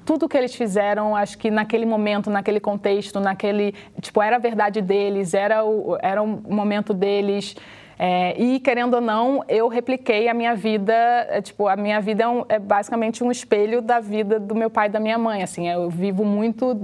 tudo 0.10 0.28
que 0.28 0.36
eles 0.36 0.56
fizeram, 0.56 1.16
acho 1.16 1.38
que 1.38 1.52
naquele 1.52 1.86
momento, 1.86 2.32
naquele 2.32 2.60
contexto, 2.60 3.20
naquele. 3.20 3.76
Tipo, 4.02 4.24
era 4.24 4.38
a 4.38 4.40
verdade 4.40 4.82
deles, 4.82 5.36
era 5.36 5.64
o, 5.64 5.98
era 6.02 6.22
o 6.22 6.28
momento 6.28 6.96
deles. 6.96 7.56
É, 8.02 8.34
e, 8.42 8.60
querendo 8.60 8.96
ou 8.96 9.02
não, 9.02 9.44
eu 9.48 9.68
repliquei 9.68 10.28
a 10.28 10.34
minha 10.34 10.56
vida. 10.56 10.94
É, 10.94 11.42
tipo, 11.42 11.68
a 11.68 11.76
minha 11.76 12.02
vida 12.02 12.24
é, 12.24 12.28
um, 12.28 12.44
é, 12.50 12.58
basicamente 12.58 13.24
um 13.24 13.30
espelho 13.30 13.84
da 13.84 14.00
vida 14.00 14.40
do 14.40 14.56
meu 14.56 14.70
pai 14.70 14.88
e 14.88 14.90
da 14.90 15.00
minha 15.00 15.18
mãe. 15.18 15.44
Assim, 15.44 15.70
eu 15.70 15.90
vivo 15.92 16.26
muito. 16.26 16.76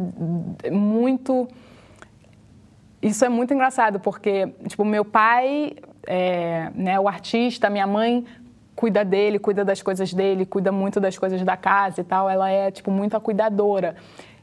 Muito. 0.72 1.48
Isso 3.02 3.24
é 3.24 3.30
muito 3.30 3.54
engraçado, 3.54 4.00
porque, 4.00 4.48
tipo, 4.68 4.84
meu 4.84 5.06
pai, 5.06 5.74
é, 6.08 6.72
né, 6.74 7.00
o 7.00 7.08
artista, 7.08 7.70
minha 7.70 7.86
mãe 7.86 8.26
cuida 8.76 9.06
dele, 9.06 9.40
cuida 9.40 9.64
das 9.64 9.82
coisas 9.82 10.14
dele, 10.14 10.46
cuida 10.46 10.72
muito 10.72 11.00
das 11.00 11.18
coisas 11.18 11.42
da 11.44 11.56
casa 11.56 12.02
e 12.02 12.04
tal. 12.04 12.30
Ela 12.30 12.50
é, 12.50 12.72
tipo, 12.72 12.92
muito 12.92 13.16
a 13.16 13.20
cuidadora. 13.20 13.96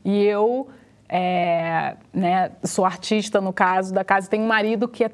E 0.05 0.25
eu, 0.25 0.69
é, 1.09 1.97
né, 2.13 2.53
sou 2.65 2.85
artista, 2.85 3.41
no 3.41 3.53
caso 3.53 3.93
da 3.93 4.05
casa, 4.05 4.29
tenho 4.29 4.45
um 4.45 4.49
marido 4.49 4.89
que 4.89 5.05
é 5.05 5.11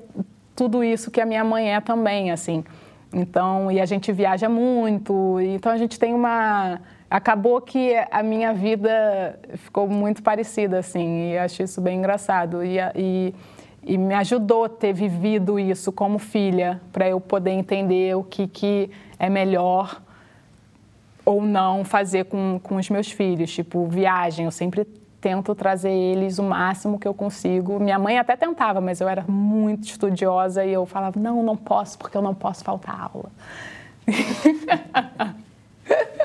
tudo 0.54 0.82
isso 0.82 1.10
que 1.10 1.20
a 1.20 1.26
minha 1.26 1.44
mãe 1.44 1.74
é 1.74 1.80
também, 1.80 2.30
assim. 2.30 2.64
Então, 3.12 3.70
e 3.70 3.80
a 3.80 3.86
gente 3.86 4.12
viaja 4.12 4.48
muito, 4.48 5.40
então 5.40 5.72
a 5.72 5.76
gente 5.76 5.98
tem 5.98 6.12
uma... 6.12 6.80
Acabou 7.10 7.60
que 7.60 7.94
a 8.10 8.22
minha 8.22 8.52
vida 8.52 9.38
ficou 9.56 9.88
muito 9.88 10.22
parecida, 10.22 10.78
assim, 10.78 11.32
e 11.32 11.38
acho 11.38 11.62
isso 11.62 11.80
bem 11.80 11.98
engraçado. 11.98 12.62
E, 12.62 12.76
e 12.94 13.34
e 13.88 13.96
me 13.96 14.14
ajudou 14.14 14.68
ter 14.68 14.92
vivido 14.92 15.58
isso 15.58 15.90
como 15.90 16.18
filha, 16.18 16.80
para 16.92 17.08
eu 17.08 17.18
poder 17.18 17.52
entender 17.52 18.14
o 18.14 18.22
que, 18.22 18.46
que 18.46 18.90
é 19.18 19.30
melhor 19.30 20.02
ou 21.24 21.40
não 21.40 21.84
fazer 21.84 22.26
com, 22.26 22.60
com 22.62 22.76
os 22.76 22.90
meus 22.90 23.10
filhos. 23.10 23.50
Tipo, 23.50 23.86
viagem, 23.86 24.44
eu 24.44 24.50
sempre 24.50 24.84
tento 25.20 25.54
trazer 25.54 25.90
eles 25.90 26.38
o 26.38 26.42
máximo 26.42 26.98
que 26.98 27.08
eu 27.08 27.14
consigo. 27.14 27.80
Minha 27.80 27.98
mãe 27.98 28.18
até 28.18 28.36
tentava, 28.36 28.80
mas 28.80 29.00
eu 29.00 29.08
era 29.08 29.24
muito 29.26 29.84
estudiosa 29.84 30.64
e 30.66 30.72
eu 30.72 30.84
falava: 30.84 31.18
não, 31.18 31.42
não 31.42 31.56
posso, 31.56 31.98
porque 31.98 32.16
eu 32.16 32.22
não 32.22 32.34
posso 32.34 32.62
faltar 32.62 33.10
aula. 33.12 33.30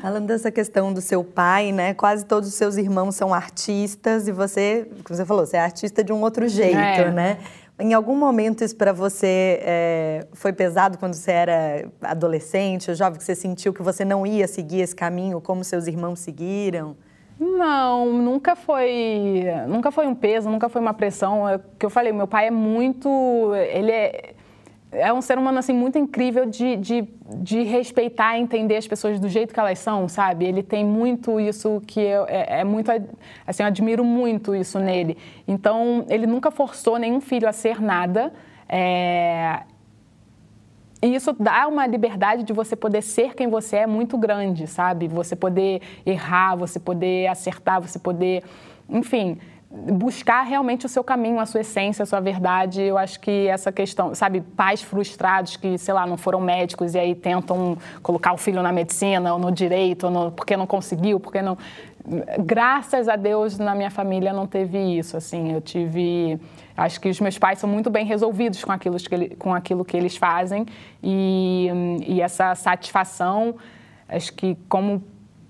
Falando 0.00 0.26
dessa 0.26 0.50
questão 0.50 0.92
do 0.94 1.00
seu 1.00 1.22
pai, 1.22 1.72
né? 1.72 1.92
Quase 1.92 2.24
todos 2.24 2.48
os 2.48 2.54
seus 2.54 2.76
irmãos 2.76 3.14
são 3.14 3.34
artistas 3.34 4.26
e 4.28 4.32
você, 4.32 4.88
como 5.04 5.14
você 5.14 5.26
falou, 5.26 5.44
você 5.44 5.58
é 5.58 5.60
artista 5.60 6.02
de 6.02 6.10
um 6.10 6.22
outro 6.22 6.48
jeito, 6.48 6.78
é. 6.78 7.10
né? 7.10 7.38
Em 7.78 7.92
algum 7.92 8.16
momento 8.16 8.64
isso 8.64 8.76
para 8.76 8.92
você 8.92 9.60
é, 9.62 10.26
foi 10.32 10.52
pesado 10.52 10.96
quando 10.98 11.14
você 11.14 11.32
era 11.32 11.88
adolescente 12.02 12.90
ou 12.90 12.96
jovem, 12.96 13.18
que 13.18 13.24
você 13.24 13.34
sentiu 13.34 13.72
que 13.72 13.82
você 13.82 14.04
não 14.04 14.26
ia 14.26 14.46
seguir 14.46 14.80
esse 14.80 14.96
caminho 14.96 15.40
como 15.40 15.62
seus 15.64 15.86
irmãos 15.86 16.20
seguiram? 16.20 16.96
Não, 17.38 18.12
nunca 18.12 18.54
foi, 18.54 19.44
nunca 19.66 19.90
foi 19.90 20.06
um 20.06 20.14
peso, 20.14 20.50
nunca 20.50 20.68
foi 20.68 20.80
uma 20.80 20.92
pressão. 20.92 21.48
É 21.48 21.56
o 21.56 21.60
que 21.78 21.86
eu 21.86 21.90
falei, 21.90 22.12
meu 22.12 22.26
pai 22.26 22.48
é 22.48 22.50
muito, 22.50 23.54
ele 23.54 23.90
é 23.90 24.34
é 24.92 25.12
um 25.12 25.22
ser 25.22 25.38
humano 25.38 25.58
assim 25.58 25.72
muito 25.72 25.98
incrível 25.98 26.46
de, 26.46 26.76
de, 26.76 27.08
de 27.36 27.62
respeitar 27.62 28.36
e 28.36 28.40
entender 28.40 28.76
as 28.76 28.86
pessoas 28.86 29.20
do 29.20 29.28
jeito 29.28 29.54
que 29.54 29.60
elas 29.60 29.78
são, 29.78 30.08
sabe? 30.08 30.44
Ele 30.44 30.62
tem 30.62 30.84
muito 30.84 31.38
isso 31.38 31.80
que 31.86 32.00
eu, 32.00 32.26
é, 32.26 32.60
é, 32.60 32.64
muito 32.64 32.90
assim, 33.46 33.62
eu 33.62 33.66
admiro 33.68 34.04
muito 34.04 34.54
isso 34.54 34.78
nele. 34.78 35.16
Então 35.46 36.04
ele 36.08 36.26
nunca 36.26 36.50
forçou 36.50 36.98
nenhum 36.98 37.20
filho 37.20 37.48
a 37.48 37.52
ser 37.52 37.80
nada. 37.80 38.32
É... 38.68 39.62
E 41.02 41.14
isso 41.14 41.34
dá 41.38 41.66
uma 41.66 41.86
liberdade 41.86 42.42
de 42.42 42.52
você 42.52 42.76
poder 42.76 43.02
ser 43.02 43.34
quem 43.34 43.48
você 43.48 43.76
é 43.76 43.86
muito 43.86 44.18
grande, 44.18 44.66
sabe? 44.66 45.08
Você 45.08 45.34
poder 45.34 45.80
errar, 46.04 46.56
você 46.56 46.78
poder 46.78 47.26
acertar, 47.28 47.80
você 47.80 47.98
poder, 47.98 48.42
enfim, 48.88 49.38
buscar 49.72 50.42
realmente 50.42 50.84
o 50.84 50.88
seu 50.88 51.04
caminho, 51.04 51.38
a 51.38 51.46
sua 51.46 51.60
essência, 51.60 52.02
a 52.02 52.06
sua 52.06 52.18
verdade. 52.18 52.82
Eu 52.82 52.98
acho 52.98 53.20
que 53.20 53.46
essa 53.46 53.70
questão, 53.70 54.12
sabe, 54.16 54.40
pais 54.40 54.82
frustrados 54.82 55.56
que, 55.56 55.78
sei 55.78 55.94
lá, 55.94 56.04
não 56.06 56.16
foram 56.16 56.40
médicos 56.40 56.94
e 56.94 56.98
aí 56.98 57.14
tentam 57.14 57.78
colocar 58.02 58.32
o 58.32 58.36
filho 58.36 58.62
na 58.62 58.72
medicina 58.72 59.32
ou 59.32 59.38
no 59.38 59.52
direito, 59.52 60.06
ou 60.06 60.10
no, 60.10 60.32
porque 60.32 60.56
não 60.56 60.66
conseguiu, 60.66 61.20
porque 61.20 61.40
não. 61.40 61.56
Graças 62.40 63.08
a 63.08 63.14
Deus 63.14 63.58
na 63.58 63.74
minha 63.74 63.90
família 63.90 64.32
não 64.32 64.44
teve 64.44 64.78
isso, 64.78 65.16
assim. 65.16 65.52
Eu 65.52 65.60
tive, 65.60 66.40
acho 66.76 67.00
que 67.00 67.08
os 67.08 67.20
meus 67.20 67.38
pais 67.38 67.60
são 67.60 67.70
muito 67.70 67.90
bem 67.90 68.04
resolvidos 68.04 68.64
com 68.64 68.72
aquilo 68.72 68.96
que, 68.96 69.14
ele, 69.14 69.36
com 69.36 69.54
aquilo 69.54 69.84
que 69.84 69.96
eles 69.96 70.16
fazem 70.16 70.66
e, 71.00 71.68
e 72.08 72.20
essa 72.20 72.56
satisfação, 72.56 73.54
acho 74.08 74.32
que 74.32 74.56
como, 74.68 75.00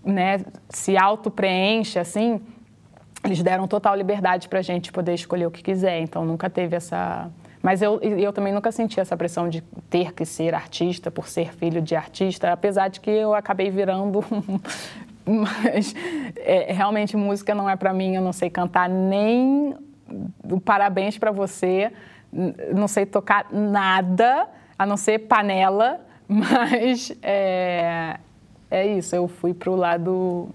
né, 0.04 0.40
se 0.68 0.98
auto 0.98 1.30
preenche 1.30 1.98
assim 1.98 2.38
eles 3.24 3.42
deram 3.42 3.68
total 3.68 3.94
liberdade 3.94 4.48
para 4.48 4.60
a 4.60 4.62
gente 4.62 4.90
poder 4.90 5.14
escolher 5.14 5.46
o 5.46 5.50
que 5.50 5.62
quiser, 5.62 6.00
então 6.00 6.24
nunca 6.24 6.48
teve 6.48 6.76
essa. 6.76 7.30
Mas 7.62 7.82
eu, 7.82 8.00
eu 8.00 8.32
também 8.32 8.52
nunca 8.52 8.72
senti 8.72 8.98
essa 8.98 9.16
pressão 9.16 9.48
de 9.48 9.60
ter 9.90 10.12
que 10.14 10.24
ser 10.24 10.54
artista 10.54 11.10
por 11.10 11.28
ser 11.28 11.52
filho 11.52 11.82
de 11.82 11.94
artista, 11.94 12.52
apesar 12.52 12.88
de 12.88 13.00
que 13.00 13.10
eu 13.10 13.34
acabei 13.34 13.70
virando. 13.70 14.24
Mas 15.26 15.94
é, 16.36 16.72
realmente 16.72 17.16
música 17.16 17.54
não 17.54 17.68
é 17.68 17.76
para 17.76 17.92
mim, 17.92 18.16
eu 18.16 18.22
não 18.22 18.32
sei 18.32 18.48
cantar 18.48 18.88
nem 18.88 19.76
parabéns 20.64 21.18
para 21.18 21.30
você, 21.30 21.92
não 22.74 22.88
sei 22.88 23.06
tocar 23.06 23.46
nada, 23.52 24.48
a 24.78 24.86
não 24.86 24.96
ser 24.96 25.20
panela, 25.20 26.00
mas 26.26 27.12
é, 27.22 28.16
é 28.70 28.86
isso, 28.86 29.14
eu 29.14 29.28
fui 29.28 29.52
para 29.52 29.70
o 29.70 29.76
lado 29.76 30.48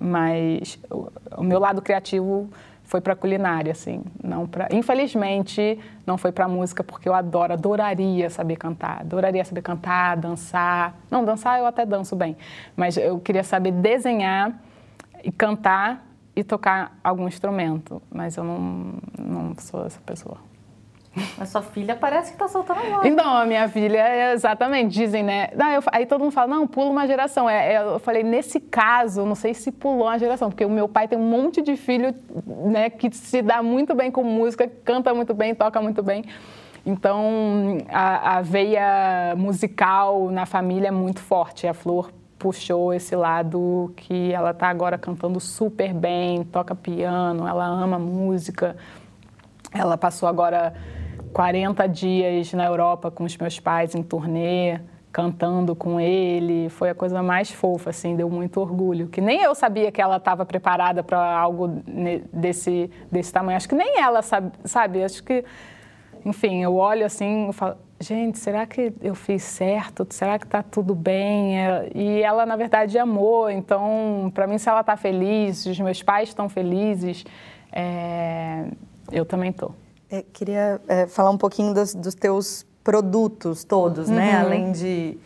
mas 0.00 0.78
o, 1.36 1.42
meu 1.42 1.58
lado 1.58 1.80
criativo 1.80 2.48
foi 2.82 3.00
para 3.00 3.16
culinária, 3.16 3.72
assim, 3.72 4.02
não 4.22 4.46
para. 4.46 4.68
Infelizmente, 4.72 5.78
não 6.06 6.18
foi 6.18 6.32
para 6.32 6.46
música 6.46 6.84
porque 6.84 7.08
eu 7.08 7.14
adoro, 7.14 7.52
adoraria 7.52 8.28
saber 8.28 8.56
cantar, 8.56 9.00
adoraria 9.00 9.44
saber 9.44 9.62
cantar, 9.62 10.16
dançar. 10.16 10.94
Não, 11.10 11.24
dançar 11.24 11.58
eu 11.58 11.66
até 11.66 11.86
danço 11.86 12.14
bem, 12.14 12.36
mas 12.76 12.96
eu 12.96 13.18
queria 13.18 13.42
saber 13.42 13.72
desenhar 13.72 14.52
e 15.22 15.32
cantar 15.32 16.06
e 16.36 16.42
tocar 16.42 16.98
algum 17.02 17.26
instrumento, 17.28 18.02
mas 18.12 18.36
eu 18.36 18.44
não, 18.44 18.94
não 19.18 19.54
sou 19.58 19.86
essa 19.86 20.00
pessoa. 20.00 20.38
Mas 21.38 21.48
sua 21.48 21.62
filha 21.62 21.94
parece 21.94 22.30
que 22.30 22.34
está 22.34 22.48
soltando 22.48 22.80
a 22.80 22.82
voz. 22.82 23.06
Então, 23.06 23.36
a 23.36 23.46
minha 23.46 23.68
filha, 23.68 23.98
é 23.98 24.32
exatamente, 24.32 24.92
dizem, 24.92 25.22
né? 25.22 25.48
Não, 25.54 25.70
eu, 25.70 25.82
aí 25.92 26.06
todo 26.06 26.20
mundo 26.20 26.32
fala, 26.32 26.48
não, 26.48 26.66
pula 26.66 26.90
uma 26.90 27.06
geração. 27.06 27.48
É, 27.48 27.74
é, 27.74 27.82
eu 27.82 27.98
falei, 27.98 28.22
nesse 28.22 28.60
caso, 28.60 29.24
não 29.24 29.34
sei 29.34 29.54
se 29.54 29.70
pulou 29.70 30.06
uma 30.06 30.18
geração, 30.18 30.50
porque 30.50 30.64
o 30.64 30.70
meu 30.70 30.88
pai 30.88 31.06
tem 31.06 31.18
um 31.18 31.28
monte 31.28 31.62
de 31.62 31.76
filho 31.76 32.14
né, 32.46 32.90
que 32.90 33.14
se 33.14 33.42
dá 33.42 33.62
muito 33.62 33.94
bem 33.94 34.10
com 34.10 34.22
música, 34.22 34.70
canta 34.84 35.14
muito 35.14 35.34
bem, 35.34 35.54
toca 35.54 35.80
muito 35.80 36.02
bem. 36.02 36.24
Então, 36.86 37.78
a, 37.88 38.38
a 38.38 38.42
veia 38.42 39.34
musical 39.36 40.30
na 40.30 40.44
família 40.44 40.88
é 40.88 40.90
muito 40.90 41.20
forte. 41.20 41.66
A 41.66 41.72
Flor 41.72 42.10
puxou 42.38 42.92
esse 42.92 43.16
lado 43.16 43.92
que 43.96 44.30
ela 44.32 44.50
está 44.50 44.68
agora 44.68 44.98
cantando 44.98 45.40
super 45.40 45.94
bem, 45.94 46.44
toca 46.44 46.74
piano, 46.74 47.48
ela 47.48 47.64
ama 47.64 47.98
música. 47.98 48.76
Ela 49.72 49.96
passou 49.96 50.28
agora 50.28 50.74
40 51.34 51.88
dias 51.88 52.52
na 52.52 52.64
Europa 52.64 53.10
com 53.10 53.24
os 53.24 53.36
meus 53.36 53.58
pais 53.58 53.92
em 53.96 54.04
turnê, 54.04 54.78
cantando 55.10 55.74
com 55.74 56.00
ele. 56.00 56.68
Foi 56.68 56.90
a 56.90 56.94
coisa 56.94 57.22
mais 57.24 57.50
fofa, 57.50 57.90
assim, 57.90 58.14
deu 58.14 58.30
muito 58.30 58.60
orgulho. 58.60 59.08
Que 59.08 59.20
nem 59.20 59.42
eu 59.42 59.52
sabia 59.52 59.90
que 59.90 60.00
ela 60.00 60.16
estava 60.18 60.46
preparada 60.46 61.02
para 61.02 61.18
algo 61.36 61.82
desse, 62.32 62.88
desse 63.10 63.32
tamanho. 63.32 63.56
Acho 63.56 63.68
que 63.68 63.74
nem 63.74 64.00
ela 64.00 64.22
sabe, 64.22 64.52
sabe? 64.64 65.02
Acho 65.02 65.24
que, 65.24 65.44
enfim, 66.24 66.62
eu 66.62 66.76
olho 66.76 67.04
assim 67.04 67.50
e 67.50 67.52
falo, 67.52 67.74
gente, 67.98 68.38
será 68.38 68.64
que 68.64 68.92
eu 69.02 69.16
fiz 69.16 69.42
certo? 69.42 70.06
Será 70.10 70.38
que 70.38 70.46
está 70.46 70.62
tudo 70.62 70.94
bem? 70.94 71.58
É, 71.58 71.90
e 71.96 72.22
ela, 72.22 72.46
na 72.46 72.54
verdade, 72.54 72.96
amou. 72.96 73.50
Então, 73.50 74.30
para 74.32 74.46
mim, 74.46 74.56
se 74.56 74.68
ela 74.68 74.82
está 74.82 74.96
feliz, 74.96 75.58
se 75.58 75.70
os 75.70 75.80
meus 75.80 76.00
pais 76.00 76.28
estão 76.28 76.48
felizes, 76.48 77.24
é... 77.72 78.66
eu 79.10 79.24
também 79.24 79.50
estou. 79.50 79.74
É, 80.14 80.24
queria 80.32 80.80
é, 80.86 81.06
falar 81.06 81.30
um 81.30 81.38
pouquinho 81.38 81.74
dos, 81.74 81.94
dos, 81.94 82.14
teus 82.14 82.64
produtos 82.84 83.64
todos, 83.64 84.08
né? 84.08 84.14
uhum. 84.14 84.32
né? 84.32 84.40
Além 84.40 84.72
de 84.72 85.18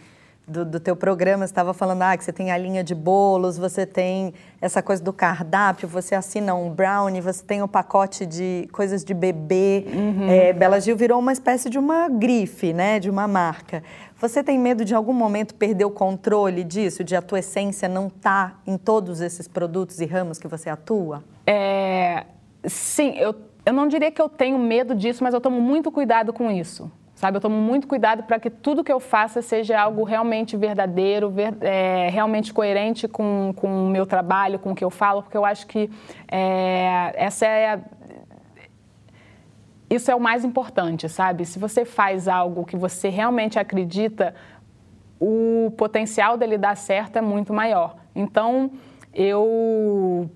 do, 0.47 0.65
do 0.65 0.81
teu 0.81 0.97
programa, 0.97 1.47
você 1.47 1.51
estava 1.51 1.75
falando 1.75 2.01
ah, 2.03 2.17
que 2.17 2.25
você 2.25 2.33
tem 2.33 2.51
a 2.51 2.57
linha 2.57 2.83
de 2.83 2.95
bolos, 2.95 3.59
você 3.59 3.85
tem 3.85 4.33
essa 4.61 4.83
coisa 4.83 5.03
do 5.03 5.13
cardápio, 5.13 5.87
você 5.87 6.15
assina 6.15 6.55
um 6.55 6.71
brownie, 6.71 7.21
você 7.21 7.45
tem 7.45 7.61
o 7.61 7.67
um 7.67 7.69
pacote 7.69 8.25
de 8.25 8.67
coisas 8.73 9.05
de 9.05 9.13
bebê. 9.13 9.85
Uhum. 9.93 10.31
É, 10.31 10.53
Bela 10.55 10.81
Gil 10.81 10.97
virou 10.97 11.19
uma 11.19 11.33
espécie 11.33 11.69
de 11.69 11.79
uma 11.79 12.09
grife, 12.09 12.73
né, 12.73 12.99
de 12.99 13.11
uma 13.11 13.29
marca. 13.29 13.83
Você 14.19 14.43
tem 14.43 14.59
medo 14.59 14.85
de 14.85 14.95
algum 14.95 15.13
momento 15.13 15.55
perder 15.55 15.85
o 15.85 15.91
controle 15.91 16.65
disso, 16.65 17.05
de 17.05 17.15
a 17.15 17.21
tua 17.21 17.41
essência 17.41 17.87
não 17.87 18.07
estar 18.07 18.51
tá 18.53 18.59
em 18.67 18.79
todos 18.79 19.21
esses 19.21 19.47
produtos 19.47 20.01
e 20.01 20.07
ramos 20.07 20.39
que 20.39 20.49
você 20.49 20.71
atua? 20.71 21.23
É, 21.47 22.25
sim, 22.65 23.17
eu, 23.19 23.35
eu 23.69 23.73
não 23.73 23.87
diria 23.87 24.11
que 24.11 24.21
eu 24.21 24.29
tenho 24.29 24.59
medo 24.59 24.95
disso, 24.95 25.23
mas 25.23 25.35
eu 25.35 25.41
tomo 25.41 25.61
muito 25.61 25.91
cuidado 25.91 26.33
com 26.33 26.51
isso 26.51 26.91
sabe? 27.15 27.37
Eu 27.37 27.41
tomo 27.41 27.57
muito 27.57 27.89
cuidado 27.89 28.23
para 28.23 28.39
que 28.39 28.49
tudo 28.49 28.85
que 28.85 28.93
eu 28.93 29.01
faça 29.01 29.43
seja 29.43 29.81
algo 29.81 30.05
realmente 30.05 30.57
verdadeiro, 30.57 31.29
ver, 31.29 31.53
é, 31.63 32.09
realmente 32.11 32.55
coerente 32.55 33.09
com, 33.09 33.53
com 33.57 33.87
o 33.87 33.89
meu 33.89 34.07
trabalho, 34.07 34.57
com 34.61 34.71
o 34.71 34.75
que 34.75 34.85
eu 34.85 34.91
falo, 34.91 35.21
porque 35.25 35.37
eu 35.37 35.45
acho 35.45 35.67
que 35.67 35.91
é, 36.31 37.13
essa 37.17 37.45
é 37.45 37.73
a, 37.73 37.81
isso 39.91 40.13
é 40.13 40.15
o 40.15 40.21
mais 40.21 40.45
importante, 40.45 41.09
sabe? 41.09 41.45
Se 41.45 41.59
você 41.59 41.85
faz 41.85 42.29
algo 42.29 42.65
que 42.65 42.77
você 42.77 43.09
realmente 43.09 43.59
acredita, 43.59 44.33
o 45.19 45.73
potencial 45.77 46.37
dele 46.37 46.57
dar 46.57 46.77
certo 46.77 47.17
é 47.17 47.21
muito 47.21 47.53
maior. 47.53 47.97
Então, 48.15 48.71
eu 49.13 50.31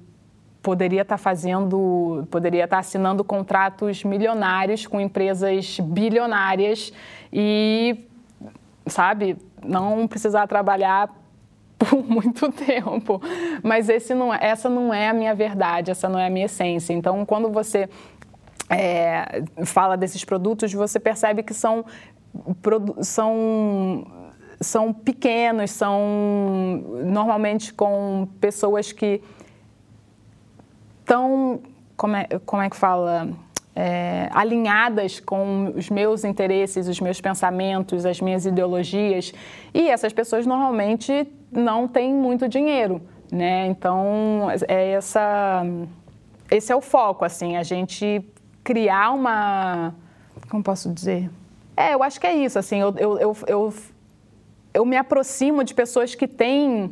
poderia 0.62 1.02
estar 1.02 1.16
tá 1.16 1.22
fazendo, 1.22 2.26
poderia 2.30 2.64
estar 2.64 2.76
tá 2.76 2.80
assinando 2.80 3.24
contratos 3.24 4.04
milionários 4.04 4.86
com 4.86 5.00
empresas 5.00 5.80
bilionárias 5.80 6.92
e, 7.32 8.04
sabe, 8.86 9.36
não 9.64 10.06
precisar 10.06 10.46
trabalhar 10.46 11.10
por 11.76 12.02
muito 12.04 12.50
tempo. 12.52 13.20
Mas 13.62 13.88
esse 13.88 14.14
não, 14.14 14.32
é, 14.32 14.38
essa 14.40 14.68
não 14.68 14.94
é 14.94 15.08
a 15.08 15.12
minha 15.12 15.34
verdade, 15.34 15.90
essa 15.90 16.08
não 16.08 16.18
é 16.18 16.26
a 16.26 16.30
minha 16.30 16.46
essência. 16.46 16.92
Então, 16.92 17.26
quando 17.26 17.50
você 17.50 17.88
é, 18.70 19.42
fala 19.64 19.96
desses 19.96 20.24
produtos, 20.24 20.72
você 20.72 21.00
percebe 21.00 21.42
que 21.42 21.52
são, 21.52 21.84
são 23.00 24.06
são 24.60 24.92
pequenos, 24.92 25.72
são 25.72 25.98
normalmente 27.04 27.74
com 27.74 28.28
pessoas 28.40 28.92
que 28.92 29.20
tão, 31.12 31.60
como 31.94 32.16
é, 32.16 32.26
como 32.46 32.62
é 32.62 32.70
que 32.70 32.76
fala, 32.76 33.28
é, 33.76 34.30
alinhadas 34.32 35.20
com 35.20 35.70
os 35.76 35.90
meus 35.90 36.24
interesses, 36.24 36.88
os 36.88 36.98
meus 37.00 37.20
pensamentos, 37.20 38.06
as 38.06 38.18
minhas 38.18 38.46
ideologias. 38.46 39.34
E 39.74 39.90
essas 39.90 40.14
pessoas 40.14 40.46
normalmente 40.46 41.28
não 41.50 41.86
têm 41.86 42.14
muito 42.14 42.48
dinheiro, 42.48 43.02
né? 43.30 43.66
Então, 43.66 44.48
é 44.66 44.92
essa, 44.92 45.62
esse 46.50 46.72
é 46.72 46.76
o 46.76 46.80
foco, 46.80 47.26
assim, 47.26 47.58
a 47.58 47.62
gente 47.62 48.24
criar 48.64 49.10
uma... 49.10 49.94
Como 50.48 50.62
posso 50.62 50.90
dizer? 50.90 51.28
É, 51.76 51.92
eu 51.92 52.02
acho 52.02 52.18
que 52.18 52.26
é 52.26 52.34
isso, 52.34 52.58
assim, 52.58 52.80
eu, 52.80 52.94
eu, 52.96 53.18
eu, 53.18 53.36
eu, 53.46 53.74
eu 54.72 54.84
me 54.86 54.96
aproximo 54.96 55.62
de 55.62 55.74
pessoas 55.74 56.14
que 56.14 56.26
têm 56.26 56.90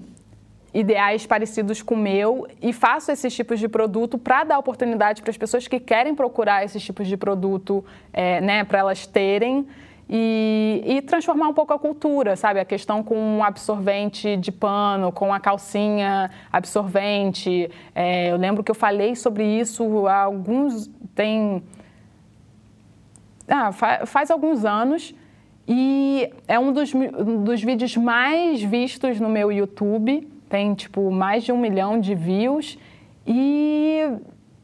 ideais 0.73 1.27
parecidos 1.27 1.83
com 1.83 1.95
o 1.95 1.99
meu 1.99 2.47
e 2.63 2.73
faço 2.73 3.11
esses 3.11 3.35
tipos 3.35 3.59
de 3.59 3.69
produto 3.69 4.17
para 4.17 4.45
dar 4.45 4.59
oportunidade 4.59 5.21
para 5.21 5.31
as 5.31 5.37
pessoas 5.37 5.67
que 5.67 5.81
querem 5.81 6.15
procurar 6.15 6.65
esses 6.65 6.83
tipos 6.83 7.09
de 7.09 7.17
produto, 7.17 7.85
é, 8.13 8.41
né, 8.41 8.65
para 8.65 8.79
elas 8.79 9.07
terem. 9.07 9.67
E, 10.13 10.83
e, 10.85 11.03
transformar 11.03 11.47
um 11.47 11.55
pouco 11.55 11.73
a 11.73 11.79
cultura, 11.79 12.35
sabe? 12.35 12.59
A 12.59 12.65
questão 12.65 13.01
com 13.01 13.39
o 13.39 13.45
absorvente 13.45 14.37
de 14.37 14.51
pano, 14.51 15.13
com 15.13 15.33
a 15.33 15.39
calcinha 15.39 16.33
absorvente. 16.51 17.71
É, 17.95 18.33
eu 18.33 18.37
lembro 18.37 18.65
que 18.65 18.73
eu 18.73 18.75
falei 18.75 19.15
sobre 19.15 19.45
isso 19.45 20.09
há 20.09 20.23
alguns. 20.23 20.91
tem. 21.15 21.63
Ah, 23.47 23.71
faz 24.05 24.33
alguns 24.33 24.65
anos. 24.65 25.15
E 25.69 26.29
é 26.49 26.59
um 26.59 26.73
dos, 26.73 26.93
dos 27.45 27.63
vídeos 27.63 27.97
mais 27.97 28.61
vistos 28.61 29.21
no 29.21 29.29
meu 29.29 29.53
YouTube 29.53 30.27
tem 30.51 30.75
tipo 30.75 31.11
mais 31.11 31.45
de 31.45 31.53
um 31.53 31.57
milhão 31.57 31.99
de 31.99 32.15
views 32.15 32.77
e 33.27 34.03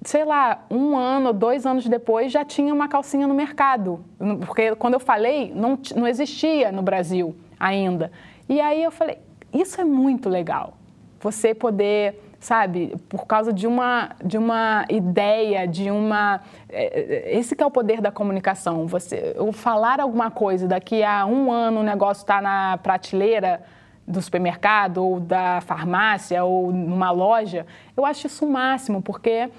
sei 0.02 0.24
lá, 0.24 0.64
um 0.70 0.96
ano, 0.96 1.32
dois 1.32 1.64
anos 1.64 1.86
depois 1.88 2.30
já 2.30 2.44
tinha 2.44 2.72
uma 2.74 2.88
calcinha 2.88 3.26
no 3.26 3.34
mercado. 3.34 4.04
Porque 4.44 4.74
quando 4.76 4.94
eu 4.94 5.00
falei, 5.00 5.52
não, 5.54 5.78
não 5.96 6.06
existia 6.06 6.70
no 6.70 6.82
Brasil 6.82 7.34
ainda. 7.58 8.12
E 8.48 8.60
aí 8.60 8.82
eu 8.82 8.90
falei, 8.90 9.18
isso 9.52 9.80
é 9.80 9.84
muito 9.84 10.28
legal. 10.28 10.74
Você 11.20 11.54
poder, 11.54 12.20
sabe, 12.38 12.94
por 13.08 13.26
causa 13.26 13.52
de 13.52 13.66
uma, 13.66 14.10
de 14.24 14.38
uma 14.38 14.84
ideia, 14.88 15.66
de 15.66 15.90
uma. 15.90 16.40
É, 16.68 17.32
é, 17.32 17.38
esse 17.38 17.56
que 17.56 17.62
é 17.62 17.66
o 17.66 17.70
poder 17.70 18.00
da 18.00 18.12
comunicação. 18.12 18.86
Você, 18.86 19.34
eu 19.34 19.50
falar 19.50 20.00
alguma 20.00 20.30
coisa, 20.30 20.68
daqui 20.68 21.02
a 21.02 21.26
um 21.26 21.50
ano 21.50 21.80
o 21.80 21.82
negócio 21.82 22.22
está 22.22 22.40
na 22.40 22.78
prateleira 22.78 23.62
do 24.06 24.22
supermercado 24.22 24.98
ou 24.98 25.18
da 25.18 25.60
farmácia 25.60 26.44
ou 26.44 26.72
numa 26.72 27.10
loja, 27.10 27.66
eu 27.96 28.04
acho 28.04 28.26
isso 28.26 28.46
o 28.46 28.52
máximo, 28.52 29.02
porque 29.02 29.50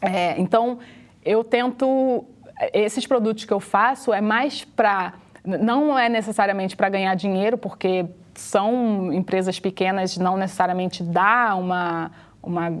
é, 0.00 0.38
então 0.40 0.78
eu 1.24 1.44
tento 1.44 2.24
esses 2.72 3.06
produtos 3.06 3.44
que 3.44 3.52
eu 3.52 3.60
faço 3.60 4.12
é 4.12 4.20
mais 4.20 4.64
para 4.64 5.14
não 5.44 5.98
é 5.98 6.08
necessariamente 6.08 6.76
para 6.76 6.88
ganhar 6.88 7.14
dinheiro, 7.14 7.56
porque 7.56 8.06
são 8.34 9.12
empresas 9.12 9.58
pequenas, 9.58 10.16
não 10.16 10.36
necessariamente 10.36 11.02
dá 11.02 11.54
uma, 11.54 12.10
uma 12.42 12.80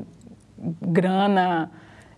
grana 0.82 1.70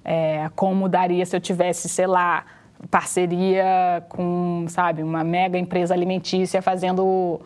é, 0.04 0.50
como 0.56 0.88
daria 0.88 1.24
se 1.24 1.36
eu 1.36 1.40
tivesse, 1.40 1.88
sei 1.88 2.06
lá, 2.06 2.44
parceria 2.90 4.04
com, 4.08 4.64
sabe, 4.68 5.02
uma 5.02 5.22
mega 5.22 5.58
empresa 5.58 5.94
alimentícia 5.94 6.60
fazendo 6.62 7.40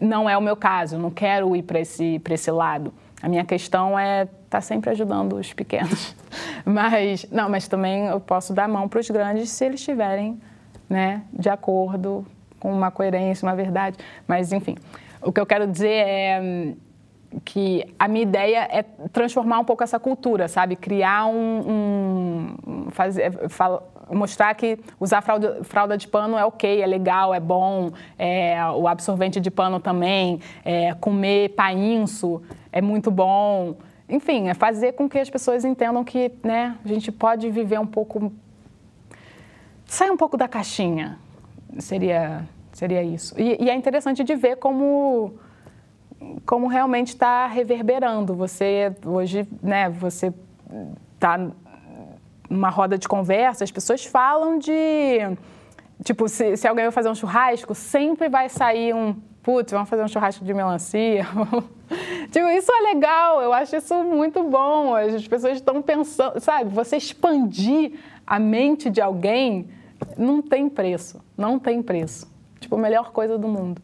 não 0.00 0.28
é 0.28 0.36
o 0.36 0.40
meu 0.40 0.56
caso, 0.56 0.98
não 0.98 1.10
quero 1.10 1.54
ir 1.54 1.62
para 1.62 1.80
esse, 1.80 2.20
esse 2.30 2.50
lado. 2.50 2.92
A 3.22 3.28
minha 3.28 3.44
questão 3.44 3.98
é 3.98 4.22
estar 4.22 4.34
tá 4.50 4.60
sempre 4.60 4.90
ajudando 4.90 5.34
os 5.36 5.52
pequenos. 5.52 6.14
Mas, 6.64 7.26
não, 7.30 7.48
mas 7.48 7.68
também 7.68 8.06
eu 8.06 8.18
posso 8.18 8.52
dar 8.54 8.66
mão 8.66 8.88
para 8.88 8.98
os 8.98 9.08
grandes 9.08 9.50
se 9.50 9.66
eles 9.66 9.80
estiverem 9.80 10.40
né, 10.88 11.22
de 11.32 11.48
acordo 11.48 12.26
com 12.58 12.72
uma 12.72 12.90
coerência, 12.90 13.46
uma 13.46 13.54
verdade. 13.54 13.98
Mas, 14.26 14.50
enfim, 14.50 14.76
o 15.20 15.30
que 15.30 15.38
eu 15.38 15.46
quero 15.46 15.66
dizer 15.66 15.92
é 15.92 16.40
hum, 16.42 16.76
que 17.44 17.84
a 17.98 18.06
minha 18.06 18.22
ideia 18.22 18.68
é 18.70 18.82
transformar 19.12 19.58
um 19.58 19.64
pouco 19.64 19.82
essa 19.82 19.98
cultura, 19.98 20.48
sabe? 20.48 20.76
Criar 20.76 21.26
um. 21.26 22.56
um 22.66 22.90
fazer, 22.90 23.32
mostrar 24.10 24.54
que 24.54 24.78
usar 25.00 25.22
fralda, 25.22 25.64
fralda, 25.64 25.96
de 25.96 26.06
pano 26.06 26.36
é 26.36 26.44
ok, 26.44 26.82
é 26.82 26.86
legal, 26.86 27.34
é 27.34 27.40
bom, 27.40 27.90
é, 28.18 28.62
o 28.76 28.86
absorvente 28.86 29.40
de 29.40 29.50
pano 29.50 29.80
também, 29.80 30.40
é, 30.64 30.92
comer 30.94 31.50
painço 31.50 32.42
é 32.70 32.80
muito 32.82 33.10
bom. 33.10 33.76
Enfim, 34.08 34.48
é 34.48 34.54
fazer 34.54 34.92
com 34.92 35.08
que 35.08 35.18
as 35.18 35.30
pessoas 35.30 35.64
entendam 35.64 36.04
que 36.04 36.30
né, 36.42 36.76
a 36.84 36.88
gente 36.88 37.10
pode 37.10 37.50
viver 37.50 37.80
um 37.80 37.86
pouco. 37.86 38.32
sair 39.86 40.10
um 40.10 40.16
pouco 40.16 40.36
da 40.36 40.46
caixinha. 40.46 41.18
Seria, 41.78 42.46
seria 42.72 43.02
isso. 43.02 43.34
E, 43.40 43.64
e 43.64 43.70
é 43.70 43.74
interessante 43.74 44.22
de 44.22 44.34
ver 44.36 44.56
como 44.56 45.34
como 46.46 46.66
realmente 46.66 47.08
está 47.08 47.46
reverberando. 47.46 48.34
Você 48.34 48.94
hoje, 49.04 49.48
né, 49.62 49.88
você 49.88 50.32
está 51.14 51.38
numa 52.48 52.68
roda 52.68 52.98
de 52.98 53.08
conversa, 53.08 53.64
as 53.64 53.70
pessoas 53.70 54.04
falam 54.04 54.58
de. 54.58 55.18
Tipo, 56.02 56.28
se, 56.28 56.56
se 56.56 56.66
alguém 56.66 56.84
vai 56.84 56.92
fazer 56.92 57.08
um 57.08 57.14
churrasco, 57.14 57.74
sempre 57.74 58.28
vai 58.28 58.48
sair 58.48 58.94
um. 58.94 59.14
Putz, 59.42 59.72
vamos 59.72 59.88
fazer 59.88 60.02
um 60.02 60.08
churrasco 60.08 60.44
de 60.44 60.54
melancia. 60.54 61.26
tipo, 62.30 62.48
isso 62.48 62.72
é 62.72 62.94
legal, 62.94 63.42
eu 63.42 63.52
acho 63.52 63.76
isso 63.76 64.02
muito 64.02 64.42
bom. 64.42 64.94
As 64.94 65.26
pessoas 65.28 65.56
estão 65.56 65.82
pensando, 65.82 66.40
sabe, 66.40 66.70
você 66.70 66.96
expandir 66.96 67.92
a 68.26 68.38
mente 68.38 68.88
de 68.88 69.00
alguém 69.00 69.68
não 70.16 70.40
tem 70.42 70.68
preço, 70.68 71.20
não 71.36 71.58
tem 71.58 71.82
preço. 71.82 72.32
Tipo, 72.58 72.76
a 72.76 72.78
melhor 72.78 73.12
coisa 73.12 73.36
do 73.36 73.46
mundo. 73.48 73.82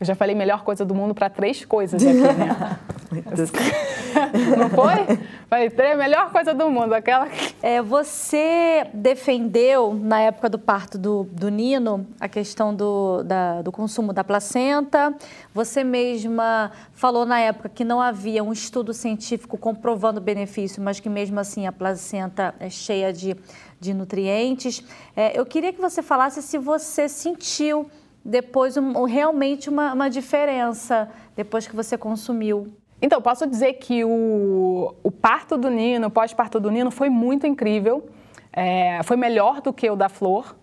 Eu 0.00 0.06
já 0.06 0.14
falei 0.14 0.34
melhor 0.34 0.64
coisa 0.64 0.82
do 0.82 0.94
mundo 0.94 1.14
para 1.14 1.28
três 1.28 1.62
coisas 1.62 2.02
aqui, 2.02 2.14
né? 2.14 2.78
Não 4.56 4.70
foi? 4.70 5.18
Falei, 5.46 5.68
três, 5.68 5.98
melhor 5.98 6.32
coisa 6.32 6.54
do 6.54 6.70
mundo, 6.70 6.94
aquela 6.94 7.28
É, 7.62 7.82
você 7.82 8.86
defendeu, 8.94 9.92
na 9.92 10.20
época 10.20 10.48
do 10.48 10.58
parto 10.58 10.96
do, 10.96 11.24
do 11.30 11.50
Nino, 11.50 12.06
a 12.18 12.28
questão 12.28 12.74
do, 12.74 13.22
da, 13.24 13.60
do 13.60 13.70
consumo 13.70 14.14
da 14.14 14.24
placenta. 14.24 15.14
Você 15.52 15.84
mesma 15.84 16.70
falou 16.94 17.26
na 17.26 17.38
época 17.38 17.68
que 17.68 17.84
não 17.84 18.00
havia 18.00 18.42
um 18.42 18.54
estudo 18.54 18.94
científico 18.94 19.58
comprovando 19.58 20.18
o 20.18 20.22
benefício, 20.22 20.82
mas 20.82 20.98
que 20.98 21.10
mesmo 21.10 21.38
assim 21.38 21.66
a 21.66 21.72
placenta 21.72 22.54
é 22.58 22.70
cheia 22.70 23.12
de, 23.12 23.36
de 23.78 23.92
nutrientes. 23.92 24.82
É, 25.14 25.38
eu 25.38 25.44
queria 25.44 25.74
que 25.74 25.80
você 25.80 26.02
falasse 26.02 26.40
se 26.40 26.56
você 26.56 27.06
sentiu 27.06 27.90
depois 28.24 28.76
um, 28.76 29.04
realmente 29.04 29.68
uma, 29.68 29.92
uma 29.92 30.10
diferença 30.10 31.08
depois 31.34 31.66
que 31.66 31.74
você 31.74 31.96
consumiu? 31.96 32.66
Então, 33.02 33.20
posso 33.22 33.46
dizer 33.46 33.74
que 33.74 34.04
o, 34.04 34.94
o 35.02 35.10
parto 35.10 35.56
do 35.56 35.70
Nino, 35.70 36.08
o 36.08 36.10
pós-parto 36.10 36.60
do 36.60 36.70
Nino 36.70 36.90
foi 36.90 37.08
muito 37.08 37.46
incrível. 37.46 38.08
É, 38.52 39.02
foi 39.04 39.16
melhor 39.16 39.62
do 39.62 39.72
que 39.72 39.88
o 39.88 39.96
da 39.96 40.08
Flor. 40.08 40.54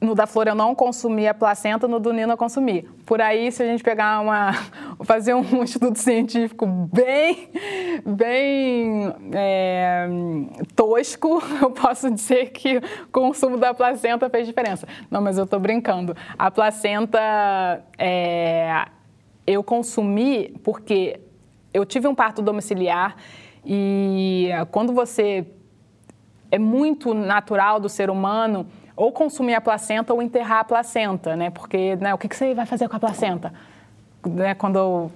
No 0.00 0.14
da 0.14 0.26
Flor 0.26 0.48
eu 0.48 0.54
não 0.54 0.74
consumi 0.74 1.28
a 1.28 1.34
placenta, 1.34 1.86
no 1.86 2.00
do 2.00 2.10
Nino 2.10 2.32
eu 2.32 2.36
consumi. 2.36 2.88
Por 3.04 3.20
aí, 3.20 3.52
se 3.52 3.62
a 3.62 3.66
gente 3.66 3.84
pegar 3.84 4.20
uma. 4.20 4.52
fazer 5.04 5.34
um 5.34 5.42
estudo 5.62 5.98
científico 5.98 6.64
bem. 6.66 7.50
bem. 8.06 9.14
É, 9.34 10.08
tosco, 10.74 11.42
eu 11.60 11.70
posso 11.72 12.10
dizer 12.10 12.50
que 12.50 12.78
o 12.78 12.82
consumo 13.12 13.58
da 13.58 13.74
placenta 13.74 14.30
fez 14.30 14.46
diferença. 14.46 14.88
Não, 15.10 15.20
mas 15.20 15.36
eu 15.36 15.44
estou 15.44 15.60
brincando. 15.60 16.16
A 16.38 16.50
placenta. 16.50 17.84
É, 17.98 18.86
eu 19.46 19.62
consumi 19.62 20.54
porque 20.62 21.20
eu 21.74 21.84
tive 21.84 22.08
um 22.08 22.14
parto 22.14 22.40
domiciliar 22.40 23.16
e 23.64 24.48
quando 24.70 24.94
você. 24.94 25.46
É 26.52 26.58
muito 26.58 27.14
natural 27.14 27.78
do 27.78 27.88
ser 27.88 28.10
humano 28.10 28.66
ou 29.00 29.10
consumir 29.10 29.54
a 29.54 29.62
placenta 29.62 30.12
ou 30.12 30.20
enterrar 30.20 30.58
a 30.58 30.64
placenta, 30.64 31.34
né? 31.34 31.48
Porque 31.48 31.96
né, 31.96 32.12
o 32.12 32.18
que, 32.18 32.28
que 32.28 32.36
você 32.36 32.52
vai 32.52 32.66
fazer 32.66 32.86
com 32.86 32.96
a 32.96 33.00
placenta? 33.00 33.50
Né, 34.26 34.52
quando 34.54 35.10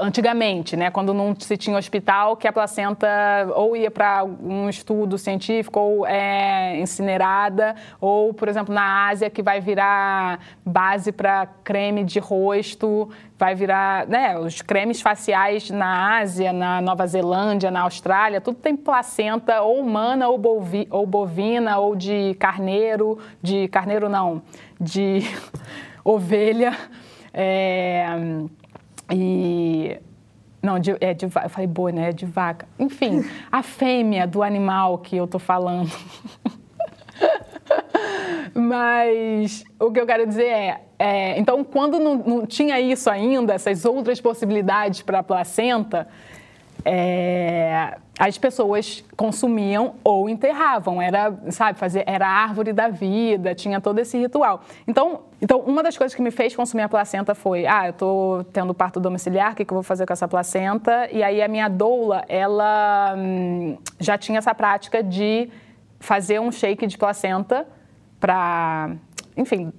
antigamente, 0.00 0.76
né, 0.76 0.90
quando 0.90 1.14
não 1.14 1.34
se 1.34 1.56
tinha 1.56 1.78
hospital, 1.78 2.36
que 2.36 2.46
a 2.46 2.52
placenta 2.52 3.08
ou 3.54 3.74
ia 3.74 3.90
para 3.90 4.22
um 4.22 4.68
estudo 4.68 5.16
científico 5.16 5.80
ou 5.80 6.06
é 6.06 6.78
incinerada, 6.78 7.74
ou, 7.98 8.34
por 8.34 8.48
exemplo, 8.48 8.74
na 8.74 9.08
Ásia, 9.08 9.30
que 9.30 9.42
vai 9.42 9.60
virar 9.60 10.38
base 10.64 11.10
para 11.10 11.46
creme 11.64 12.04
de 12.04 12.18
rosto, 12.18 13.10
vai 13.38 13.54
virar, 13.54 14.06
né, 14.06 14.38
os 14.38 14.62
cremes 14.62 15.00
faciais 15.00 15.70
na 15.70 16.18
Ásia, 16.18 16.52
na 16.52 16.80
Nova 16.80 17.06
Zelândia, 17.06 17.70
na 17.70 17.82
Austrália, 17.82 18.40
tudo 18.40 18.56
tem 18.56 18.74
placenta 18.74 19.60
ou 19.60 19.80
humana 19.80 20.28
ou, 20.28 20.38
bovi, 20.38 20.88
ou 20.90 21.06
bovina 21.06 21.78
ou 21.78 21.94
de 21.94 22.34
carneiro, 22.34 23.18
de 23.42 23.68
carneiro 23.68 24.08
não, 24.08 24.42
de 24.80 25.20
ovelha. 26.02 26.76
É, 27.32 28.06
e. 29.12 29.98
Não, 30.62 30.80
de, 30.80 30.96
é 31.00 31.14
de 31.14 31.26
Eu 31.26 31.30
falei 31.30 31.66
boi, 31.66 31.92
né? 31.92 32.08
É 32.08 32.12
de 32.12 32.26
vaca. 32.26 32.66
Enfim, 32.78 33.24
a 33.52 33.62
fêmea 33.62 34.26
do 34.26 34.42
animal 34.42 34.98
que 34.98 35.16
eu 35.16 35.26
tô 35.26 35.38
falando. 35.38 35.90
Mas 38.54 39.64
o 39.78 39.90
que 39.90 40.00
eu 40.00 40.06
quero 40.06 40.26
dizer 40.26 40.46
é, 40.46 40.80
é 40.98 41.38
então, 41.38 41.62
quando 41.64 41.98
não, 41.98 42.16
não, 42.16 42.46
tinha 42.46 42.80
isso 42.80 43.10
ainda, 43.10 43.54
essas 43.54 43.84
outras 43.84 44.20
possibilidades 44.20 45.02
para 45.02 45.18
a 45.18 45.22
placenta, 45.22 46.08
é, 46.84 47.96
as 48.18 48.38
pessoas 48.38 49.04
consumiam 49.16 49.96
ou 50.02 50.28
enterravam. 50.28 51.02
Era, 51.02 51.34
sabe, 51.50 51.78
fazer, 51.78 52.04
era 52.06 52.26
a 52.26 52.30
árvore 52.30 52.72
da 52.72 52.88
vida, 52.88 53.54
tinha 53.54 53.80
todo 53.80 53.98
esse 53.98 54.16
ritual. 54.16 54.62
Então, 54.86 55.20
então, 55.42 55.60
uma 55.60 55.82
das 55.82 55.98
coisas 55.98 56.14
que 56.14 56.22
me 56.22 56.30
fez 56.30 56.56
consumir 56.56 56.82
a 56.82 56.88
placenta 56.88 57.34
foi, 57.34 57.66
ah, 57.66 57.88
eu 57.88 57.92
tô 57.92 58.44
tendo 58.52 58.72
parto 58.72 58.98
domiciliar, 58.98 59.52
o 59.52 59.56
que, 59.56 59.64
que 59.64 59.72
eu 59.72 59.76
vou 59.76 59.82
fazer 59.82 60.06
com 60.06 60.12
essa 60.12 60.26
placenta? 60.26 61.08
E 61.12 61.22
aí 61.22 61.42
a 61.42 61.48
minha 61.48 61.68
doula, 61.68 62.24
ela 62.26 63.14
hum, 63.18 63.76
já 64.00 64.16
tinha 64.16 64.38
essa 64.38 64.54
prática 64.54 65.02
de 65.02 65.50
fazer 66.00 66.40
um 66.40 66.50
shake 66.50 66.86
de 66.86 66.96
placenta 66.96 67.66
para, 68.20 68.96
enfim, 69.36 69.72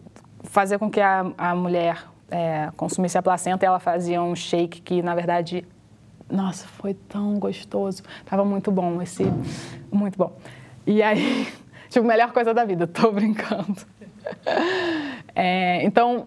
fazer 0.43 0.77
com 0.77 0.89
que 0.89 1.01
a, 1.01 1.31
a 1.37 1.55
mulher 1.55 2.05
é, 2.29 2.69
consumisse 2.75 3.17
a 3.17 3.21
placenta. 3.21 3.65
Ela 3.65 3.79
fazia 3.79 4.21
um 4.21 4.35
shake 4.35 4.81
que, 4.81 5.01
na 5.01 5.15
verdade, 5.15 5.65
nossa, 6.29 6.67
foi 6.67 6.93
tão 6.93 7.39
gostoso. 7.39 8.03
Tava 8.25 8.43
muito 8.43 8.71
bom 8.71 9.01
esse, 9.01 9.23
muito 9.91 10.17
bom. 10.17 10.35
E 10.85 11.01
aí, 11.01 11.47
tipo, 11.89 12.05
melhor 12.05 12.31
coisa 12.31 12.53
da 12.53 12.65
vida, 12.65 12.87
tô 12.87 13.11
brincando. 13.11 13.75
É, 15.39 15.85
então, 15.85 16.25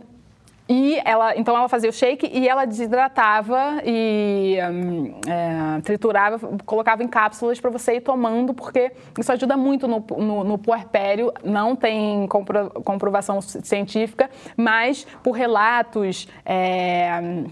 e 0.72 1.02
ela, 1.04 1.36
então 1.36 1.56
ela 1.56 1.68
fazia 1.68 1.90
o 1.90 1.92
shake 1.92 2.30
e 2.32 2.48
ela 2.48 2.64
desidratava 2.64 3.82
e 3.84 4.56
hum, 4.70 5.14
é, 5.26 5.80
triturava, 5.80 6.38
colocava 6.64 7.02
em 7.02 7.08
cápsulas 7.08 7.58
para 7.58 7.70
você 7.70 7.96
ir 7.96 8.02
tomando, 8.02 8.54
porque 8.54 8.92
isso 9.18 9.32
ajuda 9.32 9.56
muito 9.56 9.88
no, 9.88 9.98
no, 10.16 10.44
no 10.44 10.56
puerpério. 10.56 11.32
Não 11.42 11.74
tem 11.74 12.24
compro, 12.28 12.70
comprovação 12.84 13.40
científica, 13.40 14.30
mas 14.56 15.04
por 15.24 15.32
relatos. 15.32 16.28
É, 16.46 17.42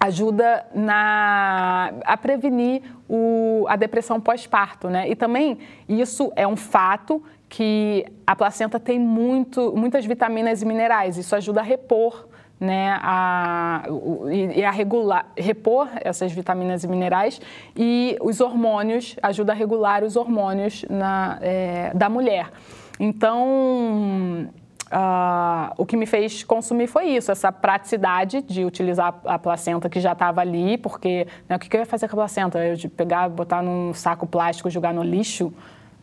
ajuda 0.00 0.64
na, 0.72 1.92
a 2.04 2.16
prevenir 2.16 2.82
o, 3.08 3.66
a 3.68 3.74
depressão 3.74 4.20
pós-parto, 4.20 4.88
né? 4.88 5.08
E 5.10 5.16
também 5.16 5.58
isso 5.88 6.32
é 6.36 6.46
um 6.46 6.54
fato 6.54 7.20
que 7.48 8.04
a 8.24 8.36
placenta 8.36 8.78
tem 8.78 8.96
muito, 8.96 9.72
muitas 9.74 10.04
vitaminas 10.06 10.62
e 10.62 10.64
minerais. 10.64 11.16
Isso 11.16 11.34
ajuda 11.34 11.60
a 11.60 11.64
repor, 11.64 12.27
né, 12.60 12.98
a, 13.00 13.84
e 14.30 14.64
a 14.64 14.70
regular, 14.70 15.26
repor 15.36 15.88
essas 16.00 16.32
vitaminas 16.32 16.82
e 16.84 16.88
minerais 16.88 17.40
e 17.76 18.16
os 18.20 18.40
hormônios, 18.40 19.16
ajuda 19.22 19.52
a 19.52 19.54
regular 19.54 20.02
os 20.02 20.16
hormônios 20.16 20.84
na, 20.90 21.38
é, 21.40 21.92
da 21.94 22.08
mulher. 22.08 22.50
Então, 22.98 24.48
Uh, 24.88 25.68
o 25.76 25.84
que 25.84 25.98
me 25.98 26.06
fez 26.06 26.42
consumir 26.42 26.86
foi 26.86 27.08
isso, 27.08 27.30
essa 27.30 27.52
praticidade 27.52 28.40
de 28.40 28.64
utilizar 28.64 29.20
a 29.26 29.38
placenta 29.38 29.86
que 29.90 30.00
já 30.00 30.12
estava 30.12 30.40
ali, 30.40 30.78
porque 30.78 31.26
né, 31.46 31.56
o 31.56 31.58
que, 31.58 31.68
que 31.68 31.76
eu 31.76 31.80
ia 31.80 31.86
fazer 31.86 32.08
com 32.08 32.14
a 32.14 32.20
placenta? 32.20 32.58
Eu 32.58 32.74
de 32.74 32.88
pegar, 32.88 33.28
botar 33.28 33.62
num 33.62 33.92
saco 33.92 34.26
plástico, 34.26 34.70
jogar 34.70 34.94
no 34.94 35.02
lixo, 35.02 35.52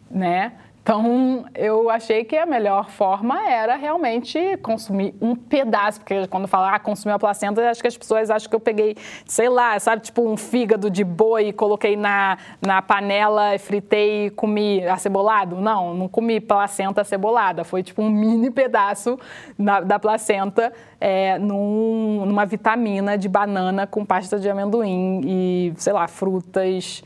né? 0.07 0.51
Então, 0.85 1.45
eu 1.55 1.89
achei 1.89 2.23
que 2.23 2.37
a 2.37 2.45
melhor 2.45 2.91
forma 2.91 3.49
era 3.49 3.75
realmente 3.75 4.55
consumir 4.57 5.15
um 5.19 5.35
pedaço, 5.35 5.99
porque 5.99 6.27
quando 6.27 6.47
falar 6.47 6.75
ah, 6.75 6.79
consumir 6.79 7.15
a 7.15 7.17
placenta, 7.17 7.67
acho 7.67 7.81
que 7.81 7.87
as 7.87 7.97
pessoas 7.97 8.29
acham 8.29 8.47
que 8.47 8.55
eu 8.55 8.59
peguei, 8.59 8.95
sei 9.25 9.49
lá, 9.49 9.79
sabe, 9.79 10.03
tipo 10.03 10.21
um 10.21 10.37
fígado 10.37 10.91
de 10.91 11.03
boi 11.03 11.47
e 11.47 11.53
coloquei 11.53 11.97
na, 11.97 12.37
na 12.61 12.83
panela, 12.83 13.57
fritei 13.57 14.27
e 14.27 14.29
comi 14.29 14.85
acebolado. 14.85 15.55
Não, 15.55 15.95
não 15.95 16.07
comi 16.07 16.39
placenta 16.39 17.01
acebolada, 17.01 17.63
foi 17.63 17.81
tipo 17.81 18.03
um 18.03 18.09
mini 18.11 18.51
pedaço 18.51 19.17
na, 19.57 19.79
da 19.79 19.97
placenta 19.97 20.71
é, 21.01 21.39
num, 21.39 22.27
numa 22.27 22.45
vitamina 22.45 23.17
de 23.17 23.27
banana 23.27 23.87
com 23.87 24.05
pasta 24.05 24.37
de 24.37 24.47
amendoim 24.47 25.21
e, 25.25 25.73
sei 25.77 25.93
lá, 25.93 26.07
frutas 26.07 27.03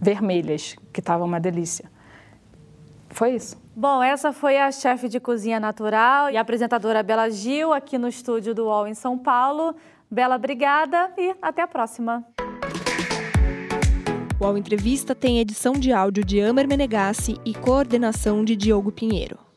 vermelhas, 0.00 0.76
que 0.90 1.02
tava 1.02 1.24
uma 1.24 1.38
delícia. 1.38 1.97
Foi 3.10 3.34
isso. 3.34 3.56
Bom, 3.74 4.02
essa 4.02 4.32
foi 4.32 4.58
a 4.58 4.70
chefe 4.72 5.08
de 5.08 5.20
cozinha 5.20 5.60
natural 5.60 6.30
e 6.30 6.36
apresentadora 6.36 7.02
Bela 7.02 7.30
Gil, 7.30 7.72
aqui 7.72 7.96
no 7.96 8.08
estúdio 8.08 8.54
do 8.54 8.64
UOL 8.64 8.86
em 8.86 8.94
São 8.94 9.16
Paulo. 9.16 9.74
Bela, 10.10 10.36
obrigada 10.36 11.10
e 11.16 11.34
até 11.40 11.62
a 11.62 11.66
próxima. 11.66 12.24
O 14.40 14.44
UOL 14.44 14.56
Entrevista 14.56 15.14
tem 15.14 15.40
edição 15.40 15.72
de 15.72 15.92
áudio 15.92 16.24
de 16.24 16.40
Amer 16.40 16.68
Menegassi 16.68 17.36
e 17.44 17.54
coordenação 17.54 18.44
de 18.44 18.54
Diogo 18.56 18.92
Pinheiro. 18.92 19.47